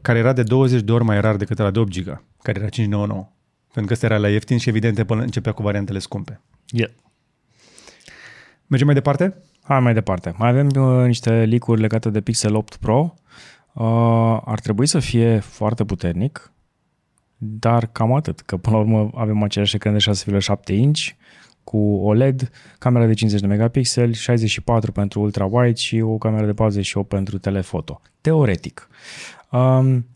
care 0.02 0.18
era 0.18 0.32
de 0.32 0.42
20 0.42 0.80
de 0.80 0.92
ori 0.92 1.04
mai 1.04 1.20
rar 1.20 1.36
decât 1.36 1.58
la 1.58 1.70
de 1.70 1.78
8 1.78 1.92
GB, 1.92 2.22
care 2.42 2.58
era 2.58 2.68
599. 2.68 3.28
Pentru 3.72 3.84
că 3.86 3.92
ăsta 3.92 4.06
era 4.06 4.18
la 4.18 4.28
ieftin 4.28 4.58
și 4.58 4.68
evident 4.68 4.98
Apple 4.98 5.22
începea 5.22 5.52
cu 5.52 5.62
variantele 5.62 5.98
scumpe. 5.98 6.40
Yeah. 6.70 6.90
Mergem 8.66 8.86
mai 8.86 8.94
departe? 8.94 9.42
Hai 9.62 9.80
mai 9.80 9.94
departe. 9.94 10.34
Mai 10.38 10.48
avem 10.48 10.68
uh, 10.76 11.04
niște 11.06 11.44
licuri 11.44 11.80
legate 11.80 12.10
de 12.10 12.20
Pixel 12.20 12.54
8 12.54 12.76
Pro. 12.76 13.14
Uh, 13.72 14.40
ar 14.44 14.60
trebui 14.60 14.86
să 14.86 14.98
fie 14.98 15.38
foarte 15.38 15.84
puternic, 15.84 16.52
dar 17.36 17.86
cam 17.86 18.12
atât, 18.12 18.40
că 18.40 18.56
până 18.56 18.76
la 18.76 18.82
urmă 18.82 19.10
avem 19.14 19.42
același 19.42 19.76
ecran 19.76 19.98
de 19.98 20.04
6,7 20.10 20.74
inch 20.74 21.08
cu 21.66 21.78
OLED, 21.96 22.50
camera 22.78 23.06
de 23.06 23.14
50 23.14 23.40
de 23.40 23.46
megapixeli, 23.46 24.14
64 24.14 24.92
pentru 24.92 25.30
ultra-wide 25.30 25.74
și 25.74 26.00
o 26.00 26.18
cameră 26.18 26.46
de 26.46 26.52
48 26.52 27.08
pentru 27.08 27.38
telefoto. 27.38 28.00
Teoretic. 28.20 28.88
Um, 29.50 30.06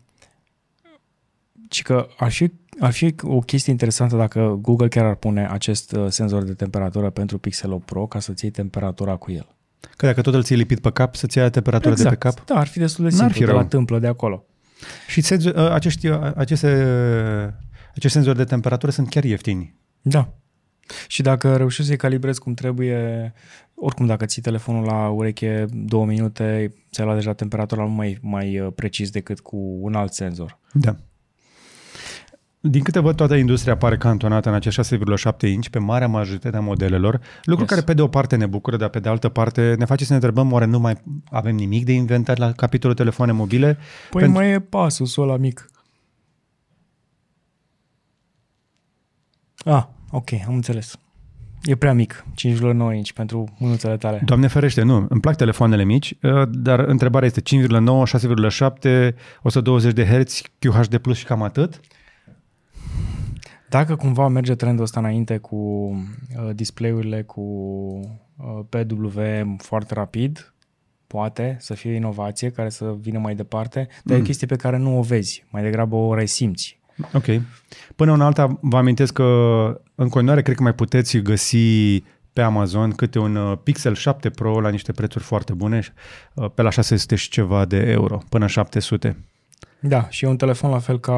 și 1.69 1.83
că 1.83 2.07
ar 2.17 2.31
fi, 2.31 2.51
ar 2.79 2.91
fi 2.91 3.15
o 3.21 3.39
chestie 3.39 3.71
interesantă 3.71 4.15
dacă 4.15 4.59
Google 4.61 4.87
chiar 4.87 5.05
ar 5.05 5.15
pune 5.15 5.47
acest 5.47 5.91
uh, 5.91 6.05
senzor 6.09 6.43
de 6.43 6.53
temperatură 6.53 7.09
pentru 7.09 7.37
Pixel 7.37 7.71
8 7.71 7.85
Pro 7.85 8.05
ca 8.05 8.19
să-ți 8.19 8.43
iei 8.43 8.53
temperatura 8.53 9.15
cu 9.15 9.31
el. 9.31 9.47
Că 9.97 10.05
dacă 10.05 10.21
tot 10.21 10.33
îl 10.33 10.43
ții 10.43 10.55
lipit 10.55 10.79
pe 10.79 10.91
cap, 10.91 11.15
să-ți 11.15 11.37
ia 11.37 11.49
temperatura 11.49 11.91
exact. 11.91 12.09
de 12.09 12.15
pe 12.15 12.29
cap? 12.29 12.45
Da, 12.45 12.59
ar 12.59 12.67
fi 12.67 12.79
destul 12.79 13.03
de 13.03 13.09
simplu, 13.09 13.33
fi 13.33 13.45
de 13.45 13.51
la 13.51 13.65
tâmplă 13.65 13.99
de 13.99 14.07
acolo. 14.07 14.45
Și 15.07 15.21
senzor, 15.21 15.53
uh, 15.55 15.71
acești, 15.71 16.07
uh, 16.07 16.31
aceste, 16.35 16.67
acești 17.95 18.17
senzori 18.17 18.37
de 18.37 18.43
temperatură 18.43 18.91
sunt 18.91 19.09
chiar 19.09 19.23
ieftini. 19.23 19.75
Da. 20.01 20.33
Și 21.07 21.21
dacă 21.21 21.55
reușești 21.55 21.87
să-i 21.87 21.97
calibrezi 21.97 22.39
cum 22.39 22.53
trebuie, 22.53 23.33
oricum 23.75 24.05
dacă 24.05 24.25
ții 24.25 24.41
telefonul 24.41 24.83
la 24.83 25.09
ureche 25.09 25.65
două 25.71 26.05
minute, 26.05 26.73
ți-ai 26.91 27.05
luat 27.05 27.17
deja 27.17 27.33
temperatura 27.33 27.83
mai, 27.83 28.17
mai 28.21 28.71
precis 28.75 29.09
decât 29.09 29.39
cu 29.39 29.57
un 29.81 29.93
alt 29.93 30.13
senzor. 30.13 30.59
Da. 30.73 30.95
Din 32.63 32.83
câte 32.83 32.99
văd, 32.99 33.15
toată 33.15 33.35
industria 33.35 33.77
pare 33.77 33.97
cantonată 33.97 34.49
în 34.49 34.55
acești 34.55 34.97
6,7 34.97 35.49
inch 35.49 35.67
pe 35.67 35.79
marea 35.79 36.07
majoritate 36.07 36.57
a 36.57 36.59
modelelor, 36.59 37.19
lucru 37.43 37.61
yes. 37.61 37.69
care 37.69 37.81
pe 37.81 37.93
de 37.93 38.01
o 38.01 38.07
parte 38.07 38.35
ne 38.35 38.45
bucură, 38.45 38.77
dar 38.77 38.89
pe 38.89 38.99
de 38.99 39.09
altă 39.09 39.29
parte 39.29 39.75
ne 39.77 39.85
face 39.85 40.03
să 40.03 40.09
ne 40.09 40.15
întrebăm 40.15 40.51
oare 40.51 40.65
nu 40.65 40.79
mai 40.79 40.95
avem 41.29 41.55
nimic 41.55 41.85
de 41.85 41.91
inventat 41.91 42.37
la 42.37 42.51
capitolul 42.51 42.95
telefoane 42.95 43.31
mobile? 43.31 43.77
Păi 44.09 44.21
pentru... 44.21 44.37
mai 44.37 44.51
e 44.51 44.59
pasul 44.59 45.23
ăla 45.23 45.37
mic. 45.37 45.69
Ah, 49.65 49.83
ok, 50.11 50.29
am 50.47 50.53
înțeles. 50.53 50.99
E 51.63 51.75
prea 51.75 51.93
mic, 51.93 52.25
5,9 52.35 52.95
inch 52.95 53.11
pentru 53.11 53.55
mânuțele 53.57 53.97
tale. 53.97 54.21
Doamne 54.25 54.47
ferește, 54.47 54.81
nu. 54.81 55.05
Îmi 55.09 55.21
plac 55.21 55.35
telefoanele 55.35 55.83
mici, 55.83 56.17
uh, 56.21 56.47
dar 56.51 56.79
întrebarea 56.79 57.27
este 57.27 57.41
5,9, 57.41 58.03
6,7, 58.05 59.15
120 59.43 59.93
de 59.93 60.05
Hz, 60.05 60.41
QHD 60.59 60.97
Plus 60.97 61.17
și 61.17 61.25
cam 61.25 61.41
atât? 61.41 61.79
Dacă 63.69 63.95
cumva 63.95 64.27
merge 64.27 64.55
trendul 64.55 64.83
ăsta 64.83 64.99
înainte 64.99 65.37
cu 65.37 65.55
uh, 65.55 66.55
display-urile 66.55 67.21
cu 67.21 67.41
uh, 67.41 68.59
PWM 68.69 69.57
foarte 69.57 69.93
rapid, 69.93 70.53
poate 71.07 71.57
să 71.59 71.73
fie 71.73 71.93
inovație 71.93 72.49
care 72.49 72.69
să 72.69 72.95
vină 72.99 73.19
mai 73.19 73.35
departe, 73.35 73.79
dar 73.79 73.89
mm. 74.03 74.11
e 74.11 74.15
o 74.15 74.17
mm. 74.17 74.25
chestie 74.25 74.47
pe 74.47 74.55
care 74.55 74.77
nu 74.77 74.97
o 74.97 75.01
vezi, 75.01 75.45
mai 75.49 75.61
degrabă 75.61 75.95
o 75.95 76.13
resimți. 76.13 76.79
Ok. 77.13 77.25
Până 77.95 78.13
în 78.13 78.21
alta, 78.21 78.59
vă 78.61 78.77
amintesc 78.77 79.13
că 79.13 79.23
în 79.95 80.09
continuare 80.09 80.41
cred 80.41 80.55
că 80.55 80.63
mai 80.63 80.73
puteți 80.73 81.17
găsi 81.17 82.03
pe 82.33 82.41
Amazon 82.41 82.91
câte 82.91 83.19
un 83.19 83.35
uh, 83.35 83.57
Pixel 83.63 83.95
7 83.95 84.29
Pro 84.29 84.59
la 84.59 84.69
niște 84.69 84.91
prețuri 84.91 85.23
foarte 85.23 85.53
bune, 85.53 85.81
uh, 86.33 86.49
pe 86.53 86.61
la 86.61 86.69
600 86.69 87.15
și 87.15 87.29
ceva 87.29 87.65
de 87.65 87.77
euro, 87.77 88.21
până 88.29 88.47
700. 88.47 89.17
Da, 89.83 90.07
și 90.09 90.25
e 90.25 90.27
un 90.27 90.37
telefon 90.37 90.69
la 90.69 90.79
fel 90.79 90.99
ca 90.99 91.13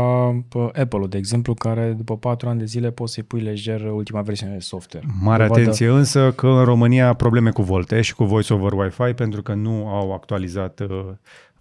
Apple, 0.73 1.07
de 1.09 1.17
exemplu, 1.17 1.53
care 1.53 1.93
după 1.97 2.17
4 2.17 2.49
ani 2.49 2.59
de 2.59 2.65
zile 2.65 2.91
poți 2.91 3.13
să-i 3.13 3.23
pui 3.23 3.41
lejer 3.41 3.81
ultima 3.81 4.21
versiune 4.21 4.53
de 4.53 4.59
software. 4.59 5.05
Mare 5.21 5.43
Dovadă... 5.43 5.61
atenție 5.61 5.87
însă 5.87 6.31
că 6.31 6.47
în 6.47 6.63
România 6.63 7.13
probleme 7.13 7.49
cu 7.49 7.61
volte 7.61 8.01
și 8.01 8.15
cu 8.15 8.23
voice 8.23 8.53
over 8.53 8.71
Wi-Fi 8.71 9.13
pentru 9.13 9.41
că 9.41 9.53
nu 9.53 9.87
au 9.87 10.13
actualizat 10.13 10.81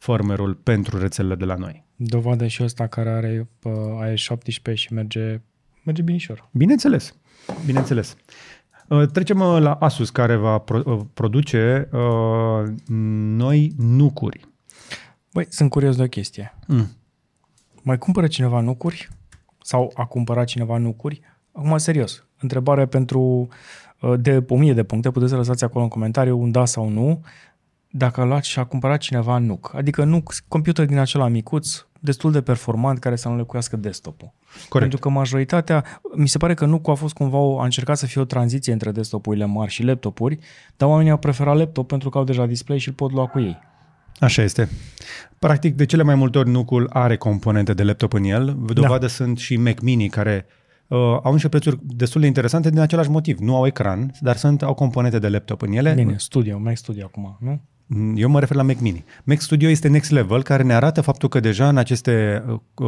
uh, 0.09 0.15
firmware-ul 0.15 0.55
pentru 0.55 0.99
rețelele 0.99 1.35
de 1.35 1.45
la 1.45 1.55
noi. 1.55 1.85
Dovadă 1.97 2.47
și 2.47 2.63
ăsta 2.63 2.87
care 2.87 3.11
are 3.11 3.49
uh, 3.63 3.73
iOS 4.09 4.21
17 4.21 4.85
și 4.85 4.93
merge, 4.93 5.41
merge 5.85 6.03
binișor. 6.03 6.49
Bineînțeles, 6.53 7.15
bineînțeles. 7.67 8.17
Uh, 8.89 9.07
trecem 9.07 9.41
uh, 9.41 9.61
la 9.61 9.73
Asus 9.73 10.11
care 10.11 10.37
va 10.37 10.59
pro- 10.59 10.83
uh, 10.85 11.01
produce 11.15 11.89
uh, 11.93 12.73
noi 13.37 13.73
nucuri. 13.79 14.49
Băi, 15.33 15.47
sunt 15.49 15.71
curios 15.71 15.97
de 15.97 16.03
o 16.03 16.07
chestie. 16.07 16.55
Mm. 16.67 16.89
Mai 17.83 17.99
cumpără 17.99 18.27
cineva 18.27 18.61
nucuri? 18.61 19.09
Sau 19.63 19.93
a 19.95 20.05
cumpărat 20.05 20.47
cineva 20.47 20.79
nucuri? 20.79 21.21
Acum, 21.53 21.79
serios, 21.79 22.27
întrebare 22.41 22.87
pentru 22.87 23.49
de 24.19 24.45
o 24.49 24.57
mie 24.57 24.73
de 24.73 24.83
puncte, 24.83 25.11
puteți 25.11 25.31
să 25.31 25.37
lăsați 25.37 25.65
acolo 25.65 25.85
în 25.85 25.91
comentariu 25.91 26.41
un 26.41 26.51
da 26.51 26.65
sau 26.65 26.89
nu 26.89 27.23
dacă 27.95 28.21
a 28.21 28.25
luat 28.25 28.45
și 28.45 28.59
a 28.59 28.65
cumpărat 28.65 28.99
cineva 28.99 29.39
NUC. 29.39 29.73
Adică 29.75 30.05
NUC, 30.05 30.35
computer 30.49 30.87
din 30.87 30.99
acela 30.99 31.29
micuț, 31.29 31.85
destul 32.01 32.33
de 32.33 32.41
performant, 32.41 32.99
care 32.99 33.17
să 33.17 33.29
înlocuiască 33.29 33.77
desktop-ul. 33.77 34.33
Corect. 34.69 34.91
Pentru 34.91 34.99
că 34.99 35.09
majoritatea, 35.09 35.85
mi 36.15 36.29
se 36.29 36.39
pare 36.39 36.55
că 36.55 36.67
NUC 36.67 36.89
a 36.89 36.95
fost 36.95 37.15
cumva, 37.15 37.39
a 37.39 37.65
încercat 37.65 37.97
să 37.97 38.07
fie 38.07 38.21
o 38.21 38.25
tranziție 38.25 38.73
între 38.73 38.91
desktopurile 38.91 39.45
mari 39.45 39.71
și 39.71 39.83
laptopuri, 39.83 40.39
dar 40.77 40.89
oamenii 40.89 41.11
au 41.11 41.19
preferat 41.19 41.57
laptop 41.57 41.89
pentru 41.89 42.09
că 42.09 42.19
au 42.19 42.25
deja 42.25 42.47
display 42.47 42.79
și 42.79 42.89
îl 42.89 42.95
pot 42.95 43.13
lua 43.13 43.27
cu 43.27 43.41
ei. 43.41 43.59
Așa 44.21 44.43
este. 44.43 44.69
Practic, 45.39 45.75
de 45.77 45.87
cele 45.87 46.03
mai 46.03 46.15
multe 46.15 46.39
ori 46.39 46.51
NUC-ul 46.51 46.91
are 46.93 47.17
componente 47.17 47.75
de 47.75 47.83
laptop 47.83 48.13
în 48.13 48.25
el. 48.25 48.57
Dovadă 48.73 48.99
da. 48.99 49.07
sunt 49.07 49.39
și 49.39 49.57
Mac 49.57 49.81
Mini 49.81 50.09
care 50.09 50.47
uh, 50.87 50.99
au 51.23 51.33
niște 51.33 51.49
prețuri 51.49 51.79
destul 51.83 52.21
de 52.21 52.27
interesante 52.27 52.71
din 52.71 52.79
același 52.79 53.11
motiv. 53.11 53.39
Nu 53.39 53.57
au 53.57 53.67
ecran, 53.67 54.13
dar 54.21 54.37
sunt 54.37 54.63
au 54.63 54.75
componente 54.75 55.19
de 55.19 55.29
laptop 55.29 55.63
în 55.63 55.73
ele. 55.73 55.93
Bine, 55.93 56.15
Studio, 56.19 56.59
Mac 56.59 56.77
Studio 56.77 57.05
acum, 57.05 57.37
nu? 57.41 57.61
Eu 58.15 58.29
mă 58.29 58.41
refer 58.41 58.57
la 58.57 58.63
Mac 58.63 58.79
Mini. 58.81 59.05
Mac 59.25 59.41
Studio 59.41 59.69
este 59.69 59.89
next 59.89 60.11
level, 60.11 60.43
care 60.43 60.63
ne 60.63 60.75
arată 60.75 61.01
faptul 61.01 61.29
că 61.29 61.41
deja 61.41 61.69
în 61.69 61.77
aceste 61.77 62.45
uh, 62.75 62.87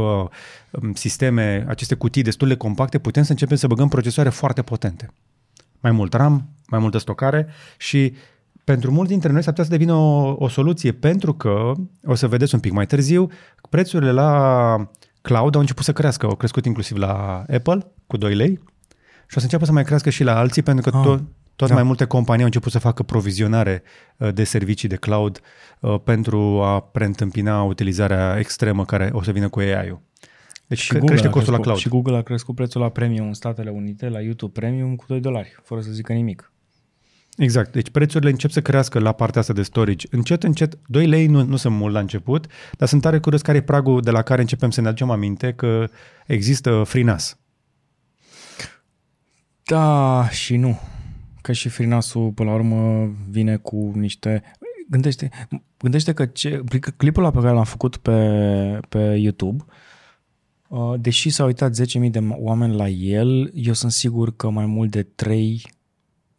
um, 0.70 0.92
sisteme, 0.94 1.64
aceste 1.68 1.94
cutii 1.94 2.22
destul 2.22 2.48
de 2.48 2.56
compacte, 2.56 2.98
putem 2.98 3.22
să 3.22 3.30
începem 3.30 3.56
să 3.56 3.66
băgăm 3.66 3.88
procesoare 3.88 4.28
foarte 4.28 4.62
potente. 4.62 5.10
Mai 5.80 5.92
mult 5.92 6.12
RAM, 6.12 6.48
mai 6.66 6.80
multă 6.80 6.98
stocare 6.98 7.46
și 7.78 8.14
pentru 8.64 8.90
mulți 8.90 9.10
dintre 9.10 9.32
noi 9.32 9.42
s-ar 9.42 9.52
putea 9.52 9.64
să 9.64 9.76
devină 9.76 9.94
o, 9.94 10.34
o 10.38 10.48
soluție, 10.48 10.92
pentru 10.92 11.34
că, 11.34 11.72
o 12.04 12.14
să 12.14 12.28
vedeți 12.28 12.54
un 12.54 12.60
pic 12.60 12.72
mai 12.72 12.86
târziu, 12.86 13.28
prețurile 13.70 14.10
la 14.10 14.88
cloud 15.22 15.54
au 15.54 15.60
început 15.60 15.84
să 15.84 15.92
crească. 15.92 16.26
Au 16.26 16.34
crescut 16.34 16.64
inclusiv 16.64 16.96
la 16.96 17.44
Apple 17.52 17.86
cu 18.06 18.16
2 18.16 18.34
lei 18.34 18.60
și 19.26 19.36
o 19.36 19.38
să 19.38 19.42
înceapă 19.42 19.64
să 19.64 19.72
mai 19.72 19.84
crească 19.84 20.10
și 20.10 20.24
la 20.24 20.38
alții, 20.38 20.62
pentru 20.62 20.90
că 20.90 20.96
ah. 20.96 21.02
tot, 21.04 21.22
tot 21.56 21.68
da. 21.68 21.74
mai 21.74 21.82
multe 21.82 22.04
companii 22.04 22.40
au 22.40 22.46
început 22.46 22.72
să 22.72 22.78
facă 22.78 23.02
provizionare 23.02 23.82
uh, 24.16 24.34
de 24.34 24.44
servicii 24.44 24.88
de 24.88 24.96
cloud 24.96 25.40
uh, 25.80 26.00
pentru 26.04 26.62
a 26.62 26.80
preîntâmpina 26.80 27.62
utilizarea 27.62 28.38
extremă 28.38 28.84
care 28.84 29.10
o 29.12 29.22
să 29.22 29.32
vină 29.32 29.48
cu 29.48 29.58
AI-ul. 29.58 30.00
Deci 30.66 30.78
și 30.78 30.88
crește 30.88 31.08
costul 31.08 31.30
crescut, 31.30 31.52
la 31.52 31.58
cloud. 31.58 31.78
Și 31.78 31.88
Google 31.88 32.16
a 32.16 32.22
crescut 32.22 32.54
prețul 32.54 32.80
la 32.80 32.88
premium 32.88 33.26
în 33.26 33.32
Statele 33.32 33.70
Unite, 33.70 34.08
la 34.08 34.20
YouTube 34.20 34.60
Premium, 34.60 34.96
cu 34.96 35.04
2 35.08 35.20
dolari, 35.20 35.54
fără 35.62 35.80
să 35.80 35.90
zică 35.90 36.12
nimic. 36.12 36.52
Exact. 37.36 37.72
Deci 37.72 37.90
prețurile 37.90 38.30
încep 38.30 38.50
să 38.50 38.60
crească 38.60 38.98
la 38.98 39.12
partea 39.12 39.40
asta 39.40 39.52
de 39.52 39.62
storage. 39.62 40.06
Încet, 40.10 40.42
încet, 40.42 40.78
2 40.86 41.06
lei 41.06 41.26
nu, 41.26 41.42
nu 41.42 41.56
sunt 41.56 41.74
mult 41.74 41.92
la 41.92 42.00
început, 42.00 42.46
dar 42.78 42.88
sunt 42.88 43.02
tare 43.02 43.18
curios 43.18 43.42
care 43.42 43.58
e 43.58 43.62
pragul 43.62 44.00
de 44.00 44.10
la 44.10 44.22
care 44.22 44.40
începem 44.40 44.70
să 44.70 44.80
ne 44.80 44.86
aducem 44.86 45.10
aminte 45.10 45.52
că 45.52 45.88
există 46.26 46.82
FreeNAS. 46.86 47.38
Da 49.64 50.28
și 50.30 50.56
nu. 50.56 50.80
Că 51.44 51.52
și 51.52 51.68
FreeNAS-ul, 51.68 52.30
până 52.30 52.50
la 52.50 52.54
urmă, 52.54 53.10
vine 53.28 53.56
cu 53.56 53.92
niște... 53.94 54.42
Gândește, 54.90 55.30
gândește 55.78 56.12
că 56.12 56.26
ce, 56.26 56.62
clipul 56.96 57.22
ăla 57.22 57.32
pe 57.32 57.40
care 57.40 57.52
l-am 57.52 57.64
făcut 57.64 57.96
pe, 57.96 58.78
pe 58.88 58.98
YouTube, 58.98 59.64
uh, 60.68 60.94
deși 61.00 61.30
s-au 61.30 61.46
uitat 61.46 61.76
10.000 62.04 62.10
de 62.10 62.18
oameni 62.30 62.76
la 62.76 62.88
el, 62.88 63.50
eu 63.54 63.72
sunt 63.72 63.92
sigur 63.92 64.36
că 64.36 64.50
mai 64.50 64.66
mult 64.66 64.90
de 64.90 65.02
3 65.02 65.62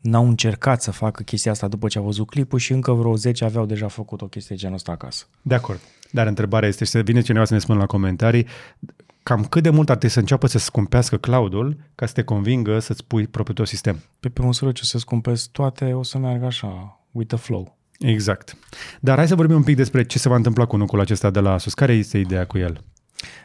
n-au 0.01 0.28
încercat 0.28 0.82
să 0.82 0.91
facă 0.91 1.24
chestia 1.24 1.51
asta 1.51 1.68
după 1.68 1.88
ce 1.88 1.97
au 1.97 2.03
văzut 2.03 2.30
clipul 2.30 2.60
și 2.60 2.72
încă 2.72 2.91
vreo 2.91 3.16
10 3.16 3.45
aveau 3.45 3.66
deja 3.66 3.88
făcut 3.88 4.22
o 4.22 4.28
chestie 4.28 4.56
genul 4.56 4.76
ăsta 4.76 4.91
acasă. 4.91 5.26
De 5.41 5.56
acord. 5.56 5.80
Dar 6.12 6.28
întrebarea 6.28 6.68
este, 6.68 6.86
și 6.86 6.91
să 6.91 6.99
vine 6.99 7.22
cineva 7.22 7.45
să 7.45 7.53
ne 7.53 7.60
spună 7.60 7.80
la 7.80 7.86
comentarii, 7.86 8.47
cam 9.28 9.44
cât 9.44 9.64
de 9.64 9.70
mult 9.70 9.90
ar 9.90 9.96
trebui 9.96 10.16
să 10.16 10.20
înceapă 10.20 10.48
să 10.48 10.58
scumpească 10.58 11.18
cloud-ul 11.18 11.78
ca 11.96 12.06
să 12.06 12.14
te 12.14 12.24
convingă 12.24 12.80
să-ți 12.80 13.06
pui 13.06 13.28
propriul 13.28 13.56
tău 13.56 13.66
sistem? 13.66 14.04
Pe, 14.20 14.30
pe 14.30 14.42
măsură 14.42 14.72
ce 14.72 14.84
se 14.84 14.98
scumpesc 14.98 15.50
toate, 15.52 15.94
o 15.94 16.04
să 16.04 16.18
meargă 16.18 16.46
așa, 16.46 17.00
with 17.12 17.28
the 17.28 17.38
flow. 17.38 17.78
Exact. 18.00 18.58
Dar 19.00 19.18
hai 19.18 19.28
să 19.28 19.36
vorbim 19.36 19.56
un 19.56 19.64
pic 19.64 19.76
despre 19.76 20.04
ce 20.04 20.20
se 20.20 20.30
va 20.30 20.36
întâmpla 20.36 20.66
cu 20.66 20.78
nucul 20.78 21.00
acesta 21.00 21.30
de 21.30 21.40
la 21.40 21.52
Asus. 21.52 21.74
Care 21.74 21.94
este 21.94 22.18
ideea 22.18 22.46
cu 22.46 22.58
el? 22.58 22.84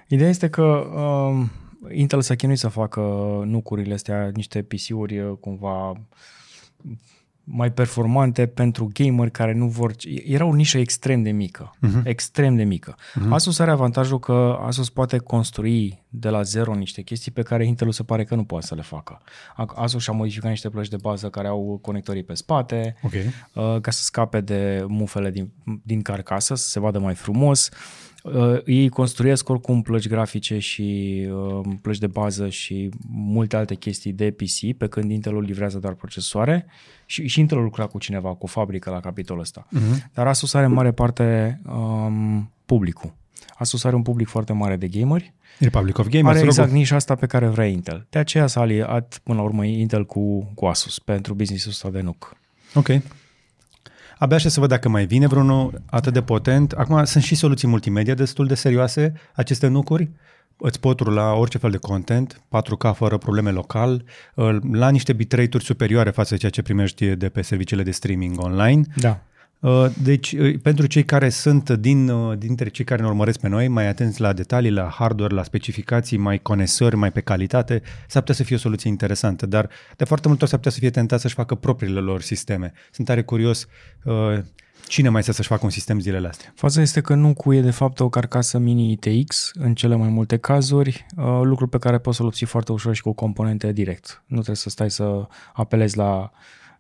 Ideea 0.09 0.28
este 0.28 0.49
că 0.49 0.62
uh, 0.62 1.47
Intel 1.93 2.20
s-a 2.20 2.35
chinuit 2.35 2.59
să 2.59 2.68
facă 2.68 3.01
nucurile 3.45 3.95
astea, 3.95 4.31
niște 4.35 4.62
PC-uri 4.62 5.18
uh, 5.18 5.37
cumva 5.41 5.93
mai 7.45 7.72
performante 7.72 8.47
pentru 8.47 8.91
gamer 8.93 9.30
care 9.30 9.53
nu 9.53 9.66
vor... 9.66 9.95
Era 10.24 10.45
o 10.45 10.55
nișă 10.55 10.78
extrem 10.78 11.22
de 11.22 11.30
mică. 11.30 11.70
Uh-huh. 11.86 12.03
Extrem 12.05 12.57
de 12.57 12.64
mică. 12.64 12.95
Uh-huh. 12.97 13.28
Asus 13.28 13.59
are 13.59 13.70
avantajul 13.70 14.18
că 14.18 14.59
Asus 14.66 14.91
poate 14.91 15.18
construi 15.18 16.03
de 16.09 16.28
la 16.28 16.43
zero 16.43 16.74
niște 16.74 17.03
chestii 17.03 17.30
pe 17.30 17.43
care 17.43 17.66
Intel 17.66 17.93
se 17.93 18.03
pare 18.03 18.24
că 18.24 18.34
nu 18.34 18.45
poate 18.45 18.66
să 18.66 18.74
le 18.74 18.82
facă. 18.82 19.20
Asus 19.74 20.03
și-a 20.03 20.12
modificat 20.12 20.51
niște 20.51 20.68
plăci 20.68 20.88
de 20.88 20.97
bază 20.97 21.30
care 21.30 21.49
au 21.49 21.78
conectorii 21.82 22.22
pe 22.22 22.34
spate 22.34 22.97
okay. 23.03 23.20
uh, 23.55 23.80
ca 23.80 23.91
să 23.91 24.03
scape 24.03 24.41
de 24.41 24.84
mufele 24.88 25.30
din, 25.30 25.51
din 25.82 26.03
carcasă, 26.03 26.55
să 26.55 26.68
se 26.68 26.80
vadă 26.80 26.99
mai 26.99 27.14
frumos. 27.14 27.68
Uh, 27.68 28.09
ei 28.64 28.88
construiesc 28.88 29.48
oricum 29.48 29.82
plăci 29.82 30.08
grafice 30.08 30.58
și 30.58 31.18
uh, 31.32 31.66
plăci 31.82 31.98
de 31.98 32.06
bază 32.06 32.48
și 32.48 32.90
multe 33.10 33.56
alte 33.56 33.74
chestii 33.74 34.12
de 34.12 34.30
PC, 34.30 34.76
pe 34.78 34.86
când 34.86 35.10
Intelul 35.10 35.42
livrează 35.42 35.78
doar 35.78 35.94
procesoare 35.94 36.66
și, 37.06 37.26
și 37.26 37.40
Intelul 37.40 37.62
lucra 37.62 37.86
cu 37.86 37.98
cineva, 37.98 38.28
cu 38.28 38.44
o 38.44 38.46
fabrică 38.46 38.90
la 38.90 39.00
capitolul 39.00 39.42
ăsta. 39.42 39.66
Uh-huh. 39.66 40.10
Dar 40.14 40.26
Asus 40.26 40.54
are 40.54 40.66
în 40.66 40.72
mare 40.72 40.92
parte 40.92 41.60
um, 41.66 42.50
publicul. 42.66 43.14
Asus 43.54 43.84
are 43.84 43.94
un 43.94 44.02
public 44.02 44.28
foarte 44.28 44.52
mare 44.52 44.76
de 44.76 44.88
gameri. 44.88 45.34
Republic 45.58 45.98
of 45.98 46.08
Gamers. 46.08 46.36
Are 46.36 46.46
exact 46.46 46.70
nișa 46.70 46.94
asta 46.94 47.14
pe 47.14 47.26
care 47.26 47.46
vrea 47.46 47.66
Intel. 47.66 48.06
De 48.10 48.18
aceea 48.18 48.46
s-a 48.46 48.60
aliat 48.60 49.20
până 49.22 49.38
la 49.38 49.44
urmă 49.44 49.64
Intel 49.64 50.06
cu, 50.06 50.52
cu 50.54 50.66
Asus 50.66 50.98
pentru 50.98 51.34
business-ul 51.34 51.70
ăsta 51.70 51.90
de 51.90 52.00
NUC. 52.00 52.36
Ok. 52.74 52.88
Abia 54.20 54.36
așa 54.36 54.48
să 54.48 54.60
văd 54.60 54.68
dacă 54.68 54.88
mai 54.88 55.06
vine 55.06 55.26
vreunul 55.26 55.82
atât 55.86 56.12
de 56.12 56.22
potent. 56.22 56.72
Acum 56.72 57.04
sunt 57.04 57.24
și 57.24 57.34
soluții 57.34 57.68
multimedia 57.68 58.14
destul 58.14 58.46
de 58.46 58.54
serioase, 58.54 59.12
aceste 59.34 59.66
nucuri. 59.66 60.10
Îți 60.56 60.80
pot 60.80 61.00
rula 61.00 61.32
orice 61.34 61.58
fel 61.58 61.70
de 61.70 61.76
content, 61.76 62.42
4K 62.48 62.94
fără 62.94 63.18
probleme 63.18 63.50
local, 63.50 64.04
la 64.72 64.90
niște 64.90 65.12
bitrate-uri 65.12 65.64
superioare 65.64 66.10
față 66.10 66.34
de 66.34 66.40
ceea 66.40 66.50
ce 66.50 66.62
primești 66.62 67.06
de 67.06 67.28
pe 67.28 67.42
serviciile 67.42 67.82
de 67.82 67.90
streaming 67.90 68.42
online. 68.42 68.82
Da. 68.96 69.20
Uh, 69.61 69.86
deci, 70.02 70.32
uh, 70.32 70.58
pentru 70.62 70.86
cei 70.86 71.04
care 71.04 71.28
sunt 71.28 71.70
din, 71.70 72.08
uh, 72.08 72.38
dintre 72.38 72.68
cei 72.68 72.84
care 72.84 73.02
ne 73.02 73.08
urmăresc 73.08 73.40
pe 73.40 73.48
noi, 73.48 73.68
mai 73.68 73.86
atenți 73.86 74.20
la 74.20 74.32
detalii, 74.32 74.70
la 74.70 74.88
hardware, 74.88 75.34
la 75.34 75.42
specificații, 75.42 76.16
mai 76.16 76.38
conesori, 76.38 76.96
mai 76.96 77.12
pe 77.12 77.20
calitate, 77.20 77.82
s-ar 78.08 78.22
putea 78.22 78.34
să 78.34 78.42
fie 78.42 78.56
o 78.56 78.58
soluție 78.58 78.90
interesantă, 78.90 79.46
dar 79.46 79.68
de 79.96 80.04
foarte 80.04 80.28
multe 80.28 80.42
ori 80.42 80.50
s-ar 80.50 80.61
putea 80.61 80.74
să 80.74 80.80
fie 80.80 80.90
tentat 80.90 81.20
să-și 81.20 81.34
facă 81.34 81.54
propriile 81.54 82.00
lor 82.00 82.20
sisteme. 82.20 82.72
Sunt 82.90 83.06
tare 83.06 83.22
curios 83.22 83.66
cine 84.88 85.08
mai 85.08 85.22
să 85.22 85.32
să-și 85.32 85.48
facă 85.48 85.61
un 85.64 85.70
sistem 85.70 86.00
zilele 86.00 86.28
astea. 86.28 86.52
Faza 86.54 86.80
este 86.80 87.00
că 87.00 87.14
nu 87.14 87.34
cuie 87.34 87.61
de 87.61 87.70
fapt 87.70 88.00
o 88.00 88.08
carcasă 88.08 88.58
mini 88.58 88.98
ITX 89.00 89.50
în 89.54 89.74
cele 89.74 89.94
mai 89.94 90.08
multe 90.08 90.36
cazuri, 90.36 91.06
lucru 91.42 91.66
pe 91.66 91.78
care 91.78 91.98
poți 91.98 92.16
să-l 92.16 92.26
obții 92.26 92.46
foarte 92.46 92.72
ușor 92.72 92.94
și 92.94 93.02
cu 93.02 93.12
componente 93.12 93.72
direct. 93.72 94.22
Nu 94.26 94.36
trebuie 94.36 94.56
să 94.56 94.70
stai 94.70 94.90
să 94.90 95.26
apelezi 95.52 95.96
la 95.96 96.30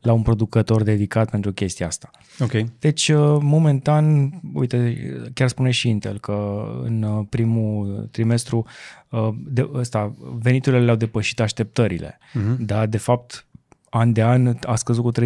la 0.00 0.12
un 0.12 0.22
producător 0.22 0.82
dedicat 0.82 1.30
pentru 1.30 1.52
chestia 1.52 1.86
asta. 1.86 2.10
Ok. 2.38 2.52
Deci, 2.78 3.08
uh, 3.08 3.38
momentan, 3.40 4.30
uite, 4.54 4.96
chiar 5.34 5.48
spune 5.48 5.70
și 5.70 5.88
Intel 5.88 6.18
că 6.18 6.66
în 6.82 7.02
uh, 7.02 7.26
primul 7.28 8.08
trimestru 8.10 8.66
uh, 9.08 9.28
de, 9.36 9.70
ăsta, 9.74 10.14
veniturile 10.38 10.84
le-au 10.84 10.96
depășit 10.96 11.40
așteptările, 11.40 12.18
uh-huh. 12.18 12.56
dar 12.58 12.86
de 12.86 12.98
fapt 12.98 13.46
an 13.90 14.12
de 14.12 14.22
an 14.22 14.56
a 14.62 14.74
scăzut 14.74 15.02
cu 15.02 15.12
36% 15.12 15.16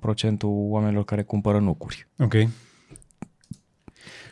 procentul 0.00 0.66
oamenilor 0.68 1.04
care 1.04 1.22
cumpără 1.22 1.58
nucuri. 1.58 2.06
Ok. 2.18 2.34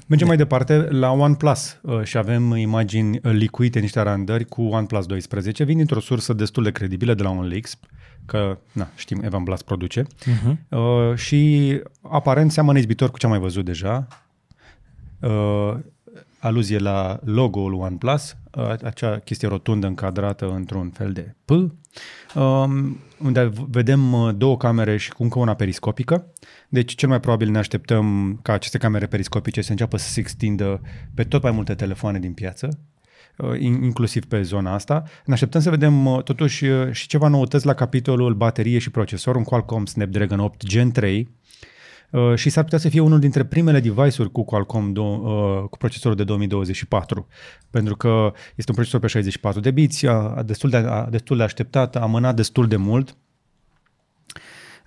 Mergem 0.06 0.26
mai 0.26 0.36
departe 0.36 0.76
la 0.76 1.10
OnePlus 1.10 1.80
și 2.02 2.16
avem 2.16 2.56
imagini 2.56 3.18
licuite, 3.22 3.78
niște 3.78 4.00
randări 4.00 4.44
cu 4.44 4.62
OnePlus 4.62 5.06
12. 5.06 5.64
Vin 5.64 5.76
dintr-o 5.76 6.00
sursă 6.00 6.32
destul 6.32 6.62
de 6.62 6.70
credibilă 6.70 7.14
de 7.14 7.22
la 7.22 7.30
OnLeaks 7.30 7.78
că 8.28 8.58
na, 8.72 8.88
știm, 8.96 9.22
Evan 9.22 9.42
Blast 9.42 9.62
produce. 9.62 10.02
Uh-huh. 10.02 10.56
Uh, 10.68 11.14
și 11.14 11.72
aparent 12.02 12.52
seamănă 12.52 12.78
izbitor 12.78 13.10
cu 13.10 13.18
ce 13.18 13.26
am 13.26 13.32
mai 13.32 13.40
văzut 13.40 13.64
deja. 13.64 14.06
Uh, 15.20 15.74
aluzie 16.38 16.78
la 16.78 17.20
logo-ul 17.24 17.74
OnePlus, 17.74 18.36
uh, 18.54 18.74
acea 18.82 19.18
chestie 19.18 19.48
rotundă 19.48 19.86
încadrată 19.86 20.50
într-un 20.50 20.90
fel 20.90 21.12
de 21.12 21.34
P, 21.44 21.50
uh, 21.50 21.72
unde 23.18 23.50
vedem 23.68 24.12
uh, 24.12 24.34
două 24.36 24.56
camere 24.56 24.96
și 24.96 25.12
cu 25.12 25.22
încă 25.22 25.38
una 25.38 25.54
periscopică. 25.54 26.26
Deci 26.68 26.94
cel 26.94 27.08
mai 27.08 27.20
probabil 27.20 27.50
ne 27.50 27.58
așteptăm 27.58 28.38
ca 28.42 28.52
aceste 28.52 28.78
camere 28.78 29.06
periscopice 29.06 29.62
să 29.62 29.70
înceapă 29.70 29.96
să 29.96 30.08
se 30.08 30.20
extindă 30.20 30.80
pe 31.14 31.24
tot 31.24 31.42
mai 31.42 31.52
multe 31.52 31.74
telefoane 31.74 32.18
din 32.18 32.32
piață, 32.32 32.68
Uh, 32.68 32.97
inclusiv 33.58 34.24
pe 34.24 34.42
zona 34.42 34.74
asta. 34.74 35.02
Ne 35.24 35.32
așteptăm 35.32 35.60
să 35.60 35.70
vedem 35.70 36.06
uh, 36.06 36.22
totuși 36.22 36.64
uh, 36.64 36.92
și 36.92 37.06
ceva 37.06 37.28
noutăți 37.28 37.66
la 37.66 37.74
capitolul 37.74 38.34
baterie 38.34 38.78
și 38.78 38.90
procesor, 38.90 39.36
un 39.36 39.44
Qualcomm 39.44 39.86
Snapdragon 39.86 40.38
8 40.38 40.64
Gen 40.64 40.90
3, 40.90 41.36
Uh, 42.10 42.34
și 42.34 42.50
s-ar 42.50 42.64
putea 42.64 42.78
să 42.78 42.88
fie 42.88 43.00
unul 43.00 43.18
dintre 43.18 43.44
primele 43.44 43.80
device-uri 43.80 44.32
cu 44.32 44.44
Qualcomm 44.44 44.92
do, 44.92 45.02
uh, 45.02 45.68
cu 45.70 45.78
procesorul 45.78 46.16
de 46.16 46.24
2024, 46.24 47.26
pentru 47.70 47.96
că 47.96 48.32
este 48.54 48.70
un 48.70 48.74
procesor 48.74 49.00
pe 49.00 49.06
64 49.06 49.60
de 49.60 49.70
biți, 49.70 50.06
a, 50.06 50.42
destul, 50.42 50.70
de, 50.70 50.76
a, 50.76 51.06
destul 51.10 51.36
de 51.36 51.42
așteptat, 51.42 51.96
a 51.96 52.00
amânat 52.00 52.36
destul 52.36 52.66
de 52.66 52.76
mult 52.76 53.16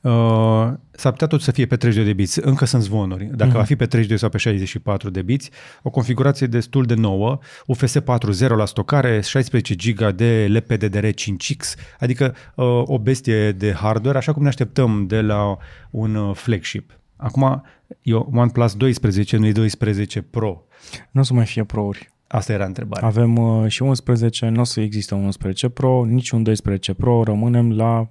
Uh, 0.01 0.71
s-ar 0.91 1.11
putea 1.11 1.27
tot 1.27 1.41
să 1.41 1.51
fie 1.51 1.65
pe 1.65 1.75
32 1.75 2.13
de 2.13 2.17
biți, 2.17 2.39
încă 2.43 2.65
sunt 2.65 2.81
zvonuri. 2.81 3.29
Dacă 3.35 3.51
mm-hmm. 3.51 3.53
va 3.53 3.63
fi 3.63 3.75
pe 3.75 3.85
32 3.85 4.17
sau 4.17 4.29
pe 4.29 4.37
64 4.37 5.09
de 5.09 5.21
biți, 5.21 5.51
o 5.83 5.89
configurație 5.89 6.47
destul 6.47 6.85
de 6.85 6.93
nouă, 6.93 7.39
UFS 7.65 7.97
4.0 7.99 8.03
la 8.47 8.65
stocare, 8.65 9.21
16 9.21 9.75
GB 9.75 10.11
de 10.11 10.47
LPDDR5X, 10.47 11.79
adică 11.99 12.35
uh, 12.55 12.65
o 12.85 12.99
bestie 12.99 13.51
de 13.51 13.73
hardware, 13.73 14.17
așa 14.17 14.33
cum 14.33 14.41
ne 14.41 14.47
așteptăm 14.47 15.07
de 15.07 15.21
la 15.21 15.57
un 15.89 16.15
uh, 16.15 16.35
flagship. 16.35 16.99
Acum, 17.15 17.63
e 18.01 18.13
OnePlus 18.13 18.75
12, 18.75 19.37
nu 19.37 19.45
e 19.45 19.51
12 19.51 20.21
Pro. 20.21 20.63
Nu 21.11 21.21
o 21.21 21.23
să 21.23 21.33
mai 21.33 21.45
fie 21.45 21.63
Pro-uri. 21.63 22.09
Asta 22.27 22.53
era 22.53 22.65
întrebarea. 22.65 23.07
Avem 23.07 23.37
uh, 23.37 23.67
și 23.67 23.81
11, 23.81 24.49
nu 24.49 24.59
o 24.59 24.63
să 24.63 24.81
există 24.81 25.15
un 25.15 25.23
11 25.23 25.69
Pro, 25.69 26.05
nici 26.05 26.29
un 26.29 26.43
12 26.43 26.93
Pro, 26.93 27.23
rămânem 27.23 27.71
la 27.71 28.09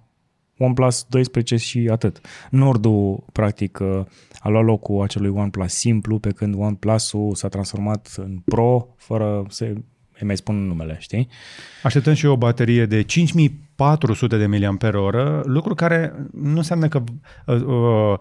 OnePlus 0.63 1.07
12 1.09 1.57
și 1.57 1.89
atât. 1.91 2.21
Nordul, 2.51 3.25
practic, 3.33 3.79
uh, 3.79 4.05
a 4.41 4.49
luat 4.49 4.65
locul 4.65 5.03
acelui 5.03 5.29
OnePlus 5.29 5.73
simplu, 5.73 6.19
pe 6.19 6.31
când 6.31 6.55
OnePlus-ul 6.59 7.35
s-a 7.35 7.49
transformat 7.49 8.15
în 8.17 8.39
Pro, 8.45 8.87
fără 8.97 9.47
să 9.49 9.65
îi 9.65 10.27
mai 10.27 10.37
spun 10.37 10.67
numele, 10.67 10.97
știi? 11.01 11.29
Așteptăm 11.83 12.15
și 12.15 12.27
o 12.27 12.37
baterie 12.37 12.87
de 12.87 13.03
5400 13.81 14.37
de 14.37 14.47
mAh, 14.47 15.41
lucru 15.45 15.74
care 15.74 16.14
nu 16.33 16.57
înseamnă 16.57 16.89
că 16.89 17.03
uh, 17.47 17.62
uh, 17.62 18.18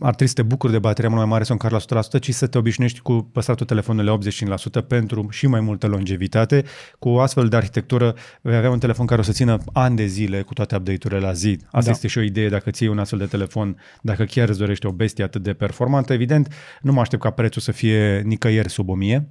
ar 0.00 0.14
trebui 0.14 0.26
să 0.26 0.34
te 0.34 0.42
bucuri 0.42 0.72
de 0.72 0.78
bateria 0.78 1.08
mult 1.08 1.20
mai 1.20 1.30
mare 1.30 1.44
sau 1.44 1.56
încar 1.60 1.82
la 1.90 2.02
100%, 2.02 2.20
ci 2.20 2.34
să 2.34 2.46
te 2.46 2.58
obișnuiești 2.58 3.00
cu 3.00 3.28
păstratul 3.32 3.66
telefonului 3.66 4.18
la 4.38 4.56
85% 4.82 4.86
pentru 4.86 5.26
și 5.30 5.46
mai 5.46 5.60
multă 5.60 5.86
longevitate. 5.86 6.64
Cu 6.98 7.08
o 7.08 7.20
astfel 7.20 7.48
de 7.48 7.56
arhitectură 7.56 8.14
vei 8.40 8.56
avea 8.56 8.70
un 8.70 8.78
telefon 8.78 9.06
care 9.06 9.20
o 9.20 9.24
să 9.24 9.32
țină 9.32 9.58
ani 9.72 9.96
de 9.96 10.06
zile 10.06 10.42
cu 10.42 10.52
toate 10.52 10.76
update-urile 10.76 11.20
la 11.20 11.32
zi. 11.32 11.58
Asta 11.64 11.80
da. 11.84 11.90
este 11.90 12.08
și 12.08 12.18
o 12.18 12.22
idee 12.22 12.48
dacă 12.48 12.70
ții 12.70 12.86
un 12.86 12.98
astfel 12.98 13.18
de 13.18 13.26
telefon, 13.26 13.76
dacă 14.02 14.24
chiar 14.24 14.48
îți 14.48 14.58
dorești 14.58 14.86
o 14.86 14.92
bestie 14.92 15.24
atât 15.24 15.42
de 15.42 15.52
performantă. 15.52 16.12
Evident, 16.12 16.54
nu 16.80 16.92
mă 16.92 17.00
aștept 17.00 17.22
ca 17.22 17.30
prețul 17.30 17.62
să 17.62 17.72
fie 17.72 18.20
nicăieri 18.20 18.70
sub 18.70 18.88
1000, 18.88 19.28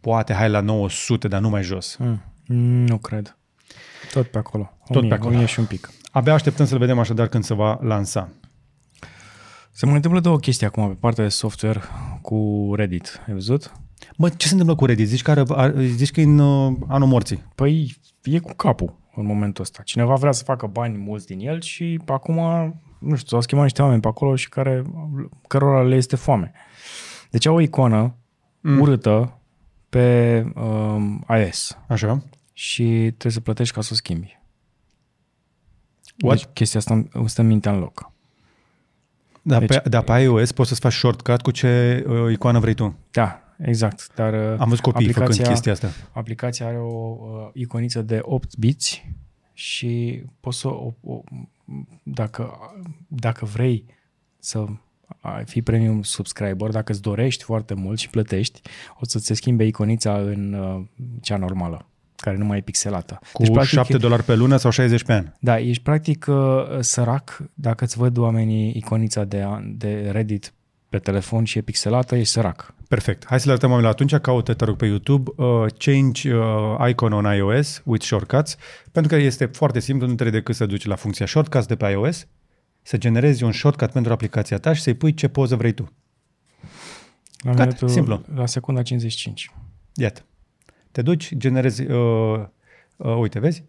poate 0.00 0.32
hai 0.32 0.48
la 0.48 0.60
900, 0.60 1.28
dar 1.28 1.40
nu 1.40 1.48
mai 1.48 1.62
jos. 1.62 1.96
Mm, 1.98 2.20
nu 2.84 2.98
cred. 2.98 3.36
Tot 4.12 4.26
pe 4.26 4.38
acolo. 4.38 4.72
Tot 4.86 4.96
1000, 4.96 5.08
pe 5.08 5.14
acolo. 5.14 5.34
1000 5.34 5.46
și 5.46 5.58
un 5.58 5.64
pic. 5.64 5.90
Abia 6.10 6.32
așteptăm 6.32 6.66
să-l 6.66 6.78
vedem 6.78 6.98
așadar 6.98 7.26
când 7.26 7.44
se 7.44 7.54
va 7.54 7.78
lansa. 7.82 8.28
Se 9.72 9.86
mai 9.86 9.94
întâmplă 9.94 10.20
două 10.20 10.38
chestii 10.38 10.66
acum 10.66 10.88
pe 10.88 10.96
partea 11.00 11.24
de 11.24 11.30
software 11.30 11.80
cu 12.22 12.72
Reddit. 12.76 13.20
Ai 13.26 13.32
văzut? 13.32 13.72
Mă, 14.16 14.28
ce 14.28 14.46
se 14.46 14.52
întâmplă 14.52 14.76
cu 14.76 14.84
Reddit? 14.84 15.08
Zici 15.08 15.22
că, 15.22 15.30
are, 15.30 15.42
are- 15.48 15.84
zici 15.84 16.10
că 16.10 16.20
e 16.20 16.24
în 16.24 16.38
uh, 16.38 16.76
anul 16.88 17.08
morții. 17.08 17.44
Păi 17.54 17.96
e 18.22 18.38
cu 18.38 18.52
capul 18.52 18.98
în 19.14 19.26
momentul 19.26 19.62
ăsta. 19.62 19.82
Cineva 19.82 20.14
vrea 20.14 20.32
să 20.32 20.44
facă 20.44 20.66
bani 20.66 20.96
mulți 20.96 21.26
din 21.26 21.40
el 21.40 21.60
și 21.60 22.00
acum, 22.06 22.34
nu 22.98 23.14
știu, 23.16 23.28
s-au 23.28 23.40
schimbat 23.40 23.64
niște 23.64 23.82
oameni 23.82 24.00
pe 24.00 24.08
acolo 24.08 24.36
și 24.36 24.48
care, 24.48 24.82
cărora 25.48 25.82
le 25.82 25.96
este 25.96 26.16
foame. 26.16 26.52
Deci 27.30 27.46
au 27.46 27.54
o 27.54 27.60
icoană 27.60 28.14
mm. 28.60 28.80
urâtă 28.80 29.40
pe 29.88 30.44
um, 30.54 31.24
iOS 31.28 31.78
Așa? 31.88 32.22
Și 32.58 32.82
trebuie 32.84 33.32
să 33.32 33.40
plătești 33.40 33.74
ca 33.74 33.80
să 33.80 33.88
o 33.92 33.94
schimbi. 33.94 34.38
What? 36.22 36.36
Deci 36.36 36.46
chestia 36.52 36.80
asta 36.80 36.94
îmi- 36.94 37.08
îmi 37.12 37.28
stă 37.28 37.42
mintea 37.42 37.72
în 37.72 37.78
loc. 37.78 38.12
Da, 39.42 39.58
Deci- 39.58 39.68
pe, 39.68 39.88
da, 39.88 40.02
pe 40.02 40.12
iOS 40.12 40.52
poți 40.52 40.68
să-ți 40.68 40.80
faci 40.80 40.92
shortcut 40.92 41.40
cu 41.42 41.50
ce 41.50 42.04
uh, 42.08 42.32
icoană 42.32 42.58
vrei 42.58 42.74
tu. 42.74 42.96
Da, 43.10 43.42
exact. 43.58 44.14
Dar 44.14 44.32
uh, 44.52 44.58
Am 44.60 44.68
văzut 44.68 44.84
copii 44.84 45.12
făcând 45.12 45.34
chestia 45.48 45.72
asta. 45.72 45.90
Aplicația 46.12 46.66
are 46.66 46.78
o 46.78 47.16
uh, 47.20 47.48
iconiță 47.52 48.02
de 48.02 48.18
8 48.22 48.56
biți 48.56 49.14
și 49.52 50.22
poți 50.40 50.58
să 50.58 50.68
o, 50.68 50.92
o, 51.02 51.20
dacă, 52.02 52.58
dacă 53.08 53.44
vrei 53.44 53.84
să 54.38 54.64
ai- 55.20 55.44
fii 55.44 55.62
premium 55.62 56.02
subscriber, 56.02 56.70
dacă 56.70 56.92
îți 56.92 57.02
dorești 57.02 57.42
foarte 57.44 57.74
mult 57.74 57.98
și 57.98 58.10
plătești, 58.10 58.60
o 59.00 59.04
să 59.04 59.18
ți 59.18 59.26
se 59.26 59.34
schimbe 59.34 59.64
iconița 59.64 60.18
în 60.20 60.52
uh, 60.52 60.84
cea 61.20 61.36
normală, 61.36 61.86
care 62.26 62.38
nu 62.38 62.44
mai 62.44 62.58
e 62.58 62.60
pixelată. 62.60 63.18
Cu 63.32 63.42
deci, 63.42 63.66
7 63.66 63.96
dolari 63.96 64.22
pe 64.22 64.34
lună 64.34 64.56
sau 64.56 64.70
60 64.70 65.02
pe 65.02 65.12
an. 65.12 65.32
Da, 65.40 65.58
ești 65.58 65.82
practic 65.82 66.26
uh, 66.28 66.36
sărac 66.80 67.42
dacă 67.54 67.84
îți 67.84 67.96
văd 67.98 68.16
oamenii 68.16 68.72
iconița 68.76 69.24
de, 69.24 69.44
de 69.76 70.08
Reddit 70.12 70.52
pe 70.88 70.98
telefon 70.98 71.44
și 71.44 71.58
e 71.58 71.60
pixelată, 71.60 72.16
ești 72.16 72.32
sărac. 72.32 72.74
Perfect. 72.88 73.26
Hai 73.26 73.38
să 73.38 73.44
le 73.46 73.50
arătăm 73.50 73.70
oamenilor 73.70 73.94
atunci. 73.94 74.20
Caută, 74.20 74.54
te 74.54 74.64
rog, 74.64 74.76
pe 74.76 74.86
YouTube, 74.86 75.30
uh, 75.36 75.66
change 75.78 76.34
uh, 76.34 76.88
icon 76.88 77.12
on 77.12 77.34
iOS 77.36 77.82
with 77.84 78.04
shortcuts, 78.04 78.56
pentru 78.92 79.16
că 79.16 79.22
este 79.22 79.44
foarte 79.44 79.80
simplu, 79.80 80.06
nu 80.06 80.14
trebuie 80.14 80.38
decât 80.38 80.54
să 80.54 80.66
duci 80.66 80.86
la 80.86 80.94
funcția 80.94 81.26
shortcuts 81.26 81.66
de 81.66 81.76
pe 81.76 81.86
iOS, 81.86 82.26
să 82.82 82.96
generezi 82.96 83.42
un 83.42 83.52
shortcut 83.52 83.90
pentru 83.90 84.12
aplicația 84.12 84.58
ta 84.58 84.72
și 84.72 84.82
să-i 84.82 84.94
pui 84.94 85.14
ce 85.14 85.28
poză 85.28 85.56
vrei 85.56 85.72
tu. 85.72 85.92
La, 87.38 87.50
Gata, 87.50 87.64
minutul, 87.64 87.88
simplu. 87.88 88.24
la 88.34 88.46
secunda 88.46 88.82
55. 88.82 89.50
Iată. 89.94 90.24
Te 90.96 91.02
duci, 91.02 91.34
generezi, 91.36 91.82
uh, 91.82 92.44
uh, 92.96 93.16
uite, 93.18 93.38
vezi, 93.38 93.64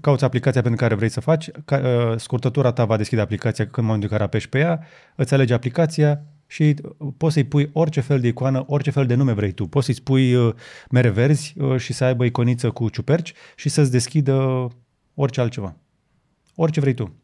cauți 0.00 0.24
aplicația 0.24 0.60
pentru 0.60 0.80
care 0.80 0.94
vrei 0.94 1.08
să 1.08 1.20
faci, 1.20 1.50
ca, 1.64 1.76
uh, 1.76 2.18
scurtătura 2.18 2.72
ta 2.72 2.84
va 2.84 2.96
deschide 2.96 3.20
aplicația 3.20 3.64
când 3.64 3.76
în 3.76 3.84
momentul 3.84 4.08
în 4.10 4.16
care 4.16 4.24
apeși 4.24 4.48
pe 4.48 4.58
ea, 4.58 4.82
îți 5.14 5.34
alegi 5.34 5.52
aplicația 5.52 6.22
și 6.46 6.76
uh, 6.98 7.08
poți 7.16 7.32
să-i 7.32 7.44
pui 7.44 7.70
orice 7.72 8.00
fel 8.00 8.20
de 8.20 8.26
icoană, 8.26 8.64
orice 8.66 8.90
fel 8.90 9.06
de 9.06 9.14
nume 9.14 9.32
vrei 9.32 9.52
tu. 9.52 9.66
Poți 9.66 9.84
să-i 9.84 9.94
spui 9.94 10.34
uh, 10.34 10.54
mere 10.90 11.08
verzi 11.08 11.54
uh, 11.58 11.76
și 11.76 11.92
să 11.92 12.04
aibă 12.04 12.24
iconiță 12.24 12.70
cu 12.70 12.88
ciuperci 12.88 13.32
și 13.54 13.68
să-ți 13.68 13.90
deschidă 13.90 14.68
orice 15.14 15.40
altceva. 15.40 15.76
Orice 16.54 16.80
vrei 16.80 16.94
tu. 16.94 17.14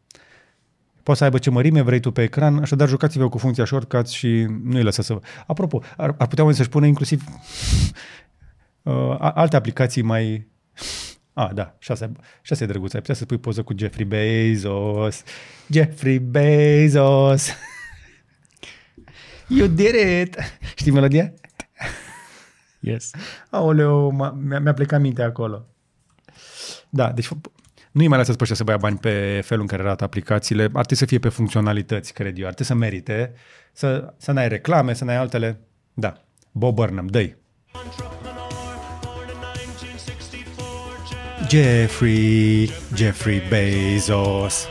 Poți 1.03 1.17
să 1.17 1.23
aibă 1.23 1.37
ce 1.37 1.49
mărime 1.49 1.81
vrei 1.81 1.99
tu 1.99 2.11
pe 2.11 2.21
ecran, 2.21 2.57
așadar 2.57 2.87
jucați-vă 2.87 3.29
cu 3.29 3.37
funcția 3.37 3.65
shortcuts 3.65 4.11
și 4.11 4.45
nu-i 4.63 4.83
lăsa 4.83 5.01
să... 5.01 5.19
Apropo, 5.47 5.81
ar, 5.97 6.15
ar 6.17 6.27
putea 6.27 6.43
oamenii 6.43 6.55
să-și 6.55 6.69
pună 6.69 6.85
inclusiv 6.85 7.23
uh, 8.83 9.15
a- 9.19 9.31
alte 9.35 9.55
aplicații 9.55 10.01
mai... 10.01 10.51
Ah, 11.33 11.49
da, 11.53 11.75
șase, 11.79 12.11
șase 12.41 12.65
drăguț. 12.65 12.93
Ai 12.93 12.99
putea 12.99 13.15
să 13.15 13.25
pui 13.25 13.37
poză 13.37 13.63
cu 13.63 13.73
Jeffrey 13.77 14.05
Bezos. 14.05 15.23
Jeffrey 15.69 16.19
Bezos. 16.19 17.49
You 19.47 19.67
did 19.67 19.93
it! 20.21 20.37
Știi 20.75 20.91
melodia? 20.91 21.33
Yes. 22.79 23.11
Aoleu, 23.49 24.09
m-a, 24.09 24.31
mi-a, 24.31 24.59
mi-a 24.59 24.73
plecat 24.73 25.01
mintea 25.01 25.25
acolo. 25.25 25.65
Da, 26.89 27.11
deci 27.11 27.29
nu-i 27.91 28.07
mai 28.07 28.17
lăsați 28.17 28.37
pe 28.37 28.43
ăștia 28.43 28.57
să 28.57 28.63
băia 28.63 28.77
bani 28.77 28.97
pe 28.97 29.41
felul 29.43 29.61
în 29.61 29.67
care 29.67 29.81
arată 29.81 30.03
aplicațiile. 30.03 30.63
Ar 30.63 30.69
trebui 30.69 30.95
să 30.95 31.05
fie 31.05 31.19
pe 31.19 31.29
funcționalități, 31.29 32.13
cred 32.13 32.37
eu. 32.37 32.45
Ar 32.47 32.53
trebui 32.53 32.65
să 32.65 32.73
merite. 32.73 33.33
Să, 33.73 34.13
să 34.17 34.31
n-ai 34.31 34.47
reclame, 34.47 34.93
să 34.93 35.03
n-ai 35.03 35.15
altele. 35.15 35.59
Da. 35.93 36.13
Bob 36.51 36.75
Burnham, 36.75 37.07
dă 37.07 37.19
Jeffrey, 41.53 42.67
Jeffrey 42.95 43.41
Bezos. 43.49 44.67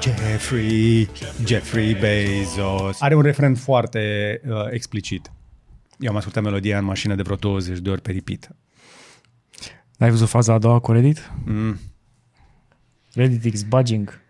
Jeffrey, 0.00 1.08
Jeffrey 1.46 1.94
Bezos. 1.94 3.00
Are 3.00 3.14
un 3.14 3.22
refren 3.22 3.54
foarte 3.54 4.40
uh, 4.44 4.52
explicit. 4.70 5.32
Eu 5.98 6.10
am 6.10 6.16
ascultat 6.16 6.42
melodia 6.42 6.78
în 6.78 6.84
mașină 6.84 7.14
de 7.14 7.22
vreo 7.22 7.36
20 7.36 7.78
de 7.78 7.90
ori 7.90 8.00
pe 8.00 8.12
repeat. 8.12 8.56
N-ai 9.96 10.10
văzut 10.10 10.28
faza 10.28 10.52
a 10.52 10.58
doua 10.58 10.78
cu 10.78 10.92
Reddit? 10.92 11.30
Mm. 11.44 11.78
Reddit 13.14 13.52
X 13.52 13.62
budging. 13.62 14.20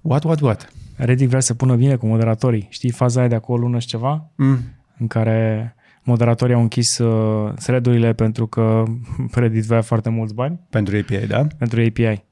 What, 0.00 0.24
what, 0.24 0.40
what? 0.40 0.72
Reddit 0.96 1.28
vrea 1.28 1.40
să 1.40 1.54
pună 1.54 1.76
bine 1.76 1.96
cu 1.96 2.06
moderatorii. 2.06 2.66
Știi 2.70 2.90
faza 2.90 3.20
aia 3.20 3.28
de 3.28 3.34
acolo 3.34 3.60
lună 3.60 3.78
și 3.78 3.86
ceva? 3.86 4.30
Mm. 4.36 4.58
În 4.98 5.06
care 5.06 5.74
moderatorii 6.04 6.54
au 6.54 6.60
închis 6.60 6.98
uh, 6.98 7.52
thread-urile 7.54 8.12
pentru 8.12 8.46
că 8.46 8.82
Reddit 9.34 9.64
vrea 9.64 9.80
foarte 9.80 10.08
mulți 10.08 10.34
bani 10.34 10.60
Pentru 10.70 10.96
API, 10.96 11.26
da? 11.26 11.46
pentru 11.58 11.80
API. 11.80 12.24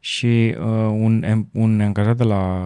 Și 0.00 0.54
uh, 0.58 0.64
un, 0.90 1.24
em- 1.24 1.50
un 1.52 1.80
angajat 1.80 2.16
de 2.16 2.24
la 2.24 2.64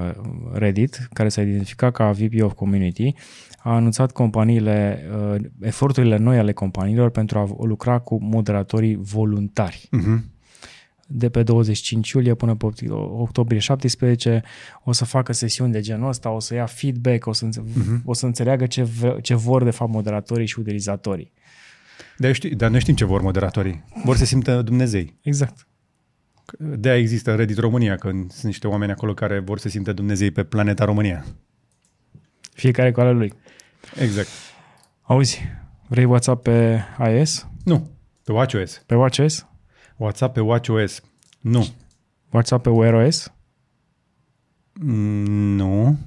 Reddit, 0.53 1.09
care 1.13 1.29
s-a 1.29 1.43
identificat 1.43 1.93
ca 1.93 2.11
VP 2.11 2.43
of 2.43 2.53
Community, 2.53 3.15
a 3.59 3.75
anunțat 3.75 4.13
companiile, 4.13 5.05
uh, 5.35 5.41
eforturile 5.61 6.17
noi 6.17 6.39
ale 6.39 6.53
companiilor 6.53 7.11
pentru 7.11 7.39
a 7.39 7.65
lucra 7.65 7.99
cu 7.99 8.19
moderatorii 8.23 8.97
voluntari. 8.97 9.89
Mm-hmm. 9.97 10.36
De 11.09 11.29
pe 11.29 11.43
25 11.43 12.11
iulie 12.11 12.35
până 12.35 12.55
pe 12.55 12.67
oct- 12.67 12.89
octombrie 13.19 13.59
17 13.59 14.43
o 14.85 14.93
să 14.93 15.05
facă 15.05 15.33
sesiuni 15.33 15.73
de 15.73 15.81
genul 15.81 16.09
ăsta, 16.09 16.31
o 16.31 16.41
să 16.41 16.55
ia 16.55 16.67
feedback, 16.67 17.27
o 17.27 17.33
să, 17.33 17.45
înțe- 17.45 17.65
Mhm. 17.75 18.03
o 18.05 18.13
să 18.13 18.27
înțeleagă 18.27 18.67
ce, 18.67 18.83
v- 18.83 19.21
ce 19.23 19.35
vor 19.35 19.65
de 19.65 19.71
fapt 19.71 19.91
moderatorii 19.93 20.47
și 20.47 20.59
utilizatorii. 20.59 21.33
Dar, 22.19 22.33
știi, 22.33 22.55
dar 22.55 22.71
noi 22.71 22.81
știm 22.81 22.95
ce 22.95 23.05
vor 23.05 23.21
moderatorii. 23.21 23.85
Vor 24.05 24.15
să 24.17 24.21
se 24.21 24.27
simtă 24.29 24.63
Dumnezei. 24.63 25.17
Exact. 25.23 25.67
de 26.59 26.93
există 26.93 27.35
Reddit 27.35 27.59
România, 27.59 27.97
că 27.97 28.09
sunt 28.09 28.43
niște 28.43 28.67
oameni 28.67 28.93
acolo 28.93 29.15
care 29.15 29.39
vor 29.39 29.57
să 29.59 29.63
se 29.63 29.69
simtă 29.69 29.93
Dumnezei 29.93 30.31
pe 30.31 30.45
planeta 30.45 30.85
România. 30.85 31.25
Fiecare 32.53 32.93
cu 32.93 33.01
ale 33.01 33.11
lui. 33.11 33.33
Exact. 34.01 34.29
Auzi, 35.03 35.41
vrei 35.89 36.05
WhatsApp 36.05 36.43
pe 36.43 36.81
iOS? 36.99 37.47
Nu. 37.65 37.91
Pe 38.25 38.33
WatchOS. 38.33 38.83
Pe 38.87 38.95
WatchOS? 38.95 39.47
WhatsApp 39.97 40.35
pe 40.35 40.41
WatchOS. 40.41 41.03
Nu. 41.41 41.67
WhatsApp 42.31 42.63
pe 42.63 42.69
Wear 42.71 42.95
OS? 42.95 43.33
Mm, 44.73 45.55
Nu. 45.57 45.99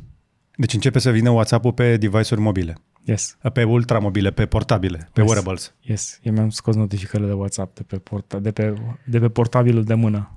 Deci 0.55 0.73
începe 0.73 0.99
să 0.99 1.11
vină 1.11 1.29
WhatsApp-ul 1.29 1.73
pe 1.73 1.97
device-uri 1.97 2.41
mobile. 2.43 2.77
Yes. 3.03 3.37
Pe 3.53 3.63
ultramobile, 3.63 4.31
pe 4.31 4.45
portabile, 4.45 5.09
pe 5.13 5.19
Yes. 5.21 5.29
wearables. 5.29 5.73
Yes. 5.81 6.19
Eu 6.23 6.33
mi-am 6.33 6.49
scos 6.49 6.75
notificările 6.75 7.27
de 7.27 7.33
WhatsApp 7.33 7.75
de 7.75 7.83
pe, 7.83 7.97
porta, 7.97 8.39
de 8.39 8.51
pe, 8.51 8.73
de 9.05 9.19
pe 9.19 9.29
portabilul 9.29 9.83
de 9.83 9.93
mână. 9.93 10.33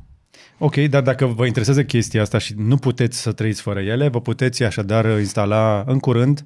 Ok, 0.59 0.76
dar 0.76 1.03
dacă 1.03 1.26
vă 1.26 1.46
interesează 1.46 1.84
chestia 1.84 2.22
asta 2.22 2.38
și 2.38 2.55
nu 2.57 2.76
puteți 2.76 3.20
să 3.20 3.32
trăiți 3.32 3.61
fără 3.62 3.80
ele, 3.80 4.09
vă 4.09 4.20
puteți 4.20 4.62
așadar 4.62 5.18
instala 5.18 5.84
în 5.86 5.98
curând 5.98 6.44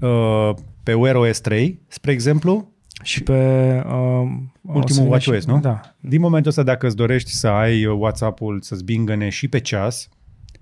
uh, 0.00 0.50
pe 0.82 0.94
Wear 0.94 1.14
OS 1.14 1.40
3, 1.40 1.80
spre 1.88 2.12
exemplu, 2.12 2.72
Și 3.04 3.22
pe... 3.22 3.32
Uh, 3.86 3.92
o 3.92 4.72
să 4.72 4.78
ultimul 4.78 5.02
vină 5.02 5.08
WatchOS, 5.08 5.40
și- 5.42 5.48
nu? 5.48 5.60
Da. 5.60 5.80
Din 6.00 6.20
momentul 6.20 6.50
ăsta, 6.50 6.62
dacă 6.62 6.86
îți 6.86 6.96
dorești 6.96 7.30
să 7.30 7.48
ai 7.48 7.86
WhatsApp-ul 7.86 8.60
să-ți 8.62 8.84
bingăne 8.84 9.28
și 9.28 9.48
pe 9.48 9.58
ceas, 9.58 10.08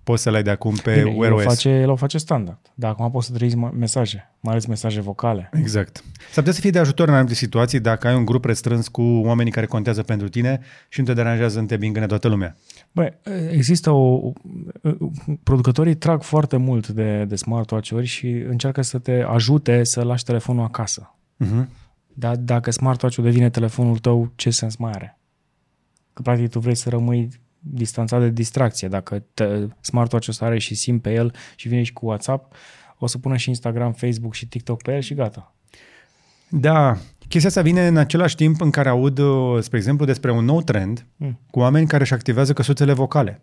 poți 0.04 0.22
să-l 0.22 0.34
ai 0.34 0.42
de 0.42 0.50
acum 0.50 0.74
pe 0.82 0.92
Bine, 1.02 1.14
Wear 1.16 1.30
el, 1.30 1.32
o 1.32 1.36
OS. 1.36 1.44
face, 1.44 1.68
el 1.68 1.90
o 1.90 1.96
face 1.96 2.18
standard. 2.18 2.58
Dar 2.74 2.90
acum 2.90 3.10
poți 3.10 3.26
să 3.26 3.32
trăiți 3.32 3.56
mesaje, 3.56 4.30
mai 4.40 4.52
ales 4.52 4.66
mesaje 4.66 5.00
vocale. 5.00 5.50
Exact. 5.52 5.96
S-ar 6.18 6.34
putea 6.34 6.52
să 6.52 6.60
fie 6.60 6.70
de 6.70 6.78
ajutor 6.78 7.08
în 7.08 7.14
anumite 7.14 7.34
situații 7.34 7.80
dacă 7.80 8.08
ai 8.08 8.14
un 8.14 8.24
grup 8.24 8.44
restrâns 8.44 8.88
cu 8.88 9.02
oamenii 9.02 9.52
care 9.52 9.66
contează 9.66 10.02
pentru 10.02 10.28
tine 10.28 10.60
și 10.88 11.00
nu 11.00 11.06
te 11.06 11.12
deranjează 11.12 11.58
în 11.58 11.66
te 11.66 11.76
bingăne 11.76 12.06
toată 12.06 12.28
lumea. 12.28 12.56
Băi, 12.92 13.12
există 13.50 13.90
o... 13.90 14.32
Producătorii 15.42 15.94
trag 15.94 16.22
foarte 16.22 16.56
mult 16.56 16.88
de, 16.88 17.24
de 17.24 17.36
smartwatch-uri 17.36 18.06
și 18.06 18.26
încearcă 18.48 18.82
să 18.82 18.98
te 18.98 19.24
ajute 19.28 19.84
să 19.84 20.02
lași 20.02 20.24
telefonul 20.24 20.64
acasă. 20.64 21.14
Uh-huh. 21.44 21.66
Dar 22.14 22.36
dacă 22.36 22.70
smartwatch-ul 22.70 23.24
devine 23.24 23.50
telefonul 23.50 23.98
tău, 23.98 24.32
ce 24.34 24.50
sens 24.50 24.76
mai 24.76 24.92
are? 24.92 25.18
Că 26.12 26.22
practic 26.22 26.48
tu 26.48 26.58
vrei 26.58 26.74
să 26.74 26.88
rămâi 26.88 27.28
distanțat 27.58 28.20
de 28.20 28.30
distracție. 28.30 28.88
Dacă 28.88 29.24
te, 29.34 29.66
smartwatch-ul 29.80 30.32
ăsta 30.32 30.44
are 30.44 30.58
și 30.58 30.74
SIM 30.74 31.00
pe 31.00 31.12
el 31.12 31.34
și 31.56 31.68
vine 31.68 31.82
și 31.82 31.92
cu 31.92 32.06
WhatsApp, 32.06 32.54
o 32.98 33.06
să 33.06 33.18
pună 33.18 33.36
și 33.36 33.48
Instagram, 33.48 33.92
Facebook 33.92 34.34
și 34.34 34.46
TikTok 34.46 34.82
pe 34.82 34.94
el 34.94 35.00
și 35.00 35.14
gata. 35.14 35.54
Da, 36.48 36.98
Chestia 37.32 37.50
asta 37.50 37.62
vine 37.62 37.86
în 37.86 37.96
același 37.96 38.36
timp 38.36 38.60
în 38.60 38.70
care 38.70 38.88
aud, 38.88 39.18
uh, 39.18 39.62
spre 39.62 39.76
exemplu, 39.78 40.04
despre 40.04 40.32
un 40.32 40.44
nou 40.44 40.62
trend 40.62 41.06
Mm. 41.16 41.38
cu 41.50 41.58
oameni 41.58 41.86
care 41.86 42.02
își 42.02 42.12
activează 42.12 42.52
căsuțele 42.52 42.92
vocale. 42.92 43.42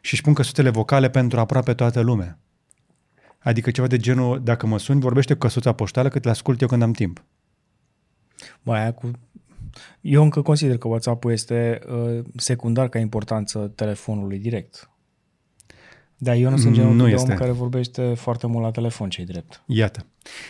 Și 0.00 0.12
își 0.12 0.22
pun 0.22 0.34
căsuțele 0.34 0.70
vocale 0.70 1.10
pentru 1.10 1.40
aproape 1.40 1.74
toată 1.74 2.00
lumea. 2.00 2.38
Adică 3.38 3.70
ceva 3.70 3.86
de 3.86 3.96
genul, 3.96 4.40
dacă 4.42 4.66
mă 4.66 4.78
suni, 4.78 5.00
vorbește 5.00 5.32
cu 5.32 5.38
căsuța 5.38 5.72
poștală 5.72 6.08
cât 6.08 6.24
le 6.24 6.30
ascult 6.30 6.60
eu 6.60 6.68
când 6.68 6.82
am 6.82 6.92
timp. 6.92 7.24
Bă, 8.62 8.72
aia 8.72 8.92
cu... 8.92 9.10
Eu 10.00 10.22
încă 10.22 10.42
consider 10.42 10.78
că 10.78 10.88
WhatsApp-ul 10.88 11.32
este 11.32 11.80
uh, 11.88 12.24
secundar 12.36 12.88
ca 12.88 12.98
importanță 12.98 13.72
telefonului 13.74 14.38
direct. 14.38 14.90
Dar 16.16 16.34
eu 16.34 16.50
nu 16.50 16.56
sunt 16.56 16.74
genul 16.74 16.94
Nu 16.94 17.04
de 17.04 17.10
este. 17.10 17.30
om 17.30 17.38
care 17.38 17.50
vorbește 17.50 18.14
foarte 18.14 18.46
mult 18.46 18.64
la 18.64 18.70
telefon, 18.70 19.08
cei 19.08 19.24
drept. 19.24 19.62
Iată. 19.66 20.06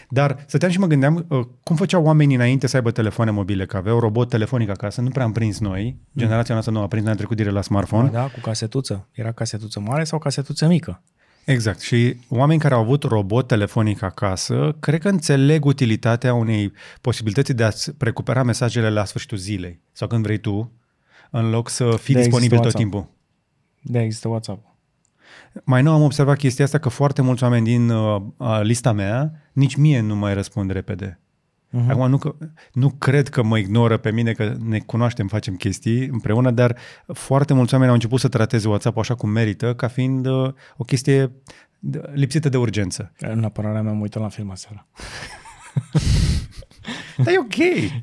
Dar 0.09 0.45
stăteam 0.47 0.71
și 0.71 0.79
mă 0.79 0.87
gândeam 0.87 1.27
uh, 1.29 1.47
cum 1.63 1.77
făceau 1.77 2.05
oamenii 2.05 2.35
înainte 2.35 2.67
să 2.67 2.77
aibă 2.77 2.91
telefoane 2.91 3.31
mobile, 3.31 3.67
că 3.67 3.77
aveau 3.77 3.99
robot 3.99 4.29
telefonic 4.29 4.69
acasă, 4.69 5.01
nu 5.01 5.09
prea 5.09 5.25
am 5.25 5.33
prins 5.33 5.59
noi, 5.59 5.97
generația 6.17 6.55
noastră 6.55 6.75
nu 6.75 6.83
a 6.83 6.87
prins, 6.87 7.05
ne-am 7.05 7.17
trecut 7.17 7.37
direct 7.37 7.55
la 7.55 7.63
smartphone. 7.63 8.09
Ba 8.09 8.19
da, 8.19 8.23
cu 8.23 8.41
casetuță. 8.41 9.09
Era 9.13 9.33
casetuță 9.33 9.81
mare 9.81 10.05
sau 10.05 10.19
casetuță 10.19 10.67
mică? 10.67 11.03
Exact. 11.45 11.81
Și 11.81 12.17
oameni 12.29 12.61
care 12.61 12.75
au 12.75 12.81
avut 12.81 13.03
robot 13.03 13.47
telefonic 13.47 14.03
acasă, 14.03 14.77
cred 14.81 15.01
că 15.01 15.09
înțeleg 15.09 15.65
utilitatea 15.65 16.35
unei 16.35 16.73
posibilități 17.01 17.53
de 17.53 17.65
a-ți 17.65 17.91
recupera 17.99 18.43
mesajele 18.43 18.91
la 18.91 19.05
sfârșitul 19.05 19.39
zilei 19.39 19.81
sau 19.93 20.09
când 20.09 20.23
vrei 20.23 20.39
tu, 20.39 20.73
în 21.31 21.51
loc 21.51 21.69
să 21.69 21.97
fii 21.97 22.15
Da, 22.15 22.21
disponibil 22.21 22.57
tot 22.57 22.65
există 22.65 22.83
timpul. 22.83 23.09
De 23.83 24.01
există 24.01 24.29
WhatsApp. 24.29 24.71
Mai 25.65 25.83
nou 25.83 25.95
am 25.95 26.03
observat 26.03 26.37
chestia 26.37 26.65
asta 26.65 26.79
că 26.79 26.89
foarte 26.89 27.23
mulți 27.23 27.43
oameni 27.43 27.65
din 27.65 27.89
uh, 27.89 28.23
uh, 28.37 28.61
lista 28.63 28.93
mea 28.93 29.33
nici 29.53 29.75
mie 29.77 30.01
nu 30.01 30.17
mai 30.17 30.35
răspund 30.35 30.71
repede. 30.71 31.22
Mhm. 31.75 31.91
Acum 31.91 32.09
nu, 32.11 32.19
că, 32.19 32.35
nu 32.73 32.89
cred 32.91 33.29
că 33.29 33.43
mă 33.43 33.59
ignoră 33.59 33.97
pe 33.97 34.11
mine, 34.13 34.33
că 34.33 34.55
ne 34.65 34.79
cunoaștem, 34.79 35.27
facem 35.29 35.55
chestii 35.55 36.07
împreună, 36.07 36.51
dar 36.51 36.77
foarte 37.07 37.55
mulți 37.55 37.73
oameni 37.73 37.91
au 37.91 37.97
început 37.97 38.21
să 38.21 38.29
trateze 38.29 38.69
WhatsApp 38.69 38.99
așa 38.99 39.15
cum 39.15 39.31
merită, 39.31 39.75
ca 39.75 39.89
fiind 39.89 40.27
uh, 40.27 40.53
o 40.77 40.85
chestie 40.85 41.33
de- 41.79 42.03
lipsită 42.15 42.49
de 42.49 42.57
urgență. 42.57 43.13
În 43.19 43.45
apărarea 43.45 43.83
mea 43.83 43.93
am 43.93 44.01
uitat 44.01 44.23
la 44.23 44.29
film 44.29 44.51
aseară. 44.51 44.87
Dar 47.25 47.35
e 47.35 47.39
ok. 47.39 47.55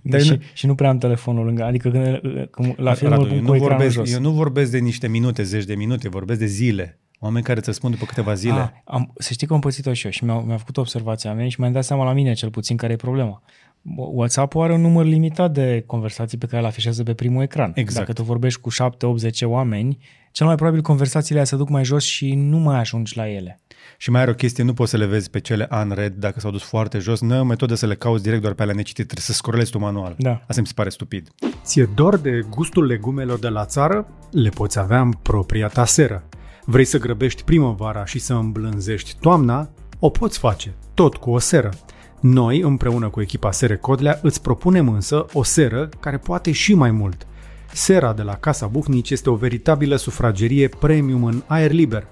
Dar 0.03 0.21
și, 0.21 0.29
nu- 0.29 0.39
și 0.53 0.65
nu 0.65 0.75
prea 0.75 0.89
am 0.89 0.97
telefonul 0.97 1.45
lângă. 1.45 1.63
Adică 1.63 1.89
când, 1.89 2.19
când, 2.51 2.73
la 2.77 2.93
film 2.93 3.09
Radu, 3.09 3.21
îl 3.23 3.27
pun 3.27 3.37
eu, 3.37 3.43
cu 3.43 3.49
nu 3.49 3.55
ecranul 3.55 3.77
vorbesc, 3.77 3.95
jos. 3.95 4.13
eu 4.13 4.21
nu 4.21 4.31
vorbesc 4.31 4.71
de 4.71 4.77
niște 4.77 5.07
minute, 5.07 5.43
zeci 5.43 5.63
de 5.65 5.75
minute, 5.75 6.09
vorbesc 6.09 6.39
de 6.39 6.45
zile. 6.45 6.98
Oameni 7.19 7.43
care 7.43 7.57
îți 7.57 7.67
răspund 7.67 7.93
după 7.93 8.05
câteva 8.05 8.33
zile. 8.33 8.59
Ah, 8.59 8.69
am, 8.83 9.13
să 9.17 9.33
știi 9.33 9.47
că 9.47 9.53
am 9.53 9.59
pățit-o 9.59 9.93
și 9.93 10.05
eu 10.05 10.11
și 10.11 10.23
mi-a, 10.23 10.39
mi-a 10.39 10.57
făcut 10.57 10.77
observația 10.77 11.33
mea 11.33 11.49
și 11.49 11.59
mi-am 11.59 11.71
dat 11.71 11.83
seama 11.83 12.03
la 12.03 12.13
mine 12.13 12.33
cel 12.33 12.49
puțin 12.49 12.77
care 12.77 12.93
e 12.93 12.95
problema. 12.95 13.41
WhatsApp-ul 13.95 14.61
are 14.61 14.73
un 14.73 14.81
număr 14.81 15.05
limitat 15.05 15.51
de 15.51 15.83
conversații 15.85 16.37
pe 16.37 16.45
care 16.45 16.61
le 16.61 16.67
afișează 16.67 17.03
pe 17.03 17.13
primul 17.13 17.41
ecran. 17.41 17.71
Exact. 17.75 17.99
Dacă 17.99 18.13
tu 18.13 18.23
vorbești 18.23 18.61
cu 18.61 18.69
7, 18.69 19.05
8, 19.05 19.19
10 19.19 19.45
oameni, 19.45 19.97
cel 20.31 20.45
mai 20.45 20.55
probabil 20.55 20.81
conversațiile 20.81 21.41
astea 21.41 21.57
se 21.57 21.63
duc 21.63 21.73
mai 21.73 21.83
jos 21.83 22.03
și 22.03 22.35
nu 22.35 22.57
mai 22.57 22.79
ajungi 22.79 23.17
la 23.17 23.29
ele. 23.29 23.59
Și 23.97 24.11
mai 24.11 24.21
are 24.21 24.31
o 24.31 24.33
chestie, 24.33 24.63
nu 24.63 24.73
poți 24.73 24.89
să 24.89 24.97
le 24.97 25.05
vezi 25.05 25.29
pe 25.29 25.39
cele 25.39 25.67
unread 25.71 26.13
dacă 26.13 26.39
s-au 26.39 26.51
dus 26.51 26.63
foarte 26.63 26.97
jos. 26.97 27.21
Nu 27.21 27.35
e 27.35 27.39
o 27.39 27.43
metodă 27.43 27.75
să 27.75 27.85
le 27.85 27.95
cauți 27.95 28.23
direct 28.23 28.41
doar 28.41 28.53
pe 28.53 28.61
alea 28.61 28.75
necitite, 28.75 29.03
trebuie 29.03 29.25
să 29.25 29.33
scrolezi 29.33 29.71
tu 29.71 29.79
manual. 29.79 30.15
Da. 30.17 30.41
Asta 30.47 30.61
mi 30.61 30.67
se 30.67 30.73
pare 30.75 30.89
stupid. 30.89 31.29
Ție 31.63 31.89
dor 31.95 32.17
de 32.17 32.45
gustul 32.49 32.85
legumelor 32.85 33.39
de 33.39 33.47
la 33.47 33.65
țară? 33.65 34.07
Le 34.31 34.49
poți 34.49 34.79
avea 34.79 35.01
în 35.01 35.11
propria 35.11 35.67
ta 35.67 35.85
seră. 35.85 36.23
Vrei 36.69 36.85
să 36.85 36.97
grăbești 36.97 37.43
primăvara 37.43 38.05
și 38.05 38.19
să 38.19 38.33
îmblânzești 38.33 39.15
toamna? 39.19 39.69
O 39.99 40.09
poți 40.09 40.39
face, 40.39 40.73
tot 40.93 41.15
cu 41.15 41.31
o 41.31 41.39
seră. 41.39 41.69
Noi, 42.19 42.59
împreună 42.59 43.09
cu 43.09 43.21
echipa 43.21 43.51
Sere 43.51 43.77
Codlea, 43.77 44.19
îți 44.21 44.41
propunem 44.41 44.89
însă 44.89 45.25
o 45.33 45.43
seră 45.43 45.89
care 45.99 46.17
poate 46.17 46.51
și 46.51 46.73
mai 46.73 46.91
mult. 46.91 47.27
Sera 47.73 48.13
de 48.13 48.21
la 48.21 48.35
Casa 48.35 48.67
Buhnici 48.67 49.09
este 49.09 49.29
o 49.29 49.35
veritabilă 49.35 49.95
sufragerie 49.95 50.67
premium 50.67 51.23
în 51.23 51.43
aer 51.47 51.71
liber, 51.71 52.07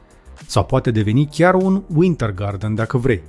sau 0.45 0.65
poate 0.65 0.91
deveni 0.91 1.29
chiar 1.31 1.53
un 1.53 1.83
winter 1.95 2.31
garden 2.31 2.75
dacă 2.75 2.97
vrei. 2.97 3.21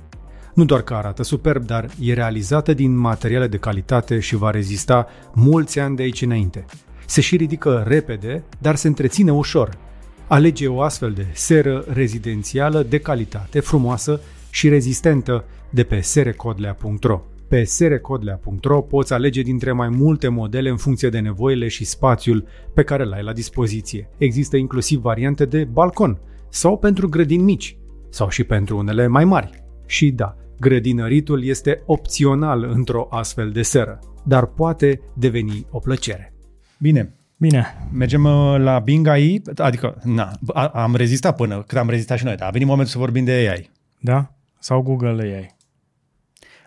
Nu 0.53 0.65
doar 0.65 0.81
că 0.81 0.93
arată 0.93 1.23
superb, 1.23 1.65
dar 1.65 1.89
e 1.99 2.13
realizată 2.13 2.73
din 2.73 2.97
materiale 2.97 3.47
de 3.47 3.57
calitate 3.57 4.19
și 4.19 4.35
va 4.35 4.49
rezista 4.49 5.07
mulți 5.33 5.79
ani 5.79 5.95
de 5.95 6.03
aici 6.03 6.21
înainte. 6.21 6.65
Se 7.05 7.21
și 7.21 7.35
ridică 7.35 7.83
repede, 7.87 8.43
dar 8.59 8.75
se 8.75 8.87
întreține 8.87 9.31
ușor. 9.31 9.87
Alege 10.29 10.67
o 10.67 10.81
astfel 10.81 11.11
de 11.11 11.25
seră 11.33 11.85
rezidențială 11.87 12.83
de 12.83 12.99
calitate, 12.99 13.59
frumoasă 13.59 14.21
și 14.49 14.69
rezistentă 14.69 15.45
de 15.69 15.83
pe 15.83 15.99
serecodlea.ro. 15.99 17.21
Pe 17.47 17.63
serecodlea.ro 17.63 18.81
poți 18.81 19.13
alege 19.13 19.41
dintre 19.41 19.71
mai 19.71 19.89
multe 19.89 20.27
modele 20.27 20.69
în 20.69 20.77
funcție 20.77 21.09
de 21.09 21.19
nevoile 21.19 21.67
și 21.67 21.85
spațiul 21.85 22.47
pe 22.73 22.83
care 22.83 23.03
îl 23.03 23.11
ai 23.11 23.23
la 23.23 23.33
dispoziție. 23.33 24.09
Există 24.17 24.57
inclusiv 24.57 24.99
variante 24.99 25.45
de 25.45 25.63
balcon 25.63 26.19
sau 26.49 26.77
pentru 26.77 27.09
grădini 27.09 27.43
mici 27.43 27.77
sau 28.09 28.29
și 28.29 28.43
pentru 28.43 28.77
unele 28.77 29.07
mai 29.07 29.25
mari. 29.25 29.63
Și 29.85 30.11
da, 30.11 30.35
grădinăritul 30.59 31.43
este 31.43 31.81
opțional 31.85 32.63
într-o 32.63 33.07
astfel 33.09 33.51
de 33.51 33.61
seră, 33.61 33.99
dar 34.23 34.45
poate 34.45 35.01
deveni 35.13 35.65
o 35.71 35.79
plăcere. 35.79 36.33
Bine, 36.79 37.18
Bine, 37.41 37.87
mergem 37.91 38.23
uh, 38.23 38.55
la 38.57 38.79
Bing 38.79 39.07
AI, 39.07 39.41
adică 39.57 39.97
na, 40.03 40.31
a, 40.53 40.67
am 40.67 40.95
rezistat 40.95 41.35
până 41.35 41.61
cât 41.67 41.77
am 41.77 41.89
rezistat 41.89 42.17
și 42.17 42.23
noi, 42.23 42.35
dar 42.35 42.47
a 42.47 42.51
venit 42.51 42.67
momentul 42.67 42.91
să 42.93 42.97
vorbim 42.97 43.23
de 43.25 43.31
AI. 43.31 43.69
da? 43.99 44.31
Sau 44.59 44.81
Google 44.81 45.21
AI. 45.35 45.55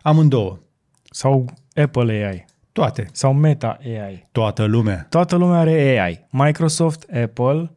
Amândouă, 0.02 0.58
Sau 1.10 1.44
Apple 1.74 2.26
AI. 2.26 2.44
toate, 2.72 3.08
Sau 3.12 3.32
Meta 3.32 3.78
AI. 3.84 4.28
toată 4.32 4.64
lumea. 4.64 5.06
Toată 5.08 5.36
lumea 5.36 5.58
are 5.58 5.98
AI. 6.00 6.26
Microsoft, 6.30 7.02
Apple, 7.22 7.70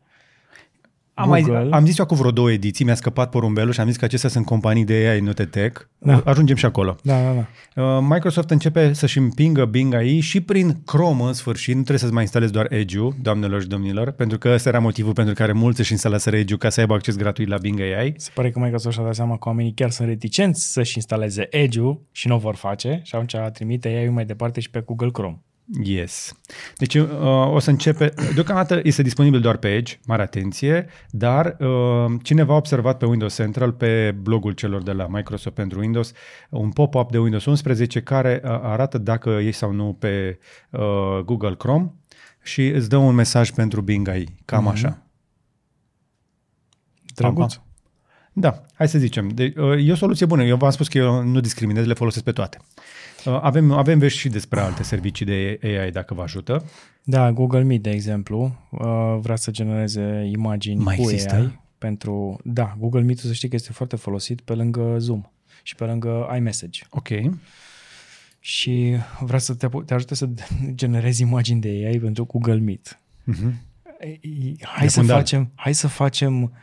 Am, 1.17 1.29
mai, 1.29 1.41
Google. 1.41 1.67
am 1.71 1.85
zis 1.85 1.97
eu 1.97 2.03
acum 2.03 2.17
vreo 2.17 2.31
două 2.31 2.51
ediții, 2.51 2.85
mi-a 2.85 2.95
scăpat 2.95 3.29
porumbelul 3.29 3.73
și 3.73 3.79
am 3.79 3.87
zis 3.87 3.97
că 3.97 4.05
acestea 4.05 4.29
sunt 4.29 4.45
companii 4.45 4.85
de 4.85 4.93
AI, 4.93 5.19
nu 5.19 5.31
de 5.31 5.45
tech. 5.45 5.81
Da. 5.97 6.21
Ajungem 6.25 6.55
și 6.55 6.65
acolo. 6.65 6.95
Da, 7.01 7.21
da, 7.21 7.33
da. 7.33 7.47
Uh, 7.83 8.05
Microsoft 8.09 8.49
începe 8.49 8.93
să-și 8.93 9.17
împingă 9.17 9.65
Bing 9.65 9.93
AI 9.93 10.19
și 10.19 10.41
prin 10.41 10.81
Chrome 10.85 11.23
în 11.23 11.33
sfârșit. 11.33 11.75
Nu 11.75 11.79
trebuie 11.79 11.99
să-ți 11.99 12.13
mai 12.13 12.21
instalezi 12.21 12.51
doar 12.51 12.67
Edge-ul, 12.69 13.15
doamnelor 13.21 13.61
și 13.61 13.67
domnilor, 13.67 14.11
pentru 14.11 14.37
că 14.37 14.49
ăsta 14.49 14.69
era 14.69 14.79
motivul 14.79 15.13
pentru 15.13 15.33
care 15.33 15.51
mulți 15.51 15.79
își 15.79 15.91
instalează 15.91 16.35
Edge-ul 16.35 16.59
ca 16.59 16.69
să 16.69 16.79
aibă 16.79 16.93
acces 16.93 17.15
gratuit 17.15 17.47
la 17.47 17.57
Bing 17.57 17.79
AI. 17.79 18.13
Se 18.17 18.31
pare 18.33 18.49
că 18.49 18.59
Microsoft 18.59 18.95
și-a 18.95 19.03
dat 19.03 19.15
seama 19.15 19.37
că 19.37 19.47
oamenii 19.47 19.73
chiar 19.73 19.89
sunt 19.89 20.07
reticenți 20.07 20.71
să-și 20.71 20.95
instaleze 20.95 21.47
Edge-ul 21.49 22.01
și 22.11 22.27
nu 22.27 22.35
o 22.35 22.37
vor 22.37 22.55
face 22.55 22.99
și 23.03 23.15
atunci 23.15 23.35
trimite 23.53 23.87
AI-ul 23.87 24.13
mai 24.13 24.25
departe 24.25 24.59
și 24.59 24.69
pe 24.69 24.83
Google 24.85 25.09
Chrome. 25.11 25.39
Yes. 25.83 26.33
Deci 26.77 26.95
uh, 26.95 27.09
o 27.51 27.59
să 27.59 27.69
începe, 27.69 28.13
deocamdată 28.33 28.79
este 28.83 29.01
disponibil 29.01 29.39
doar 29.39 29.57
pe 29.57 29.75
Edge, 29.75 29.99
mare 30.05 30.21
atenție, 30.21 30.87
dar 31.09 31.57
uh, 31.59 32.19
cineva 32.23 32.53
a 32.53 32.57
observat 32.57 32.97
pe 32.97 33.05
Windows 33.05 33.35
Central, 33.35 33.71
pe 33.71 34.15
blogul 34.21 34.51
celor 34.51 34.83
de 34.83 34.91
la 34.91 35.07
Microsoft 35.07 35.55
pentru 35.55 35.79
Windows, 35.79 36.11
un 36.49 36.71
pop-up 36.71 37.11
de 37.11 37.17
Windows 37.17 37.45
11 37.45 38.01
care 38.01 38.41
uh, 38.43 38.49
arată 38.49 38.97
dacă 38.97 39.29
ești 39.29 39.59
sau 39.59 39.71
nu 39.71 39.93
pe 39.99 40.39
uh, 40.69 41.19
Google 41.25 41.55
Chrome 41.55 41.93
și 42.43 42.67
îți 42.67 42.89
dă 42.89 42.97
un 42.97 43.15
mesaj 43.15 43.51
pentru 43.51 43.81
Bing 43.81 44.07
AI, 44.07 44.35
cam 44.45 44.67
mm-hmm. 44.67 44.71
așa. 44.71 45.05
Drăguț. 47.15 47.53
Pam, 47.53 47.63
Da, 48.33 48.61
hai 48.73 48.87
să 48.87 48.97
zicem. 48.97 49.27
De, 49.27 49.53
uh, 49.57 49.87
e 49.87 49.91
o 49.91 49.95
soluție 49.95 50.25
bună. 50.25 50.43
Eu 50.43 50.57
v-am 50.57 50.71
spus 50.71 50.87
că 50.87 50.97
eu 50.97 51.23
nu 51.23 51.39
discriminez, 51.39 51.85
le 51.85 51.93
folosesc 51.93 52.23
pe 52.23 52.31
toate. 52.31 52.57
Uh, 53.25 53.39
avem, 53.41 53.71
avem 53.71 53.99
vești 53.99 54.19
și 54.19 54.29
despre 54.29 54.59
alte 54.59 54.83
servicii 54.83 55.25
de 55.25 55.59
AI 55.63 55.91
dacă 55.91 56.13
vă 56.13 56.21
ajută. 56.21 56.65
Da, 57.03 57.31
Google 57.31 57.63
Meet, 57.63 57.81
de 57.83 57.89
exemplu, 57.89 58.55
uh, 58.71 59.17
vrea 59.21 59.35
să 59.35 59.51
genereze 59.51 60.29
imagini 60.31 60.83
Mai 60.83 60.95
cu 60.95 61.01
există? 61.01 61.35
AI 61.35 61.59
pentru... 61.77 62.39
Da, 62.43 62.75
Google 62.79 63.01
Meet, 63.01 63.17
să 63.17 63.33
știi 63.33 63.49
că 63.49 63.55
este 63.55 63.71
foarte 63.71 63.95
folosit 63.95 64.41
pe 64.41 64.53
lângă 64.53 64.95
Zoom 64.97 65.31
și 65.63 65.75
pe 65.75 65.83
lângă 65.83 66.33
iMessage. 66.35 66.81
Ok. 66.89 67.07
Și 68.39 68.95
vrea 69.19 69.39
să 69.39 69.53
te, 69.53 69.67
te 69.85 69.93
ajute 69.93 70.15
să 70.15 70.29
generezi 70.81 71.21
imagini 71.21 71.61
de 71.61 71.67
AI 71.67 71.99
pentru 71.99 72.25
Google 72.25 72.59
Meet. 72.59 72.99
Uh-huh. 73.31 73.53
Ei, 73.99 74.57
Hai 74.61 74.83
De 74.85 74.87
să, 74.87 74.99
fundal. 74.99 75.17
facem, 75.17 75.51
hai 75.55 75.73
să 75.73 75.87
facem 75.87 76.53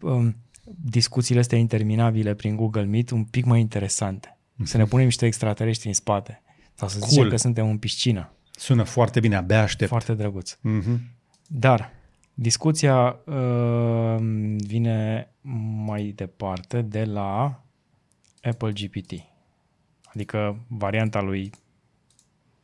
um, 0.00 0.36
discuțiile 0.80 1.40
astea 1.40 1.58
interminabile 1.58 2.34
prin 2.34 2.56
Google 2.56 2.84
Meet 2.84 3.10
un 3.10 3.24
pic 3.24 3.44
mai 3.44 3.60
interesante. 3.60 4.35
Să 4.62 4.76
ne 4.76 4.84
punem 4.84 5.04
niște 5.04 5.26
extraterestri 5.26 5.88
în 5.88 5.94
spate. 5.94 6.42
Sau 6.74 6.88
să 6.88 6.98
zicem 6.98 7.16
Cool. 7.16 7.30
că 7.30 7.36
suntem 7.36 7.68
în 7.68 7.78
piscină. 7.78 8.32
Sună 8.50 8.82
foarte 8.82 9.20
bine, 9.20 9.36
abia 9.36 9.62
aștept. 9.62 9.90
Foarte 9.90 10.14
drăguț. 10.14 10.52
Mm-hmm. 10.54 10.98
Dar 11.46 11.92
discuția 12.34 13.18
uh, 13.24 14.16
vine 14.56 15.30
mai 15.84 16.12
departe 16.16 16.82
de 16.82 17.04
la 17.04 17.62
Apple 18.42 18.72
GPT. 18.72 19.12
Adică 20.04 20.64
varianta 20.68 21.20
lui 21.20 21.50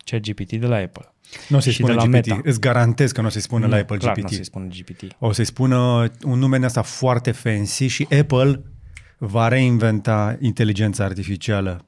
ChatGPT 0.04 0.52
de 0.52 0.66
la 0.66 0.76
Apple. 0.76 1.12
Nu 1.48 1.56
o 1.56 1.60
să-i 1.60 1.72
Și 1.72 1.78
spună 1.78 1.92
de 1.92 1.98
la 1.98 2.04
GPT. 2.04 2.26
Meta. 2.26 2.40
Îți 2.44 2.60
garantez 2.60 3.12
că 3.12 3.20
nu 3.20 3.26
o 3.26 3.30
să-i 3.30 3.40
spună 3.40 3.66
la 3.66 3.74
Nu, 3.74 3.80
Apple 3.80 3.96
clar, 3.96 4.14
GPT. 4.14 4.22
Nu 4.22 4.28
o 4.30 4.34
să-i 4.34 4.44
spună 4.44 4.66
GPT. 4.66 5.16
O 5.18 5.32
să-i 5.32 5.44
spună 5.44 6.10
un 6.24 6.38
nume 6.38 6.56
din 6.56 6.64
asta 6.64 6.82
foarte 6.82 7.30
fancy 7.30 7.86
și 7.86 8.06
Apple 8.20 8.62
va 9.24 9.48
reinventa 9.48 10.36
inteligența 10.40 11.04
artificială. 11.04 11.86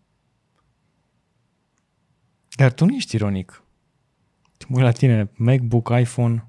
Dar 2.56 2.72
tu 2.72 2.84
nu 2.84 2.94
ești 2.94 3.14
ironic. 3.14 3.62
Mă 4.68 4.76
uit 4.76 4.84
la 4.84 4.90
tine, 4.90 5.30
MacBook, 5.34 5.92
iPhone, 6.00 6.48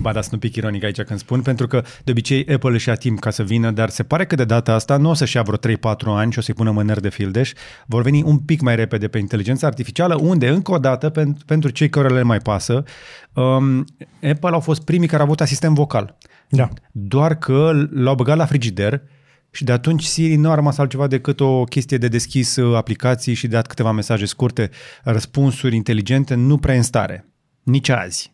Ba 0.00 0.12
da, 0.12 0.20
sunt 0.20 0.32
un 0.32 0.38
pic 0.38 0.56
ironic 0.56 0.84
aici 0.84 1.02
când 1.02 1.18
spun, 1.18 1.42
pentru 1.42 1.66
că 1.66 1.84
de 2.04 2.10
obicei 2.10 2.46
Apple 2.46 2.70
își 2.70 2.88
ia 2.88 2.94
timp 2.94 3.20
ca 3.20 3.30
să 3.30 3.42
vină, 3.42 3.70
dar 3.70 3.88
se 3.88 4.02
pare 4.02 4.26
că 4.26 4.34
de 4.34 4.44
data 4.44 4.72
asta 4.72 4.96
nu 4.96 5.10
o 5.10 5.14
să-și 5.14 5.36
ia 5.36 5.42
vreo 5.42 5.76
3-4 5.76 5.78
ani 6.04 6.32
și 6.32 6.38
o 6.38 6.40
să-i 6.40 6.54
pună 6.54 6.70
mânări 6.70 7.00
de 7.00 7.08
fildeș, 7.08 7.52
vor 7.86 8.02
veni 8.02 8.22
un 8.22 8.38
pic 8.38 8.60
mai 8.60 8.76
repede 8.76 9.08
pe 9.08 9.18
inteligența 9.18 9.66
artificială, 9.66 10.18
unde, 10.20 10.48
încă 10.48 10.72
o 10.72 10.78
dată, 10.78 11.10
pentru, 11.10 11.44
pentru 11.44 11.70
cei 11.70 11.88
care 11.88 12.08
le 12.08 12.22
mai 12.22 12.38
pasă, 12.38 12.84
um, 13.32 13.84
Apple 14.22 14.50
au 14.50 14.60
fost 14.60 14.84
primii 14.84 15.08
care 15.08 15.20
au 15.20 15.26
avut 15.26 15.40
asistent 15.40 15.74
vocal. 15.74 16.18
Da. 16.56 16.68
Doar 16.92 17.38
că 17.38 17.88
l-au 17.90 18.14
băgat 18.14 18.36
la 18.36 18.46
frigider 18.46 19.02
și 19.50 19.64
de 19.64 19.72
atunci 19.72 20.02
Siri 20.02 20.34
nu 20.36 20.50
a 20.50 20.54
rămas 20.54 20.78
altceva 20.78 21.06
decât 21.06 21.40
o 21.40 21.64
chestie 21.64 21.98
de 21.98 22.08
deschis 22.08 22.56
uh, 22.56 22.76
aplicații 22.76 23.34
și 23.34 23.46
de 23.46 23.54
dat 23.54 23.66
câteva 23.66 23.92
mesaje 23.92 24.26
scurte, 24.26 24.70
răspunsuri 25.02 25.76
inteligente, 25.76 26.34
nu 26.34 26.58
prea 26.58 26.74
în 26.74 26.82
stare. 26.82 27.28
Nici 27.62 27.88
azi 27.88 28.32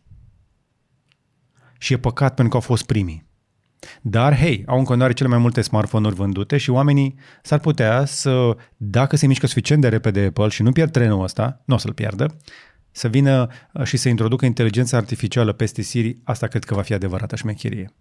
și 1.77 1.93
e 1.93 1.97
păcat 1.97 2.33
pentru 2.33 2.47
că 2.47 2.55
au 2.55 2.61
fost 2.61 2.85
primii. 2.85 3.27
Dar, 4.01 4.35
hei, 4.35 4.63
au 4.67 4.77
în 4.77 4.83
continuare 4.83 5.13
cele 5.13 5.29
mai 5.29 5.37
multe 5.37 5.61
smartphone-uri 5.61 6.15
vândute 6.15 6.57
și 6.57 6.69
oamenii 6.69 7.15
s-ar 7.41 7.59
putea 7.59 8.05
să, 8.05 8.55
dacă 8.77 9.15
se 9.15 9.27
mișcă 9.27 9.47
suficient 9.47 9.81
de 9.81 9.87
repede 9.87 10.25
Apple 10.25 10.47
și 10.47 10.61
nu 10.61 10.71
pierd 10.71 10.91
trenul 10.91 11.23
ăsta, 11.23 11.61
nu 11.65 11.75
o 11.75 11.77
să-l 11.77 11.93
pierdă, 11.93 12.37
să 12.91 13.07
vină 13.07 13.47
uh, 13.73 13.83
și 13.83 13.97
să 13.97 14.09
introducă 14.09 14.45
inteligența 14.45 14.97
artificială 14.97 15.53
peste 15.53 15.81
Siri, 15.81 16.17
asta 16.23 16.47
cred 16.47 16.63
că 16.63 16.73
va 16.73 16.81
fi 16.81 16.93
adevărată 16.93 17.35
șmecherie. 17.35 17.93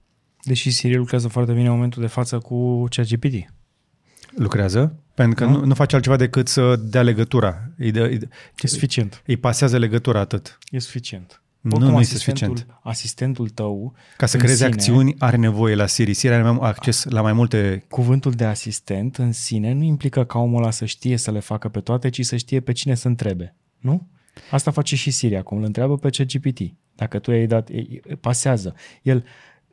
Deși 0.49 0.70
Siri 0.70 0.96
lucrează 0.96 1.28
foarte 1.28 1.53
bine 1.53 1.66
în 1.66 1.72
momentul 1.72 2.03
de 2.03 2.09
față 2.09 2.38
cu 2.38 2.84
ChatGPT. 2.90 3.34
Lucrează? 4.34 5.03
Pentru 5.14 5.34
că 5.44 5.51
nu, 5.51 5.64
nu 5.64 5.74
face 5.74 5.94
altceva 5.94 6.16
decât 6.16 6.49
să 6.49 6.76
dea 6.76 7.03
legătura. 7.03 7.70
Îi, 7.78 7.90
dă, 7.90 8.03
îi, 8.05 8.18
E 8.62 8.66
suficient. 8.66 9.22
îi 9.26 9.36
pasează 9.36 9.78
legătura 9.78 10.20
atât. 10.20 10.59
E 10.70 10.78
suficient. 10.78 11.42
Nu, 11.61 11.70
Oricum, 11.74 11.92
nu 11.94 12.01
este 12.01 12.14
asistentul, 12.14 12.46
suficient. 12.57 12.78
asistentul 12.82 13.49
tău, 13.49 13.94
Ca 14.16 14.26
să 14.26 14.36
în 14.36 14.42
creeze 14.42 14.64
sine- 14.64 14.74
acțiuni, 14.74 15.14
are 15.18 15.36
nevoie 15.36 15.74
la 15.74 15.86
Siri. 15.86 16.14
Siri 16.14 16.34
are 16.34 16.42
mai- 16.51 16.68
acces 16.68 17.05
la 17.05 17.20
mai 17.20 17.32
multe... 17.32 17.84
cuvântul 17.88 18.32
de 18.32 18.44
asistent 18.44 19.16
în 19.16 19.32
sine 19.32 19.72
nu 19.72 19.82
implică 19.82 20.24
ca 20.24 20.38
omul 20.38 20.62
ăla 20.62 20.70
să 20.70 20.84
știe 20.84 21.16
să 21.16 21.30
le 21.30 21.40
facă 21.40 21.68
pe 21.68 21.80
toate, 21.80 22.09
ci 22.09 22.24
să 22.24 22.36
știe 22.36 22.61
pe 22.61 22.72
cine 22.72 22.94
să 22.94 23.09
întrebe. 23.09 23.55
Nu? 23.78 24.09
Asta 24.51 24.70
face 24.70 24.96
și 24.96 25.11
Siri 25.11 25.36
acum, 25.36 25.59
îl 25.59 25.64
întreabă 25.64 25.96
pe 25.96 26.09
ChatGPT. 26.11 26.61
Dacă 26.94 27.18
tu 27.18 27.30
i-ai 27.30 27.46
dat, 27.46 27.68
e- 27.68 27.74
e- 27.76 28.01
pasează. 28.20 28.74
El 29.03 29.24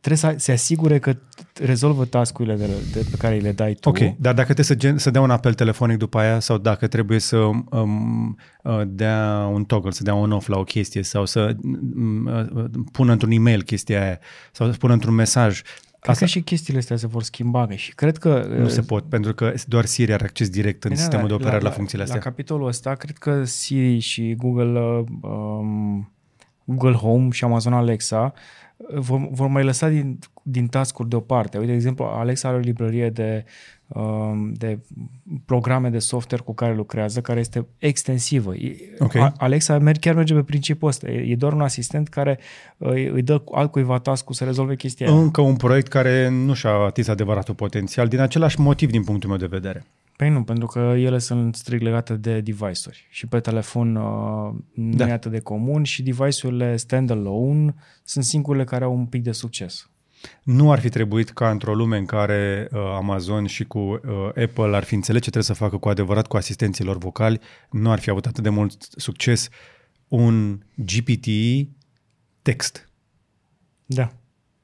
trebuie 0.05 0.33
să 0.33 0.39
se 0.39 0.51
asigure 0.51 0.99
că 0.99 1.15
rezolvă 1.53 2.05
tascurile 2.05 2.55
de, 2.55 2.67
de, 2.93 3.05
pe 3.11 3.17
care 3.17 3.35
îi 3.35 3.41
le 3.41 3.51
dai 3.51 3.73
tu. 3.73 3.89
Ok, 3.89 3.97
dar 3.97 4.33
dacă 4.33 4.43
trebuie 4.43 4.65
să, 4.65 4.75
gen, 4.75 4.97
să 4.97 5.09
dea 5.09 5.21
un 5.21 5.29
apel 5.29 5.53
telefonic 5.53 5.97
după 5.97 6.17
aia 6.17 6.39
sau 6.39 6.57
dacă 6.57 6.87
trebuie 6.87 7.19
să 7.19 7.37
um, 7.37 8.37
uh, 8.63 8.81
dea 8.87 9.49
un 9.53 9.63
toggle, 9.63 9.91
să 9.91 10.03
dea 10.03 10.13
un 10.13 10.31
off 10.31 10.47
la 10.47 10.57
o 10.57 10.63
chestie 10.63 11.03
sau 11.03 11.25
să 11.25 11.55
um, 11.63 12.25
uh, 12.25 12.65
pună 12.91 13.11
într-un 13.11 13.31
e-mail 13.31 13.63
chestia 13.63 14.01
aia 14.01 14.19
sau 14.51 14.71
să 14.71 14.77
pună 14.77 14.93
într-un 14.93 15.13
mesaj, 15.13 15.61
Cred 15.99 16.17
că 16.17 16.25
și 16.25 16.41
chestiile 16.41 16.79
astea 16.79 16.95
se 16.95 17.07
vor 17.07 17.23
schimba 17.23 17.67
și 17.75 17.95
cred 17.95 18.17
că... 18.17 18.55
nu 18.57 18.67
se 18.67 18.81
pot, 18.81 19.09
pentru 19.09 19.33
că 19.33 19.53
doar 19.67 19.85
Siri 19.85 20.13
are 20.13 20.23
acces 20.23 20.49
direct 20.49 20.83
în 20.83 20.89
Da, 20.89 20.95
sistemul 20.95 21.27
da, 21.27 21.35
de 21.35 21.41
operare 21.41 21.63
la, 21.63 21.69
funcțiile 21.69 22.03
astea. 22.03 22.17
La 22.17 22.23
capitolul 22.23 22.67
ăsta, 22.67 22.93
cred 22.95 23.17
că 23.17 23.43
Siri 23.43 23.99
și 23.99 24.35
Google, 24.37 24.79
uh, 24.79 25.03
um, 25.21 26.13
Google 26.63 26.93
Home 26.93 27.29
și 27.29 27.43
Amazon 27.43 27.73
Alexa 27.73 28.33
uh, 28.35 28.64
vor, 28.95 29.27
vor 29.31 29.47
mai 29.47 29.63
lăsa 29.63 29.89
din, 29.89 30.19
din 30.43 30.67
task-uri 30.67 31.09
deoparte. 31.09 31.57
Uite, 31.57 31.69
de 31.69 31.75
exemplu, 31.75 32.05
Alexa 32.05 32.47
are 32.47 32.57
o 32.57 32.59
librărie 32.59 33.09
de, 33.09 33.45
um, 33.87 34.53
de 34.53 34.79
programe 35.45 35.89
de 35.89 35.99
software 35.99 36.43
cu 36.43 36.53
care 36.53 36.75
lucrează, 36.75 37.21
care 37.21 37.39
este 37.39 37.65
extensivă. 37.77 38.55
E- 38.55 38.75
Ok. 38.99 39.15
A- 39.15 39.33
Alexa 39.37 39.77
merg, 39.79 39.99
chiar 39.99 40.15
merge 40.15 40.33
pe 40.33 40.43
principiul 40.43 40.89
ăsta. 40.89 41.09
E, 41.09 41.31
e 41.31 41.35
doar 41.35 41.53
un 41.53 41.61
asistent 41.61 42.07
care 42.07 42.39
uh, 42.77 42.89
îi, 42.89 43.05
îi 43.07 43.21
dă 43.21 43.41
altcuiva 43.51 43.99
task-ul 43.99 44.35
să 44.35 44.43
rezolve 44.43 44.75
chestia 44.75 45.07
aia. 45.07 45.17
Încă 45.19 45.41
un 45.41 45.55
proiect 45.55 45.87
care 45.87 46.29
nu 46.29 46.53
și-a 46.53 46.71
atins 46.71 47.07
adevăratul 47.07 47.53
potențial 47.53 48.07
din 48.07 48.19
același 48.19 48.59
motiv 48.59 48.89
din 48.91 49.03
punctul 49.03 49.29
meu 49.29 49.37
de 49.37 49.45
vedere. 49.45 49.85
Păi 50.17 50.29
nu, 50.29 50.43
pentru 50.43 50.65
că 50.67 50.79
ele 50.79 51.17
sunt 51.17 51.55
strict 51.55 51.83
legate 51.83 52.13
de 52.15 52.41
device-uri 52.41 53.07
și 53.09 53.27
pe 53.27 53.39
telefon 53.39 53.95
uh, 53.95 54.53
nu 54.73 54.95
Da. 54.95 55.07
e 55.07 55.11
atât 55.11 55.31
de 55.31 55.39
comun 55.39 55.83
și 55.83 56.03
device-urile 56.03 56.77
standalone 56.77 57.75
sunt 58.03 58.23
singurele 58.23 58.63
care 58.63 58.83
au 58.83 58.93
un 58.97 59.05
pic 59.05 59.23
de 59.23 59.31
succes. 59.31 59.89
Nu 60.43 60.71
ar 60.71 60.79
fi 60.79 60.89
trebuit 60.89 61.29
ca 61.29 61.49
într-o 61.49 61.73
lume 61.75 61.97
în 61.97 62.05
care 62.05 62.67
uh, 62.71 62.79
Amazon 62.95 63.45
și 63.45 63.63
cu 63.63 63.79
uh, 63.79 63.99
Apple 64.27 64.75
ar 64.75 64.83
fi 64.83 64.93
înțeles 64.95 65.21
ce 65.21 65.29
trebuie 65.29 65.55
să 65.55 65.63
facă 65.63 65.77
cu 65.77 65.89
adevărat 65.89 66.27
cu 66.27 66.37
asistenții 66.37 66.83
lor 66.83 66.97
vocali, 66.97 67.39
nu 67.71 67.91
ar 67.91 67.99
fi 67.99 68.09
avut 68.09 68.25
atât 68.25 68.43
de 68.43 68.49
mult 68.49 68.87
succes 68.97 69.49
un 70.07 70.59
GPT 70.75 71.27
text. 72.41 72.89
Da, 73.85 74.11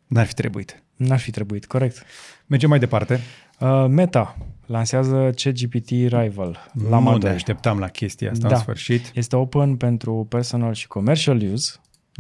N-ar 0.08 0.26
fi 0.26 0.34
trebuit. 0.34 0.84
n-ar 0.96 1.20
fi 1.20 1.32
trebuit, 1.32 1.66
corect. 1.66 2.04
Mergem 2.48 2.70
mai 2.70 2.80
departe. 2.80 3.20
Uh, 3.60 3.86
Meta 3.90 4.38
lansează 4.72 5.30
ChatGPT 5.36 5.90
Rival, 5.90 6.72
Llama 6.90 7.12
nu 7.12 7.18
2. 7.18 7.30
ne 7.30 7.36
așteptam 7.36 7.80
la 7.80 7.88
chestia 7.88 8.32
asta 8.32 8.48
Da. 8.48 8.56
în 8.56 8.62
sfârșit. 8.62 9.12
Este 9.16 9.36
open 9.36 9.76
pentru 9.76 10.26
personal 10.30 10.74
și 10.74 10.88
commercial 10.88 11.42
use, 11.54 11.72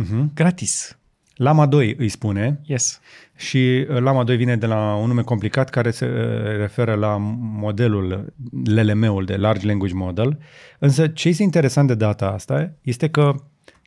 Uh-huh. 0.03 0.33
gratis. 0.33 0.95
Lama 1.35 1.65
2 1.65 1.95
îi 1.97 2.09
spune 2.09 2.59
Yes. 2.63 2.99
și 3.35 3.85
uh, 3.89 3.97
Lama 3.99 4.23
2 4.23 4.35
vine 4.37 4.55
de 4.55 4.65
la 4.65 4.95
un 4.95 5.07
nume 5.07 5.21
complicat 5.21 5.69
care 5.69 5.91
se 5.91 6.05
uh, 6.05 6.11
referă 6.57 6.93
la 6.93 7.17
modelul 7.39 8.33
LLM-ul 8.65 9.25
de 9.25 9.35
Large 9.35 9.65
Language 9.67 9.93
Model. 9.93 10.39
Însă 10.79 11.07
ce 11.07 11.27
este 11.27 11.43
interesant 11.43 11.87
de 11.87 11.95
data 11.95 12.27
asta 12.27 12.73
este 12.81 13.09
că 13.09 13.35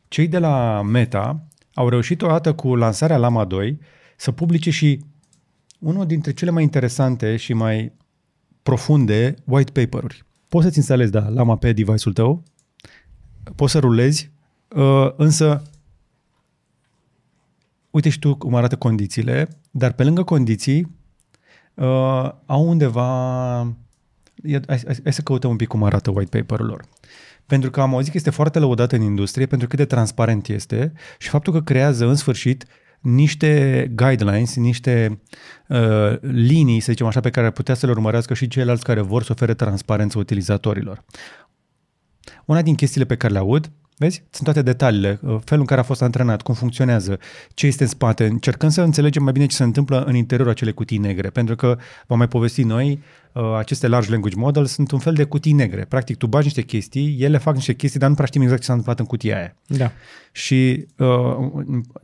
cei 0.09 0.29
de 0.29 0.39
la 0.39 0.83
Meta 0.83 1.45
au 1.75 1.89
reușit 1.89 2.23
odată 2.23 2.53
cu 2.55 2.75
lansarea 2.75 3.17
Lama 3.17 3.45
2 3.45 3.79
să 4.17 4.33
publice 4.33 4.71
și 4.71 5.01
unul 5.79 6.07
dintre 6.07 6.33
cele 6.33 6.51
mai 6.51 6.63
interesante 6.63 7.37
și 7.37 7.53
mai 7.53 7.93
profunde 8.65 9.35
white 9.45 9.81
paper-uri. 9.81 10.25
Poți 10.49 10.65
să-ți 10.65 10.79
instalezi, 10.79 11.11
da, 11.11 11.29
Lama 11.29 11.57
pe 11.57 11.73
device-ul 11.73 12.15
tău, 12.15 12.43
poți 13.57 13.73
să 13.73 13.79
rulezi, 13.79 14.31
uh, 14.69 15.13
însă 15.17 15.63
uite 17.91 18.09
și 18.09 18.19
tu 18.19 18.35
cum 18.35 18.55
arată 18.55 18.77
condițiile, 18.77 19.49
dar 19.71 19.93
pe 19.93 20.05
lângă 20.05 20.23
condiții 20.23 20.97
uh, 21.75 22.31
au 22.47 22.69
undeva... 22.69 23.59
Ia, 24.43 24.61
hai, 24.67 24.81
hai, 24.85 24.97
hai 25.03 25.13
să 25.13 25.23
căutăm 25.23 25.51
un 25.51 25.57
pic 25.57 25.69
cum 25.69 25.83
arată 25.83 26.11
white 26.11 26.39
paper-ul 26.39 26.67
lor. 26.67 26.85
Pentru 27.47 27.71
că 27.71 27.81
am 27.81 27.95
auzit 27.95 28.11
că 28.11 28.17
este 28.17 28.31
foarte 28.31 28.59
lăudat 28.59 28.93
în 28.93 29.01
industrie 29.01 29.47
pentru 29.47 29.69
cât 29.69 29.79
de 29.79 29.85
transparent 29.85 30.49
este 30.49 30.93
și 31.19 31.29
faptul 31.29 31.53
că 31.53 31.63
creează 31.63 32.07
în 32.07 32.15
sfârșit 32.15 32.67
niște 33.05 33.91
guidelines, 33.95 34.57
niște 34.57 35.21
uh, 35.69 36.17
linii, 36.21 36.81
să 36.81 36.93
zicem 36.93 37.07
așa, 37.07 37.21
pe 37.21 37.31
care 37.31 37.47
ar 37.47 37.53
putea 37.53 37.75
să 37.75 37.87
le 37.87 37.93
urmărească 37.93 38.35
și 38.35 38.49
ceilalți 38.49 38.85
care 38.85 39.01
vor 39.01 39.23
să 39.23 39.33
ofere 39.33 39.55
transparență 39.55 40.19
utilizatorilor. 40.19 41.05
Una 42.45 42.63
din 42.63 42.75
chestiile 42.75 43.07
pe 43.07 43.17
care 43.17 43.33
le 43.33 43.39
aud, 43.39 43.71
vezi, 43.97 44.23
sunt 44.31 44.45
toate 44.45 44.63
detaliile, 44.63 45.19
uh, 45.23 45.37
felul 45.45 45.61
în 45.61 45.67
care 45.67 45.81
a 45.81 45.85
fost 45.85 46.03
antrenat, 46.03 46.43
cum 46.43 46.55
funcționează, 46.55 47.19
ce 47.55 47.67
este 47.67 47.83
în 47.83 47.89
spate. 47.89 48.27
Încercăm 48.27 48.69
să 48.69 48.83
înțelegem 48.83 49.23
mai 49.23 49.33
bine 49.33 49.47
ce 49.47 49.57
se 49.57 49.63
întâmplă 49.63 50.05
în 50.05 50.15
interiorul 50.15 50.53
acelei 50.53 50.75
cutii 50.75 50.99
negre, 50.99 51.31
pentru 51.31 51.57
că, 51.57 51.79
vom 52.07 52.19
mai 52.19 52.29
povesti 52.29 52.63
noi, 52.63 52.91
uh, 52.91 53.24
aceste 53.57 53.89
large 53.89 54.11
language 54.11 54.37
models 54.37 54.71
sunt 54.71 54.91
un 54.91 54.99
fel 54.99 55.15
de 55.15 55.25
cutii 55.25 55.53
negre. 55.53 55.85
Practic, 55.85 56.17
tu 56.17 56.27
bagi 56.27 56.45
niște 56.45 56.63
chestii, 56.63 57.17
ele 57.21 57.39
fac 57.39 57.55
niște 57.55 57.75
chestii, 57.75 58.01
dar 58.01 58.09
nu 58.09 58.15
prea 58.15 58.27
știm 58.27 58.43
exact 58.43 58.61
ce 58.61 58.67
s-a 58.67 58.73
întâmplat 58.73 59.01
în 59.01 59.07
cutia 59.07 59.37
aia. 59.37 59.57
Da. 59.67 59.93
Și 60.33 60.87
uh, 60.99 61.37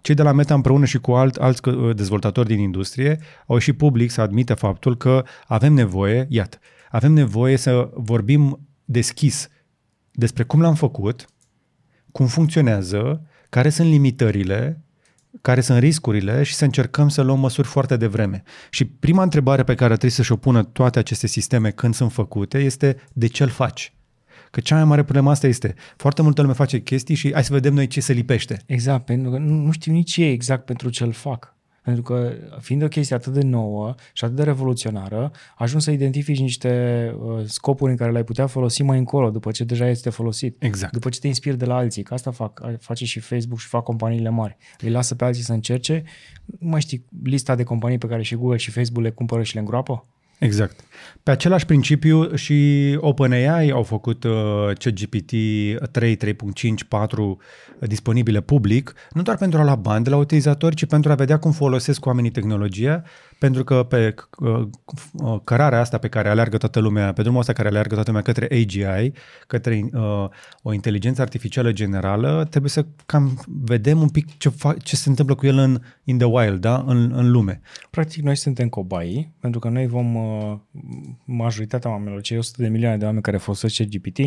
cei 0.02 0.14
de 0.14 0.22
la 0.22 0.32
Meta 0.32 0.54
împreună 0.54 0.84
și 0.84 0.98
cu 0.98 1.12
alt, 1.12 1.36
alți 1.36 1.68
uh, 1.68 1.96
dezvoltatori 1.96 2.48
din 2.48 2.58
industrie 2.58 3.20
au 3.46 3.54
ieșit 3.54 3.76
public 3.76 4.10
să 4.10 4.20
admită 4.20 4.54
faptul 4.54 4.96
că 4.96 5.24
avem 5.46 5.72
nevoie, 5.72 6.26
iată, 6.28 6.58
avem 6.90 7.12
nevoie 7.12 7.56
să 7.56 7.90
vorbim 7.94 8.68
deschis 8.84 9.48
despre 10.12 10.42
cum 10.42 10.60
l-am 10.60 10.74
făcut, 10.74 11.26
cum 12.12 12.26
funcționează, 12.26 13.22
care 13.48 13.68
sunt 13.68 13.88
limitările, 13.88 14.84
care 15.40 15.60
sunt 15.60 15.78
riscurile 15.78 16.42
și 16.42 16.54
să 16.54 16.64
încercăm 16.64 17.08
să 17.08 17.22
luăm 17.22 17.40
măsuri 17.40 17.68
foarte 17.68 17.96
devreme. 17.96 18.42
Și 18.70 18.84
prima 18.84 19.22
întrebare 19.22 19.62
pe 19.62 19.74
care 19.74 19.90
trebuie 19.90 20.10
să-și 20.10 20.32
o 20.32 20.36
pună 20.36 20.62
toate 20.62 20.98
aceste 20.98 21.26
sisteme 21.26 21.70
când 21.70 21.94
sunt 21.94 22.12
făcute 22.12 22.58
este 22.58 22.96
de 23.12 23.26
ce 23.26 23.42
îl 23.42 23.48
faci? 23.48 23.94
Că 24.50 24.60
cea 24.60 24.74
mai 24.74 24.84
mare 24.84 25.02
problemă 25.02 25.30
asta 25.30 25.46
este, 25.46 25.74
foarte 25.96 26.22
multă 26.22 26.42
lume 26.42 26.54
face 26.54 26.80
chestii 26.80 27.14
și 27.14 27.32
hai 27.32 27.44
să 27.44 27.52
vedem 27.52 27.74
noi 27.74 27.86
ce 27.86 28.00
se 28.00 28.12
lipește. 28.12 28.62
Exact, 28.66 29.04
pentru 29.04 29.30
că 29.30 29.38
nu, 29.38 29.54
nu 29.54 29.70
știu 29.70 29.92
nici 29.92 30.16
ei 30.16 30.32
exact 30.32 30.64
pentru 30.64 30.88
ce 30.88 31.04
îl 31.04 31.12
fac. 31.12 31.56
Pentru 31.82 32.02
că, 32.02 32.32
fiind 32.58 32.82
o 32.82 32.88
chestie 32.88 33.16
atât 33.16 33.32
de 33.32 33.42
nouă 33.42 33.94
și 34.12 34.24
atât 34.24 34.36
de 34.36 34.42
revoluționară, 34.42 35.30
ajung 35.56 35.82
să 35.82 35.90
identifici 35.90 36.40
niște 36.40 37.14
uh, 37.18 37.44
scopuri 37.44 37.90
în 37.90 37.96
care 37.96 38.10
le-ai 38.10 38.24
putea 38.24 38.46
folosi 38.46 38.82
mai 38.82 38.98
încolo, 38.98 39.30
după 39.30 39.50
ce 39.50 39.64
deja 39.64 39.88
este 39.88 40.10
folosit. 40.10 40.62
Exact. 40.62 40.92
După 40.92 41.08
ce 41.08 41.20
te 41.20 41.26
inspiri 41.26 41.56
de 41.56 41.64
la 41.64 41.74
alții, 41.74 42.02
că 42.02 42.14
asta 42.14 42.30
fac, 42.30 42.62
face 42.78 43.04
și 43.04 43.20
Facebook 43.20 43.58
și 43.58 43.66
fac 43.66 43.82
companiile 43.82 44.28
mari. 44.28 44.56
Îi 44.80 44.90
lasă 44.90 45.14
pe 45.14 45.24
alții 45.24 45.42
să 45.42 45.52
încerce. 45.52 46.02
Nu 46.44 46.68
mai 46.68 46.80
știi 46.80 47.04
lista 47.22 47.54
de 47.54 47.62
companii 47.62 47.98
pe 47.98 48.06
care 48.06 48.22
și 48.22 48.34
Google 48.34 48.56
și 48.56 48.70
Facebook 48.70 49.04
le 49.04 49.10
cumpără 49.10 49.42
și 49.42 49.54
le 49.54 49.60
îngroapă? 49.60 50.04
Exact. 50.40 50.80
Pe 51.22 51.30
același 51.30 51.66
principiu 51.66 52.34
și 52.34 52.96
OpenAI 53.00 53.70
au 53.70 53.82
făcut 53.82 54.24
uh, 54.24 54.32
ChatGPT 54.78 55.32
3, 55.90 56.16
3.5, 56.16 56.34
4 56.88 57.38
disponibile 57.80 58.40
public, 58.40 58.94
nu 59.10 59.22
doar 59.22 59.36
pentru 59.36 59.58
a 59.58 59.64
lua 59.64 59.74
bani 59.74 60.04
de 60.04 60.10
la 60.10 60.16
utilizatori, 60.16 60.74
ci 60.74 60.84
pentru 60.86 61.10
a 61.10 61.14
vedea 61.14 61.38
cum 61.38 61.52
folosesc 61.52 62.06
oamenii 62.06 62.30
tehnologia, 62.30 63.02
pentru 63.38 63.64
că 63.64 63.82
pe 63.82 64.14
uh, 64.38 64.66
uh, 65.12 65.40
cărarea 65.44 65.80
asta 65.80 65.98
pe 65.98 66.08
care 66.08 66.28
aleargă 66.28 66.56
toată 66.56 66.80
lumea, 66.80 67.12
pe 67.12 67.22
drumul 67.22 67.40
ăsta 67.40 67.52
care 67.52 67.68
aleargă 67.68 67.94
toată 67.94 68.10
lumea 68.10 68.24
către 68.24 68.48
AGI, 68.52 69.12
către 69.46 69.88
uh, 69.92 70.28
o 70.62 70.72
inteligență 70.72 71.22
artificială 71.22 71.72
generală, 71.72 72.46
trebuie 72.50 72.70
să 72.70 72.86
cam 73.06 73.40
vedem 73.64 74.00
un 74.00 74.08
pic 74.08 74.38
ce, 74.38 74.50
fa- 74.50 74.82
ce 74.82 74.96
se 74.96 75.08
întâmplă 75.08 75.34
cu 75.34 75.46
el 75.46 75.58
în 75.58 75.80
in 76.04 76.18
the 76.18 76.26
wild, 76.26 76.60
da? 76.60 76.84
în, 76.86 77.12
în 77.14 77.30
lume. 77.30 77.60
Practic, 77.90 78.22
noi 78.22 78.36
suntem 78.36 78.68
cobaii, 78.68 79.34
pentru 79.40 79.60
că 79.60 79.68
noi 79.68 79.86
vom, 79.86 80.14
uh, 80.14 80.29
majoritatea 81.24 81.90
oamenilor, 81.90 82.20
cei 82.20 82.38
100 82.38 82.62
de 82.62 82.68
milioane 82.68 82.96
de 82.96 83.04
oameni 83.04 83.22
care 83.22 83.36
folosesc 83.36 83.82
GPT, 83.82 84.18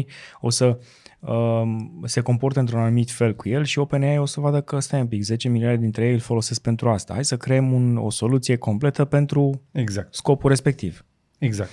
o 0.41 0.49
să 0.49 0.79
Um, 1.25 2.03
se 2.05 2.21
comportă 2.21 2.59
într-un 2.59 2.79
anumit 2.79 3.11
fel 3.11 3.35
cu 3.35 3.49
el 3.49 3.63
și 3.63 3.79
OpenAI 3.79 4.17
o 4.17 4.25
să 4.25 4.39
vadă 4.39 4.61
că 4.61 4.79
stai 4.79 4.99
un 4.99 5.07
pic, 5.07 5.21
10 5.21 5.49
milioane 5.49 5.77
dintre 5.77 6.05
ei 6.05 6.13
îl 6.13 6.19
folosesc 6.19 6.61
pentru 6.61 6.89
asta. 6.89 7.13
Hai 7.13 7.25
să 7.25 7.37
creăm 7.37 7.71
un, 7.71 7.97
o 7.97 8.09
soluție 8.09 8.55
completă 8.55 9.05
pentru 9.05 9.61
exact. 9.71 10.13
scopul 10.13 10.49
respectiv. 10.49 11.05
Exact. 11.37 11.69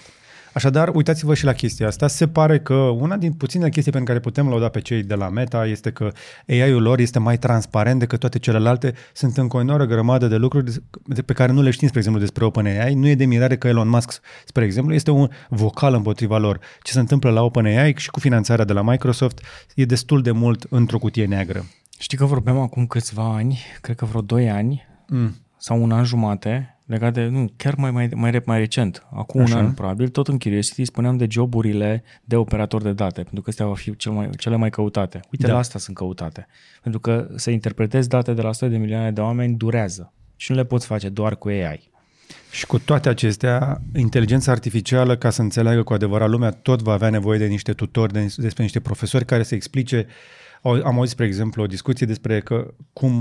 Așadar, 0.53 0.91
uitați-vă 0.95 1.35
și 1.35 1.45
la 1.45 1.53
chestia 1.53 1.87
asta. 1.87 2.07
Se 2.07 2.29
pare 2.29 2.59
că 2.59 2.75
una 2.75 3.17
din 3.17 3.33
puținele 3.33 3.71
chestii 3.71 3.93
pentru 3.93 4.13
care 4.13 4.25
putem 4.25 4.49
lăuda 4.49 4.69
pe 4.69 4.81
cei 4.81 5.03
de 5.03 5.15
la 5.15 5.29
Meta 5.29 5.67
este 5.67 5.91
că 5.91 6.13
AI-ul 6.49 6.83
lor 6.83 6.99
este 6.99 7.19
mai 7.19 7.39
transparent 7.39 7.99
decât 7.99 8.21
toate 8.21 8.39
celelalte. 8.39 8.95
Sunt 9.13 9.37
încă 9.37 9.57
o 9.57 9.61
enormă 9.61 9.85
grămadă 9.85 10.27
de 10.27 10.37
lucruri 10.37 10.83
pe 11.25 11.33
care 11.33 11.53
nu 11.53 11.63
le 11.63 11.71
știm, 11.71 11.87
spre 11.87 11.99
exemplu, 11.99 12.23
despre 12.23 12.45
OpenAI. 12.45 12.95
Nu 12.95 13.09
e 13.09 13.15
de 13.15 13.25
mirare 13.25 13.57
că 13.57 13.69
Elon 13.69 13.89
Musk, 13.89 14.21
spre 14.45 14.65
exemplu, 14.65 14.95
este 14.95 15.11
un 15.11 15.29
vocal 15.49 15.95
împotriva 15.95 16.39
lor. 16.39 16.61
Ce 16.83 16.93
se 16.93 17.01
întâmplă 17.01 17.31
la 17.31 17.43
OpenAI 17.43 17.95
și 17.97 18.11
cu 18.11 18.21
finanțarea 18.21 18.65
de 18.65 18.73
la 18.73 18.83
Microsoft 18.83 19.41
e 19.75 19.85
destul 19.85 20.23
de 20.23 20.31
mult 20.31 20.67
într-o 20.69 20.99
cutie 20.99 21.27
neagră. 21.27 21.65
Știi 21.99 22.19
că 22.19 22.25
vorbeam 22.25 22.59
acum 22.59 22.87
câțiva 22.87 23.35
ani, 23.35 23.59
cred 23.81 23.97
că 23.97 24.05
vreo 24.05 24.21
2 24.21 24.51
ani 24.51 24.87
mm. 25.09 25.37
sau 25.57 25.83
un 25.83 25.93
an 25.93 26.05
jumate, 26.05 26.80
legat 26.91 27.13
de, 27.13 27.25
nu, 27.25 27.51
chiar 27.57 27.75
mai, 27.75 27.91
mai, 27.91 28.09
mai, 28.15 28.41
mai 28.45 28.59
recent, 28.59 29.07
acum 29.13 29.41
Așa. 29.41 29.57
un 29.57 29.65
an 29.65 29.73
probabil, 29.73 30.09
tot 30.09 30.29
în 30.29 30.39
Curiosity 30.39 30.85
spuneam 30.85 31.17
de 31.17 31.27
joburile 31.29 32.03
de 32.25 32.37
operator 32.37 32.83
de 32.83 32.93
date, 32.93 33.23
pentru 33.23 33.43
că 33.43 33.51
astea 33.51 33.67
vor 33.67 33.77
fi 33.77 33.97
cel 33.97 34.13
mai, 34.13 34.31
cele 34.39 34.57
mai 34.57 34.71
căutate. 34.71 35.21
Uite, 35.33 35.47
da. 35.47 35.53
la 35.53 35.59
asta 35.59 35.79
sunt 35.79 35.97
căutate. 35.97 36.47
Pentru 36.83 37.01
că 37.01 37.29
să 37.37 37.51
interpretezi 37.51 38.09
date 38.09 38.33
de 38.33 38.43
la 38.43 38.49
100 38.49 38.69
de 38.69 38.77
milioane 38.77 39.13
de 39.13 39.21
oameni 39.21 39.55
durează 39.55 40.13
și 40.37 40.51
nu 40.51 40.57
le 40.57 40.65
poți 40.65 40.87
face 40.87 41.09
doar 41.09 41.37
cu 41.37 41.49
AI. 41.49 41.91
Și 42.51 42.67
cu 42.67 42.79
toate 42.79 43.09
acestea, 43.09 43.81
inteligența 43.95 44.53
artificială, 44.53 45.17
ca 45.17 45.31
să 45.31 45.43
înțeleagă 45.43 45.83
cu 45.83 45.93
adevărat 45.93 46.29
lumea, 46.29 46.51
tot 46.51 46.83
va 46.83 46.93
avea 46.93 47.11
nevoie 47.11 47.39
de 47.39 47.47
niște 47.47 47.73
tutori, 47.73 48.13
de, 48.13 48.35
despre 48.37 48.63
niște 48.63 48.81
profesori 48.81 49.25
care 49.25 49.43
să 49.43 49.55
explice 49.55 50.07
uh, 50.09 50.13
am 50.63 50.97
auzit, 50.97 51.13
spre 51.13 51.27
exemplu, 51.27 51.63
o 51.63 51.67
discuție 51.67 52.07
despre 52.07 52.41
că 52.41 52.75
cum 52.93 53.13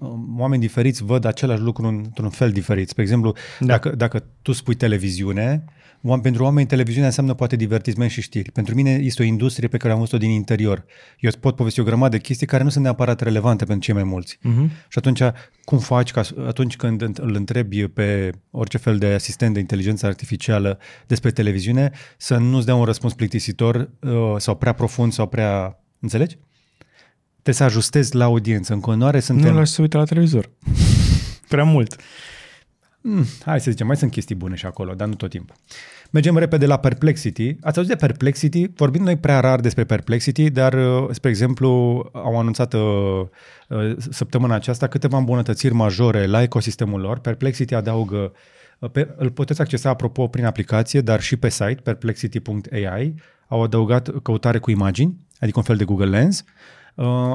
um, 0.00 0.40
oameni 0.40 0.60
diferiți 0.60 1.04
văd 1.04 1.24
același 1.24 1.60
lucru 1.60 1.86
într-un 1.86 2.30
fel 2.30 2.50
diferit. 2.50 2.88
Spre 2.88 3.02
exemplu, 3.02 3.34
da. 3.60 3.66
dacă, 3.66 3.90
dacă 3.90 4.24
tu 4.42 4.52
spui 4.52 4.74
televiziune, 4.74 5.64
pentru 6.22 6.44
oameni 6.44 6.66
televiziunea 6.66 7.08
înseamnă 7.08 7.34
poate 7.34 7.56
divertisment 7.56 8.10
și 8.10 8.20
știri. 8.20 8.50
Pentru 8.50 8.74
mine 8.74 8.90
este 8.90 9.22
o 9.22 9.24
industrie 9.24 9.68
pe 9.68 9.76
care 9.76 9.92
am 9.92 9.98
văzut-o 9.98 10.18
din 10.18 10.30
interior. 10.30 10.84
Eu 11.18 11.30
îți 11.30 11.38
pot 11.38 11.56
povesti 11.56 11.80
o 11.80 11.84
grămadă 11.84 12.16
de 12.16 12.22
chestii 12.22 12.46
care 12.46 12.62
nu 12.62 12.68
sunt 12.68 12.84
neapărat 12.84 13.20
relevante 13.20 13.64
pentru 13.64 13.84
cei 13.84 13.94
mai 13.94 14.02
mulți. 14.02 14.38
Uh-huh. 14.38 14.88
Și 14.88 14.98
atunci, 14.98 15.22
cum 15.64 15.78
faci 15.78 16.10
ca 16.10 16.22
atunci 16.46 16.76
când 16.76 17.02
îl 17.02 17.34
întrebi 17.34 17.88
pe 17.88 18.30
orice 18.50 18.78
fel 18.78 18.98
de 18.98 19.06
asistent 19.06 19.54
de 19.54 19.60
inteligență 19.60 20.06
artificială 20.06 20.78
despre 21.06 21.30
televiziune, 21.30 21.90
să 22.16 22.36
nu-ți 22.36 22.66
dea 22.66 22.74
un 22.74 22.84
răspuns 22.84 23.14
plictisitor 23.14 23.90
uh, 24.00 24.12
sau 24.36 24.56
prea 24.56 24.72
profund 24.72 25.12
sau 25.12 25.26
prea... 25.26 25.78
Înțelegi? 26.00 26.38
Trebuie 27.44 27.68
să 27.68 27.76
ajustezi 27.76 28.16
la 28.16 28.24
audiență. 28.24 28.72
În 28.72 28.80
continuare 28.80 29.20
suntem... 29.20 29.52
Nu 29.52 29.58
lași 29.58 29.72
să 29.72 29.80
uite 29.80 29.96
la 29.96 30.04
televizor. 30.04 30.50
Prea 31.48 31.64
mult. 31.64 31.96
Mm, 33.00 33.24
hai 33.44 33.60
să 33.60 33.70
zicem, 33.70 33.86
mai 33.86 33.96
sunt 33.96 34.10
chestii 34.10 34.34
bune 34.34 34.54
și 34.54 34.66
acolo, 34.66 34.94
dar 34.94 35.08
nu 35.08 35.14
tot 35.14 35.30
timpul. 35.30 35.56
Mergem 36.10 36.36
repede 36.36 36.66
la 36.66 36.78
Perplexity. 36.78 37.56
Ați 37.60 37.78
auzit 37.78 37.92
de 37.92 38.06
Perplexity? 38.06 38.66
Vorbim 38.76 39.02
noi 39.02 39.16
prea 39.16 39.40
rar 39.40 39.60
despre 39.60 39.84
Perplexity, 39.84 40.50
dar, 40.50 40.72
uh, 40.72 41.08
spre 41.10 41.30
exemplu, 41.30 41.68
au 42.12 42.38
anunțat 42.38 42.72
uh, 42.72 42.80
uh, 43.68 43.96
săptămâna 44.10 44.54
aceasta 44.54 44.86
câteva 44.86 45.18
îmbunătățiri 45.18 45.74
majore 45.74 46.26
la 46.26 46.42
ecosistemul 46.42 47.00
lor. 47.00 47.18
Perplexity 47.18 47.74
adaugă, 47.74 48.32
uh, 48.78 48.90
pe, 48.90 49.14
îl 49.16 49.30
puteți 49.30 49.60
accesa, 49.60 49.88
apropo, 49.88 50.28
prin 50.28 50.44
aplicație, 50.44 51.00
dar 51.00 51.20
și 51.20 51.36
pe 51.36 51.48
site, 51.48 51.80
perplexity.ai. 51.82 53.14
Au 53.48 53.62
adăugat 53.62 54.10
căutare 54.22 54.58
cu 54.58 54.70
imagini, 54.70 55.16
adică 55.38 55.58
un 55.58 55.64
fel 55.64 55.76
de 55.76 55.84
Google 55.84 56.18
Lens. 56.18 56.40
Uh, 56.40 56.46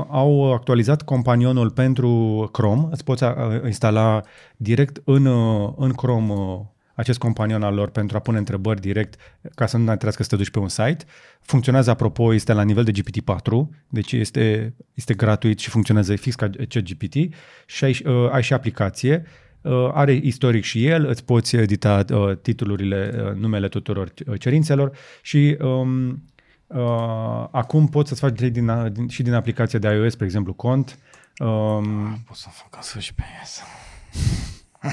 au 0.10 0.54
actualizat 0.54 1.02
companionul 1.02 1.70
pentru 1.70 2.50
Chrome. 2.52 2.88
Îți 2.92 3.04
poți 3.04 3.24
uh, 3.24 3.32
instala 3.66 4.22
direct 4.58 5.02
în, 5.04 5.26
uh, 5.26 5.74
în 5.78 5.92
Chrome 5.92 6.34
uh, 6.34 6.60
acest 7.00 7.20
companion 7.20 7.64
al 7.64 7.74
lor 7.74 7.90
pentru 7.90 8.18
a 8.18 8.20
pune 8.20 8.38
întrebări 8.38 8.82
direct 8.82 9.16
ca 9.56 9.66
să 9.66 9.78
nu 9.78 9.84
mai 9.84 9.94
trebuiască 9.94 10.24
să 10.24 10.30
te 10.30 10.36
duci 10.36 10.50
pe 10.50 10.60
un 10.60 10.68
site. 10.68 10.98
Funcționează, 11.42 11.90
apropo, 11.90 12.34
este 12.34 12.54
la 12.54 12.64
nivel 12.64 12.84
de 12.84 12.92
GPT-4, 12.92 13.68
deci 13.88 14.12
este, 14.12 14.74
este 14.94 15.14
gratuit 15.14 15.60
și 15.60 15.70
funcționează 15.70 16.16
fix 16.16 16.36
ca 16.36 16.50
ChatGPT 16.68 17.14
și 17.66 17.84
ai, 17.84 18.00
uh, 18.06 18.32
ai 18.32 18.44
și 18.44 18.54
aplicație. 18.54 19.24
Uh, 19.62 19.90
are 19.94 20.20
istoric 20.24 20.64
și 20.64 20.86
el, 20.86 21.06
îți 21.06 21.26
poți 21.26 21.56
edita 21.56 22.06
uh, 22.14 22.38
titlurile, 22.42 23.24
uh, 23.26 23.36
numele 23.36 23.68
tuturor 23.68 24.14
cerințelor 24.38 24.92
și 25.22 25.58
um, 25.62 26.24
Uh, 26.70 27.48
acum 27.52 27.88
poți 27.88 28.10
să-ți 28.10 28.22
faci 28.22 28.36
direct 28.36 28.54
din, 28.54 28.94
din, 28.94 29.08
și 29.08 29.24
din 29.24 29.34
aplicația 29.34 29.80
de 29.80 29.88
iOS, 29.88 30.16
pe 30.16 30.24
exemplu, 30.24 30.54
cont. 30.54 30.98
Um, 31.38 32.06
ah, 32.06 32.14
Pot 32.28 32.36
să 32.36 32.48
fac 32.52 32.78
asta 32.78 33.00
și 33.00 33.14
pe 33.14 33.24
iOS. 33.40 33.62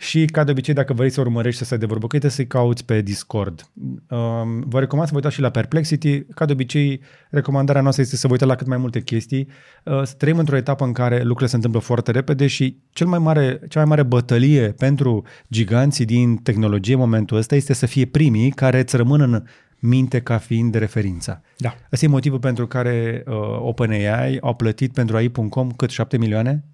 Și, 0.00 0.24
ca 0.24 0.44
de 0.44 0.50
obicei, 0.50 0.74
dacă 0.74 0.92
vrei 0.92 1.10
să 1.10 1.20
urmărești 1.20 1.58
să 1.58 1.64
stai 1.64 1.78
de 1.78 1.86
vorbă, 1.86 2.06
că 2.06 2.28
să-i 2.28 2.46
cauți 2.46 2.84
pe 2.84 3.00
Discord. 3.00 3.70
Um, 3.74 4.60
vă 4.66 4.78
recomand 4.78 5.06
să 5.06 5.12
vă 5.12 5.16
uitați 5.16 5.34
și 5.34 5.40
la 5.40 5.50
Perplexity. 5.50 6.20
Ca 6.20 6.44
de 6.44 6.52
obicei, 6.52 7.00
recomandarea 7.30 7.82
noastră 7.82 8.02
este 8.02 8.16
să 8.16 8.26
vă 8.26 8.32
uitați 8.32 8.50
la 8.50 8.56
cât 8.56 8.66
mai 8.66 8.76
multe 8.76 9.00
chestii. 9.00 9.48
Uh, 9.84 10.02
trăim 10.16 10.38
într-o 10.38 10.56
etapă 10.56 10.84
în 10.84 10.92
care 10.92 11.16
lucrurile 11.16 11.46
se 11.46 11.54
întâmplă 11.54 11.80
foarte 11.80 12.10
repede 12.10 12.46
și 12.46 12.76
cel 12.92 13.06
mai 13.06 13.18
mare, 13.18 13.60
cea 13.68 13.78
mai 13.78 13.88
mare 13.88 14.02
bătălie 14.02 14.68
pentru 14.68 15.24
giganții 15.50 16.04
din 16.04 16.36
tehnologie 16.36 16.94
în 16.94 17.00
momentul 17.00 17.36
ăsta 17.36 17.54
este 17.54 17.72
să 17.72 17.86
fie 17.86 18.04
primii 18.04 18.50
care 18.50 18.80
îți 18.80 18.96
rămân 18.96 19.20
în 19.20 19.42
minte 19.78 20.20
ca 20.20 20.38
fiind 20.38 20.72
de 20.72 20.78
referință. 20.78 21.42
Da. 21.56 21.74
Asta 21.90 22.04
e 22.04 22.08
motivul 22.08 22.38
pentru 22.38 22.66
care 22.66 23.22
uh, 23.26 23.34
OpenAI 23.58 24.38
au 24.40 24.54
plătit 24.54 24.92
pentru 24.92 25.16
AI.com 25.16 25.70
cât 25.70 25.90
7 25.90 26.18
milioane? 26.18 26.64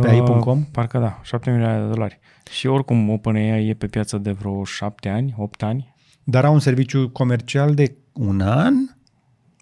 Pe 0.00 0.08
uh, 0.08 0.20
AI.com? 0.20 0.64
Parcă 0.64 0.98
da, 0.98 1.20
7 1.22 1.50
milioane 1.50 1.80
de 1.80 1.88
dolari. 1.88 2.18
Și 2.50 2.66
oricum 2.66 3.10
OpenAI 3.10 3.68
e 3.68 3.74
pe 3.74 3.86
piață 3.86 4.18
de 4.18 4.32
vreo 4.32 4.64
7 4.64 5.08
ani, 5.08 5.34
8 5.36 5.62
ani. 5.62 5.94
Dar 6.24 6.44
au 6.44 6.52
un 6.52 6.60
serviciu 6.60 7.08
comercial 7.08 7.74
de 7.74 7.96
un 8.12 8.40
an? 8.40 8.74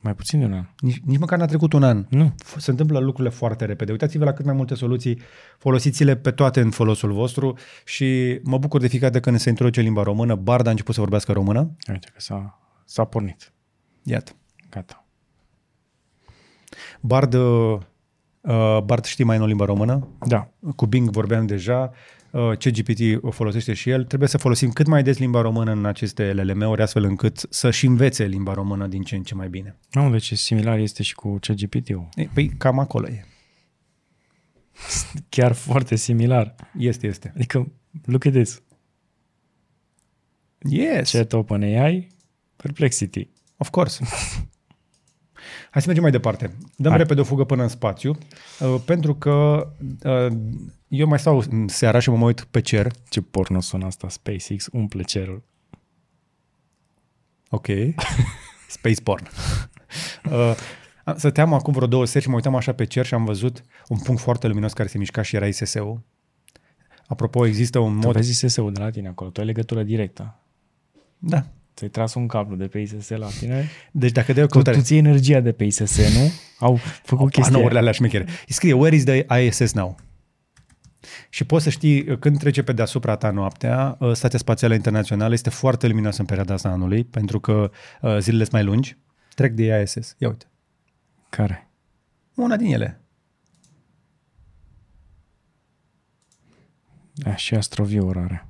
Mai 0.03 0.14
puțin 0.14 0.39
de 0.39 0.45
un 0.45 0.53
an. 0.53 0.64
Nici, 0.78 1.01
nici 1.05 1.18
măcar 1.18 1.39
n-a 1.39 1.45
trecut 1.45 1.72
un 1.72 1.83
an. 1.83 2.07
Nu. 2.09 2.35
Se 2.57 2.70
întâmplă 2.70 2.99
lucrurile 2.99 3.35
foarte 3.35 3.64
repede. 3.64 3.93
Uitați-vă 3.93 4.24
la 4.24 4.33
cât 4.33 4.45
mai 4.45 4.55
multe 4.55 4.74
soluții, 4.74 5.21
folosiți-le 5.59 6.17
pe 6.17 6.30
toate 6.30 6.61
în 6.61 6.71
folosul 6.71 7.13
vostru 7.13 7.59
și 7.84 8.41
mă 8.45 8.59
bucur 8.59 8.80
de 8.80 8.88
fiecare 8.88 9.13
dată 9.13 9.25
când 9.25 9.41
se 9.41 9.49
introduce 9.49 9.80
limba 9.80 10.03
română. 10.03 10.34
Bard 10.34 10.67
a 10.67 10.71
început 10.71 10.95
să 10.95 11.00
vorbească 11.00 11.33
română. 11.33 11.76
Uite 11.88 12.09
că 12.13 12.21
s-a, 12.21 12.59
s-a 12.84 13.05
pornit. 13.05 13.53
Iată. 14.03 14.33
Gata. 14.71 15.05
Bard, 17.00 17.37
uh, 18.41 18.79
Bard 18.84 19.04
știi 19.04 19.25
mai 19.25 19.37
în 19.37 19.42
o 19.42 19.46
limba 19.46 19.64
română? 19.64 20.08
Da. 20.26 20.50
Cu 20.76 20.87
Bing 20.87 21.11
vorbeam 21.11 21.46
deja. 21.46 21.92
Uh, 22.30 22.57
CGPT 22.58 23.22
o 23.25 23.30
folosește 23.30 23.72
și 23.72 23.91
el, 23.91 24.04
trebuie 24.04 24.29
să 24.29 24.38
folosim 24.38 24.71
cât 24.71 24.87
mai 24.87 25.03
des 25.03 25.18
limba 25.18 25.41
română 25.41 25.72
în 25.72 25.84
aceste 25.84 26.33
LLM-uri, 26.33 26.83
astfel 26.83 27.04
încât 27.04 27.46
să-și 27.49 27.87
învețe 27.87 28.25
limba 28.25 28.53
română 28.53 28.87
din 28.87 29.03
ce 29.03 29.17
în 29.17 29.22
ce 29.22 29.34
mai 29.34 29.49
bine. 29.49 29.79
Nu, 29.91 30.11
deci 30.11 30.34
similar 30.34 30.79
este 30.79 31.03
și 31.03 31.14
cu 31.14 31.38
CGPT-ul. 31.41 32.08
Păi 32.34 32.49
cam 32.49 32.79
acolo 32.79 33.08
e. 33.08 33.25
Chiar 35.29 35.53
foarte 35.53 35.96
similar. 35.96 36.54
Este, 36.79 37.07
este. 37.07 37.33
Adică, 37.34 37.72
look 38.04 38.26
at 38.26 38.33
this. 38.33 38.62
Yes. 40.58 41.11
Chat 41.11 41.33
OpenAI, 41.33 42.08
Perplexity. 42.57 43.29
Of 43.57 43.71
course. 43.71 44.04
Hai 45.71 45.80
să 45.80 45.87
mergem 45.87 46.03
mai 46.03 46.11
departe. 46.13 46.57
Dăm 46.76 46.91
Hai. 46.91 47.01
repede 47.01 47.21
o 47.21 47.25
fugă 47.25 47.45
până 47.45 47.63
în 47.63 47.68
spațiu, 47.68 48.18
uh, 48.61 48.76
pentru 48.84 49.14
că 49.14 49.67
uh, 50.05 50.37
eu 50.88 51.07
mai 51.07 51.18
stau 51.18 51.45
în 51.51 51.68
seara 51.68 51.99
și 51.99 52.11
mă 52.11 52.25
uit 52.25 52.41
pe 52.41 52.61
cer. 52.61 52.92
Ce 53.09 53.21
porno 53.21 53.61
sună 53.61 53.87
asta, 53.87 54.09
SpaceX, 54.09 54.68
umple 54.72 55.03
cerul. 55.03 55.42
Ok. 57.51 57.67
Space 58.68 59.01
porn. 59.03 59.29
uh, 60.30 60.55
stăteam 61.17 61.53
acum 61.53 61.72
vreo 61.72 61.87
două 61.87 62.05
seri 62.05 62.25
și 62.25 62.30
mă 62.30 62.37
uitam 62.37 62.55
așa 62.57 62.72
pe 62.72 62.84
cer 62.84 63.07
și 63.07 63.14
am 63.14 63.25
văzut 63.25 63.64
un 63.88 63.99
punct 63.99 64.21
foarte 64.21 64.47
luminos 64.47 64.72
care 64.72 64.88
se 64.88 64.99
mișca 64.99 65.22
și 65.22 65.37
era 65.37 65.47
ISS-ul. 65.47 66.03
Apropo, 67.07 67.47
există 67.47 67.79
un 67.79 68.01
Tu 68.01 68.07
mod... 68.07 68.14
vezi 68.14 68.45
ISS-ul 68.45 68.72
de 68.72 68.80
la 68.80 68.91
tine 68.91 69.09
acolo, 69.09 69.30
tu 69.30 69.41
ai 69.41 69.47
legătură 69.47 69.83
directă. 69.83 70.38
Da. 71.18 71.47
Ți-ai 71.81 71.93
tras 71.93 72.15
un 72.15 72.27
cablu 72.27 72.57
de 72.57 72.67
pe 72.67 72.79
ISS 72.79 73.09
la 73.09 73.27
tine. 73.39 73.69
Deci 73.91 74.13
dacă 74.13 74.33
dai 74.33 74.43
o 74.43 74.47
Tu, 74.47 74.53
căutare... 74.53 74.77
tu 74.77 74.83
ții 74.83 74.97
energia 74.97 75.41
de 75.41 75.53
pe 75.53 75.65
ISS, 75.65 76.15
nu? 76.15 76.31
Au 76.59 76.77
făcut 77.03 77.31
chestia 77.33 77.43
Panourile 77.43 77.71
aia. 77.71 77.81
alea 77.81 77.93
șmechere. 77.93 78.25
Îi 78.25 78.53
scrie, 78.53 78.73
where 78.73 78.95
is 78.97 79.05
the 79.05 79.27
ISS 79.41 79.73
now? 79.73 79.97
Și 81.29 81.45
poți 81.45 81.65
să 81.65 81.71
știi, 81.71 82.19
când 82.19 82.39
trece 82.39 82.63
pe 82.63 82.73
deasupra 82.73 83.17
ta 83.17 83.31
noaptea, 83.31 83.97
uh, 84.01 84.13
Stația 84.13 84.39
Spațială 84.39 84.75
Internațională 84.75 85.33
este 85.33 85.51
foarte 85.51 85.87
luminoasă 85.87 86.21
în 86.21 86.27
perioada 86.27 86.55
asta 86.55 86.69
anului, 86.69 87.05
pentru 87.05 87.41
că 87.41 87.71
uh, 88.01 88.17
zilele 88.19 88.43
sunt 88.43 88.53
mai 88.53 88.65
lungi. 88.65 88.97
Trec 89.35 89.53
de 89.53 89.83
ISS. 89.83 90.15
Ia 90.19 90.29
uite. 90.29 90.47
Care? 91.29 91.71
Una 92.35 92.57
din 92.57 92.73
ele. 92.73 93.01
A, 97.25 97.35
și 97.35 97.55
Astroview 97.55 98.13
are. 98.17 98.49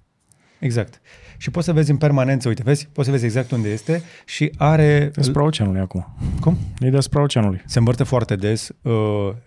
Exact. 0.59 1.01
Și 1.41 1.51
poți 1.51 1.67
să 1.67 1.73
vezi 1.73 1.91
în 1.91 1.97
permanență, 1.97 2.49
uite, 2.49 2.63
vezi? 2.63 2.89
Poți 2.93 3.07
să 3.07 3.13
vezi 3.13 3.25
exact 3.25 3.51
unde 3.51 3.69
este 3.69 4.03
și 4.25 4.53
are... 4.57 5.11
Deasupra 5.15 5.43
oceanului 5.43 5.81
acum. 5.81 6.07
Cum? 6.41 6.59
E 6.79 6.91
deasupra 6.91 7.23
oceanului. 7.23 7.63
Se 7.67 7.79
învârte 7.79 8.05
foarte 8.05 8.37
des 8.37 8.69
uh, 8.83 8.93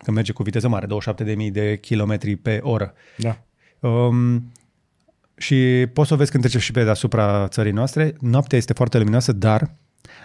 când 0.03 0.15
merge 0.15 0.31
cu 0.31 0.43
viteză 0.43 0.67
mare, 0.67 0.87
27.000 0.87 1.51
de 1.51 1.77
kilometri 1.77 2.35
pe 2.35 2.59
oră. 2.63 2.93
Da. 3.17 3.37
Um, 3.79 4.51
și 5.37 5.87
poți 5.93 6.07
să 6.07 6.13
o 6.13 6.17
vezi 6.17 6.31
când 6.31 6.43
trece 6.43 6.59
și 6.59 6.71
pe 6.71 6.83
deasupra 6.83 7.47
țării 7.47 7.71
noastre. 7.71 8.13
Noaptea 8.19 8.57
este 8.57 8.73
foarte 8.73 8.97
luminoasă, 8.97 9.31
dar 9.31 9.75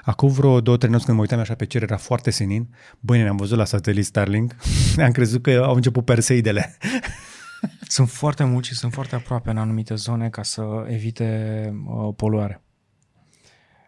acum 0.03 0.29
vreo 0.29 0.61
două, 0.61 0.77
trei 0.77 0.91
nopți 0.91 1.07
când 1.07 1.17
mă 1.17 1.23
uitam 1.23 1.39
așa 1.39 1.55
pe 1.55 1.67
cer, 1.67 1.83
era 1.83 1.97
foarte 1.97 2.31
senin. 2.31 2.69
Băi, 3.01 3.23
ne-am 3.23 3.37
văzut 3.37 3.57
la 3.57 3.65
satelit 3.65 4.05
Starlink. 4.05 4.55
am 5.05 5.11
crezut 5.11 5.43
că 5.43 5.63
au 5.65 5.75
început 5.75 6.05
perseidele. 6.05 6.77
Sunt 7.89 8.09
foarte 8.09 8.45
mulți 8.45 8.69
și 8.69 8.75
sunt 8.75 8.93
foarte 8.93 9.15
aproape 9.15 9.51
în 9.51 9.57
anumite 9.57 9.95
zone 9.95 10.29
ca 10.29 10.43
să 10.43 10.87
evite 10.89 11.73
uh, 11.87 12.15
poluare. 12.17 12.63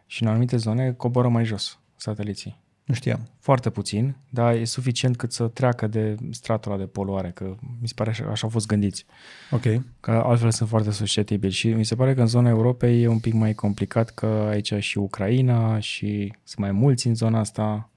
Și 0.07 0.23
în 0.23 0.29
anumite 0.29 0.57
zone 0.57 0.93
coboră 0.93 1.29
mai 1.29 1.45
jos 1.45 1.81
sateliții. 1.97 2.63
nu 2.85 2.95
știam. 2.95 3.29
Foarte 3.39 3.71
puțin, 3.71 4.17
dar 4.31 4.55
e 4.55 4.65
suficient 4.65 5.17
cât 5.17 5.33
să 5.33 5.49
treacă 5.49 5.87
de 5.87 6.17
stratul 6.31 6.73
ăla 6.73 6.81
de 6.81 6.87
poluare, 6.87 7.31
că 7.31 7.57
mi 7.81 7.89
se 7.89 7.95
pare 7.97 8.11
așa, 8.11 8.25
așa 8.25 8.45
au 8.45 8.49
fost 8.49 8.67
gândiți. 8.67 9.07
Ok. 9.51 9.63
Că 10.01 10.11
altfel 10.11 10.51
sunt 10.51 10.69
foarte 10.69 10.91
susceptibili 10.91 11.53
și 11.53 11.69
mi 11.69 11.85
se 11.85 11.95
pare 11.95 12.15
că 12.15 12.21
în 12.21 12.27
zona 12.27 12.49
Europei 12.49 13.03
e 13.03 13.07
un 13.07 13.19
pic 13.19 13.33
mai 13.33 13.55
complicat 13.55 14.11
că 14.11 14.27
aici 14.27 14.75
și 14.79 14.99
Ucraina 14.99 15.79
și 15.79 16.35
sunt 16.43 16.59
mai 16.59 16.73
mulți 16.73 17.07
în 17.07 17.15
zona 17.15 17.39
asta. 17.39 17.91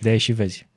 De 0.00 0.08
aia 0.08 0.18
și 0.18 0.32
vezi. 0.32 0.68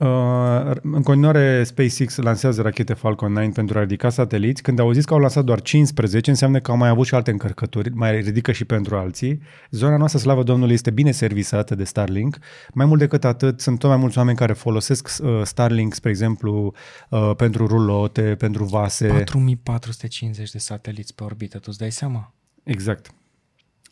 Uh, 0.00 0.70
în 0.82 1.02
continuare, 1.02 1.64
SpaceX 1.64 2.16
lansează 2.16 2.62
rachete 2.62 2.92
Falcon 2.92 3.32
9 3.32 3.48
pentru 3.48 3.78
a 3.78 3.80
ridica 3.80 4.10
sateliți. 4.10 4.62
Când 4.62 4.78
au 4.78 4.92
zis 4.92 5.04
că 5.04 5.14
au 5.14 5.20
lansat 5.20 5.44
doar 5.44 5.60
15, 5.60 6.30
înseamnă 6.30 6.60
că 6.60 6.70
au 6.70 6.76
mai 6.76 6.88
avut 6.88 7.06
și 7.06 7.14
alte 7.14 7.30
încărcături, 7.30 7.90
mai 7.90 8.20
ridică 8.20 8.52
și 8.52 8.64
pentru 8.64 8.96
alții. 8.96 9.40
Zona 9.70 9.96
noastră, 9.96 10.18
slavă 10.18 10.42
Domnului, 10.42 10.74
este 10.74 10.90
bine 10.90 11.10
servisată 11.10 11.74
de 11.74 11.84
Starlink. 11.84 12.38
Mai 12.74 12.86
mult 12.86 12.98
decât 12.98 13.24
atât, 13.24 13.60
sunt 13.60 13.78
tot 13.78 13.88
mai 13.88 13.98
mulți 13.98 14.18
oameni 14.18 14.36
care 14.36 14.52
folosesc 14.52 15.08
uh, 15.22 15.40
Starlink, 15.42 15.94
spre 15.94 16.10
exemplu, 16.10 16.74
uh, 17.10 17.32
pentru 17.36 17.66
rulote, 17.66 18.34
pentru 18.34 18.64
vase. 18.64 19.06
4450 19.06 20.50
de 20.50 20.58
sateliți 20.58 21.14
pe 21.14 21.24
orbită, 21.24 21.58
tu 21.58 21.64
îți 21.68 21.78
dai 21.78 21.92
seama? 21.92 22.34
Exact. 22.62 23.10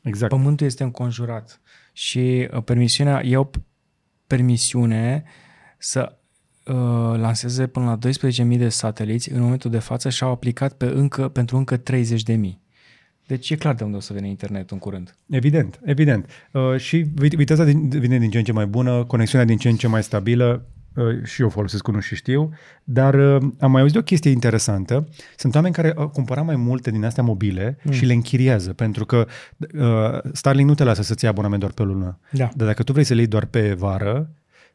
Exact. 0.03 0.31
Pământul 0.31 0.67
este 0.67 0.83
înconjurat 0.83 1.61
și 1.93 2.49
uh, 2.53 2.63
permisiunea, 2.63 3.21
iau 3.25 3.51
p- 3.51 3.63
permisiune 4.27 5.25
să 5.79 6.17
uh, 6.65 6.75
lanseze 7.17 7.67
până 7.67 7.87
la 7.87 7.99
12.000 8.53 8.59
de 8.59 8.69
sateliți 8.69 9.33
în 9.33 9.41
momentul 9.41 9.71
de 9.71 9.79
față 9.79 10.09
și 10.09 10.23
au 10.23 10.31
aplicat 10.31 10.73
pe 10.73 10.87
încă, 10.87 11.29
pentru 11.29 11.57
încă 11.57 11.77
30.000. 11.77 11.83
Deci 13.29 13.51
e 13.51 13.57
clar 13.57 13.75
de 13.75 13.85
unde 13.85 13.97
o 13.97 14.01
să 14.01 14.13
vină 14.13 14.27
internetul 14.27 14.77
în 14.77 14.79
curând. 14.79 15.17
Evident, 15.31 15.81
evident. 15.85 16.27
Uh, 16.53 16.77
și 16.77 17.05
vit- 17.15 17.35
viteza 17.37 17.65
din, 17.65 17.89
vine 17.89 18.19
din 18.19 18.31
ce 18.31 18.39
în 18.39 18.45
ce 18.45 18.53
mai 18.53 18.67
bună, 18.67 19.05
conexiunea 19.05 19.47
din 19.47 19.57
ce 19.57 19.69
în 19.69 19.77
ce 19.77 19.87
mai 19.87 20.03
stabilă, 20.03 20.67
uh, 20.95 21.25
și 21.25 21.43
eu 21.43 21.49
folosesc 21.49 21.89
unul 21.89 22.01
și 22.01 22.15
știu, 22.15 22.53
dar 22.85 23.15
uh, 23.15 23.43
am 23.59 23.71
mai 23.71 23.81
auzit 23.81 23.97
o 23.97 24.03
chestie 24.03 24.31
interesantă. 24.31 25.09
Sunt 25.37 25.55
oameni 25.55 25.75
care 25.75 25.93
au 25.97 26.09
cumpărat 26.09 26.45
mai 26.45 26.57
multe 26.57 26.91
din 26.91 27.05
astea 27.05 27.23
mobile 27.23 27.79
mm. 27.83 27.93
și 27.93 28.05
le 28.05 28.13
închiriază, 28.13 28.73
pentru 28.73 29.05
că 29.05 29.27
uh, 29.75 30.31
Starlink 30.33 30.69
nu 30.69 30.75
te 30.75 30.85
lasă 30.85 31.03
să-ți 31.03 31.25
iei 31.25 31.33
abonament 31.33 31.61
doar 31.61 31.73
pe 31.73 31.83
lună. 31.83 32.19
Da. 32.31 32.49
Dar 32.57 32.67
dacă 32.67 32.83
tu 32.83 32.93
vrei 32.93 33.05
să 33.05 33.15
le 33.15 33.21
iei 33.21 33.29
doar 33.29 33.45
pe 33.45 33.73
vară 33.73 34.31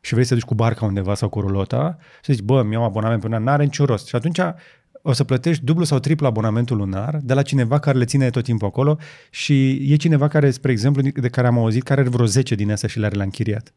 și 0.05 0.13
vrei 0.13 0.25
să 0.25 0.33
te 0.33 0.39
duci 0.39 0.47
cu 0.47 0.55
barca 0.55 0.85
undeva 0.85 1.15
sau 1.15 1.29
cu 1.29 1.39
rulota, 1.39 1.97
să 2.21 2.33
zici, 2.33 2.43
bă, 2.43 2.63
mi-au 2.63 2.83
abonament 2.83 3.21
pe 3.21 3.27
lună, 3.27 3.39
n-are 3.39 3.63
niciun 3.63 3.85
rost. 3.85 4.07
Și 4.07 4.15
atunci 4.15 4.39
o 5.01 5.11
să 5.11 5.23
plătești 5.23 5.63
dublu 5.63 5.83
sau 5.83 5.99
triplu 5.99 6.25
abonamentul 6.25 6.77
lunar 6.77 7.19
de 7.23 7.33
la 7.33 7.41
cineva 7.41 7.79
care 7.79 7.97
le 7.97 8.05
ține 8.05 8.29
tot 8.29 8.43
timpul 8.43 8.67
acolo 8.67 8.97
și 9.29 9.71
e 9.91 9.95
cineva 9.95 10.27
care, 10.27 10.51
spre 10.51 10.71
exemplu, 10.71 11.01
de 11.01 11.29
care 11.29 11.47
am 11.47 11.57
auzit, 11.57 11.83
care 11.83 11.99
are 12.01 12.09
vreo 12.09 12.25
10 12.25 12.55
din 12.55 12.71
astea 12.71 12.89
și 12.89 12.99
le-are 12.99 13.15
la 13.15 13.23
închiriat. 13.23 13.73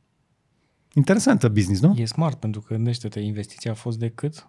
Interesantă 0.95 1.49
business, 1.49 1.81
nu? 1.81 1.95
E 1.99 2.05
smart 2.05 2.39
pentru 2.39 2.61
că 2.61 2.75
gândește-te, 2.75 3.21
investiția 3.21 3.71
a 3.71 3.75
fost 3.75 3.99
de 3.99 4.09
cât? 4.09 4.49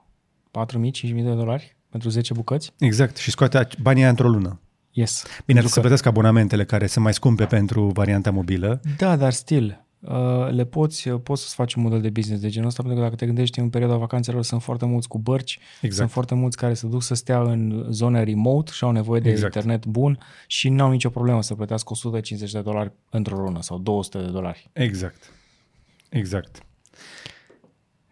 4.000-5.000 0.59 1.13
de 1.13 1.33
dolari 1.33 1.77
pentru 1.89 2.09
10 2.09 2.33
bucăți? 2.33 2.73
Exact. 2.79 3.17
Și 3.17 3.29
scoate 3.31 3.65
ac- 3.65 3.81
banii 3.81 4.01
aia 4.01 4.09
într-o 4.09 4.27
lună. 4.29 4.59
Yes. 4.91 5.23
Bine, 5.23 5.39
Pentru 5.45 5.65
ar 5.65 5.71
să 5.71 5.79
plătesc 5.79 6.05
abonamentele 6.05 6.65
care 6.65 6.87
sunt 6.87 7.03
mai 7.03 7.13
scumpe 7.13 7.45
pentru 7.45 7.87
varianta 7.87 8.31
mobilă. 8.31 8.81
Da, 8.97 9.15
dar 9.15 9.31
still, 9.31 9.65
uh, 9.65 9.86
le 10.51 10.65
poți, 10.65 11.07
uh, 11.07 11.19
poți 11.23 11.41
să-ți 11.41 11.55
faci 11.55 11.73
un 11.73 11.83
model 11.83 12.01
de 12.01 12.09
business 12.09 12.41
de 12.41 12.49
genul 12.49 12.67
ăsta, 12.67 12.81
pentru 12.81 12.99
că 12.99 13.05
dacă 13.05 13.15
te 13.19 13.25
gândești 13.25 13.59
în 13.59 13.69
perioada 13.69 13.95
vacanțelor 13.97 14.43
sunt 14.43 14.61
foarte 14.63 14.85
mulți 14.85 15.07
cu 15.07 15.19
bărci, 15.19 15.59
Exact. 15.75 15.95
sunt 15.95 16.11
foarte 16.11 16.35
mulți 16.35 16.57
care 16.57 16.73
se 16.73 16.87
duc 16.87 17.03
să 17.03 17.13
stea 17.15 17.41
în 17.41 17.85
zone 17.89 18.23
remote 18.23 18.71
și 18.73 18.83
au 18.83 18.91
nevoie 18.91 19.19
de 19.21 19.29
Exact. 19.29 19.55
internet 19.55 19.85
bun 19.85 20.19
și 20.47 20.69
n-au 20.69 20.91
nicio 20.91 21.09
problemă 21.09 21.41
să 21.41 21.55
plătească 21.55 21.89
150 21.91 22.51
de 22.51 22.61
dolari 22.61 22.91
într-o 23.09 23.37
lună 23.37 23.61
sau 23.61 23.77
200 23.77 24.17
de 24.17 24.27
dolari. 24.31 24.69
Exact. 24.73 25.31
Exact. 26.09 26.61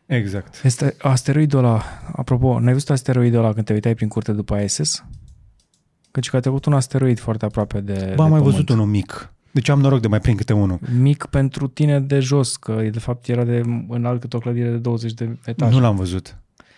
Exact. 0.06 0.62
Este 0.64 0.96
asteroidul 1.02 1.60
ăla, 1.60 1.82
apropo, 2.16 2.60
n-ai 2.60 2.74
văzut 2.74 2.90
asteroidul 2.90 3.40
ăla 3.40 3.54
când 3.54 3.66
te 3.66 3.74
uitai 3.74 3.96
prin 3.96 4.08
curte 4.08 4.32
după 4.32 4.60
ISS? 4.62 5.06
Căci 6.12 6.30
că 6.30 6.36
a 6.36 6.40
trecut 6.40 6.66
un 6.66 6.74
asteroid 6.74 7.20
foarte 7.20 7.46
aproape 7.46 7.80
de 7.82 7.94
Ba, 7.94 8.00
de 8.00 8.06
am 8.06 8.16
mai 8.16 8.28
Pământ. 8.28 8.44
văzut 8.44 8.70
unul 8.70 8.86
mic. 8.86 9.34
Deci 9.56 9.70
am 9.70 9.80
noroc 9.80 10.00
de 10.02 10.08
mai 10.08 10.20
prind 10.20 10.38
câte 10.38 10.54
unul. 10.54 10.80
Mic 11.00 11.26
pentru 11.26 11.68
tine 11.68 12.00
de 12.00 12.20
jos, 12.20 12.56
că 12.56 12.88
de 12.92 13.00
fapt 13.00 13.28
era 13.28 13.44
de 13.44 13.62
înalt 13.88 14.20
cât 14.22 14.34
o 14.34 14.38
clădire 14.40 14.70
de 14.70 14.78
20 14.78 15.14
de 15.14 15.38
etaje. 15.46 15.74
Nu 15.74 15.80
l-am 15.82 15.96
văzut. 15.96 16.38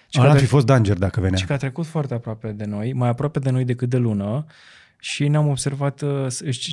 Și 0.09 0.19
Ăla 0.19 0.23
că 0.25 0.29
ar 0.31 0.37
de- 0.37 0.43
fi 0.43 0.49
fost 0.49 0.65
Danger 0.65 0.97
dacă 0.97 1.19
venea. 1.21 1.37
Și 1.37 1.45
că 1.45 1.53
a 1.53 1.57
trecut 1.57 1.85
foarte 1.85 2.13
aproape 2.13 2.51
de 2.51 2.65
noi, 2.65 2.93
mai 2.93 3.09
aproape 3.09 3.39
de 3.39 3.49
noi 3.49 3.63
decât 3.63 3.89
de 3.89 3.97
lună 3.97 4.45
și 4.99 5.27
n-am 5.27 5.47
observat, 5.47 6.01
uh, 6.01 6.27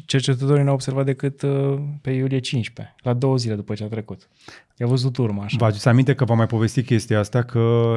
cercetătorii 0.06 0.64
n-au 0.64 0.74
observat 0.74 1.04
decât 1.04 1.42
uh, 1.42 1.78
pe 2.00 2.10
iulie 2.10 2.38
15, 2.38 2.94
la 3.02 3.12
două 3.12 3.36
zile 3.36 3.54
după 3.54 3.74
ce 3.74 3.84
a 3.84 3.88
trecut. 3.88 4.28
I-a 4.76 4.86
văzut 4.86 5.16
urma 5.16 5.42
așa. 5.44 5.56
Vă 5.58 5.64
aduceți 5.64 5.88
aminte 5.88 6.14
că 6.14 6.24
v-am 6.24 6.36
mai 6.36 6.46
povestit 6.46 6.86
chestia 6.86 7.18
asta, 7.18 7.42
că 7.42 7.94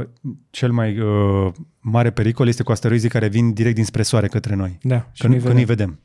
cel 0.49 0.71
mai 0.71 0.99
uh, 0.99 1.51
mare 1.79 2.09
pericol 2.11 2.47
este 2.47 2.63
cu 2.63 2.71
asteroizii 2.71 3.09
care 3.09 3.27
vin 3.27 3.53
direct 3.53 3.75
dinspre 3.75 4.01
soare 4.01 4.27
către 4.27 4.55
noi. 4.55 4.77
Da, 4.81 5.09
și 5.11 5.21
Că, 5.21 5.27
nu-i 5.27 5.37
nu, 5.37 5.43
că 5.43 5.53
nu-i 5.53 5.65
vedem. 5.65 5.99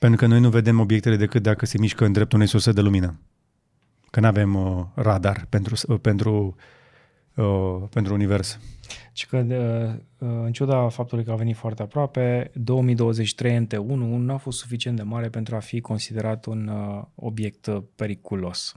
Vedem. 0.00 0.08
Pentru 0.08 0.18
că 0.18 0.26
noi 0.26 0.40
nu 0.40 0.48
vedem 0.48 0.80
obiectele 0.80 1.16
decât 1.16 1.42
dacă 1.42 1.66
se 1.66 1.78
mișcă 1.78 2.04
în 2.04 2.12
dreptul 2.12 2.36
unei 2.36 2.50
surse 2.50 2.72
de 2.72 2.80
lumină. 2.80 3.20
Că 4.10 4.20
nu 4.20 4.26
avem 4.26 4.54
uh, 4.54 4.84
radar 4.94 5.46
pentru, 5.48 5.74
uh, 5.88 5.98
pentru, 6.00 6.54
uh, 7.34 7.82
pentru 7.90 8.14
univers. 8.14 8.58
Și 9.12 9.26
că, 9.26 9.42
de, 9.42 9.56
uh, 10.18 10.28
în 10.44 10.52
ciuda 10.52 10.88
faptului 10.88 11.24
că 11.24 11.30
a 11.30 11.34
venit 11.34 11.56
foarte 11.56 11.82
aproape, 11.82 12.50
2023 12.54 13.66
NT1 13.66 14.18
nu 14.18 14.32
a 14.32 14.36
fost 14.36 14.58
suficient 14.58 14.96
de 14.96 15.02
mare 15.02 15.28
pentru 15.28 15.56
a 15.56 15.58
fi 15.58 15.80
considerat 15.80 16.46
un 16.46 16.68
uh, 16.68 17.02
obiect 17.14 17.66
uh, 17.66 17.82
periculos. 17.96 18.76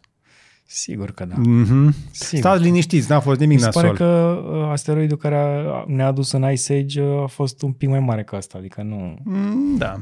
Sigur 0.66 1.12
că 1.12 1.26
da. 1.26 1.36
Mm-hmm. 1.36 1.94
Sigur. 2.12 2.40
Stați 2.40 2.64
liniștiți, 2.64 3.10
n-a 3.10 3.20
fost 3.20 3.40
nimic 3.40 3.58
Mi 3.58 3.64
se 3.64 3.70
pare 3.70 3.88
nasol. 3.88 4.06
că 4.06 4.42
uh, 4.58 4.70
asteroidul 4.70 5.18
care 5.18 5.36
a, 5.36 5.84
ne-a 5.88 6.08
adus 6.08 6.32
în 6.32 6.52
Ice 6.52 6.74
Age 6.74 7.02
uh, 7.02 7.22
a 7.22 7.26
fost 7.26 7.62
un 7.62 7.72
pic 7.72 7.90
mai 7.90 8.00
mare 8.00 8.24
ca 8.24 8.38
asta, 8.38 8.58
adică 8.58 8.82
nu... 8.82 9.18
Mm, 9.24 9.78
da. 9.78 10.00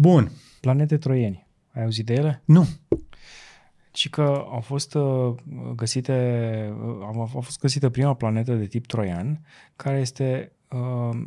Bun. 0.00 0.30
Planete 0.60 0.96
troieni. 0.96 1.46
Ai 1.72 1.82
auzit 1.82 2.06
de 2.06 2.14
ele? 2.14 2.42
Nu. 2.44 2.66
Și 3.92 4.10
că 4.10 4.22
au 4.50 4.60
fost 4.60 4.94
uh, 4.94 5.34
găsite, 5.74 6.12
uh, 6.82 7.02
a 7.02 7.22
a 7.36 7.40
fost 7.40 7.58
găsită 7.58 7.88
prima 7.88 8.14
planetă 8.14 8.54
de 8.54 8.66
tip 8.66 8.86
troian, 8.86 9.40
care 9.76 9.98
este 9.98 10.52
uh, 10.68 11.20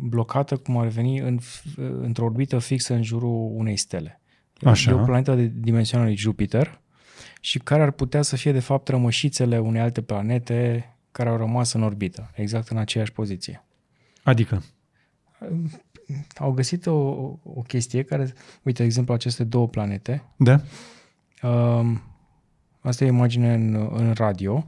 blocată, 0.00 0.56
cum 0.56 0.76
ar 0.76 0.86
veni, 0.86 1.18
în, 1.18 1.38
într-o 1.76 2.24
orbită 2.24 2.58
fixă 2.58 2.94
în 2.94 3.02
jurul 3.02 3.50
unei 3.54 3.76
stele. 3.76 4.20
Așa. 4.62 4.90
E 4.90 4.94
o 4.94 5.04
planetă 5.04 5.34
de 5.34 5.52
dimensiunea 5.54 6.06
lui 6.06 6.16
Jupiter 6.16 6.80
și 7.40 7.58
care 7.58 7.82
ar 7.82 7.90
putea 7.90 8.22
să 8.22 8.36
fie, 8.36 8.52
de 8.52 8.60
fapt, 8.60 8.88
rămășițele 8.88 9.58
unei 9.58 9.80
alte 9.80 10.02
planete 10.02 10.90
care 11.12 11.28
au 11.28 11.36
rămas 11.36 11.72
în 11.72 11.82
orbită, 11.82 12.30
exact 12.34 12.68
în 12.68 12.76
aceeași 12.76 13.12
poziție. 13.12 13.64
Adică. 14.22 14.62
Au 16.38 16.52
găsit 16.52 16.86
o, 16.86 16.92
o 17.42 17.62
chestie 17.66 18.02
care, 18.02 18.32
uite, 18.62 18.78
de 18.78 18.84
exemplu, 18.84 19.14
aceste 19.14 19.44
două 19.44 19.68
planete, 19.68 20.22
Da? 20.36 20.60
Um, 21.42 22.02
asta 22.80 23.04
e 23.04 23.10
o 23.10 23.12
imagine 23.12 23.54
în, 23.54 23.90
în 23.92 24.12
radio, 24.16 24.66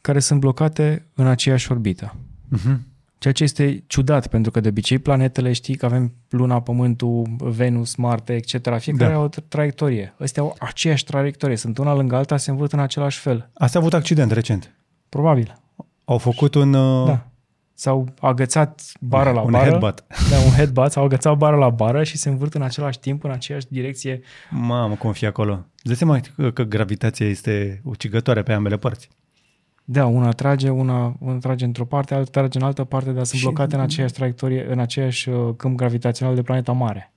care 0.00 0.18
sunt 0.18 0.40
blocate 0.40 1.06
în 1.14 1.26
aceeași 1.26 1.72
orbită. 1.72 2.14
Uh-huh. 2.56 2.76
Ceea 3.18 3.34
ce 3.34 3.42
este 3.42 3.84
ciudat, 3.86 4.26
pentru 4.26 4.50
că 4.50 4.60
de 4.60 4.68
obicei 4.68 4.98
planetele 4.98 5.52
știi 5.52 5.74
că 5.74 5.86
avem 5.86 6.12
Luna, 6.28 6.60
Pământul, 6.62 7.36
Venus, 7.38 7.94
Marte, 7.94 8.34
etc. 8.34 8.78
Fiecare 8.78 9.12
Da. 9.12 9.14
au 9.14 9.24
o 9.24 9.28
tra- 9.28 9.48
traiectorie. 9.48 10.14
Astea 10.18 10.42
au 10.42 10.56
aceeași 10.58 11.04
traiectorie. 11.04 11.56
Sunt 11.56 11.78
una 11.78 11.94
lângă 11.94 12.16
alta, 12.16 12.36
se 12.36 12.50
învârt 12.50 12.72
în 12.72 12.78
același 12.78 13.18
fel. 13.18 13.50
Asta 13.54 13.78
a 13.78 13.80
avut 13.80 13.94
accident 13.94 14.30
recent. 14.30 14.74
Probabil. 15.08 15.60
Au 16.04 16.18
făcut 16.18 16.54
un... 16.54 16.74
Uh, 16.74 17.06
Da. 17.06 17.26
S-au 17.74 18.08
agățat 18.20 18.82
bară 19.00 19.30
la 19.30 19.40
un 19.40 19.50
bară. 19.50 19.68
headbutt. 19.68 20.04
Da, 20.30 20.36
un 20.36 20.50
headbutt. 20.56 20.90
S-au 20.90 21.04
agățat 21.04 21.36
bară 21.36 21.56
la 21.56 21.68
bară 21.70 22.02
și 22.02 22.16
se 22.16 22.28
învârt 22.28 22.54
în 22.54 22.62
același 22.62 22.98
timp, 22.98 23.24
în 23.24 23.30
aceeași 23.30 23.66
direcție. 23.68 24.20
Mamă, 24.50 24.94
cum 24.94 25.12
fi 25.12 25.26
acolo. 25.26 25.52
Îți 25.52 25.84
dai 25.84 25.94
seama 25.96 26.20
că, 26.36 26.50
că 26.50 26.62
gravitația 26.62 27.26
este 27.28 27.80
ucigătoare 27.84 28.42
pe 28.42 28.52
ambele 28.52 28.76
părți. 28.76 29.08
Da, 29.84 30.06
una 30.06 30.30
trage, 30.30 30.68
una, 30.68 31.16
una 31.20 31.38
trage 31.38 31.64
într-o 31.64 31.84
parte, 31.84 32.14
alta 32.14 32.30
trage 32.30 32.58
în 32.58 32.64
altă 32.64 32.84
parte, 32.84 33.10
dar 33.10 33.24
sunt 33.24 33.40
Și- 33.40 33.46
blocate 33.46 33.74
în 33.74 33.80
aceeași 33.80 34.12
traiectorie, 34.12 34.66
în 34.70 34.78
aceeași 34.78 35.28
uh, 35.28 35.54
câmp 35.56 35.76
gravitațional 35.76 36.34
de 36.34 36.42
planeta 36.42 36.72
mare. 36.72 37.12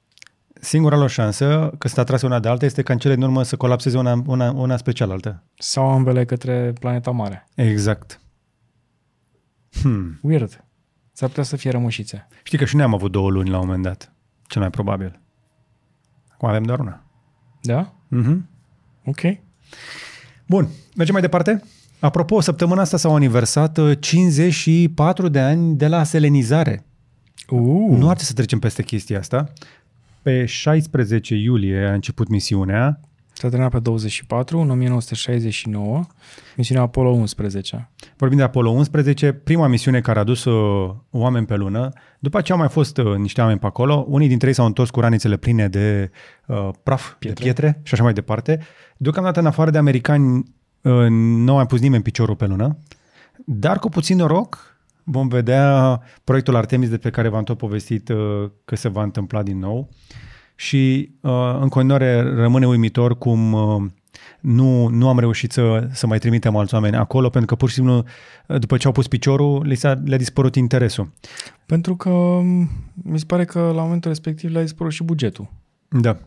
Singura 0.61 0.97
lor 0.97 1.09
șansă, 1.09 1.71
că 1.77 1.87
sunt 1.87 1.99
atrase 1.99 2.25
una 2.25 2.39
de 2.39 2.47
alta, 2.47 2.65
este 2.65 2.81
ca 2.81 2.93
în 2.93 2.99
cele 2.99 3.13
din 3.15 3.23
urmă 3.23 3.43
să 3.43 3.55
colapseze 3.55 3.97
una, 3.97 4.21
una, 4.25 4.51
una 4.51 4.77
spre 4.77 4.91
cealaltă. 4.91 5.43
Sau 5.57 5.89
ambele 5.91 6.25
către 6.25 6.73
planeta 6.79 7.11
mare. 7.11 7.47
Exact. 7.55 8.19
Hmm. 9.81 10.19
Weird. 10.21 10.63
S-ar 11.11 11.29
putea 11.29 11.43
să 11.43 11.55
fie 11.55 11.71
rămușițe. 11.71 12.27
Știi 12.43 12.57
că 12.57 12.65
și 12.65 12.75
noi 12.75 12.83
am 12.83 12.93
avut 12.93 13.11
două 13.11 13.29
luni 13.29 13.49
la 13.49 13.59
un 13.59 13.65
moment 13.65 13.83
dat. 13.83 14.13
Cel 14.47 14.61
mai 14.61 14.69
probabil. 14.69 15.19
Acum 16.29 16.49
avem 16.49 16.63
doar 16.63 16.79
una. 16.79 17.03
Da? 17.61 17.93
Mm-hmm. 18.15 18.37
Ok. 19.05 19.21
Bun, 20.47 20.67
mergem 20.95 21.13
mai 21.13 21.21
departe. 21.21 21.63
Apropo, 21.99 22.39
săptămâna 22.39 22.81
asta 22.81 22.97
s-au 22.97 23.15
aniversat 23.15 23.77
uh, 23.77 23.97
54 23.99 25.27
de 25.27 25.39
ani 25.39 25.75
de 25.75 25.87
la 25.87 26.03
selenizare. 26.03 26.85
Uh. 27.49 27.59
Nu 27.89 28.09
ar 28.09 28.15
trebui 28.15 28.23
să 28.23 28.33
trecem 28.33 28.59
peste 28.59 28.83
chestia 28.83 29.19
asta. 29.19 29.53
Pe 30.21 30.45
16 30.45 31.35
iulie 31.35 31.85
a 31.85 31.93
început 31.93 32.27
misiunea. 32.27 32.99
S-a 33.37 33.47
terminat 33.49 33.71
pe 33.71 33.79
24, 33.79 34.59
în 34.59 34.69
1969, 34.69 36.05
misiunea 36.57 36.83
Apollo 36.83 37.09
11. 37.09 37.89
Vorbim 38.17 38.37
de 38.37 38.43
Apollo 38.43 38.69
11, 38.69 39.31
prima 39.31 39.67
misiune 39.67 40.01
care 40.01 40.19
a 40.19 40.23
dus 40.23 40.43
uh, 40.43 40.93
oameni 41.11 41.45
pe 41.45 41.55
lună. 41.55 41.91
După 42.19 42.37
aceea 42.37 42.57
au 42.57 42.63
mai 42.63 42.73
fost 42.73 42.97
uh, 42.97 43.15
niște 43.15 43.41
oameni 43.41 43.59
pe 43.59 43.65
acolo. 43.65 44.05
Unii 44.07 44.27
dintre 44.27 44.47
ei 44.47 44.53
s-au 44.53 44.65
întors 44.65 44.89
cu 44.89 44.99
ranițele 44.99 45.37
pline 45.37 45.67
de 45.67 46.11
uh, 46.45 46.69
praf, 46.83 47.13
Pietre. 47.19 47.43
de 47.43 47.43
pietre 47.43 47.79
și 47.83 47.93
așa 47.93 48.03
mai 48.03 48.13
departe. 48.13 48.59
Deocamdată, 48.97 49.39
în 49.39 49.45
afară 49.45 49.69
de 49.69 49.77
americani, 49.77 50.37
uh, 50.81 51.07
nu 51.09 51.51
a 51.51 51.55
mai 51.55 51.65
pus 51.65 51.79
nimeni 51.79 52.03
piciorul 52.03 52.35
pe 52.35 52.45
lună. 52.45 52.77
Dar 53.45 53.79
cu 53.79 53.89
puțin 53.89 54.17
noroc 54.17 54.77
vom 55.03 55.27
vedea 55.27 56.01
proiectul 56.23 56.55
Artemis 56.55 56.89
de 56.89 56.97
pe 56.97 57.09
care 57.09 57.27
v-am 57.27 57.43
tot 57.43 57.57
povestit 57.57 58.09
uh, 58.09 58.49
că 58.65 58.75
se 58.75 58.89
va 58.89 59.03
întâmpla 59.03 59.43
din 59.43 59.59
nou. 59.59 59.89
Și 60.55 61.11
uh, 61.21 61.57
în 61.61 61.69
continuare 61.69 62.21
rămâne 62.21 62.67
uimitor 62.67 63.17
cum 63.17 63.53
uh, 63.53 63.83
nu, 64.39 64.87
nu 64.87 65.07
am 65.07 65.19
reușit 65.19 65.51
să, 65.51 65.87
să 65.91 66.07
mai 66.07 66.19
trimitem 66.19 66.55
alți 66.55 66.73
oameni 66.73 66.95
acolo, 66.95 67.29
pentru 67.29 67.49
că 67.49 67.55
pur 67.55 67.69
și 67.69 67.75
simplu, 67.75 68.03
uh, 68.47 68.59
după 68.59 68.77
ce 68.77 68.87
au 68.87 68.93
pus 68.93 69.07
piciorul, 69.07 69.67
li 69.67 69.75
s-a, 69.75 70.01
le-a 70.05 70.17
dispărut 70.17 70.55
interesul. 70.55 71.11
Pentru 71.65 71.95
că 71.95 72.09
m, 72.09 72.69
mi 72.93 73.19
se 73.19 73.25
pare 73.25 73.45
că 73.45 73.71
la 73.75 73.81
momentul 73.81 74.11
respectiv 74.11 74.51
le-a 74.51 74.61
dispărut 74.61 74.91
și 74.91 75.03
bugetul. 75.03 75.49
Da. 75.89 76.17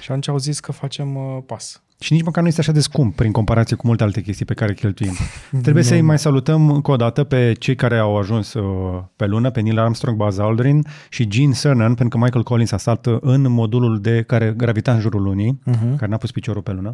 Și 0.00 0.10
atunci 0.10 0.28
au 0.28 0.38
zis 0.38 0.60
că 0.60 0.72
facem 0.72 1.16
uh, 1.16 1.38
pas. 1.46 1.82
Și 2.00 2.12
nici 2.12 2.22
măcar 2.24 2.42
nu 2.42 2.48
este 2.48 2.60
așa 2.60 2.72
de 2.72 2.80
scump 2.80 3.16
prin 3.16 3.32
comparație 3.32 3.76
cu 3.76 3.86
multe 3.86 4.02
alte 4.02 4.20
chestii 4.20 4.44
pe 4.44 4.54
care 4.54 4.74
cheltuim. 4.74 5.12
Trebuie 5.62 5.82
să-i 5.84 6.00
mai 6.00 6.18
salutăm 6.18 6.70
încă 6.70 6.90
o 6.90 6.96
dată 6.96 7.24
pe 7.24 7.52
cei 7.58 7.74
care 7.74 7.98
au 7.98 8.16
ajuns 8.16 8.52
uh, 8.54 9.02
pe 9.16 9.26
lună, 9.26 9.50
pe 9.50 9.60
Neil 9.60 9.78
Armstrong, 9.78 10.16
Buzz 10.16 10.38
Aldrin 10.38 10.86
și 11.08 11.28
Gene 11.28 11.52
Cernan, 11.52 11.94
pentru 11.94 12.18
că 12.18 12.24
Michael 12.24 12.44
Collins 12.44 12.72
a 12.72 12.76
stat 12.76 13.06
uh, 13.06 13.16
în 13.20 13.50
modulul 13.50 14.00
de 14.00 14.22
care 14.22 14.54
gravita 14.56 14.92
în 14.92 15.00
jurul 15.00 15.22
lunii, 15.22 15.58
Uh-huh. 15.70 15.96
care 15.96 16.10
n-a 16.10 16.16
pus 16.16 16.30
piciorul 16.30 16.62
pe 16.62 16.72
lună. 16.72 16.92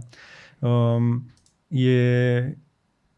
Um, 0.59 1.33
e, 1.69 1.91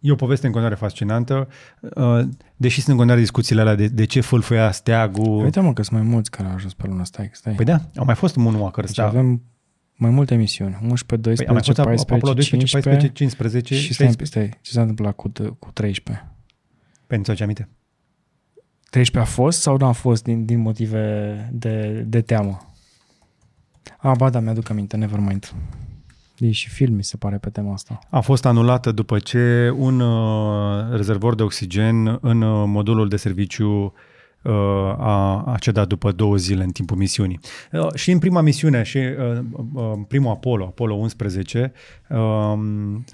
e 0.01 0.11
o 0.11 0.15
poveste 0.15 0.47
în 0.47 0.53
continuare 0.53 0.81
fascinantă, 0.81 1.49
uh, 1.81 2.21
deși 2.57 2.75
sunt 2.75 2.89
în 2.89 2.95
continuare 2.97 3.21
discuțiile 3.21 3.61
alea 3.61 3.75
de, 3.75 3.87
de 3.87 4.05
ce 4.05 4.21
fâlfâia 4.21 4.71
steagul. 4.71 5.45
Uite 5.45 5.61
mă 5.61 5.73
că 5.73 5.83
sunt 5.83 6.01
mai 6.01 6.09
mulți 6.09 6.31
care 6.31 6.49
au 6.49 6.55
ajuns 6.55 6.75
pe 6.75 6.87
lună. 6.87 7.05
Stai, 7.05 7.31
stai. 7.33 7.53
Păi 7.53 7.65
da, 7.65 7.81
au 7.97 8.05
mai 8.05 8.15
fost 8.15 8.37
Moonwalker. 8.37 8.85
deci 8.85 8.97
da. 8.97 9.07
avem 9.07 9.43
mai 9.97 10.11
multe 10.11 10.35
misiuni. 10.35 10.79
11, 10.83 11.43
Păi, 11.43 11.47
au 11.47 11.53
mai 11.53 11.63
12, 11.63 11.97
fost 11.97 12.07
14, 12.07 12.15
Apollo 12.15 12.35
12, 12.35 12.67
15, 12.67 12.89
14, 12.89 13.13
15 13.13 13.75
și 13.75 13.95
stai, 13.95 14.27
stai, 14.27 14.59
ce 14.63 14.71
s-a 14.71 14.81
întâmplat 14.81 15.15
cu, 15.15 15.33
cu 15.59 15.71
13? 15.73 16.31
Pentru 17.07 17.35
ce 17.35 17.43
aminte? 17.43 17.69
13 18.91 19.33
a 19.33 19.35
fost 19.35 19.61
sau 19.61 19.77
nu 19.77 19.87
a 19.87 19.93
fost 19.93 20.23
din, 20.23 20.45
din 20.45 20.59
motive 20.59 21.49
de, 21.53 22.05
de 22.07 22.21
teamă? 22.21 22.75
A, 23.99 24.15
ba 24.15 24.31
da, 24.31 24.41
mi-aduc 24.41 24.71
aminte, 24.71 24.97
never 24.97 25.19
mind. 25.19 25.55
E 26.39 26.51
și 26.51 26.69
film, 26.69 26.95
mi 26.95 27.05
se 27.05 27.17
pare, 27.17 27.39
pe 27.39 27.51
tema 27.51 27.73
asta. 27.73 27.99
A 28.11 28.21
fost 28.21 28.45
anulată 28.45 28.93
după 28.93 29.19
ce 29.19 29.75
un 29.77 30.01
uh, 30.01 30.91
rezervor 30.91 31.35
de 31.35 31.43
oxigen 31.43 32.19
în 32.21 32.43
uh, 32.43 32.65
modulul 32.67 33.09
de 33.09 33.17
serviciu 33.17 33.69
uh, 33.69 33.93
a, 34.99 35.43
a 35.47 35.57
cedat 35.61 35.89
după 35.89 36.13
două 36.13 36.37
zile 36.37 36.65
în 36.65 36.71
timpul 36.71 36.97
misiunii. 36.97 37.41
Uh, 37.73 37.95
și 37.95 38.11
în 38.11 38.19
prima 38.19 38.41
misiune, 38.41 38.83
și 38.83 38.99
uh, 38.99 39.39
uh, 39.73 39.93
primul 40.09 40.31
Apollo, 40.31 40.65
Apollo 40.65 40.95
11, 40.95 41.73
uh, 42.09 42.55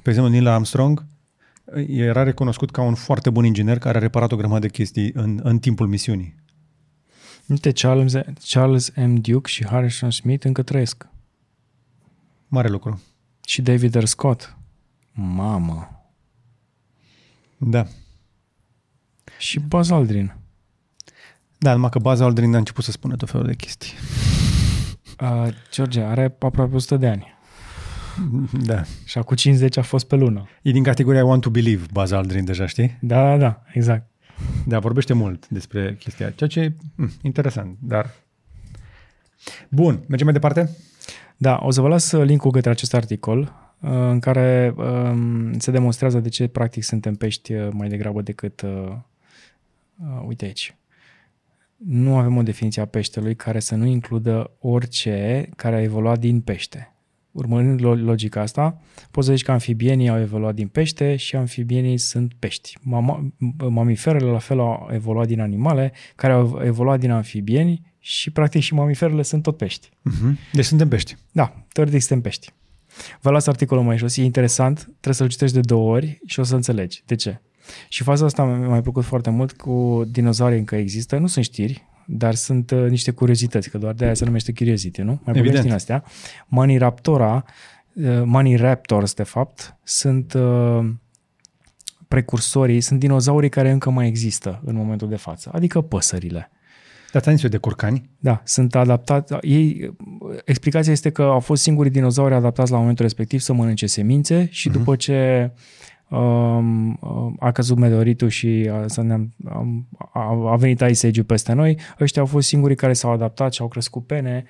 pe 0.02 0.08
exemplu 0.08 0.32
Neil 0.32 0.46
Armstrong 0.46 1.04
uh, 1.64 1.84
era 1.88 2.22
recunoscut 2.22 2.70
ca 2.70 2.82
un 2.82 2.94
foarte 2.94 3.30
bun 3.30 3.44
inginer 3.44 3.78
care 3.78 3.96
a 3.96 4.00
reparat 4.00 4.32
o 4.32 4.36
grămadă 4.36 4.60
de 4.60 4.68
chestii 4.68 5.10
în, 5.14 5.40
în 5.42 5.58
timpul 5.58 5.86
misiunii. 5.86 6.34
Uite, 7.46 7.72
Charles, 7.72 8.12
Charles 8.50 8.92
M. 8.96 9.14
Duke 9.14 9.50
și 9.50 9.66
Harrison 9.66 10.10
Smith 10.10 10.44
încă 10.44 10.62
trăiesc. 10.62 11.08
Mare 12.48 12.68
lucru. 12.68 13.02
Și 13.46 13.62
David 13.62 13.94
R. 13.94 14.04
Scott. 14.04 14.56
Mamă. 15.12 16.06
Da. 17.56 17.86
Și 19.38 19.60
Buzz 19.60 19.90
Aldrin. 19.90 20.41
Da, 21.62 21.72
numai 21.72 21.90
că 21.90 21.98
Buzz 21.98 22.20
Aldrin 22.20 22.54
a 22.54 22.58
început 22.58 22.84
să 22.84 22.90
spună 22.90 23.16
tot 23.16 23.30
felul 23.30 23.46
de 23.46 23.54
chestii. 23.54 23.92
Uh, 25.20 25.48
George 25.72 26.00
are 26.00 26.36
aproape 26.38 26.74
100 26.74 26.96
de 26.96 27.06
ani. 27.08 27.34
Da. 28.62 28.82
Și 29.04 29.18
acum 29.18 29.36
50 29.36 29.76
a 29.76 29.82
fost 29.82 30.06
pe 30.06 30.16
lună. 30.16 30.48
E 30.62 30.70
din 30.70 30.82
categoria 30.82 31.20
I 31.20 31.22
want 31.22 31.42
to 31.42 31.50
believe, 31.50 31.86
Buzz 31.92 32.10
Aldrin 32.10 32.44
deja, 32.44 32.66
știi? 32.66 32.98
Da, 33.00 33.22
da, 33.22 33.36
da, 33.36 33.62
exact. 33.72 34.06
Da, 34.66 34.78
vorbește 34.78 35.12
mult 35.12 35.48
despre 35.48 35.96
chestia, 35.98 36.30
ceea 36.30 36.48
ce 36.48 36.60
e 36.60 36.72
mm, 36.94 37.10
interesant, 37.22 37.76
dar... 37.80 38.14
Bun, 39.68 40.04
mergem 40.06 40.26
mai 40.26 40.34
departe? 40.34 40.76
Da, 41.36 41.58
o 41.62 41.70
să 41.70 41.80
vă 41.80 41.88
las 41.88 42.12
link-ul 42.12 42.50
către 42.50 42.70
acest 42.70 42.94
articol 42.94 43.38
uh, 43.80 43.90
în 43.90 44.20
care 44.20 44.74
um, 44.76 45.58
se 45.58 45.70
demonstrează 45.70 46.20
de 46.20 46.28
ce 46.28 46.46
practic 46.46 46.82
suntem 46.82 47.14
pești 47.14 47.52
uh, 47.52 47.68
mai 47.72 47.88
degrabă 47.88 48.22
decât, 48.22 48.60
uh, 48.60 48.70
uh, 49.96 50.24
uite 50.26 50.44
aici, 50.44 50.76
nu 51.86 52.16
avem 52.16 52.36
o 52.36 52.42
definiție 52.42 52.82
a 52.82 52.86
peștelui 52.86 53.34
care 53.34 53.60
să 53.60 53.74
nu 53.74 53.86
includă 53.86 54.50
orice 54.58 55.48
care 55.56 55.76
a 55.76 55.82
evoluat 55.82 56.18
din 56.18 56.40
pește. 56.40 56.86
Urmărind 57.32 57.80
lo- 57.80 58.04
logica 58.04 58.40
asta, 58.40 58.80
poți 59.10 59.26
să 59.26 59.34
zici 59.34 59.44
că 59.44 59.52
amfibienii 59.52 60.08
au 60.08 60.20
evoluat 60.20 60.54
din 60.54 60.68
pește 60.68 61.16
și 61.16 61.36
amfibienii 61.36 61.98
sunt 61.98 62.32
pești. 62.38 62.78
Mama, 62.80 63.32
mamiferele 63.68 64.30
la 64.30 64.38
fel 64.38 64.60
au 64.60 64.88
evoluat 64.92 65.26
din 65.26 65.40
animale 65.40 65.92
care 66.16 66.32
au 66.32 66.60
evoluat 66.64 67.00
din 67.00 67.10
amfibieni 67.10 67.94
și 67.98 68.30
practic 68.30 68.62
și 68.62 68.74
mamiferele 68.74 69.22
sunt 69.22 69.42
tot 69.42 69.56
pești. 69.56 69.88
Uh-huh. 69.88 70.52
Deci 70.52 70.64
suntem 70.64 70.88
pești. 70.88 71.16
Da, 71.32 71.64
teoretic 71.72 72.00
suntem 72.00 72.20
pești. 72.20 72.52
Vă 73.20 73.30
las 73.30 73.46
articolul 73.46 73.84
mai 73.84 73.96
jos, 73.96 74.16
e 74.16 74.24
interesant, 74.24 74.80
trebuie 74.80 75.14
să-l 75.14 75.28
citești 75.28 75.54
de 75.54 75.60
două 75.60 75.94
ori 75.94 76.20
și 76.26 76.40
o 76.40 76.42
să 76.42 76.54
înțelegi. 76.54 77.02
De 77.06 77.14
ce? 77.14 77.40
Și 77.88 78.02
faza 78.02 78.24
asta 78.24 78.44
mi-a 78.44 78.68
mai 78.68 78.82
plăcut 78.82 79.04
foarte 79.04 79.30
mult 79.30 79.52
cu 79.52 80.02
dinozaurii 80.10 80.58
încă 80.58 80.76
există, 80.76 81.16
nu 81.16 81.26
sunt 81.26 81.44
știri, 81.44 81.86
dar 82.06 82.34
sunt 82.34 82.70
uh, 82.70 82.88
niște 82.88 83.10
curiozități, 83.10 83.70
că 83.70 83.78
doar 83.78 83.94
de 83.94 84.04
aia 84.04 84.14
se 84.14 84.24
numește 84.24 84.52
curiosity, 84.52 85.00
nu? 85.00 85.06
Mai 85.06 85.20
Evident. 85.20 85.44
povesti 85.44 85.66
din 85.66 85.74
astea. 85.74 86.04
Maniraptora, 86.46 87.44
uh, 87.94 88.22
Maniraptors, 88.24 89.14
de 89.14 89.22
fapt, 89.22 89.76
sunt 89.82 90.34
uh, 90.34 90.88
precursorii, 92.08 92.80
sunt 92.80 92.98
dinozaurii 92.98 93.48
care 93.48 93.70
încă 93.70 93.90
mai 93.90 94.06
există 94.06 94.62
în 94.64 94.74
momentul 94.74 95.08
de 95.08 95.16
față, 95.16 95.50
adică 95.52 95.80
păsările. 95.80 96.50
Dar 97.12 97.22
ți-am 97.22 97.34
zis 97.34 97.44
eu 97.44 97.50
de 97.50 97.56
curcani. 97.56 98.10
Da, 98.18 98.42
sunt 98.44 98.74
adaptați. 98.74 99.34
Ei, 99.40 99.94
explicația 100.44 100.92
este 100.92 101.10
că 101.10 101.22
au 101.22 101.40
fost 101.40 101.62
singurii 101.62 101.90
dinozauri 101.90 102.34
adaptați 102.34 102.70
la 102.70 102.78
momentul 102.78 103.04
respectiv 103.04 103.40
să 103.40 103.52
mănânce 103.52 103.86
semințe 103.86 104.48
și 104.50 104.68
uh-huh. 104.68 104.72
după 104.72 104.96
ce 104.96 105.50
um, 105.50 105.52
a 107.38 107.52
căzut 107.52 107.76
meteoritul 107.76 108.28
și 108.28 108.70
a, 108.72 108.86
să 108.86 109.02
ne-am, 109.02 109.32
am, 109.48 109.88
a, 110.12 110.50
a 110.50 110.56
venit 110.56 110.80
Ice 110.80 111.06
Age-ul 111.06 111.26
peste 111.26 111.52
noi, 111.52 111.78
ăștia 112.00 112.22
au 112.22 112.28
fost 112.28 112.48
singurii 112.48 112.76
care 112.76 112.92
s-au 112.92 113.12
adaptat 113.12 113.52
și 113.52 113.60
au 113.60 113.68
crescut 113.68 114.06
pene 114.06 114.44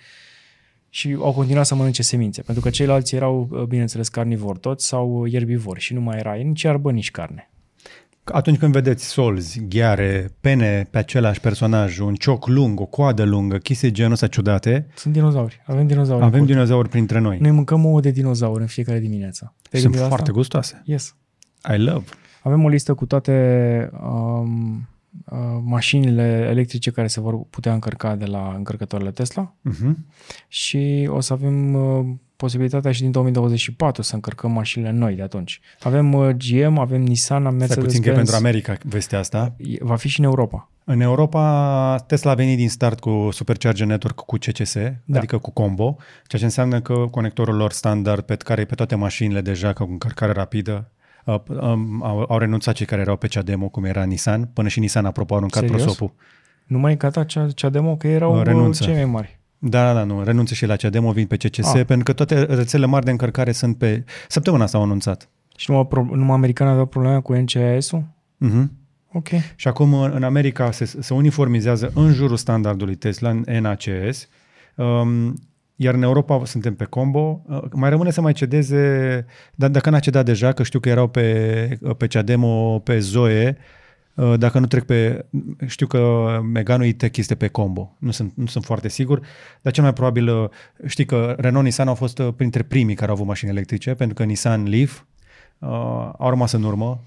și 0.89 1.17
au 1.21 1.33
continuat 1.33 1.67
să 1.67 1.75
mănânce 1.75 2.03
semințe, 2.03 2.43
pentru 2.43 2.63
că 2.63 2.71
ceilalți 2.71 3.15
erau, 3.15 3.65
bineînțeles, 3.69 4.09
carnivori 4.09 4.59
toți 4.59 4.87
sau 4.87 5.25
ierbivori 5.25 5.81
și 5.81 5.95
nu 5.95 6.01
mai 6.01 6.19
era 6.19 6.35
nici 6.35 6.63
iarbă, 6.63 6.91
nici 6.91 7.11
carne. 7.11 7.47
Atunci 8.25 8.59
când 8.59 8.73
vedeți 8.73 9.05
solzi, 9.05 9.67
ghiare, 9.69 10.31
pene 10.41 10.89
pe 10.91 10.99
același 10.99 11.41
personaj, 11.41 11.99
un 11.99 12.15
cioc 12.15 12.47
lung, 12.47 12.81
o 12.81 12.85
coadă 12.85 13.25
lungă, 13.25 13.57
chestii 13.57 13.91
genul 13.91 14.13
ăsta 14.13 14.27
ciudate, 14.27 14.87
Sunt 14.95 15.13
dinozauri. 15.15 15.63
Avem 15.67 15.87
dinozauri. 15.87 16.21
în 16.23 16.27
avem 16.29 16.39
curte. 16.39 16.53
dinozauri 16.55 16.89
printre 16.89 17.19
noi. 17.19 17.39
Noi 17.39 17.51
mâncăm 17.51 17.85
ouă 17.85 18.01
de 18.01 18.11
dinozauri 18.11 18.61
în 18.61 18.67
fiecare 18.67 18.99
dimineață. 18.99 19.55
Te-ai 19.71 19.83
Sunt 19.83 19.83
gândit 19.83 20.01
la 20.01 20.07
foarte 20.07 20.23
asta? 20.23 20.37
gustoase. 20.37 20.83
Yes. 20.85 21.17
I 21.75 21.77
love. 21.79 22.05
Avem 22.43 22.65
o 22.65 22.69
listă 22.69 22.95
cu 22.95 23.07
toate 23.07 23.91
um, 24.03 24.89
uh, 25.31 25.39
mașinile 25.65 26.47
electrice 26.51 26.91
care 26.91 27.07
se 27.07 27.21
vor 27.21 27.41
putea 27.51 27.73
încărca 27.73 28.15
de 28.17 28.25
la 28.25 28.53
încărcătoarele 28.57 29.11
Tesla 29.11 29.55
Uh-huh. 29.71 29.95
și 30.49 31.09
o 31.11 31.21
să 31.21 31.33
avem 31.33 31.75
uh, 31.75 32.07
posibilitatea 32.37 32.93
și 32.93 33.01
din 33.01 33.11
2024 33.11 34.03
să 34.03 34.15
încărcăm 34.15 34.53
mașinile 34.53 34.91
noi 34.91 35.15
de 35.15 35.23
atunci. 35.23 35.61
Avem 35.81 36.13
uh, 36.13 36.29
GM, 36.29 36.79
avem 36.79 37.03
Nissan, 37.03 37.47
am 37.47 37.59
Stai 37.61 37.67
puțin 37.67 37.79
că 38.03 38.09
e 38.09 38.13
Mercedes-Benz. 38.13 38.17
pentru 38.17 38.35
America 38.35 38.77
vestea 38.85 39.19
asta. 39.19 39.55
E- 39.57 39.77
Va 39.81 39.97
fi 39.97 40.09
și 40.09 40.19
în 40.21 40.27
Europa. 40.27 40.67
În 40.85 41.01
Europa, 41.01 41.97
Tesla 42.07 42.31
a 42.31 42.35
venit 42.35 42.57
din 42.57 42.69
start 42.69 43.01
cu 43.01 43.29
Supercharger 43.33 43.87
Network 43.87 44.15
cu 44.21 44.37
CCS, 44.37 44.75
da. 44.75 44.91
Da. 45.05 45.19
adică 45.19 45.39
cu 45.39 45.51
combo, 45.51 45.97
ceea 46.27 46.41
ce 46.41 46.45
înseamnă 46.45 46.81
că 46.81 46.95
conectorul 47.11 47.55
lor 47.57 47.73
standard 47.73 48.25
pe 48.25 48.37
care 48.37 48.61
e 48.61 48.65
pe 48.65 48.75
toate 48.75 48.95
mașinile 48.95 49.41
deja 49.41 49.73
cu 49.73 49.83
încărcare 49.83 50.33
rapidă, 50.33 50.73
uh, 50.73 50.81
um, 50.81 51.02
au, 51.25 52.25
au 52.29 52.39
renunțat 52.39 52.75
cei 52.75 52.87
care 52.87 53.01
erau 53.01 53.17
pe 53.17 53.27
cea 53.27 53.43
demo, 53.43 53.69
cum 53.69 53.85
era 53.85 54.03
Nissan, 54.05 54.45
până 54.53 54.69
și 54.69 54.81
Nissan, 54.81 55.05
apropo, 55.05 55.35
a 55.35 55.37
aruncat 55.37 55.63
Serios? 55.63 55.83
prosopul. 55.83 56.13
Nu 56.67 56.79
mai 56.79 56.93
încata 56.93 57.25
cea, 57.25 57.47
cea 57.51 57.69
demo, 57.69 57.97
că 57.97 58.09
erau 58.09 58.33
Uh, 58.33 58.39
uh, 58.39 58.45
renunță. 58.45 58.85
cei 58.85 58.95
mai 58.95 59.05
mari. 59.05 59.41
Da, 59.59 59.85
da, 59.87 59.93
da, 59.93 60.05
nu, 60.05 60.23
renunță 60.23 60.55
și 60.55 60.67
la 60.67 60.77
cea 60.77 60.89
demo, 60.89 61.13
vin 61.13 61.27
pe 61.27 61.37
CCS, 61.37 61.75
Ah. 61.75 61.85
pentru 61.87 62.05
că 62.05 62.13
toate 62.13 62.43
rețelele 62.43 62.91
mari 62.91 63.05
de 63.05 63.11
încărcare 63.11 63.53
sunt 63.53 63.79
pe... 63.79 64.05
Săptămâna 64.29 64.65
asta 64.65 64.77
au 64.79 64.83
anunțat. 64.85 65.29
Și 65.57 65.71
numai, 65.71 65.87
pro- 65.87 66.09
numai 66.13 66.35
americanii 66.37 66.73
aveau 66.73 66.87
probleme 66.89 67.21
cu 67.21 67.33
NCIS-ul? 67.33 68.05
Uh-huh. 68.47 68.65
Ok. 69.13 69.29
Și 69.57 69.69
acum 69.69 69.95
în 69.95 70.13
în 70.15 70.23
America 70.23 70.71
se, 70.71 70.85
se 70.85 71.15
uniformizează 71.15 71.91
în 71.95 72.13
jurul 72.13 72.37
standardului 72.37 72.95
Tesla, 72.95 73.31
în 73.31 73.45
NACS, 73.61 74.29
um, 74.77 75.35
iar 75.83 75.95
în 75.95 76.03
Europa 76.03 76.45
suntem 76.45 76.75
pe 76.75 76.85
combo. 76.85 77.43
Uh, 77.49 77.63
mai 77.73 77.91
rămâne 77.91 78.11
să 78.11 78.21
mai 78.21 78.33
cedeze, 78.33 79.27
dar 79.55 79.71
dacă 79.71 79.91
n-a 79.91 79.99
cedat 79.99 80.25
deja, 80.25 80.53
că 80.53 80.63
știu 80.63 80.81
că 80.81 80.89
erau 80.89 81.09
pe, 81.09 81.79
pe 81.97 82.07
cea 82.07 82.23
demo, 82.23 82.79
pe 82.79 82.99
Zoe, 82.99 83.57
uh, 84.15 84.35
dacă 84.39 84.59
nu 84.59 84.67
trec 84.67 84.85
pe... 84.85 85.27
Știu 85.67 85.87
că 85.87 86.01
Megane 86.53 86.87
E-Tech 86.87 87.19
este 87.19 87.35
pe 87.35 87.49
combo. 87.49 87.97
Nu 87.99 88.11
sunt, 88.11 88.33
nu 88.35 88.47
sunt 88.47 88.65
foarte 88.65 88.89
sigur, 88.89 89.21
dar 89.63 89.73
cel 89.73 89.83
mai 89.83 89.93
probabil... 89.93 90.29
uh, 90.29 90.49
Știi 90.87 91.05
că 91.05 91.35
Renault 91.39 91.65
Nissan 91.65 91.89
au 91.89 91.95
fost 91.95 92.19
uh, 92.19 92.29
printre 92.37 92.63
primii 92.63 92.95
care 92.95 93.09
au 93.09 93.15
avut 93.15 93.27
mașini 93.27 93.51
electrice, 93.51 93.95
pentru 93.95 94.15
că 94.15 94.25
Nissan 94.25 94.69
Leaf 94.69 95.01
uh, 95.59 95.69
au 96.19 96.29
rămas 96.29 96.53
în 96.53 96.63
urmă 96.63 97.03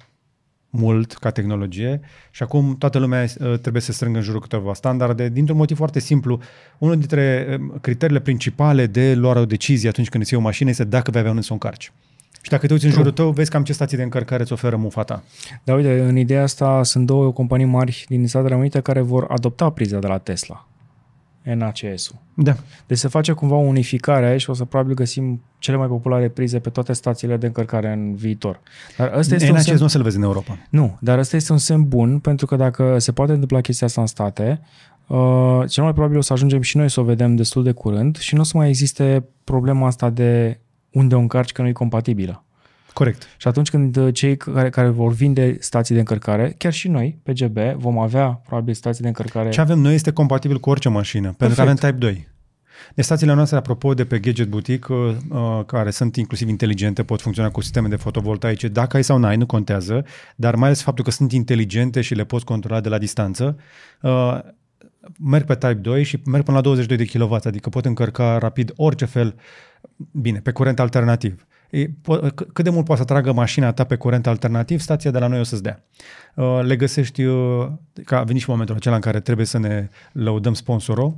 mult 0.77 1.13
ca 1.13 1.29
tehnologie 1.29 2.01
și 2.31 2.43
acum 2.43 2.75
toată 2.77 2.97
lumea 2.97 3.23
uh, 3.23 3.59
trebuie 3.59 3.81
să 3.81 3.91
se 3.91 3.93
strângă 3.93 4.17
în 4.17 4.23
jurul 4.23 4.41
câteva 4.41 4.73
standarde 4.73 5.29
dintr-un 5.29 5.57
motiv 5.57 5.77
foarte 5.77 5.99
simplu. 5.99 6.39
Unul 6.77 6.97
dintre 6.97 7.47
uh, 7.49 7.79
criteriile 7.81 8.21
principale 8.21 8.85
de 8.85 9.13
luarea 9.13 9.41
o 9.41 9.45
decizie 9.45 9.89
atunci 9.89 10.09
când 10.09 10.23
îți 10.23 10.33
iei 10.33 10.41
o 10.41 10.45
mașină 10.45 10.69
este 10.69 10.83
dacă 10.83 11.11
vei 11.11 11.19
avea 11.19 11.31
unde 11.31 11.43
să 11.43 11.51
o 11.51 11.53
încarci. 11.53 11.91
Și 12.41 12.49
dacă 12.51 12.67
te 12.67 12.73
uiți 12.73 12.85
în 12.85 12.91
jurul 12.91 13.11
tău, 13.11 13.31
vezi 13.31 13.49
cam 13.49 13.63
ce 13.63 13.73
stații 13.73 13.97
de 13.97 14.03
încărcare 14.03 14.41
îți 14.41 14.53
oferă 14.53 14.75
mufa 14.75 15.03
ta. 15.03 15.23
Dar 15.63 15.75
uite, 15.75 15.99
în 15.99 16.17
ideea 16.17 16.43
asta 16.43 16.83
sunt 16.83 17.05
două 17.05 17.31
companii 17.31 17.65
mari 17.65 18.05
din 18.07 18.27
Statele 18.27 18.55
Unite 18.55 18.79
care 18.79 19.01
vor 19.01 19.25
adopta 19.29 19.69
priza 19.69 19.99
de 19.99 20.07
la 20.07 20.17
Tesla. 20.17 20.67
NACS-ul. 21.53 22.15
Da. 22.33 22.55
Deci 22.87 22.97
se 22.97 23.07
face 23.07 23.31
cumva 23.31 23.55
o 23.55 23.59
unificare 23.59 24.25
aici 24.25 24.41
și 24.41 24.49
o 24.49 24.53
să 24.53 24.65
probabil 24.65 24.93
găsim 24.93 25.41
cele 25.57 25.77
mai 25.77 25.87
populare 25.87 26.29
prize 26.29 26.59
pe 26.59 26.69
toate 26.69 26.93
stațiile 26.93 27.37
de 27.37 27.45
încărcare 27.45 27.91
în 27.91 28.15
viitor. 28.15 28.61
Dar 28.97 29.11
ăsta 29.17 29.35
este 29.35 29.47
un 29.47 29.53
NACS 29.53 29.65
semn... 29.65 29.77
nu 29.77 29.85
o 29.85 29.87
să-l 29.87 30.01
vezi 30.01 30.17
în 30.17 30.23
Europa. 30.23 30.57
Nu, 30.69 30.97
dar 30.99 31.17
ăsta 31.17 31.35
este 31.35 31.51
un 31.51 31.57
semn 31.57 31.87
bun 31.87 32.19
pentru 32.19 32.45
că 32.45 32.55
dacă 32.55 32.99
se 32.99 33.11
poate 33.11 33.31
întâmpla 33.31 33.61
chestia 33.61 33.87
asta 33.87 34.01
în 34.01 34.07
state, 34.07 34.61
uh, 35.07 35.63
cel 35.69 35.83
mai 35.83 35.93
probabil 35.93 36.17
o 36.17 36.21
să 36.21 36.33
ajungem 36.33 36.61
și 36.61 36.77
noi 36.77 36.89
să 36.89 36.99
o 36.99 37.03
vedem 37.03 37.35
destul 37.35 37.63
de 37.63 37.71
curând 37.71 38.17
și 38.17 38.35
nu 38.35 38.41
o 38.41 38.43
să 38.43 38.57
mai 38.57 38.67
existe 38.67 39.25
problema 39.43 39.87
asta 39.87 40.09
de 40.09 40.59
unde 40.91 41.15
o 41.15 41.19
încarci 41.19 41.51
că 41.51 41.61
nu 41.61 41.67
e 41.67 41.71
compatibilă. 41.71 42.44
Corect. 42.95 43.27
Și 43.37 43.47
atunci 43.47 43.69
când 43.69 43.95
uh, 43.95 44.13
cei 44.13 44.37
care, 44.37 44.69
care 44.69 44.87
vor 44.87 45.13
vinde 45.13 45.57
stații 45.59 45.93
de 45.93 45.99
încărcare, 45.99 46.55
chiar 46.57 46.73
și 46.73 46.87
noi, 46.87 47.19
PGB, 47.23 47.57
vom 47.75 47.99
avea 47.99 48.27
probabil 48.27 48.73
stații 48.73 49.01
de 49.01 49.07
încărcare. 49.07 49.49
Ce 49.49 49.61
avem 49.61 49.79
noi 49.79 49.93
este 49.93 50.11
compatibil 50.11 50.59
cu 50.59 50.69
orice 50.69 50.89
mașină, 50.89 51.33
pentru 51.37 51.55
că 51.55 51.61
avem 51.61 51.75
Type 51.75 51.91
2. 51.91 52.27
Deci 52.93 53.05
stațiile 53.05 53.33
noastre, 53.33 53.57
apropo 53.57 53.93
de 53.93 54.05
pe 54.05 54.19
Gadget 54.19 54.47
Boutique, 54.47 54.95
uh, 54.95 55.15
uh, 55.29 55.65
care 55.65 55.89
sunt 55.89 56.15
inclusiv 56.15 56.49
inteligente, 56.49 57.03
pot 57.03 57.21
funcționa 57.21 57.51
cu 57.51 57.61
sisteme 57.61 57.87
de 57.87 57.95
fotovoltaice, 57.95 58.67
dacă 58.67 58.95
ai 58.95 59.03
sau 59.03 59.17
n-ai, 59.17 59.37
nu 59.37 59.45
contează, 59.45 60.05
dar 60.35 60.55
mai 60.55 60.65
ales 60.65 60.81
faptul 60.81 61.03
că 61.03 61.11
sunt 61.11 61.31
inteligente 61.31 62.01
și 62.01 62.15
le 62.15 62.23
poți 62.23 62.45
controla 62.45 62.81
de 62.81 62.89
la 62.89 62.97
distanță, 62.97 63.57
uh, 64.01 64.39
merg 65.19 65.45
pe 65.45 65.55
Type 65.55 65.73
2 65.73 66.03
și 66.03 66.21
merg 66.25 66.43
până 66.43 66.57
la 66.57 66.63
22 66.63 66.97
de 66.97 67.05
kW, 67.05 67.33
adică 67.43 67.69
pot 67.69 67.85
încărca 67.85 68.37
rapid 68.37 68.73
orice 68.75 69.05
fel, 69.05 69.35
bine, 70.11 70.39
pe 70.39 70.51
curent 70.51 70.79
alternativ. 70.79 71.45
E, 71.75 71.89
po- 71.89 72.29
c- 72.29 72.47
cât 72.53 72.63
de 72.63 72.69
mult 72.69 72.85
poate 72.85 73.01
să 73.01 73.07
tragă 73.07 73.33
mașina 73.33 73.71
ta 73.71 73.83
pe 73.83 73.95
curent 73.95 74.27
alternativ, 74.27 74.79
stația 74.79 75.11
de 75.11 75.19
la 75.19 75.27
noi 75.27 75.39
o 75.39 75.43
să-ți 75.43 75.63
dea. 75.63 75.83
Uh, 76.35 76.59
Le 76.63 76.75
găsești, 76.75 77.23
uh, 77.23 77.67
că 78.05 78.15
a 78.15 78.23
venit 78.23 78.41
și 78.41 78.49
momentul 78.49 78.75
acela 78.75 78.95
în 78.95 79.01
care 79.01 79.19
trebuie 79.19 79.45
să 79.45 79.57
ne 79.57 79.89
lăudăm 80.11 80.53
sponsorul 80.53 81.17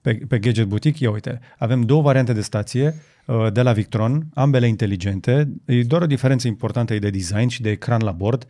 pe, 0.00 0.20
pe 0.28 0.38
Gadget 0.38 0.66
Boutique. 0.66 1.06
Ia 1.06 1.12
uite, 1.12 1.40
avem 1.58 1.82
două 1.82 2.02
variante 2.02 2.32
de 2.32 2.40
stație 2.40 2.94
uh, 3.26 3.52
de 3.52 3.62
la 3.62 3.72
Victron, 3.72 4.26
ambele 4.34 4.66
inteligente. 4.66 5.52
E 5.64 5.82
doar 5.82 6.02
o 6.02 6.06
diferență 6.06 6.46
importantă 6.46 6.94
e 6.94 6.98
de 6.98 7.10
design 7.10 7.48
și 7.48 7.62
de 7.62 7.70
ecran 7.70 8.02
la 8.02 8.12
bord. 8.12 8.46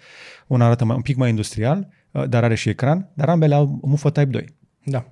Una 0.46 0.64
arată 0.64 0.84
mai, 0.84 0.96
un 0.96 1.02
pic 1.02 1.16
mai 1.16 1.28
industrial, 1.28 1.88
uh, 2.10 2.28
dar 2.28 2.44
are 2.44 2.54
și 2.54 2.68
ecran, 2.68 3.08
dar 3.14 3.28
ambele 3.28 3.54
au 3.54 3.78
mufă 3.82 4.10
Type 4.10 4.30
2. 4.30 4.54
Da. 4.84 5.04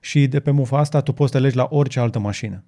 Și 0.00 0.26
de 0.26 0.40
pe 0.40 0.50
mufa 0.50 0.78
asta 0.78 1.00
tu 1.00 1.12
poți 1.12 1.30
să 1.30 1.36
alegi 1.36 1.56
la 1.56 1.66
orice 1.70 2.00
altă 2.00 2.18
mașină. 2.18 2.64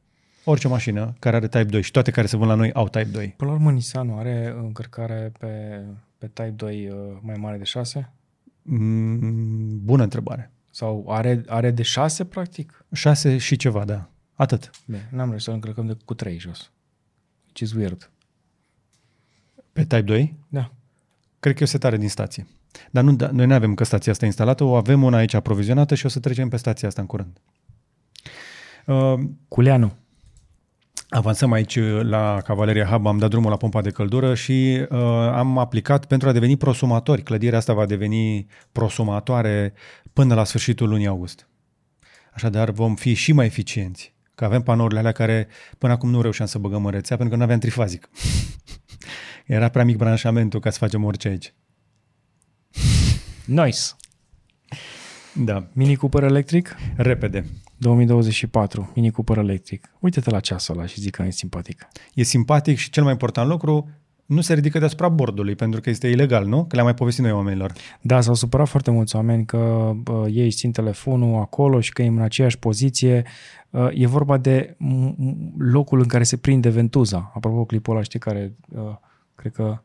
Orice 0.51 0.69
mașină 0.69 1.15
care 1.19 1.37
are 1.37 1.49
Type 1.49 1.65
2 1.65 1.83
și 1.83 1.91
toate 1.91 2.11
care 2.11 2.27
se 2.27 2.37
vând 2.37 2.51
la 2.51 2.57
noi 2.57 2.73
au 2.73 2.89
Type 2.89 3.05
2. 3.05 3.35
Până 3.37 3.51
la 3.51 3.57
urmă, 3.57 3.71
Nissan 3.71 4.11
are 4.11 4.55
încărcare 4.57 5.33
pe, 5.39 5.83
pe 6.19 6.27
Type 6.27 6.53
2 6.57 6.89
uh, 6.89 6.97
mai 7.21 7.37
mare 7.39 7.57
de 7.57 7.65
6? 7.65 8.13
Mm, 8.63 9.85
bună 9.85 10.03
întrebare. 10.03 10.53
Sau 10.71 11.07
are, 11.09 11.43
are 11.47 11.71
de 11.71 11.83
6, 11.83 12.25
practic? 12.25 12.85
6 12.93 13.39
și 13.39 13.57
ceva, 13.57 13.85
da. 13.85 14.11
Atât. 14.35 14.71
Bine, 14.87 15.09
n-am 15.13 15.29
reușit 15.29 15.47
să 15.47 15.51
încărcăm 15.51 15.87
de 15.87 15.97
cu 16.05 16.15
3 16.15 16.39
jos. 16.39 16.71
Which 17.45 17.61
is 17.61 17.73
weird. 17.73 18.11
Pe 19.73 19.81
Type 19.81 20.03
2? 20.03 20.37
Da. 20.49 20.73
Cred 21.41 21.55
că 21.55 21.61
e 21.61 21.65
o 21.65 21.69
setare 21.69 21.97
din 21.97 22.09
stație. 22.09 22.47
Dar 22.91 23.05
nu, 23.05 23.13
da, 23.13 23.31
noi 23.31 23.47
nu 23.47 23.55
avem 23.55 23.75
că 23.75 23.85
stația 23.85 24.13
asta 24.13 24.27
instalată, 24.27 24.65
o 24.65 24.75
avem 24.75 25.03
una 25.03 25.17
aici 25.17 25.35
aprovizionată 25.35 25.95
și 25.95 26.07
o 26.07 26.09
să 26.09 26.21
trecem 26.21 26.49
pe 26.49 26.57
stația 26.57 26.89
asta 26.89 27.01
în 27.01 27.07
curând. 27.07 27.41
Uh, 28.87 29.15
Culeanu. 29.49 30.07
Avansăm 31.09 31.53
aici 31.53 31.79
la 32.03 32.41
Cavaleria 32.45 32.85
Hub, 32.85 33.07
am 33.07 33.19
dat 33.19 33.31
drumul 33.31 33.51
la 33.51 33.57
pompa 33.57 33.81
de 33.81 33.91
căldură 33.91 34.35
și 34.35 34.87
uh, 34.89 34.99
am 35.33 35.59
aplicat 35.59 36.07
pentru 36.07 36.29
a 36.29 36.33
deveni 36.33 36.57
prosumatori. 36.57 37.23
Clădirea 37.23 37.59
asta 37.59 37.73
va 37.73 37.87
deveni 37.87 38.47
prosumatoare 38.73 39.73
până 40.13 40.35
la 40.35 40.45
sfârșitul 40.45 40.89
lunii 40.89 41.07
august. 41.07 41.49
Așadar 42.33 42.71
vom 42.71 42.95
fi 42.95 43.15
și 43.15 43.33
mai 43.33 43.47
eficienți. 43.47 44.15
Că 44.35 44.45
avem 44.45 44.63
panourile 44.63 44.99
alea 44.99 45.13
care 45.13 45.49
până 45.79 45.93
acum 45.93 46.11
nu 46.11 46.21
reușeam 46.21 46.49
să 46.49 46.59
băgăm 46.59 46.85
în 46.85 46.91
rețea 46.91 47.17
pentru 47.17 47.35
că 47.35 47.37
nu 47.37 47.45
aveam 47.45 47.59
trifazic. 47.59 48.09
Era 49.47 49.69
prea 49.69 49.85
mic 49.85 49.97
branșamentul 49.97 50.61
ca 50.61 50.71
să 50.71 50.79
facem 50.79 51.05
orice 51.05 51.29
aici. 51.29 51.55
Nice. 53.45 53.81
Da, 55.33 55.69
Mini 55.73 55.97
Cooper 55.97 56.23
electric? 56.23 56.77
repede. 56.97 57.45
2024. 57.79 58.93
Mini 58.95 59.11
Cooper 59.11 59.39
electric. 59.39 59.91
Uite-te 59.99 60.31
la 60.31 60.41
ceasul 60.41 60.77
ăla 60.77 60.87
și 60.87 61.01
zic 61.01 61.15
că 61.15 61.23
e 61.23 61.31
simpatic. 61.31 61.89
E 62.15 62.23
simpatic 62.23 62.77
și 62.77 62.91
cel 62.91 63.03
mai 63.03 63.13
important 63.13 63.49
lucru, 63.49 63.89
nu 64.27 64.41
se 64.41 64.55
ridică 64.55 64.79
deasupra 64.79 65.09
bordului, 65.09 65.55
pentru 65.55 65.81
că 65.81 65.91
este 65.91 66.09
ilegal, 66.09 66.47
nu? 66.47 66.65
Că 66.65 66.75
le-am 66.75 66.85
mai 66.85 66.95
povestit 66.95 67.23
noi 67.25 67.33
oamenilor. 67.33 67.73
Da, 68.01 68.21
s-au 68.21 68.35
supărat 68.35 68.69
foarte 68.69 68.91
mulți 68.91 69.17
oameni 69.17 69.45
că 69.45 69.57
uh, 69.57 70.25
ei 70.31 70.51
țin 70.51 70.73
telefonul 70.73 71.41
acolo 71.41 71.81
și 71.81 71.93
că 71.93 72.03
e 72.03 72.07
în 72.07 72.19
aceeași 72.19 72.59
poziție. 72.59 73.25
Uh, 73.71 73.89
e 73.93 74.07
vorba 74.07 74.37
de 74.37 74.77
m- 74.77 75.15
m- 75.15 75.53
locul 75.59 76.01
în 76.01 76.07
care 76.07 76.25
se 76.25 76.37
prinde 76.37 76.69
ventuza. 76.69 77.33
Apropo, 77.35 77.65
clipul 77.65 77.95
ăla, 77.95 78.03
știi, 78.03 78.19
care 78.19 78.55
uh, 78.69 78.97
cred 79.35 79.53
că 79.53 79.83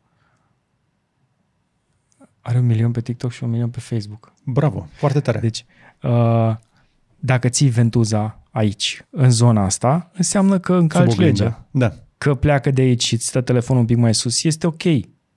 are 2.41 2.57
un 2.57 2.65
milion 2.65 2.91
pe 2.91 3.01
TikTok 3.01 3.31
și 3.31 3.43
un 3.43 3.49
milion 3.49 3.69
pe 3.69 3.79
Facebook. 3.79 4.33
Bravo, 4.45 4.87
foarte 4.91 5.19
tare. 5.19 5.39
Deci, 5.39 5.65
uh, 6.01 6.55
dacă 7.25 7.49
ții 7.49 7.69
ventuza 7.69 8.43
aici, 8.51 9.05
în 9.09 9.29
zona 9.29 9.63
asta, 9.63 10.11
înseamnă 10.13 10.59
că 10.59 10.71
Sub 10.73 10.81
încalci 10.81 11.11
oglindă. 11.11 11.43
legea. 11.43 11.67
Da. 11.71 11.93
Că 12.17 12.35
pleacă 12.35 12.71
de 12.71 12.81
aici 12.81 13.03
și 13.03 13.13
îți 13.13 13.25
stă 13.25 13.41
telefonul 13.41 13.81
un 13.81 13.87
pic 13.87 13.97
mai 13.97 14.13
sus, 14.13 14.43
este 14.43 14.67
ok. 14.67 14.83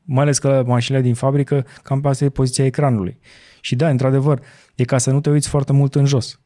Mai 0.02 0.22
ales 0.22 0.38
că 0.38 0.62
mașinile 0.66 1.02
din 1.02 1.14
fabrică, 1.14 1.66
cam 1.82 2.00
pe 2.00 2.08
asta 2.08 2.24
e 2.24 2.28
poziția 2.28 2.64
ecranului. 2.64 3.18
Și 3.60 3.76
da, 3.76 3.88
într-adevăr, 3.88 4.40
e 4.74 4.84
ca 4.84 4.98
să 4.98 5.10
nu 5.10 5.20
te 5.20 5.30
uiți 5.30 5.48
foarte 5.48 5.72
mult 5.72 5.94
în 5.94 6.04
jos. 6.04 6.40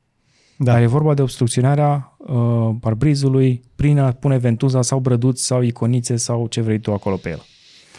Da. 0.57 0.73
Dar 0.73 0.83
e 0.83 0.87
vorba 0.87 1.15
de 1.15 1.23
obstrucționarea 1.23 2.17
uh, 2.19 2.71
parbrizului 2.81 3.63
prin 3.77 3.99
a 3.99 4.13
pune 4.13 4.37
ventuza 4.37 4.83
sau 4.83 4.99
brăduți 4.99 5.45
sau 5.47 5.63
iconițe 5.63 6.17
sau 6.17 6.47
ce 6.47 6.61
vrei 6.61 6.79
tu 6.79 6.93
acolo 6.93 7.17
pe 7.17 7.31
el. 7.31 7.43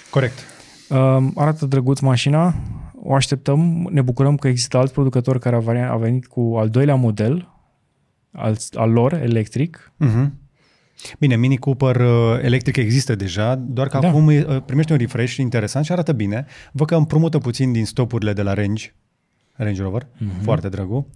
Corect. 0.09 0.39
Uh, 0.89 1.27
arată 1.35 1.65
drăguț 1.65 1.99
mașina, 1.99 2.55
o 3.03 3.13
așteptăm, 3.13 3.87
ne 3.91 4.01
bucurăm 4.01 4.35
că 4.35 4.47
există 4.47 4.77
alt 4.77 4.91
producător 4.91 5.39
care 5.39 5.55
a 5.55 5.59
vari- 5.59 5.89
a 5.89 5.95
venit 5.95 6.27
cu 6.27 6.55
al 6.57 6.69
doilea 6.69 6.95
model 6.95 7.49
al, 8.31 8.57
al 8.73 8.91
lor, 8.91 9.13
electric. 9.13 9.93
Uh-huh. 10.05 10.29
Bine, 11.19 11.35
Mini 11.35 11.57
Cooper 11.57 11.95
uh, 11.95 12.39
electric 12.41 12.75
există 12.75 13.15
deja, 13.15 13.55
doar 13.55 13.87
că 13.87 13.97
Da. 14.01 14.07
acum 14.07 14.25
uh, 14.27 14.61
primește 14.65 14.93
un 14.93 14.99
refresh 14.99 15.35
interesant 15.35 15.85
și 15.85 15.91
arată 15.91 16.11
bine. 16.11 16.45
Văd 16.71 16.87
că 16.87 16.95
împrumută 16.95 17.37
puțin 17.37 17.71
din 17.71 17.85
stopurile 17.85 18.33
de 18.33 18.41
la 18.41 18.53
Range, 18.53 18.93
Range 19.53 19.81
Rover, 19.81 20.03
uh-huh. 20.03 20.41
foarte 20.43 20.69
drăgu. 20.69 21.07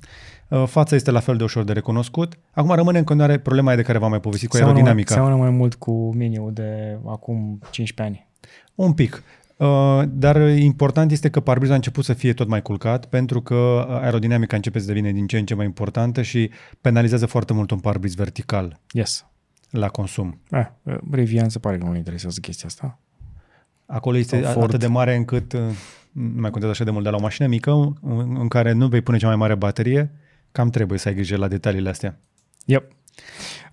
Uh, 0.49 0.64
Fața 0.68 0.95
este 0.95 1.12
la 1.12 1.20
fel 1.20 1.38
de 1.38 1.44
ușor 1.44 1.64
de 1.64 1.74
recunoscut. 1.74 2.38
Acum 2.52 2.72
rămâne 2.72 2.98
în 2.98 3.03
continuare 3.03 3.38
problema 3.40 3.68
aia 3.68 3.78
de 3.78 3.84
care 3.84 3.98
v-am 3.98 4.10
mai 4.10 4.20
povestit 4.20 4.49
cu 4.49 4.56
Seamănă 4.56 4.80
mai, 4.80 4.88
aerodinamica. 4.90 5.22
seamănă 5.24 5.49
mai 5.49 5.57
mult 5.57 5.76
cu 5.76 6.14
Miniu 6.16 6.49
de 6.52 6.98
acum 7.07 7.60
15 7.72 8.02
ani. 8.16 8.28
Un 8.76 8.94
pic. 8.94 9.24
Uh, 9.57 10.02
dar 10.07 10.36
important 10.49 11.11
este 11.11 11.30
că 11.30 11.40
parbrizul 11.40 11.73
a 11.73 11.77
început 11.77 12.03
să 12.03 12.14
fie 12.14 12.34
tot 12.34 12.48
mai 12.48 12.61
culcat 12.61 13.06
pentru 13.06 13.41
că 13.41 13.88
aerodinamica 14.02 14.56
începe 14.56 14.80
să 14.80 14.86
devină 14.86 15.11
din 15.11 15.27
ce 15.27 15.38
în 15.38 15.45
ce 15.45 15.53
mai 15.56 15.65
importantă 15.65 16.22
și 16.22 16.49
penalizează 16.82 17.26
foarte 17.26 17.53
mult 17.53 17.72
un 17.72 17.80
parbriz 17.80 18.14
vertical 18.15 18.80
Yes. 18.91 19.26
la 19.69 19.90
consum. 19.90 20.40
Eh, 20.52 20.65
Rivian 21.11 21.49
se 21.49 21.60
pare 21.60 21.77
că 21.77 21.86
nu-l 21.86 21.95
interesează 21.95 22.40
chestia 22.40 22.68
asta. 22.68 22.99
Acolo 23.86 24.18
este 24.18 24.41
Sau 24.44 24.52
Ford. 24.52 24.65
atât 24.68 24.80
de 24.80 24.88
mare 24.88 25.15
încât 25.15 25.53
uh, 25.53 25.60
nu 26.11 26.41
mai 26.41 26.49
contează 26.49 26.69
așa 26.69 26.84
de 26.84 26.91
mult, 26.91 27.03
dar 27.03 27.14
la 27.14 27.19
o 27.19 27.22
mașină 27.22 27.48
mică 27.48 27.72
în, 28.02 28.36
în 28.40 28.48
care 28.48 28.72
nu 28.72 28.88
vei 28.88 29.02
pune 29.02 29.18
cea 29.18 29.27
mai 29.27 29.36
mare 29.36 29.56
baterie, 29.56 30.11
cam 30.52 30.69
trebuie 30.69 30.99
să 30.99 31.07
ai 31.07 31.14
grijă 31.14 31.38
la 31.38 31.48
detaliile 31.48 31.90
astea. 31.90 32.19
Yep. 32.65 32.91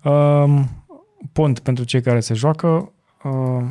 Um, 0.03 0.83
pont 1.31 1.59
pentru 1.59 1.83
cei 1.83 2.01
care 2.01 2.19
se 2.19 2.33
joacă. 2.33 2.91
Uh, 3.23 3.63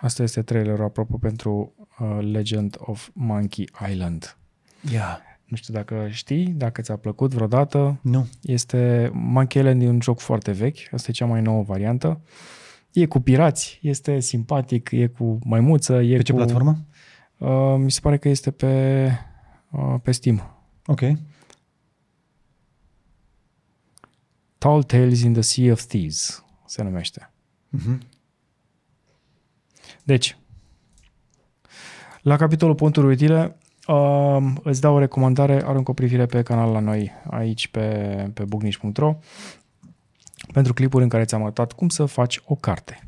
asta 0.00 0.22
este 0.22 0.42
trailerul 0.42 0.84
apropo 0.84 1.18
pentru 1.18 1.74
uh, 1.98 2.18
Legend 2.20 2.76
of 2.78 3.08
Monkey 3.12 3.68
Island. 3.90 4.36
Yeah. 4.90 5.18
Nu 5.44 5.56
știu 5.56 5.74
dacă 5.74 6.08
știi, 6.10 6.46
dacă 6.46 6.80
ți-a 6.80 6.96
plăcut 6.96 7.34
vreodată. 7.34 7.98
Nu. 8.02 8.28
Este 8.42 9.10
Monkey 9.12 9.62
Island 9.62 9.82
e 9.82 9.88
un 9.88 10.00
joc 10.00 10.20
foarte 10.20 10.50
vechi, 10.50 10.78
asta 10.92 11.06
e 11.10 11.12
cea 11.12 11.26
mai 11.26 11.42
nouă 11.42 11.62
variantă. 11.62 12.20
E 12.92 13.06
cu 13.06 13.20
pirați, 13.20 13.78
este 13.82 14.20
simpatic, 14.20 14.90
e 14.90 15.06
cu 15.06 15.38
maimuță, 15.44 16.02
e 16.02 16.16
Pe 16.16 16.22
ce 16.22 16.32
cu... 16.32 16.38
platformă? 16.38 16.78
Uh, 17.38 17.74
mi 17.78 17.90
se 17.90 18.00
pare 18.00 18.18
că 18.18 18.28
este 18.28 18.50
pe, 18.50 19.04
uh, 19.70 19.94
pe 20.02 20.12
Steam. 20.12 20.42
Ok. 20.86 21.00
Tall 24.58 24.82
Tales 24.82 25.22
in 25.22 25.32
the 25.32 25.42
Sea 25.42 25.72
of 25.72 25.82
Thieves 25.82 26.44
se 26.66 26.82
numește. 26.82 27.30
Uh-huh. 27.78 27.98
Deci, 30.08 30.36
la 32.22 32.36
capitolul 32.36 32.74
ponturi 32.74 33.06
utile, 33.06 33.56
uh, 33.86 34.36
îți 34.62 34.80
dau 34.80 34.94
o 34.94 34.98
recomandare, 34.98 35.62
arunc 35.64 35.88
o 35.88 35.92
privire 35.92 36.26
pe 36.26 36.42
canal 36.42 36.72
la 36.72 36.78
noi, 36.78 37.12
aici 37.30 37.68
pe, 37.68 37.86
pe 38.34 38.44
bugnici.ro, 38.44 39.18
pentru 40.52 40.72
clipuri 40.72 41.02
în 41.02 41.08
care 41.08 41.24
ți-am 41.24 41.42
arătat 41.42 41.72
cum 41.72 41.88
să 41.88 42.04
faci 42.04 42.40
o 42.44 42.54
carte. 42.54 42.98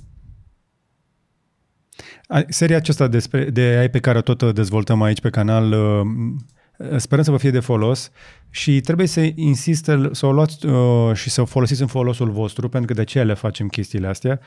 A- 2.26 2.44
Seria 2.48 2.76
aceasta 2.76 3.06
despre, 3.06 3.44
de 3.44 3.60
AI 3.60 3.88
pe 3.88 4.00
care 4.00 4.18
o 4.18 4.20
tot 4.20 4.54
dezvoltăm 4.54 5.02
aici 5.02 5.20
pe 5.20 5.30
canal, 5.30 5.72
uh, 5.72 6.96
sperăm 6.96 7.24
să 7.24 7.30
vă 7.30 7.36
fie 7.36 7.50
de 7.50 7.60
folos 7.60 8.10
și 8.50 8.80
trebuie 8.80 9.06
să 9.06 9.20
insistă 9.34 10.08
să 10.12 10.26
o 10.26 10.32
luați 10.32 10.66
uh, 10.66 11.14
și 11.14 11.30
să 11.30 11.40
o 11.40 11.44
folosiți 11.44 11.80
în 11.80 11.86
folosul 11.86 12.30
vostru, 12.30 12.68
pentru 12.68 12.88
că 12.88 12.94
de 12.94 13.00
aceea 13.00 13.24
le 13.24 13.34
facem 13.34 13.68
chestiile 13.68 14.06
astea. 14.06 14.40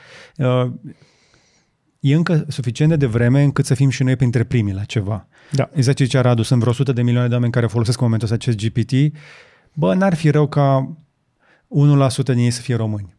Uh, 2.04 2.10
E 2.10 2.14
încă 2.14 2.44
suficient 2.48 2.90
de 2.90 2.96
devreme 2.96 3.42
încât 3.42 3.64
să 3.64 3.74
fim 3.74 3.88
și 3.88 4.02
noi 4.02 4.16
printre 4.16 4.44
primii 4.44 4.74
la 4.74 4.84
ceva. 4.84 5.26
Da. 5.50 5.70
Exact 5.72 5.96
ce 5.96 6.04
zicea 6.04 6.20
Radu, 6.20 6.42
sunt 6.42 6.60
vreo 6.60 6.72
100 6.72 6.92
de 6.92 7.02
milioane 7.02 7.28
de 7.28 7.34
oameni 7.34 7.52
care 7.52 7.66
folosesc 7.66 8.00
în 8.00 8.04
momentul 8.04 8.32
ăsta 8.32 8.50
acest 8.50 8.68
GPT. 8.68 9.14
Bă, 9.72 9.94
n-ar 9.94 10.14
fi 10.14 10.30
rău 10.30 10.48
ca 10.48 10.96
1% 12.22 12.24
din 12.24 12.38
ei 12.38 12.50
să 12.50 12.60
fie 12.60 12.74
români. 12.74 13.14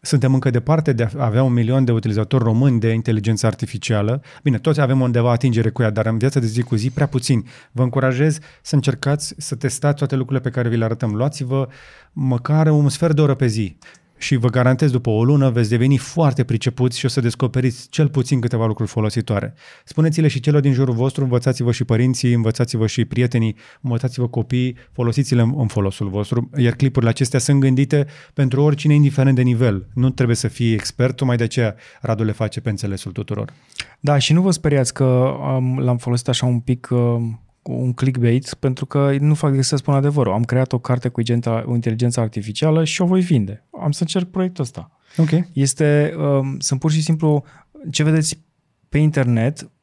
Suntem 0.00 0.34
încă 0.34 0.50
departe 0.50 0.92
de 0.92 1.08
a 1.16 1.24
avea 1.24 1.42
un 1.42 1.52
milion 1.52 1.84
de 1.84 1.92
utilizatori 1.92 2.44
români 2.44 2.80
de 2.80 2.92
inteligență 2.92 3.46
artificială. 3.46 4.22
Bine, 4.42 4.58
toți 4.58 4.80
avem 4.80 5.00
undeva 5.00 5.30
atingere 5.30 5.70
cu 5.70 5.82
ea, 5.82 5.90
dar 5.90 6.06
în 6.06 6.18
viața 6.18 6.40
de 6.40 6.46
zi 6.46 6.62
cu 6.62 6.74
zi 6.74 6.90
prea 6.90 7.06
puțin. 7.06 7.46
Vă 7.72 7.82
încurajez 7.82 8.38
să 8.62 8.74
încercați 8.74 9.34
să 9.38 9.54
testați 9.54 9.96
toate 9.96 10.16
lucrurile 10.16 10.48
pe 10.48 10.54
care 10.54 10.68
vi 10.68 10.76
le 10.76 10.84
arătăm. 10.84 11.14
Luați-vă 11.14 11.68
măcar 12.12 12.66
un 12.66 12.88
sfert 12.88 13.14
de 13.14 13.20
oră 13.20 13.34
pe 13.34 13.46
zi 13.46 13.76
și 14.16 14.36
vă 14.36 14.48
garantez 14.48 14.90
după 14.90 15.10
o 15.10 15.24
lună 15.24 15.50
veți 15.50 15.68
deveni 15.68 15.96
foarte 15.96 16.44
pricepuți 16.44 16.98
și 16.98 17.04
o 17.04 17.08
să 17.08 17.20
descoperiți 17.20 17.88
cel 17.88 18.08
puțin 18.08 18.40
câteva 18.40 18.66
lucruri 18.66 18.90
folositoare. 18.90 19.54
Spuneți-le 19.84 20.28
și 20.28 20.40
celor 20.40 20.60
din 20.60 20.72
jurul 20.72 20.94
vostru, 20.94 21.22
învățați-vă 21.22 21.72
și 21.72 21.84
părinții, 21.84 22.32
învățați-vă 22.32 22.86
și 22.86 23.04
prietenii, 23.04 23.56
învățați-vă 23.80 24.28
copiii, 24.28 24.76
folosiți-le 24.92 25.42
în 25.42 25.52
în 25.64 25.70
folosul 25.70 26.08
vostru, 26.08 26.50
iar 26.56 26.72
clipurile 26.72 27.10
acestea 27.10 27.38
sunt 27.38 27.60
gândite 27.60 28.06
pentru 28.34 28.62
oricine, 28.62 28.94
indiferent 28.94 29.36
de 29.36 29.42
nivel. 29.42 29.88
Nu 29.94 30.10
trebuie 30.10 30.36
să 30.36 30.48
fii 30.48 30.72
expert, 30.72 31.16
tocmai 31.16 31.36
de 31.36 31.44
aceea 31.44 31.74
Radu 32.00 32.24
le 32.24 32.32
face 32.32 32.60
pe 32.60 32.70
înțelesul 32.70 33.12
tuturor. 33.12 33.52
Da, 34.00 34.18
și 34.18 34.32
nu 34.32 34.42
vă 34.42 34.50
speriați 34.50 34.94
că 34.94 35.04
um, 35.04 35.78
l-am 35.78 35.96
folosit 35.96 36.28
așa 36.28 36.46
un 36.46 36.60
pic 36.60 36.88
um, 36.90 37.43
cu 37.43 37.43
un 37.66 37.92
clickbait, 37.92 38.54
pentru 38.54 38.86
că 38.86 39.16
nu 39.20 39.34
fac 39.34 39.50
decât 39.50 39.64
să 39.66 39.76
spun 39.76 39.94
adevărul. 39.94 40.32
Am 40.32 40.42
creat 40.42 40.72
o 40.72 40.78
carte 40.78 41.08
cu 41.08 41.20
igenta- 41.20 41.62
cu 41.64 41.74
inteligență 41.74 42.20
artificială 42.20 42.84
și 42.84 43.02
o 43.02 43.06
voi 43.06 43.20
vinde. 43.20 43.64
Am 43.82 43.90
să 43.90 44.02
încerc 44.02 44.30
proiectul 44.30 44.64
ăsta. 44.64 44.90
Ok. 45.16 45.30
Este, 45.52 46.14
um, 46.18 46.58
sunt 46.58 46.80
pur 46.80 46.90
și 46.90 47.02
simplu, 47.02 47.44
ce 47.90 48.02
vedeți 48.02 48.42
pe 48.88 48.98
internet, 48.98 49.60
maj- 49.60 49.73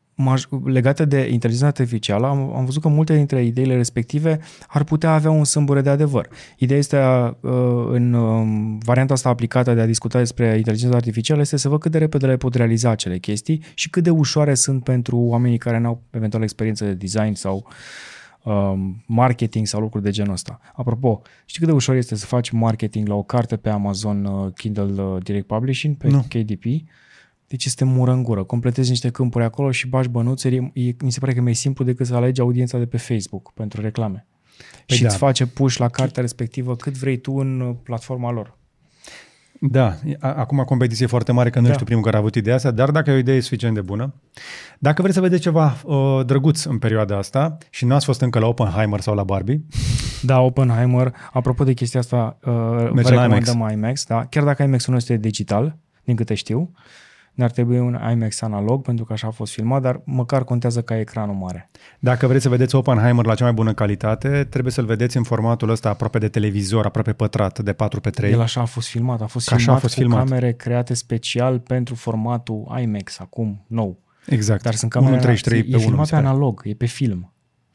legate 0.65 1.05
de 1.05 1.29
inteligența 1.31 1.67
artificială, 1.67 2.27
am, 2.27 2.55
am 2.55 2.65
văzut 2.65 2.81
că 2.81 2.87
multe 2.87 3.15
dintre 3.15 3.43
ideile 3.43 3.75
respective 3.75 4.39
ar 4.67 4.83
putea 4.83 5.13
avea 5.13 5.29
un 5.29 5.43
sâmbure 5.43 5.81
de 5.81 5.89
adevăr. 5.89 6.29
Ideea 6.57 6.79
este, 6.79 6.97
uh, 6.97 7.51
în 7.89 8.13
um, 8.13 8.77
varianta 8.77 9.13
asta 9.13 9.29
aplicată 9.29 9.73
de 9.73 9.81
a 9.81 9.85
discuta 9.85 10.17
despre 10.17 10.57
inteligența 10.57 10.95
artificială, 10.95 11.41
este 11.41 11.57
să 11.57 11.69
văd 11.69 11.79
cât 11.79 11.91
de 11.91 11.97
repede 11.97 12.25
le 12.25 12.37
pot 12.37 12.55
realiza 12.55 12.89
acele 12.89 13.17
chestii 13.17 13.63
și 13.73 13.89
cât 13.89 14.03
de 14.03 14.09
ușoare 14.09 14.53
sunt 14.53 14.83
pentru 14.83 15.17
oamenii 15.17 15.57
care 15.57 15.79
nu 15.79 15.87
au 15.87 16.01
eventual 16.09 16.43
experiență 16.43 16.85
de 16.85 16.93
design 16.93 17.33
sau 17.33 17.67
um, 18.43 19.03
marketing 19.05 19.67
sau 19.67 19.81
lucruri 19.81 20.03
de 20.03 20.09
genul 20.09 20.33
ăsta. 20.33 20.59
Apropo, 20.73 21.21
știi 21.45 21.59
cât 21.59 21.67
de 21.67 21.73
ușor 21.73 21.95
este 21.95 22.15
să 22.15 22.25
faci 22.25 22.49
marketing 22.49 23.07
la 23.07 23.13
o 23.13 23.23
carte 23.23 23.57
pe 23.57 23.69
Amazon 23.69 24.25
uh, 24.25 24.53
Kindle 24.53 25.03
uh, 25.03 25.23
Direct 25.23 25.47
Publishing, 25.47 25.95
pe 25.95 26.07
Nu. 26.07 26.25
KDP? 26.29 26.63
Deci 27.51 27.65
este 27.65 27.83
mură 27.85 28.11
în 28.11 28.23
gură. 28.23 28.43
Completezi 28.43 28.89
niște 28.89 29.09
câmpuri 29.09 29.43
acolo 29.43 29.71
și 29.71 29.87
bași 29.87 30.09
bănuțuri. 30.09 30.55
E, 30.55 30.71
e- 30.73 30.95
mi 31.03 31.11
se 31.11 31.19
pare 31.19 31.31
că 31.31 31.37
e 31.37 31.41
mai 31.41 31.53
simplu 31.53 31.85
decât 31.85 32.05
să 32.05 32.15
alegi 32.15 32.41
audiența 32.41 32.77
de 32.77 32.85
pe 32.85 32.97
Facebook 32.97 33.51
pentru 33.53 33.81
reclame. 33.81 34.27
Păi 34.85 34.95
și 34.95 35.01
da. 35.01 35.07
îți 35.07 35.17
face 35.17 35.45
push 35.45 35.77
la 35.77 35.89
cartea 35.89 36.21
respectivă 36.21 36.75
cât 36.75 36.97
vrei 36.97 37.17
tu 37.17 37.33
în 37.33 37.59
uh, 37.59 37.75
platforma 37.83 38.31
lor. 38.31 38.57
Da, 39.59 39.95
a- 40.19 40.33
acum 40.33 40.57
competiție 40.57 41.05
e 41.05 41.07
foarte 41.07 41.31
mare 41.31 41.49
că 41.49 41.59
nu 41.59 41.65
Da. 41.65 41.67
da. 41.67 41.73
ești 41.73 41.79
tu 41.79 41.85
primul 41.87 42.03
care 42.03 42.15
a 42.15 42.19
avut 42.19 42.35
ideea 42.35 42.55
asta, 42.55 42.71
dar 42.71 42.91
dacă 42.91 43.09
e 43.09 43.13
o 43.13 43.17
idee 43.17 43.39
suficient 43.39 43.73
de 43.75 43.81
bună, 43.81 44.13
dacă 44.79 45.01
vreți 45.01 45.15
să 45.15 45.21
vedeți 45.21 45.41
ceva 45.41 45.77
uh, 45.85 46.25
drăguț 46.25 46.63
în 46.63 46.77
perioada 46.77 47.17
asta 47.17 47.57
și 47.69 47.85
nu 47.85 47.93
ați 47.95 48.05
fost 48.05 48.21
încă 48.21 48.39
la 48.39 48.47
Oppenheimer 48.47 48.99
sau 48.99 49.15
la 49.15 49.23
Barbie, 49.23 49.61
Da, 50.21 50.39
Oppenheimer, 50.39 51.13
apropo 51.31 51.63
de 51.63 51.73
chestia 51.73 51.99
asta, 51.99 52.37
uh, 52.45 52.51
vă 52.53 52.91
Merge 52.93 53.13
la 53.13 53.21
recomandăm 53.21 53.55
IMAX. 53.55 53.73
IMAX 53.73 54.05
da? 54.05 54.25
Chiar 54.25 54.43
dacă 54.43 54.63
IMAX-ul 54.63 54.91
nu 54.93 54.99
este 54.99 55.17
digital, 55.17 55.77
din 56.03 56.15
câte 56.15 56.33
știu, 56.33 56.71
ne-ar 57.33 57.51
trebui 57.51 57.79
un 57.79 57.99
IMAX 58.11 58.41
analog, 58.41 58.83
pentru 58.83 59.05
că 59.05 59.13
așa 59.13 59.27
a 59.27 59.31
fost 59.31 59.53
filmat, 59.53 59.81
dar 59.81 60.01
măcar 60.05 60.43
contează 60.43 60.81
ca 60.81 60.99
ecranul 60.99 61.35
mare. 61.35 61.69
dacă 61.99 62.27
vreți 62.27 62.43
să 62.43 62.49
vedeți 62.49 62.75
Oppenheimer 62.75 63.25
la 63.25 63.35
cea 63.35 63.43
mai 63.43 63.53
bună 63.53 63.73
calitate, 63.73 64.47
trebuie 64.49 64.71
să-l 64.71 64.85
vedeți 64.85 65.17
în 65.17 65.23
formatul 65.23 65.69
ăsta 65.69 65.89
aproape 65.89 66.19
de 66.19 66.27
televizor, 66.27 66.85
aproape 66.85 67.13
pătrat, 67.13 67.59
de 67.59 67.73
4x3. 67.73 68.23
El 68.23 68.41
așa 68.41 68.61
a 68.61 68.65
fost 68.65 68.87
filmat, 68.87 69.21
a 69.21 69.25
fost 69.25 69.47
Că 69.47 69.53
așa 69.53 69.63
filmat 69.63 69.79
a 69.79 69.81
fost 69.81 69.93
cu 69.93 69.99
filmat. 69.99 70.27
camere 70.27 70.53
create 70.53 70.93
special 70.93 71.59
pentru 71.59 71.95
formatul 71.95 72.77
IMAX, 72.81 73.19
acum 73.19 73.65
nou. 73.67 73.99
Exact. 74.25 74.63
Dar 74.63 74.73
sunt 74.73 74.91
camere 74.91 75.35
1.33 75.35 75.45
e 75.45 75.61
pe 75.61 75.65
1. 75.69 75.79
filmat 75.79 75.91
mi 75.91 75.97
pe 75.97 76.03
se 76.03 76.15
pare. 76.15 76.27
analog, 76.27 76.61
e 76.63 76.73
pe 76.73 76.85
film. 76.85 77.30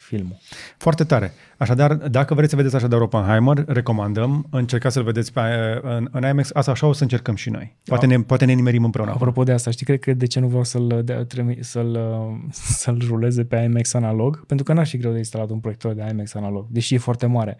Filmul. 0.06 0.36
Foarte 0.76 1.04
tare. 1.04 1.32
Așadar, 1.56 1.94
dacă 1.94 2.34
vreți 2.34 2.50
să 2.50 2.56
vedeți 2.56 2.74
așadar 2.76 3.00
Oppenheimer, 3.00 3.64
recomandăm, 3.66 4.46
încercați 4.50 4.94
să-l 4.94 5.04
vedeți 5.04 5.32
pe, 5.32 5.40
în, 5.82 6.08
în 6.12 6.28
IMAX, 6.28 6.50
asta 6.52 6.70
așa 6.70 6.86
o 6.86 6.92
să 6.92 7.02
încercăm 7.02 7.34
și 7.34 7.50
noi. 7.50 7.76
Poate, 7.84 8.06
ne, 8.06 8.20
poate 8.20 8.44
ne 8.44 8.52
nimerim 8.52 8.84
împreună. 8.84 9.10
Apropo 9.10 9.42
de 9.42 9.52
asta, 9.52 9.70
știi, 9.70 9.86
cred 9.86 9.98
că 9.98 10.12
de 10.12 10.26
ce 10.26 10.40
nu 10.40 10.46
vreau 10.46 10.64
să-l, 10.64 11.00
de, 11.04 11.26
trimi- 11.28 11.58
să-l, 11.60 11.90
uh, 11.90 12.52
să-l 12.82 13.02
ruleze 13.06 13.44
pe 13.44 13.56
IMAX 13.56 13.94
analog? 13.94 14.46
Pentru 14.46 14.64
că 14.64 14.72
n-ar 14.72 14.86
fi 14.86 14.96
greu 14.96 15.12
de 15.12 15.18
instalat 15.18 15.50
un 15.50 15.58
proiector 15.58 15.92
de 15.92 16.06
IMAX 16.10 16.34
analog, 16.34 16.66
deși 16.68 16.94
e 16.94 16.98
foarte 16.98 17.26
mare. 17.26 17.56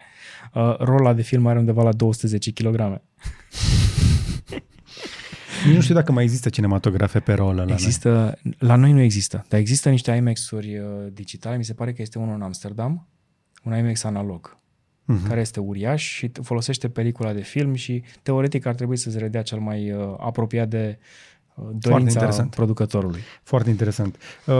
Uh, 0.53 0.77
rola 0.77 1.13
de 1.13 1.21
film 1.21 1.47
are 1.47 1.59
undeva 1.59 1.83
la 1.83 1.91
210 1.91 2.51
kg. 2.51 2.75
Nici 5.67 5.75
nu 5.75 5.81
știu 5.81 5.95
dacă 5.95 6.11
mai 6.11 6.23
există 6.23 6.49
cinematografe 6.49 7.19
pe 7.19 7.33
rolă 7.33 7.53
la 7.53 7.63
noi. 7.63 7.73
Există, 7.73 8.37
la 8.57 8.75
noi 8.75 8.91
nu 8.91 8.99
există, 9.01 9.45
dar 9.49 9.59
există 9.59 9.89
niște 9.89 10.11
IMAX-uri 10.11 10.77
uh, 10.77 10.85
digitale, 11.13 11.57
mi 11.57 11.63
se 11.65 11.73
pare 11.73 11.93
că 11.93 12.01
este 12.01 12.19
unul 12.19 12.35
în 12.35 12.41
Amsterdam, 12.41 13.07
un 13.63 13.77
IMAX 13.77 14.03
analog, 14.03 14.55
Mhm. 15.09 15.27
care 15.27 15.39
este 15.39 15.59
uriaș 15.59 16.03
și 16.13 16.27
t- 16.27 16.41
folosește 16.43 16.89
pelicula 16.89 17.33
de 17.33 17.41
film 17.41 17.73
și 17.73 18.03
teoretic 18.23 18.65
ar 18.65 18.75
trebui 18.75 18.97
să 18.97 19.09
se 19.09 19.17
redea 19.17 19.41
cel 19.41 19.59
mai 19.59 19.91
uh, 19.91 19.99
apropiat 20.19 20.67
de 20.67 20.99
dorința 21.77 22.11
interesant. 22.11 22.55
producătorului. 22.55 23.19
Foarte 23.43 23.69
interesant. 23.69 24.17
Uh, 24.45 24.55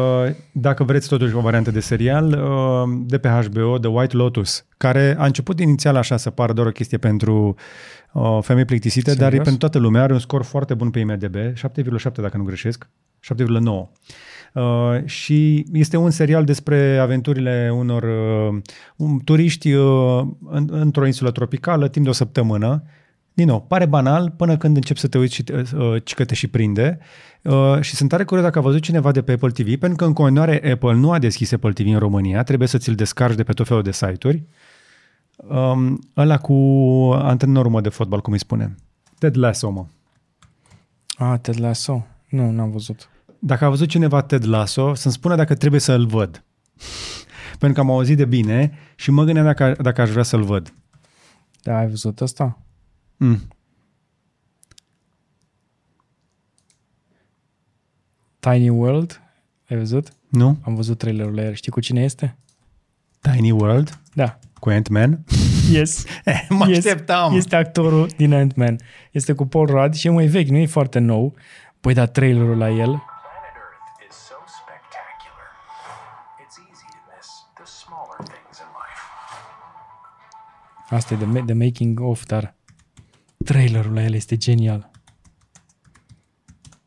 Dacă 0.52 0.84
vreți 0.84 1.08
totuși 1.08 1.34
o 1.36 1.40
variantă 1.40 1.72
de 1.72 1.80
serial, 1.80 2.26
uh, 2.32 3.00
de 3.06 3.18
pe 3.18 3.28
HBO, 3.28 3.78
The 3.78 3.90
White 3.90 4.16
Lotus, 4.16 4.66
care 4.78 5.16
a 5.18 5.26
început 5.26 5.60
inițial 5.60 5.96
așa 5.96 6.18
să 6.18 6.30
pară 6.30 6.54
doar 6.54 6.68
o 6.68 6.72
chestie 6.72 6.98
pentru 6.98 7.46
uh, 7.48 7.56
femei 8.42 8.66
plictisite, 8.66 9.14
dar 9.14 9.28
e 9.28 9.30
Serios? 9.30 9.44
pentru 9.44 9.58
toată 9.58 9.78
lumea, 9.80 10.02
are 10.02 10.14
un 10.14 10.20
scor 10.20 10.44
foarte 10.44 10.74
bun 10.74 10.90
pe 10.90 11.00
IMDb, 11.00 11.36
7,7 11.36 12.14
dacă 12.16 12.38
nu 12.38 12.44
greșesc, 12.44 12.90
7,9. 13.36 13.90
Uh, 14.54 15.06
și 15.06 15.66
este 15.74 15.98
un 15.98 16.10
serial 16.10 16.44
despre 16.44 16.98
aventurile 16.98 17.70
unor 17.74 18.04
uh, 18.04 18.62
un, 18.96 19.20
turiști 19.20 19.74
uh, 19.74 20.22
în, 20.50 20.68
într-o 20.72 21.06
insulă 21.06 21.32
tropicală 21.32 21.88
timp 21.88 22.06
de 22.06 22.12
o 22.12 22.14
săptămână. 22.14 22.84
Din 23.34 23.48
nou, 23.48 23.62
pare 23.62 23.86
banal 23.86 24.34
până 24.38 24.58
când 24.58 24.76
începi 24.76 25.00
să 25.00 25.08
te 25.08 25.18
uiți 25.18 25.34
și 25.34 25.44
te- 25.44 25.64
uh, 25.76 25.96
ci 26.04 26.14
că 26.14 26.26
te 26.26 26.36
și 26.36 26.48
prinde. 26.48 27.00
Uh, 27.42 27.82
și 27.82 27.96
sunt 27.96 28.10
tare 28.10 28.24
curios 28.24 28.46
dacă 28.46 28.60
a 28.60 28.62
văzut 28.62 28.82
cineva 28.82 29.12
de 29.12 29.22
pe 29.22 29.32
Apple 29.32 29.50
TV, 29.50 29.76
pentru 29.76 29.98
că 29.98 30.06
în 30.06 30.14
continuare 30.14 30.72
Apple 30.72 30.94
nu 30.94 31.12
a 31.12 31.20
deschis 31.20 31.52
Apple 31.52 31.72
TV 31.72 31.88
în 31.88 32.00
România, 32.00 32.44
trebuie 32.44 32.68
să 32.68 32.78
ți-l 32.78 32.96
descarci 32.96 33.36
de 33.36 33.44
pe 33.44 33.54
tot 33.54 33.68
felul 33.68 33.84
de 33.84 33.92
site-uri. 33.92 34.44
Um, 35.38 36.00
ăla 36.16 36.38
cu 36.38 36.54
antenă 37.14 37.60
urmă 37.60 37.82
de 37.82 37.90
fotbal, 37.90 38.22
cum 38.22 38.34
îi 38.34 38.40
spune. 38.40 38.76
Ted 39.18 39.38
Lasso, 39.38 39.70
mă. 39.70 39.86
Ah, 41.18 41.40
Ted 41.40 41.60
Lasso? 41.60 42.06
Nu, 42.30 42.52
n-am 42.52 42.72
văzut. 42.72 43.10
Dacă 43.40 43.66
a 43.66 43.70
văzut 43.70 43.88
cineva 43.88 44.22
Ted 44.22 44.46
Lasso, 44.46 44.94
să-mi 44.94 45.14
spună 45.14 45.36
dacă 45.36 45.56
trebuie 45.56 45.80
să-l 45.80 46.06
văd. 46.06 46.44
Pentru 47.60 47.74
că 47.74 47.80
am 47.80 47.96
auzit 47.96 48.18
de 48.18 48.26
bine 48.26 48.78
și 48.96 49.12
mă 49.12 49.24
gândeam 49.24 49.46
dacă, 49.46 49.76
dacă 49.82 50.02
aș 50.02 50.10
vrea 50.10 50.24
să-l 50.24 50.44
văd. 50.44 50.74
Da, 51.62 51.78
ai 51.78 51.88
văzut 51.88 52.22
asta? 52.22 52.60
Mm. 53.18 53.40
Tiny 58.40 58.70
World? 58.70 59.22
Ai 59.70 59.78
văzut? 59.78 60.14
Nu? 60.30 60.58
Am 60.62 60.76
văzut 60.76 60.98
trailerul 60.98 61.36
la 61.36 61.44
el. 61.44 61.54
Știi 61.54 61.72
cu 61.72 61.80
cine 61.80 62.04
este? 62.04 62.38
Tiny 63.20 63.52
World? 63.52 64.00
Da. 64.14 64.40
Cu 64.60 64.70
Ant-Man? 64.70 65.24
Yes. 65.72 66.06
mă 66.50 66.66
Yes. 66.68 66.78
așteptam! 66.78 67.36
Este 67.36 67.56
actorul 67.56 68.08
din 68.18 68.34
Ant-Man. 68.34 68.76
Este 69.12 69.34
cu 69.34 69.46
Paul 69.46 69.66
Rudd 69.66 69.94
și 69.94 70.08
e 70.08 70.10
mai 70.10 70.26
vechi, 70.26 70.48
nu 70.48 70.58
e 70.58 70.66
foarte 70.66 71.00
nou. 71.00 71.34
Păi 71.80 71.94
da, 71.94 72.06
trailerul 72.06 72.58
la 72.58 72.68
el. 72.70 72.76
Planet 72.76 72.96
Earth 73.56 74.08
is 74.10 74.16
so 74.16 74.36
spectacular. 74.60 75.48
It's 76.44 76.58
easy 76.70 76.86
to 76.94 77.00
miss 77.16 77.28
the 77.54 77.64
smaller 77.66 78.18
things 78.32 78.58
in 78.60 78.66
life. 78.82 79.02
Asta 80.96 81.14
e 81.14 81.18
de, 81.18 81.26
ma- 81.26 81.46
de 81.46 81.54
making 81.54 82.00
of, 82.00 82.24
dar 82.26 82.56
trailerul 83.46 83.94
la 83.94 84.02
el 84.04 84.14
este 84.14 84.36
genial. 84.40 84.92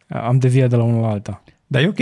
Am 0.08 0.38
deviat 0.38 0.68
de 0.68 0.76
la 0.76 0.82
unul 0.82 1.00
la 1.02 1.08
alta. 1.08 1.42
Da, 1.66 1.80
e 1.80 1.86
ok. 1.86 1.96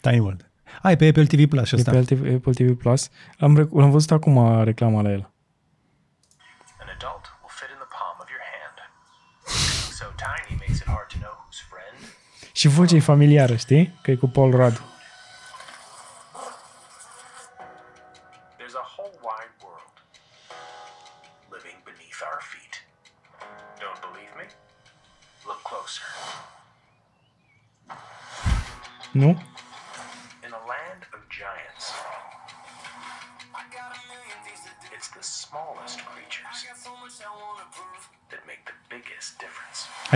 Tiny 0.00 0.18
World. 0.18 0.50
Ai 0.82 0.96
pe 0.96 1.06
Apple 1.08 1.24
TV 1.24 1.48
Plus 1.48 1.66
și 1.68 1.74
E 1.74 1.78
ăsta. 1.78 1.90
pe 1.90 1.96
Apple 1.98 2.16
TV, 2.16 2.34
Apple 2.34 2.52
TV 2.52 2.76
Plus. 2.78 3.08
Am, 3.38 3.58
rec- 3.58 3.80
am 3.82 3.90
văzut 3.90 4.10
acum 4.10 4.62
reclama 4.64 5.02
la 5.02 5.10
el. 5.10 5.30
An 6.80 6.88
adult 6.96 7.24
will 7.40 7.54
fit 7.60 7.68
in 7.74 7.78
the 7.84 7.90
palm 7.96 8.16
of 8.22 8.28
your 8.34 8.44
hand. 8.52 8.76
so 10.00 10.04
tiny 10.24 10.56
makes 10.62 10.78
it 10.82 10.86
hard 10.94 11.06
to 11.12 11.18
know 11.24 11.34
who's 11.40 11.60
friend. 11.72 11.96
Și 12.52 12.68
vocea 12.68 12.96
e 12.96 13.00
familiară, 13.00 13.56
știi? 13.56 13.98
Că 14.02 14.10
e 14.10 14.14
cu 14.14 14.28
Paul 14.28 14.50
Rudd. 14.50 14.82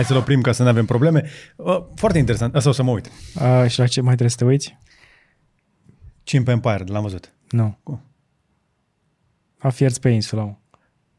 Să-l 0.07 0.17
oprim 0.17 0.41
ca 0.41 0.51
să 0.51 0.63
nu 0.63 0.69
avem 0.69 0.85
probleme. 0.85 1.29
Uh, 1.55 1.83
Foarte 1.95 2.17
interesant. 2.17 2.55
Asta 2.55 2.69
o 2.69 2.71
să 2.71 2.83
mă 2.83 2.91
uit. 2.91 3.11
A, 3.39 3.67
și 3.67 3.79
la 3.79 3.87
ce 3.87 4.01
mai 4.01 4.15
trebuie 4.15 4.29
să 4.29 4.37
te 4.37 4.45
uiți? 4.45 4.77
Chimp 6.23 6.47
Empire, 6.47 6.83
l-am 6.85 7.01
văzut. 7.01 7.33
Nu. 7.49 7.77
Cum? 7.83 8.01
A 9.59 9.69
fierți 9.69 9.99
pe 9.99 10.09
insula. 10.09 10.43
mă. 10.43 10.55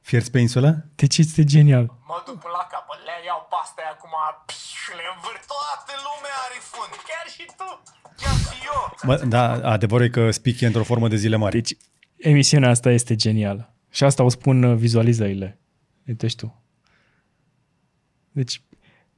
Fierți 0.01 0.31
pe 0.31 0.39
insulă? 0.39 0.87
Deci 0.95 1.19
este 1.19 1.45
genial. 1.45 1.85
Mă 2.07 2.23
duc 2.27 2.39
până 2.39 2.55
la 2.57 2.67
capăt, 2.71 2.99
le 3.05 3.15
iau 3.27 3.47
pasta 3.51 3.83
aia 3.83 3.93
acum 3.97 4.15
și 4.83 4.91
le 4.99 5.05
învârt. 5.15 5.43
Toată 5.53 5.93
lumea 6.09 6.37
are 6.47 6.59
fund, 6.71 6.93
chiar 7.09 7.27
și 7.35 7.45
tu, 7.59 7.69
chiar 8.21 8.37
și 8.47 8.57
eu. 8.73 8.81
Mă, 9.03 9.17
da, 9.35 9.71
adevărul 9.73 10.07
e 10.07 10.09
că 10.09 10.31
Speak 10.31 10.61
e 10.61 10.67
într-o 10.67 10.83
formă 10.91 11.09
de 11.09 11.17
zile 11.17 11.37
mari. 11.37 11.55
Deci 11.61 11.77
emisiunea 12.17 12.71
asta 12.71 12.91
este 12.91 13.15
genială. 13.15 13.73
Și 13.91 14.05
asta 14.05 14.23
o 14.23 14.29
spun 14.29 14.63
uh, 14.63 14.77
vizualizările. 14.77 15.59
Uite 16.07 16.27
și 16.27 16.37
tu. 16.37 16.63
Deci, 18.33 18.63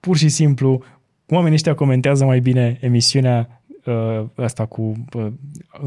pur 0.00 0.16
și 0.16 0.28
simplu, 0.28 0.84
oamenii 1.28 1.54
ăștia 1.54 1.74
comentează 1.74 2.24
mai 2.24 2.40
bine 2.40 2.78
emisiunea 2.80 3.62
uh, 3.84 4.24
asta 4.34 4.66
cu... 4.66 4.82
Uh, 5.12 5.26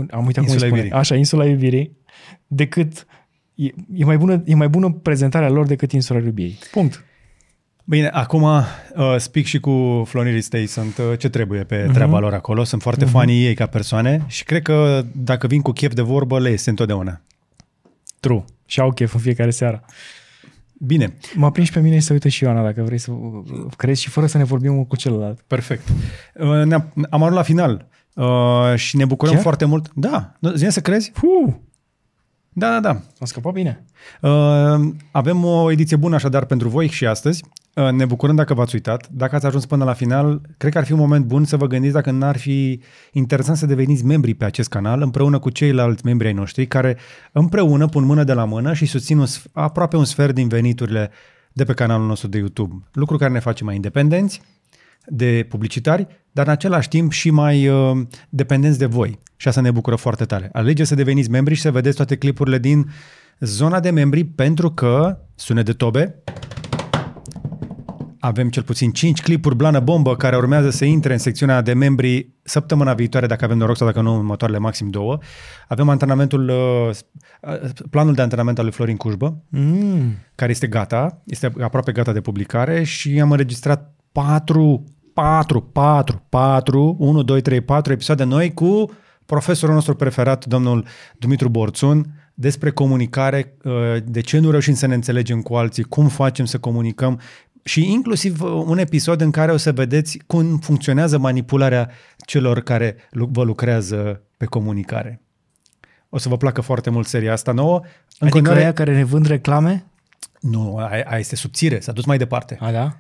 am 0.10 0.26
uitat 0.26 0.44
cum 0.44 0.54
Insula 0.54 0.54
îi 0.54 0.58
spune. 0.58 0.68
Iubirii. 0.68 0.92
Așa, 0.92 1.16
Insula 1.16 1.46
Iubirii, 1.46 1.98
decât... 2.48 3.06
E, 3.56 3.66
e, 3.94 4.06
mai 4.06 4.18
bună, 4.18 4.42
e 4.46 4.56
mai 4.56 4.70
bună 4.70 4.92
prezentarea 4.92 5.50
lor 5.50 5.66
decât 5.66 5.92
Insula 5.92 6.20
Iubirii. 6.20 6.58
Punct. 6.72 7.04
Bine, 7.86 8.08
acum 8.08 8.44
uh, 8.44 8.64
Speak 9.18 9.46
și 9.46 9.60
cu 9.60 10.04
Florin 10.06 10.34
Ristei 10.34 10.66
sunt 10.66 10.98
uh, 10.98 11.18
ce 11.18 11.30
trebuie 11.30 11.64
pe 11.64 11.90
treaba 11.94 12.20
lor 12.20 12.34
acolo. 12.34 12.64
Sunt 12.64 12.82
foarte 12.82 13.06
uh-huh. 13.06 13.12
fanii 13.12 13.46
ei 13.46 13.54
ca 13.54 13.66
persoane 13.66 14.24
și 14.28 14.44
cred 14.44 14.62
că 14.62 15.06
dacă 15.12 15.48
vin 15.48 15.62
cu 15.62 15.72
chef 15.72 15.94
de 15.94 16.02
vorbă, 16.02 16.40
le 16.40 16.50
este 16.50 16.70
întotdeauna. 16.70 17.22
True. 18.20 18.44
Și 18.66 18.80
au 18.80 18.92
chef 18.92 19.14
în 19.14 19.20
fiecare 19.20 19.50
seară. 19.50 19.86
Bine, 20.86 21.18
Mă 21.36 21.46
aprind 21.46 21.68
și 21.68 21.74
pe 21.74 21.80
mine 21.80 21.96
și 21.96 22.06
să 22.06 22.14
uită 22.14 22.28
și 22.28 22.44
Ioana, 22.44 22.64
dacă 22.64 22.82
vrei 22.82 22.98
să 22.98 23.12
crezi 23.78 24.02
și 24.02 24.10
fără 24.10 24.26
să 24.26 24.38
ne 24.38 24.44
vorbim 24.44 24.72
unul 24.72 24.86
cu 24.86 24.96
celălalt. 24.96 25.42
perfect. 25.42 25.88
Uh, 26.36 26.64
ne-am, 26.66 26.94
am 27.10 27.22
ajuns 27.24 27.36
la 27.38 27.42
final 27.44 27.88
uh, 28.14 28.76
și 28.76 28.98
ne 28.98 29.06
bucurăm 29.06 29.34
Chiar? 29.34 29.42
foarte 29.44 29.66
mult. 29.66 29.92
Da, 29.96 30.34
nu- 30.40 30.54
zi 30.56 30.68
să 30.70 30.82
crezi? 30.82 31.12
Puh, 31.12 31.54
Da, 32.50 32.70
da, 32.70 32.80
da. 32.80 32.90
am 32.90 33.26
scăpat 33.26 33.54
bine. 33.54 33.86
Uh, 34.22 34.32
avem 35.12 35.44
o 35.46 35.72
ediție 35.72 35.98
bună 35.98 36.16
așadar 36.16 36.46
pentru 36.46 36.70
voi 36.70 36.88
și 36.88 37.06
astăzi. 37.06 37.44
Uh, 37.76 37.90
ne 37.90 38.06
bucurăm 38.06 38.36
dacă 38.36 38.54
v-ați 38.54 38.76
uitat. 38.76 39.10
Dacă 39.12 39.36
ați 39.36 39.46
ajuns 39.46 39.66
până 39.66 39.84
la 39.84 39.94
final, 39.94 40.42
cred 40.58 40.72
că 40.72 40.78
ar 40.78 40.86
fi 40.86 40.92
un 40.92 41.00
moment 41.00 41.26
bun 41.26 41.46
să 41.46 41.58
vă 41.58 41.68
gândiți 41.68 41.94
dacă 41.94 42.12
n-ar 42.12 42.38
fi 42.38 42.82
interesant 43.12 43.58
să 43.58 43.66
deveniți 43.66 44.06
membri 44.06 44.34
pe 44.34 44.46
acest 44.46 44.70
canal 44.70 45.02
împreună 45.02 45.40
cu 45.40 45.50
ceilalți 45.50 46.06
membri 46.06 46.28
ai 46.28 46.34
noștri 46.34 46.66
care 46.66 46.98
împreună 47.32 47.88
pun 47.88 48.04
mână 48.04 48.24
de 48.24 48.34
la 48.34 48.46
mână 48.46 48.74
și 48.74 48.86
susțin 48.86 49.18
un, 49.18 49.26
sf- 49.26 49.52
aproape 49.52 49.96
un 49.96 50.06
sfert 50.06 50.34
din 50.34 50.48
veniturile 50.48 51.12
de 51.54 51.64
pe 51.64 51.74
canalul 51.74 52.08
nostru 52.08 52.28
de 52.28 52.38
YouTube. 52.38 52.84
Lucru 52.92 53.18
care 53.18 53.32
ne 53.32 53.40
face 53.40 53.64
mai 53.64 53.76
independenți 53.76 54.42
de 55.06 55.46
publicitari, 55.50 56.08
dar 56.32 56.46
în 56.46 56.52
același 56.52 56.88
timp 56.88 57.12
și 57.12 57.30
mai 57.30 57.68
uh, 57.68 58.02
dependenți 58.30 58.80
de 58.80 58.86
voi. 58.86 59.20
Și 59.36 59.48
asta 59.48 59.62
ne 59.62 59.72
bucură 59.72 59.96
foarte 59.96 60.26
tare. 60.26 60.50
Alegeți 60.52 60.90
să 60.90 60.96
deveniți 60.96 61.30
membri 61.30 61.54
și 61.54 61.62
să 61.62 61.72
vedeți 61.72 61.96
toate 61.96 62.16
clipurile 62.16 62.58
din 62.58 62.90
zona 63.40 63.80
de 63.80 63.90
membri 63.90 64.24
pentru 64.24 64.72
că, 64.72 65.18
sune 65.36 65.64
de 65.64 65.74
tobe, 65.74 66.16
avem 68.26 68.50
cel 68.50 68.64
puțin 68.64 68.92
5 68.92 69.22
clipuri 69.22 69.56
blană 69.56 69.80
bombă 69.80 70.16
care 70.16 70.36
urmează 70.36 70.70
să 70.70 70.86
intre 70.86 71.14
în 71.14 71.20
secțiunea 71.20 71.62
de 71.62 71.74
membri 71.74 72.30
săptămâna 72.44 72.94
viitoare, 72.94 73.28
dacă 73.28 73.46
avem 73.46 73.58
noroc 73.58 73.78
sau 73.78 73.88
dacă 73.88 74.02
nu, 74.02 74.16
următoarele 74.16 74.60
maxim 74.60 74.90
două. 74.90 75.18
Avem 75.68 75.90
antrenamentul, 75.90 76.50
uh, 76.50 76.90
planul 77.90 78.14
de 78.14 78.22
antrenament 78.22 78.58
al 78.58 78.64
lui 78.64 78.74
Florin 78.74 78.96
Cușbă, 78.96 79.44
Mm. 79.50 80.16
care 80.36 80.52
este 80.52 80.68
gata, 80.68 81.22
este 81.26 81.54
aproape 81.60 81.92
gata 81.92 82.12
de 82.12 82.22
publicare 82.22 82.84
și 82.84 83.20
am 83.22 83.32
înregistrat 83.32 83.96
4, 84.12 84.84
4, 85.14 85.62
4, 85.62 86.24
4, 86.30 86.96
1, 87.00 87.24
2, 87.24 87.42
3, 87.42 87.62
4 87.62 87.92
episoade 87.92 88.24
noi 88.24 88.54
cu 88.54 88.86
profesorul 89.26 89.76
nostru 89.76 89.96
preferat, 89.96 90.46
domnul 90.46 90.86
Dumitru 91.18 91.50
Borțun, 91.50 92.06
despre 92.34 92.72
comunicare, 92.72 93.58
uh, 93.64 93.74
de 94.06 94.22
ce 94.22 94.40
nu 94.40 94.52
reușim 94.52 94.74
să 94.74 94.86
ne 94.86 94.94
înțelegem 94.94 95.42
cu 95.42 95.54
alții, 95.54 95.84
cum 95.84 96.08
facem 96.08 96.46
să 96.46 96.58
comunicăm 96.58 97.20
și 97.64 97.92
inclusiv 97.92 98.42
uh, 98.42 98.50
un 98.66 98.78
episod 98.78 99.22
în 99.22 99.32
care 99.32 99.52
o 99.52 99.58
să 99.58 99.72
vedeți 99.72 100.20
cum 100.28 100.58
funcționează 100.58 101.18
manipularea 101.18 101.90
celor 102.26 102.60
care 102.60 102.96
lu- 103.10 103.30
vă 103.32 103.44
lucrează 103.44 104.22
pe 104.38 104.46
comunicare. 104.46 105.22
O 106.10 106.18
să 106.18 106.30
vă 106.30 106.38
placă 106.38 106.62
foarte 106.62 106.90
mult 106.90 107.08
seria 107.08 107.32
asta 107.34 107.52
nouă. 107.52 107.76
În 107.84 107.84
Adică 108.20 108.30
continuare- 108.30 108.60
aia 108.64 108.74
care 108.74 108.96
ne 108.96 109.04
vând 109.04 109.26
reclame? 109.26 109.86
nu, 110.40 110.76
aia, 110.78 111.04
aia 111.08 111.20
este 111.20 111.36
subțire, 111.36 111.80
s-a 111.80 111.92
dus 111.92 112.06
mai 112.06 112.18
departe. 112.18 112.58
A, 112.60 112.72
da? 112.72 112.98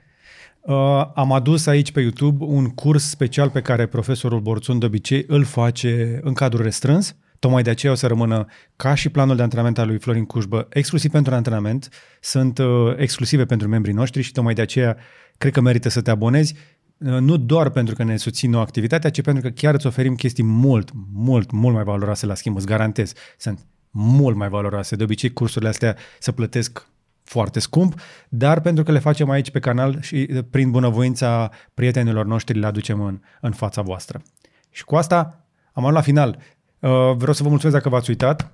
Uh, 0.61 1.05
am 1.15 1.31
adus 1.31 1.65
aici 1.65 1.91
pe 1.91 2.01
YouTube 2.01 2.43
un 2.43 2.69
curs 2.69 3.09
special 3.09 3.49
pe 3.49 3.61
care 3.61 3.85
profesorul 3.85 4.39
Borțun 4.39 4.79
de 4.79 4.85
obicei 4.85 5.23
îl 5.27 5.43
face 5.43 6.19
în 6.21 6.33
cadru 6.33 6.61
restrâns. 6.63 7.15
Tocmai 7.43 7.63
de 7.63 7.69
aceea 7.69 7.91
o 7.91 7.95
să 7.95 8.07
rămână 8.07 8.45
ca 8.75 8.93
și 8.93 9.09
planul 9.09 9.35
de 9.35 9.41
antrenament 9.41 9.77
al 9.77 9.87
lui 9.87 9.99
Florin 9.99 10.25
Cușbă 10.25 10.67
exclusiv 10.69 11.11
pentru 11.11 11.33
antrenament. 11.33 11.89
Sunt 12.21 12.57
uh, 12.57 12.93
exclusive 12.97 13.45
pentru 13.45 13.67
membrii 13.67 13.93
noștri 13.93 14.21
și 14.21 14.31
tocmai 14.31 14.53
de 14.53 14.61
aceea 14.61 14.97
cred 15.37 15.53
că 15.53 15.61
merită 15.61 15.89
să 15.89 16.01
te 16.01 16.11
abonezi. 16.11 16.55
uh, 16.97 17.19
nu 17.19 17.37
doar 17.37 17.69
pentru 17.69 17.95
că 17.95 18.03
ne 18.03 18.17
susțin 18.17 18.53
o 18.53 18.59
activitatea, 18.59 19.09
ci 19.09 19.21
pentru 19.21 19.41
că 19.41 19.49
chiar 19.49 19.73
îți 19.73 19.87
oferim 19.87 20.15
chestii 20.15 20.43
mult, 20.43 20.89
mult, 21.13 21.51
mult 21.51 21.75
mai 21.75 21.83
valoroase 21.83 22.25
la 22.25 22.33
schimb, 22.33 22.55
îți 22.55 22.65
garantez. 22.65 23.13
Sunt 23.37 23.59
mult 23.91 24.35
mai 24.35 24.49
valoroase. 24.49 24.95
De 24.95 25.03
obicei, 25.03 25.33
cursurile 25.33 25.69
astea 25.69 25.95
se 26.19 26.31
plătesc 26.31 26.87
foarte 27.23 27.59
scump, 27.59 27.99
dar 28.29 28.61
pentru 28.61 28.83
că 28.83 28.91
le 28.91 28.99
facem 28.99 29.29
aici 29.29 29.51
pe 29.51 29.59
canal 29.59 30.01
și 30.01 30.27
uh, 30.33 30.43
prin 30.49 30.71
bunăvoința 30.71 31.51
prietenilor 31.73 32.25
noștri 32.25 32.59
le 32.59 32.65
aducem 32.65 33.01
în, 33.01 33.19
în 33.41 33.51
fața 33.51 33.81
voastră. 33.81 34.21
Și 34.69 34.83
cu 34.83 34.95
asta 34.95 35.47
am 35.73 35.83
ajuns 35.83 35.95
la 35.95 36.01
final. 36.01 36.39
Uh, 36.83 37.15
vreau 37.15 37.33
să 37.33 37.43
vă 37.43 37.49
mulțumesc 37.49 37.77
dacă 37.77 37.89
v-ați 37.89 38.09
uitat. 38.09 38.51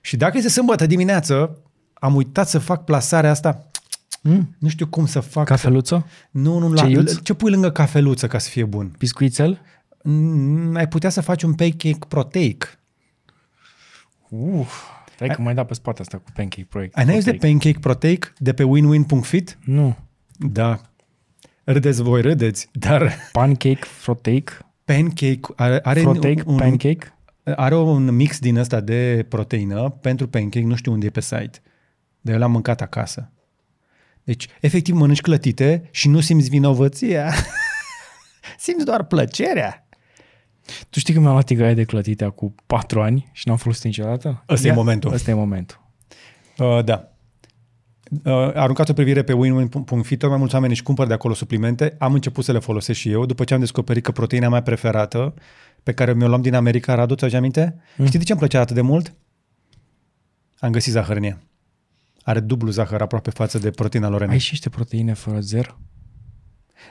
Și 0.00 0.16
dacă 0.16 0.36
este 0.36 0.48
sâmbătă 0.48 0.86
dimineață, 0.86 1.62
am 1.94 2.14
uitat 2.14 2.48
să 2.48 2.58
fac 2.58 2.84
plasarea 2.84 3.30
asta. 3.30 3.66
Mm. 4.22 4.56
Nu 4.58 4.68
știu 4.68 4.86
cum 4.86 5.06
să 5.06 5.20
fac. 5.20 5.44
Cafeluță? 5.46 6.06
Nu, 6.30 6.58
nu, 6.58 6.74
Ce 6.74 6.82
la, 6.82 6.88
iuți? 6.88 7.22
ce 7.22 7.34
pui 7.34 7.50
lângă 7.50 7.70
cafeluță 7.70 8.26
ca 8.26 8.38
să 8.38 8.48
fie 8.48 8.64
bun? 8.64 8.94
Biscuițel? 8.98 9.60
Mm, 10.02 10.74
ai 10.76 10.88
putea 10.88 11.10
să 11.10 11.20
faci 11.20 11.42
un 11.42 11.54
pancake 11.54 11.98
proteic. 12.08 12.78
Uf, 14.28 14.82
stai 15.14 15.28
că 15.28 15.42
mai 15.42 15.54
da 15.54 15.64
pe 15.64 15.74
spate 15.74 16.00
asta 16.00 16.16
cu 16.16 16.30
Pancake 16.34 16.66
Project. 16.68 16.96
Ai 16.96 17.04
n-ai 17.04 17.18
de 17.18 17.32
pancake 17.32 17.78
proteic 17.80 18.32
de 18.38 18.52
pe 18.52 18.62
winwin.fit? 18.62 19.58
Nu. 19.64 19.96
Da. 20.36 20.80
Râdeți 21.64 22.02
voi, 22.02 22.20
râdeți, 22.20 22.68
dar 22.72 23.12
Pancake, 23.32 23.78
proteic, 24.02 24.64
pancake 24.84 25.40
are, 25.56 25.80
are 25.82 26.00
proteic, 26.00 26.42
un, 26.46 26.56
pancake. 26.56 27.12
Are 27.44 27.76
un 27.76 28.10
mix 28.10 28.38
din 28.38 28.56
ăsta 28.56 28.80
de 28.80 29.26
proteină 29.28 29.90
pentru 29.90 30.28
pancake, 30.28 30.66
nu 30.66 30.74
știu 30.74 30.92
unde 30.92 31.06
e 31.06 31.10
pe 31.10 31.20
site. 31.20 31.58
Dar 32.20 32.34
eu 32.34 32.40
l-am 32.40 32.50
mâncat 32.50 32.80
acasă. 32.80 33.32
Deci, 34.24 34.48
efectiv, 34.60 34.94
mănânci 34.94 35.20
clătite 35.20 35.88
și 35.90 36.08
nu 36.08 36.20
simți 36.20 36.48
vinovăția. 36.48 37.32
simți 38.58 38.84
doar 38.84 39.02
plăcerea. 39.04 39.86
Tu 40.90 40.98
știi 40.98 41.14
că 41.14 41.20
mi-am 41.20 41.32
luat 41.32 41.44
tigaie 41.44 41.74
de 41.74 41.84
clătite 41.84 42.26
cu 42.26 42.54
patru 42.66 43.02
ani 43.02 43.30
și 43.32 43.48
n-am 43.48 43.56
folosit 43.56 43.84
niciodată? 43.84 44.44
Ăsta 44.48 44.68
e 44.68 44.72
momentul. 44.72 45.12
Ăsta 45.12 45.30
e 45.30 45.34
momentul. 45.34 45.80
Uh, 46.58 46.84
da. 46.84 47.11
Uh, 48.24 48.32
aruncați 48.54 48.90
o 48.90 48.94
privire 48.94 49.22
pe 49.22 49.32
winwin.fit, 49.32 50.18
tot 50.18 50.28
mai 50.28 50.38
mulți 50.38 50.54
oameni 50.54 50.72
își 50.72 50.82
cumpăr 50.82 51.06
de 51.06 51.12
acolo 51.12 51.34
suplimente. 51.34 51.94
Am 51.98 52.14
început 52.14 52.44
să 52.44 52.52
le 52.52 52.58
folosesc 52.58 52.98
și 52.98 53.10
eu, 53.10 53.26
după 53.26 53.44
ce 53.44 53.54
am 53.54 53.60
descoperit 53.60 54.02
că 54.02 54.12
proteina 54.12 54.48
mea 54.48 54.62
preferată, 54.62 55.34
pe 55.82 55.92
care 55.92 56.14
mi-o 56.14 56.28
luam 56.28 56.42
din 56.42 56.54
America, 56.54 56.94
Radu, 56.94 57.14
ți 57.14 57.36
aminte? 57.36 57.80
Mm. 57.96 58.06
Știi 58.06 58.18
de 58.18 58.24
ce 58.24 58.32
îmi 58.32 58.40
plăcea 58.40 58.60
atât 58.60 58.74
de 58.74 58.80
mult? 58.80 59.14
Am 60.58 60.70
găsit 60.70 60.92
zahăr 60.92 61.16
în 61.16 61.22
ea. 61.22 61.38
Are 62.22 62.40
dublu 62.40 62.70
zahăr 62.70 63.00
aproape 63.00 63.30
față 63.30 63.58
de 63.58 63.70
proteina 63.70 64.08
lor. 64.08 64.22
Ai 64.22 64.38
și 64.38 64.48
niște 64.50 64.68
proteine 64.68 65.12
fără 65.12 65.40
zer? 65.40 65.76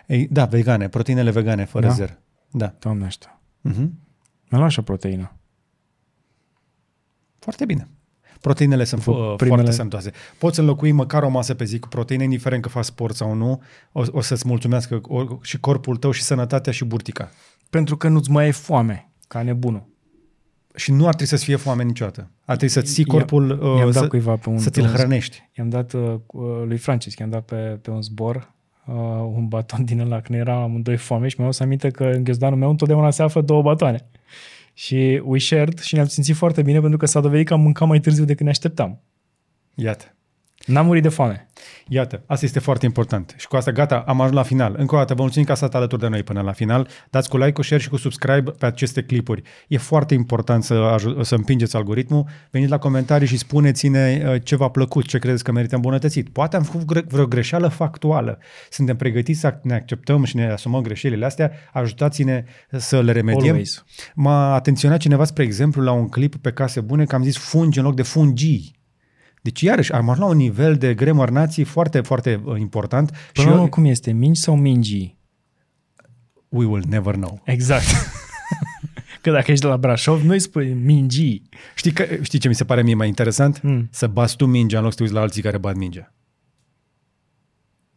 Ei, 0.07 0.27
da, 0.31 0.45
vegane, 0.45 0.87
proteinele 0.87 1.31
vegane, 1.31 1.65
fără 1.65 1.87
Da? 1.87 1.93
zer. 1.93 2.19
Da. 2.51 2.75
Doamne 2.79 3.05
ăștia. 3.05 3.41
Uh-huh. 3.69 3.89
Mi-am 4.49 4.61
luat 4.61 4.69
și 4.69 4.79
o 4.79 4.81
proteină. 4.81 5.35
Foarte 7.39 7.65
bine. 7.65 7.87
Proteinele 8.41 8.83
sunt 8.83 9.03
După 9.03 9.17
uh, 9.17 9.33
primele- 9.35 9.55
foarte 9.55 9.71
sănătoase. 9.75 10.11
Poți 10.37 10.59
înlocui 10.59 10.91
măcar 10.91 11.23
o 11.23 11.29
masă 11.29 11.53
pe 11.53 11.63
zi 11.63 11.79
cu 11.79 11.87
proteine, 11.87 12.23
indiferent 12.23 12.61
că 12.61 12.69
faci 12.69 12.83
sport 12.83 13.15
sau 13.15 13.33
nu, 13.33 13.61
o, 13.91 14.03
o 14.11 14.21
să-ți 14.21 14.47
mulțumească 14.47 14.99
o, 15.03 15.25
și 15.41 15.59
corpul 15.59 15.95
tău 15.97 16.11
și 16.11 16.21
sănătatea 16.21 16.71
și 16.71 16.85
burtica. 16.85 17.29
Pentru 17.69 17.97
că 17.97 18.07
nu-ți 18.07 18.31
mai 18.31 18.47
e 18.47 18.51
foame, 18.51 19.11
ca 19.27 19.41
nebunul. 19.41 19.89
Și 20.75 20.91
nu 20.91 21.03
ar 21.03 21.09
trebui 21.09 21.25
să-ți 21.25 21.43
fie 21.43 21.55
foame 21.55 21.83
niciodată. 21.83 22.19
Ar 22.45 22.55
trebui 22.57 22.67
să-ți 22.67 22.93
ții 22.93 23.05
corpul, 23.05 23.49
I-am- 23.49 23.77
i-am 23.77 23.87
uh, 23.87 23.93
dat 23.93 24.03
să, 24.03 24.07
cuiva 24.07 24.35
pe 24.35 24.49
un- 24.49 24.57
să 24.57 24.69
pe 24.69 24.79
ți-l 24.79 24.83
un- 24.89 24.93
hrănești. 24.95 25.49
I-am 25.57 25.69
dat 25.69 25.93
uh, 25.93 26.13
cu- 26.25 26.39
lui 26.41 26.77
Francis, 26.77 27.15
i-am 27.17 27.29
dat 27.29 27.41
pe, 27.45 27.55
pe 27.55 27.89
un 27.89 28.01
zbor 28.01 28.53
uh, 28.87 28.93
un 29.35 29.47
baton 29.47 29.85
din 29.85 29.99
ăla 29.99 30.21
când 30.21 30.39
eram 30.39 30.61
amândoi 30.61 30.97
foame 30.97 31.27
și 31.27 31.35
mi-am 31.37 31.49
adus 31.49 31.59
aminte 31.61 31.89
că 31.89 32.03
în 32.03 32.23
ghiozdanul 32.23 32.57
meu 32.59 32.69
întotdeauna 32.69 33.09
se 33.09 33.23
află 33.23 33.41
două 33.41 33.61
batoane. 33.61 34.05
Și 34.73 35.21
we 35.23 35.39
shared 35.39 35.79
și 35.79 35.93
ne-am 35.93 36.07
simțit 36.07 36.35
foarte 36.35 36.61
bine 36.61 36.79
pentru 36.79 36.97
că 36.97 37.05
s-a 37.05 37.19
dovedit 37.19 37.47
că 37.47 37.53
am 37.53 37.61
mâncat 37.61 37.87
mai 37.87 37.99
târziu 37.99 38.25
decât 38.25 38.43
ne 38.43 38.49
așteptam. 38.49 39.01
Iată. 39.75 40.15
N-am 40.65 40.85
murit 40.85 41.03
de 41.03 41.09
foame. 41.09 41.45
Iată, 41.87 42.23
asta 42.25 42.45
este 42.45 42.59
foarte 42.59 42.85
important. 42.85 43.35
Și 43.37 43.47
cu 43.47 43.55
asta, 43.55 43.71
gata, 43.71 44.03
am 44.07 44.21
ajuns 44.21 44.35
la 44.35 44.43
final. 44.43 44.75
Încă 44.77 44.95
o 44.95 44.97
dată, 44.97 45.13
vă 45.13 45.21
mulțumim 45.21 45.45
că 45.45 45.51
ați 45.51 45.61
stat 45.61 45.75
alături 45.75 46.01
de 46.01 46.07
noi 46.07 46.23
până 46.23 46.41
la 46.41 46.51
final. 46.51 46.87
Dați 47.09 47.29
cu 47.29 47.37
like, 47.37 47.51
cu 47.51 47.61
share 47.61 47.81
și 47.81 47.89
cu 47.89 47.97
subscribe 47.97 48.51
pe 48.51 48.65
aceste 48.65 49.03
clipuri. 49.03 49.41
E 49.67 49.77
foarte 49.77 50.13
important 50.13 50.63
să, 50.63 50.73
aju- 50.73 51.23
să 51.23 51.35
împingeți 51.35 51.75
algoritmul. 51.75 52.25
Veniți 52.51 52.71
la 52.71 52.77
comentarii 52.77 53.27
și 53.27 53.37
spuneți-ne 53.37 54.23
uh, 54.25 54.41
ce 54.43 54.55
v-a 54.55 54.69
plăcut, 54.69 55.07
ce 55.07 55.19
credeți 55.19 55.43
că 55.43 55.51
merită 55.51 55.75
îmbunătățit. 55.75 56.29
Poate 56.29 56.55
am 56.55 56.63
făcut 56.63 56.85
gre- 56.85 57.05
vreo 57.07 57.25
greșeală 57.25 57.67
factuală. 57.67 58.39
Suntem 58.69 58.95
pregătiți 58.95 59.39
să 59.39 59.59
ne 59.63 59.73
acceptăm 59.73 60.23
și 60.23 60.35
ne 60.35 60.51
asumăm 60.51 60.81
greșelile 60.81 61.25
astea. 61.25 61.51
Ajutați-ne 61.73 62.43
să 62.71 63.01
le 63.01 63.11
remediem. 63.11 63.49
Always. 63.49 63.83
M-a 64.15 64.53
atenționat 64.53 64.99
cineva, 64.99 65.23
spre 65.23 65.43
exemplu, 65.43 65.81
la 65.81 65.91
un 65.91 66.09
clip 66.09 66.35
pe 66.35 66.51
case 66.51 66.81
bune, 66.81 67.05
că 67.05 67.15
am 67.15 67.23
zis 67.23 67.37
fungi 67.37 67.79
în 67.79 67.85
loc 67.85 67.95
de 67.95 68.01
fungii. 68.01 68.79
Deci, 69.41 69.61
iarăși, 69.61 69.91
am 69.91 70.09
ajuns 70.09 70.17
la 70.17 70.25
un 70.25 70.37
nivel 70.37 70.75
de 70.75 70.93
grammar 70.93 71.29
nații 71.29 71.63
foarte, 71.63 72.01
foarte 72.01 72.41
uh, 72.43 72.59
important. 72.59 73.09
Până 73.09 73.21
și 73.33 73.43
la 73.43 73.49
eu, 73.49 73.53
urmă, 73.53 73.69
cum 73.69 73.85
este? 73.85 74.11
Mingi 74.11 74.39
sau 74.39 74.55
mingii? 74.55 75.19
we 76.51 76.65
will 76.65 76.83
never 76.87 77.15
know. 77.15 77.41
Exact. 77.43 77.85
că 79.21 79.31
dacă 79.31 79.51
ești 79.51 79.63
de 79.63 79.69
la 79.69 79.77
Brașov, 79.77 80.23
nu 80.23 80.31
îi 80.31 80.39
spui 80.39 80.73
mingii. 80.73 81.49
Știi, 81.75 81.91
că, 81.91 82.05
știi 82.21 82.39
ce 82.39 82.47
mi 82.47 82.55
se 82.55 82.63
pare 82.63 82.81
mie 82.81 82.93
mai 82.93 83.07
interesant? 83.07 83.61
Mm. 83.61 83.87
Să 83.91 84.07
bați 84.07 84.35
tu 84.35 84.45
mingea 84.45 84.77
în 84.77 84.83
loc 84.83 84.91
să 84.91 84.97
te 84.97 85.03
uiți 85.03 85.15
la 85.15 85.21
alții 85.21 85.41
care 85.41 85.57
bat 85.57 85.75
mingea. 85.75 86.13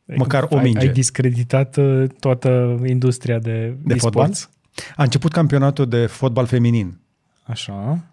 Măcar 0.04 0.46
o 0.48 0.56
ai, 0.56 0.62
minge. 0.62 0.86
Ai 0.86 0.92
discreditat 0.92 1.76
uh, 1.76 2.04
toată 2.20 2.80
industria 2.86 3.38
de, 3.38 3.76
De 3.82 3.94
fotbal? 3.94 4.30
e-sports. 4.30 4.50
A 4.96 5.02
început 5.02 5.32
campionatul 5.32 5.88
de 5.88 6.06
fotbal 6.06 6.46
feminin. 6.46 7.00
Așa. 7.42 8.04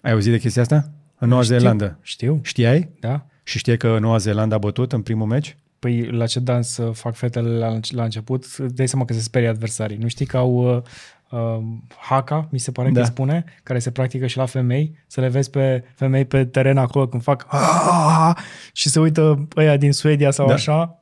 Ai 0.00 0.12
auzit 0.12 0.32
de 0.32 0.38
chestia 0.38 0.62
asta? 0.62 0.90
În 1.18 1.28
Noua 1.28 1.42
Știu, 1.42 1.56
Zeelandă. 1.56 1.98
Știu, 2.02 2.40
Știai? 2.42 2.88
da. 3.00 3.26
Și 3.42 3.58
știai 3.58 3.76
că 3.76 3.98
Noua 4.00 4.16
Zeelandă 4.16 4.54
a 4.54 4.58
bătut 4.58 4.92
în 4.92 5.02
primul 5.02 5.26
meci? 5.26 5.56
Păi 5.78 6.06
la 6.10 6.26
ce 6.26 6.40
dans 6.40 6.76
uh, 6.76 6.94
fac 6.94 7.14
fetele 7.14 7.58
la, 7.58 7.78
la 7.88 8.04
început, 8.04 8.44
îți 8.56 8.74
dai 8.74 8.88
seama 8.88 9.04
că 9.04 9.12
se 9.12 9.20
sperie 9.20 9.48
adversarii. 9.48 9.96
Nu 9.96 10.08
știi 10.08 10.26
că 10.26 10.36
au 10.36 10.76
uh, 10.76 10.82
uh, 11.30 11.62
haka, 11.96 12.48
mi 12.50 12.58
se 12.58 12.70
pare 12.70 12.88
Da. 12.88 12.94
că 12.94 13.00
îi 13.00 13.06
spune, 13.06 13.44
care 13.62 13.78
se 13.78 13.90
practică 13.90 14.26
și 14.26 14.36
la 14.36 14.46
femei, 14.46 14.98
să 15.06 15.20
le 15.20 15.28
vezi 15.28 15.50
pe 15.50 15.84
femei 15.94 16.24
pe 16.24 16.44
teren 16.44 16.76
acolo 16.76 17.06
când 17.08 17.22
fac 17.22 17.46
"Ah!" 17.48 18.36
și 18.72 18.88
se 18.88 19.00
uită 19.00 19.48
ăia 19.56 19.76
din 19.76 19.92
Suedia 19.92 20.30
sau 20.30 20.46
Da. 20.46 20.52
așa. 20.54 20.98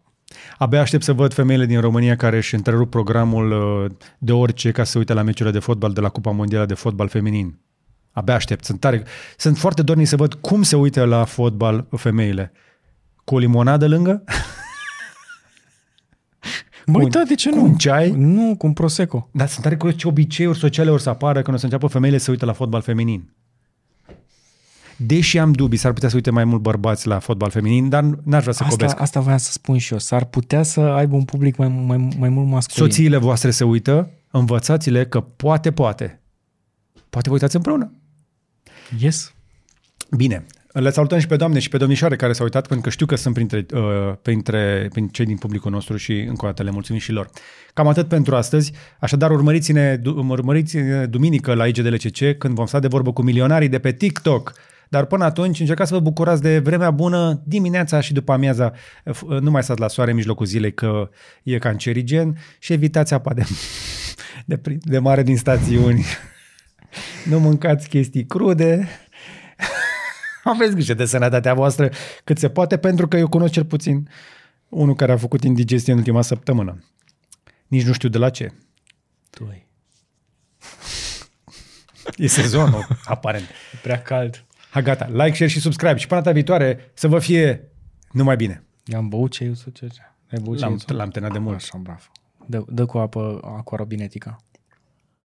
Abia 0.58 0.80
aștept 0.80 1.02
să 1.02 1.12
văd 1.12 1.32
femeile 1.34 1.66
din 1.66 1.80
România 1.80 2.16
care 2.16 2.36
își 2.36 2.54
întrerup 2.54 2.90
programul 2.90 3.50
uh, 3.84 3.90
de 4.18 4.32
orice 4.32 4.70
ca 4.70 4.84
să 4.84 4.90
se 4.90 4.98
uite 4.98 5.12
la 5.12 5.22
meciurile 5.22 5.54
de 5.58 5.64
fotbal 5.64 5.92
de 5.92 6.00
la 6.00 6.08
Cupa 6.08 6.30
Mondială 6.30 6.66
de 6.66 6.74
Fotbal 6.74 7.08
Feminin. 7.08 7.58
Abia 8.12 8.34
aștept. 8.34 8.64
Sunt, 8.64 8.80
tare, 8.80 9.02
sunt 9.36 9.58
foarte 9.58 9.82
dornic 9.82 10.06
să 10.06 10.16
văd 10.16 10.34
cum 10.34 10.62
se 10.62 10.76
uită 10.76 11.04
la 11.04 11.24
fotbal 11.24 11.86
femeile. 11.96 12.52
Cu 13.24 13.34
o 13.34 13.38
limonadă 13.38 13.88
lângă? 13.88 14.24
Băi, 16.86 17.02
Cu- 17.02 17.08
da, 17.08 17.22
de 17.28 17.34
ce 17.34 17.50
cu 17.50 17.56
nu? 17.56 17.62
un 17.64 17.74
ceai? 17.74 18.10
Nu, 18.10 18.54
cu 18.56 18.66
un 18.66 18.72
prosecco. 18.72 19.28
Dar 19.32 19.48
sunt 19.48 19.62
tare 19.62 19.76
curios 19.76 19.98
ce 19.98 20.08
obiceiuri 20.08 20.58
sociale 20.58 20.90
or 20.90 21.00
să 21.00 21.08
apară 21.08 21.42
când 21.42 21.56
o 21.56 21.58
să 21.58 21.64
înceapă 21.64 21.86
femeile 21.86 22.18
să 22.18 22.30
uite 22.30 22.44
la 22.44 22.52
fotbal 22.52 22.80
feminin. 22.82 23.32
Deși 24.96 25.38
am 25.38 25.52
dubii, 25.52 25.78
s-ar 25.78 25.92
putea 25.92 26.08
să 26.08 26.14
uite 26.14 26.30
mai 26.30 26.44
mult 26.44 26.60
bărbați 26.62 27.06
la 27.06 27.18
fotbal 27.18 27.50
feminin, 27.50 27.88
dar 27.88 28.02
n-aș 28.02 28.40
vrea 28.40 28.52
să 28.52 28.62
Asta, 28.62 28.76
cobesc. 28.76 29.00
asta 29.00 29.20
voiam 29.20 29.38
să 29.38 29.52
spun 29.52 29.78
și 29.78 29.92
eu. 29.92 29.98
S-ar 29.98 30.24
putea 30.24 30.62
să 30.62 30.80
aibă 30.80 31.14
un 31.16 31.24
public 31.24 31.56
mai, 31.56 31.68
mai, 31.68 32.08
mai 32.18 32.28
mult 32.28 32.48
masculin. 32.48 32.90
Soțiile 32.90 33.16
voastre 33.16 33.50
se 33.50 33.64
uită, 33.64 34.10
învățați-le 34.30 35.06
că 35.06 35.20
poate, 35.20 35.72
poate. 35.72 36.20
Poate 37.10 37.28
vă 37.28 37.34
uitați 37.34 37.56
împreună. 37.56 37.92
Yes. 38.98 39.34
Bine, 40.16 40.44
le 40.72 40.90
salutăm 40.90 41.18
și 41.18 41.26
pe 41.26 41.36
doamne 41.36 41.58
și 41.58 41.68
pe 41.68 41.76
domnișoare 41.76 42.16
care 42.16 42.32
s-au 42.32 42.44
uitat, 42.44 42.66
pentru 42.66 42.84
că 42.86 42.90
știu 42.90 43.06
că 43.06 43.14
sunt 43.16 43.34
printre, 43.34 43.66
uh, 43.74 43.80
printre, 44.22 44.86
printre 44.92 45.12
cei 45.12 45.26
din 45.26 45.36
publicul 45.36 45.70
nostru 45.70 45.96
și 45.96 46.12
încă 46.12 46.44
o 46.44 46.48
dată 46.48 46.62
le 46.62 46.70
mulțumim 46.70 47.00
și 47.00 47.12
lor. 47.12 47.30
Cam 47.74 47.86
atât 47.88 48.08
pentru 48.08 48.36
astăzi, 48.36 48.72
așadar 49.00 49.30
urmăriți-ne, 49.30 49.96
du- 49.96 50.24
urmăriți-ne 50.28 51.06
duminică 51.06 51.54
la 51.54 51.66
IGDLCC 51.66 52.38
când 52.38 52.54
vom 52.54 52.66
sta 52.66 52.78
de 52.80 52.86
vorbă 52.88 53.12
cu 53.12 53.22
milionarii 53.22 53.68
de 53.68 53.78
pe 53.78 53.92
TikTok. 53.92 54.52
Dar 54.88 55.04
până 55.04 55.24
atunci 55.24 55.60
încercați 55.60 55.88
să 55.88 55.94
vă 55.94 56.00
bucurați 56.02 56.42
de 56.42 56.58
vremea 56.58 56.90
bună 56.90 57.42
dimineața 57.44 58.00
și 58.00 58.12
după 58.12 58.32
amiaza. 58.32 58.72
F- 59.10 59.40
Nu 59.40 59.50
mai 59.50 59.62
stați 59.62 59.80
la 59.80 59.88
soare 59.88 60.10
în 60.10 60.16
mijlocul 60.16 60.46
zilei 60.46 60.74
că 60.74 61.08
e 61.42 61.58
cancerigen 61.58 62.38
și 62.58 62.72
evitați 62.72 63.14
apa 63.14 63.34
de, 63.34 63.42
de, 64.46 64.56
prin- 64.56 64.80
de 64.82 64.98
mare 64.98 65.22
din 65.22 65.36
stațiuni. 65.36 66.04
Nu 67.24 67.40
mâncați 67.40 67.88
chestii 67.88 68.26
crude. 68.26 68.88
Aveți 70.44 70.72
grijă 70.72 70.94
de 70.94 71.04
sănătatea 71.04 71.54
voastră 71.54 71.90
cât 72.24 72.38
se 72.38 72.48
poate, 72.48 72.78
pentru 72.78 73.08
că 73.08 73.16
eu 73.16 73.28
cunosc 73.28 73.52
cel 73.52 73.64
puțin 73.64 74.08
unul 74.68 74.94
care 74.94 75.12
a 75.12 75.16
făcut 75.16 75.44
indigestie 75.44 75.92
în 75.92 75.98
ultima 75.98 76.22
săptămână. 76.22 76.84
Nici 77.66 77.84
nu 77.84 77.92
știu 77.92 78.08
de 78.08 78.18
la 78.18 78.30
ce. 78.30 78.52
Doi. 79.30 79.66
E 82.16 82.26
sezonul, 82.26 82.86
aparent. 83.04 83.44
E 83.44 83.78
prea 83.82 84.02
cald. 84.02 84.44
Ha, 84.70 84.82
gata. 84.82 85.06
Like, 85.06 85.34
share 85.34 85.50
și 85.50 85.60
subscribe. 85.60 85.96
Și 85.96 86.06
până 86.06 86.20
data 86.20 86.34
viitoare 86.34 86.90
să 86.94 87.08
vă 87.08 87.18
fie 87.18 87.68
numai 88.12 88.36
bine. 88.36 88.64
I-am 88.84 89.08
băut 89.08 89.30
ce 89.30 89.44
eu 89.44 89.54
să 89.54 89.70
ce? 89.72 89.86
Ai 90.32 90.38
băut 90.42 90.58
ce 90.58 90.64
L-am, 90.64 90.78
eu 90.88 90.96
l-am 90.96 91.10
terminat 91.10 91.36
de 91.36 91.42
mult. 91.42 91.56
Așa, 91.56 91.78
bravo. 91.82 92.02
Dă, 92.46 92.64
dă 92.68 92.86
cu 92.86 92.98
apă 92.98 93.40
aqua 93.58 93.76
robinetica. 93.76 94.36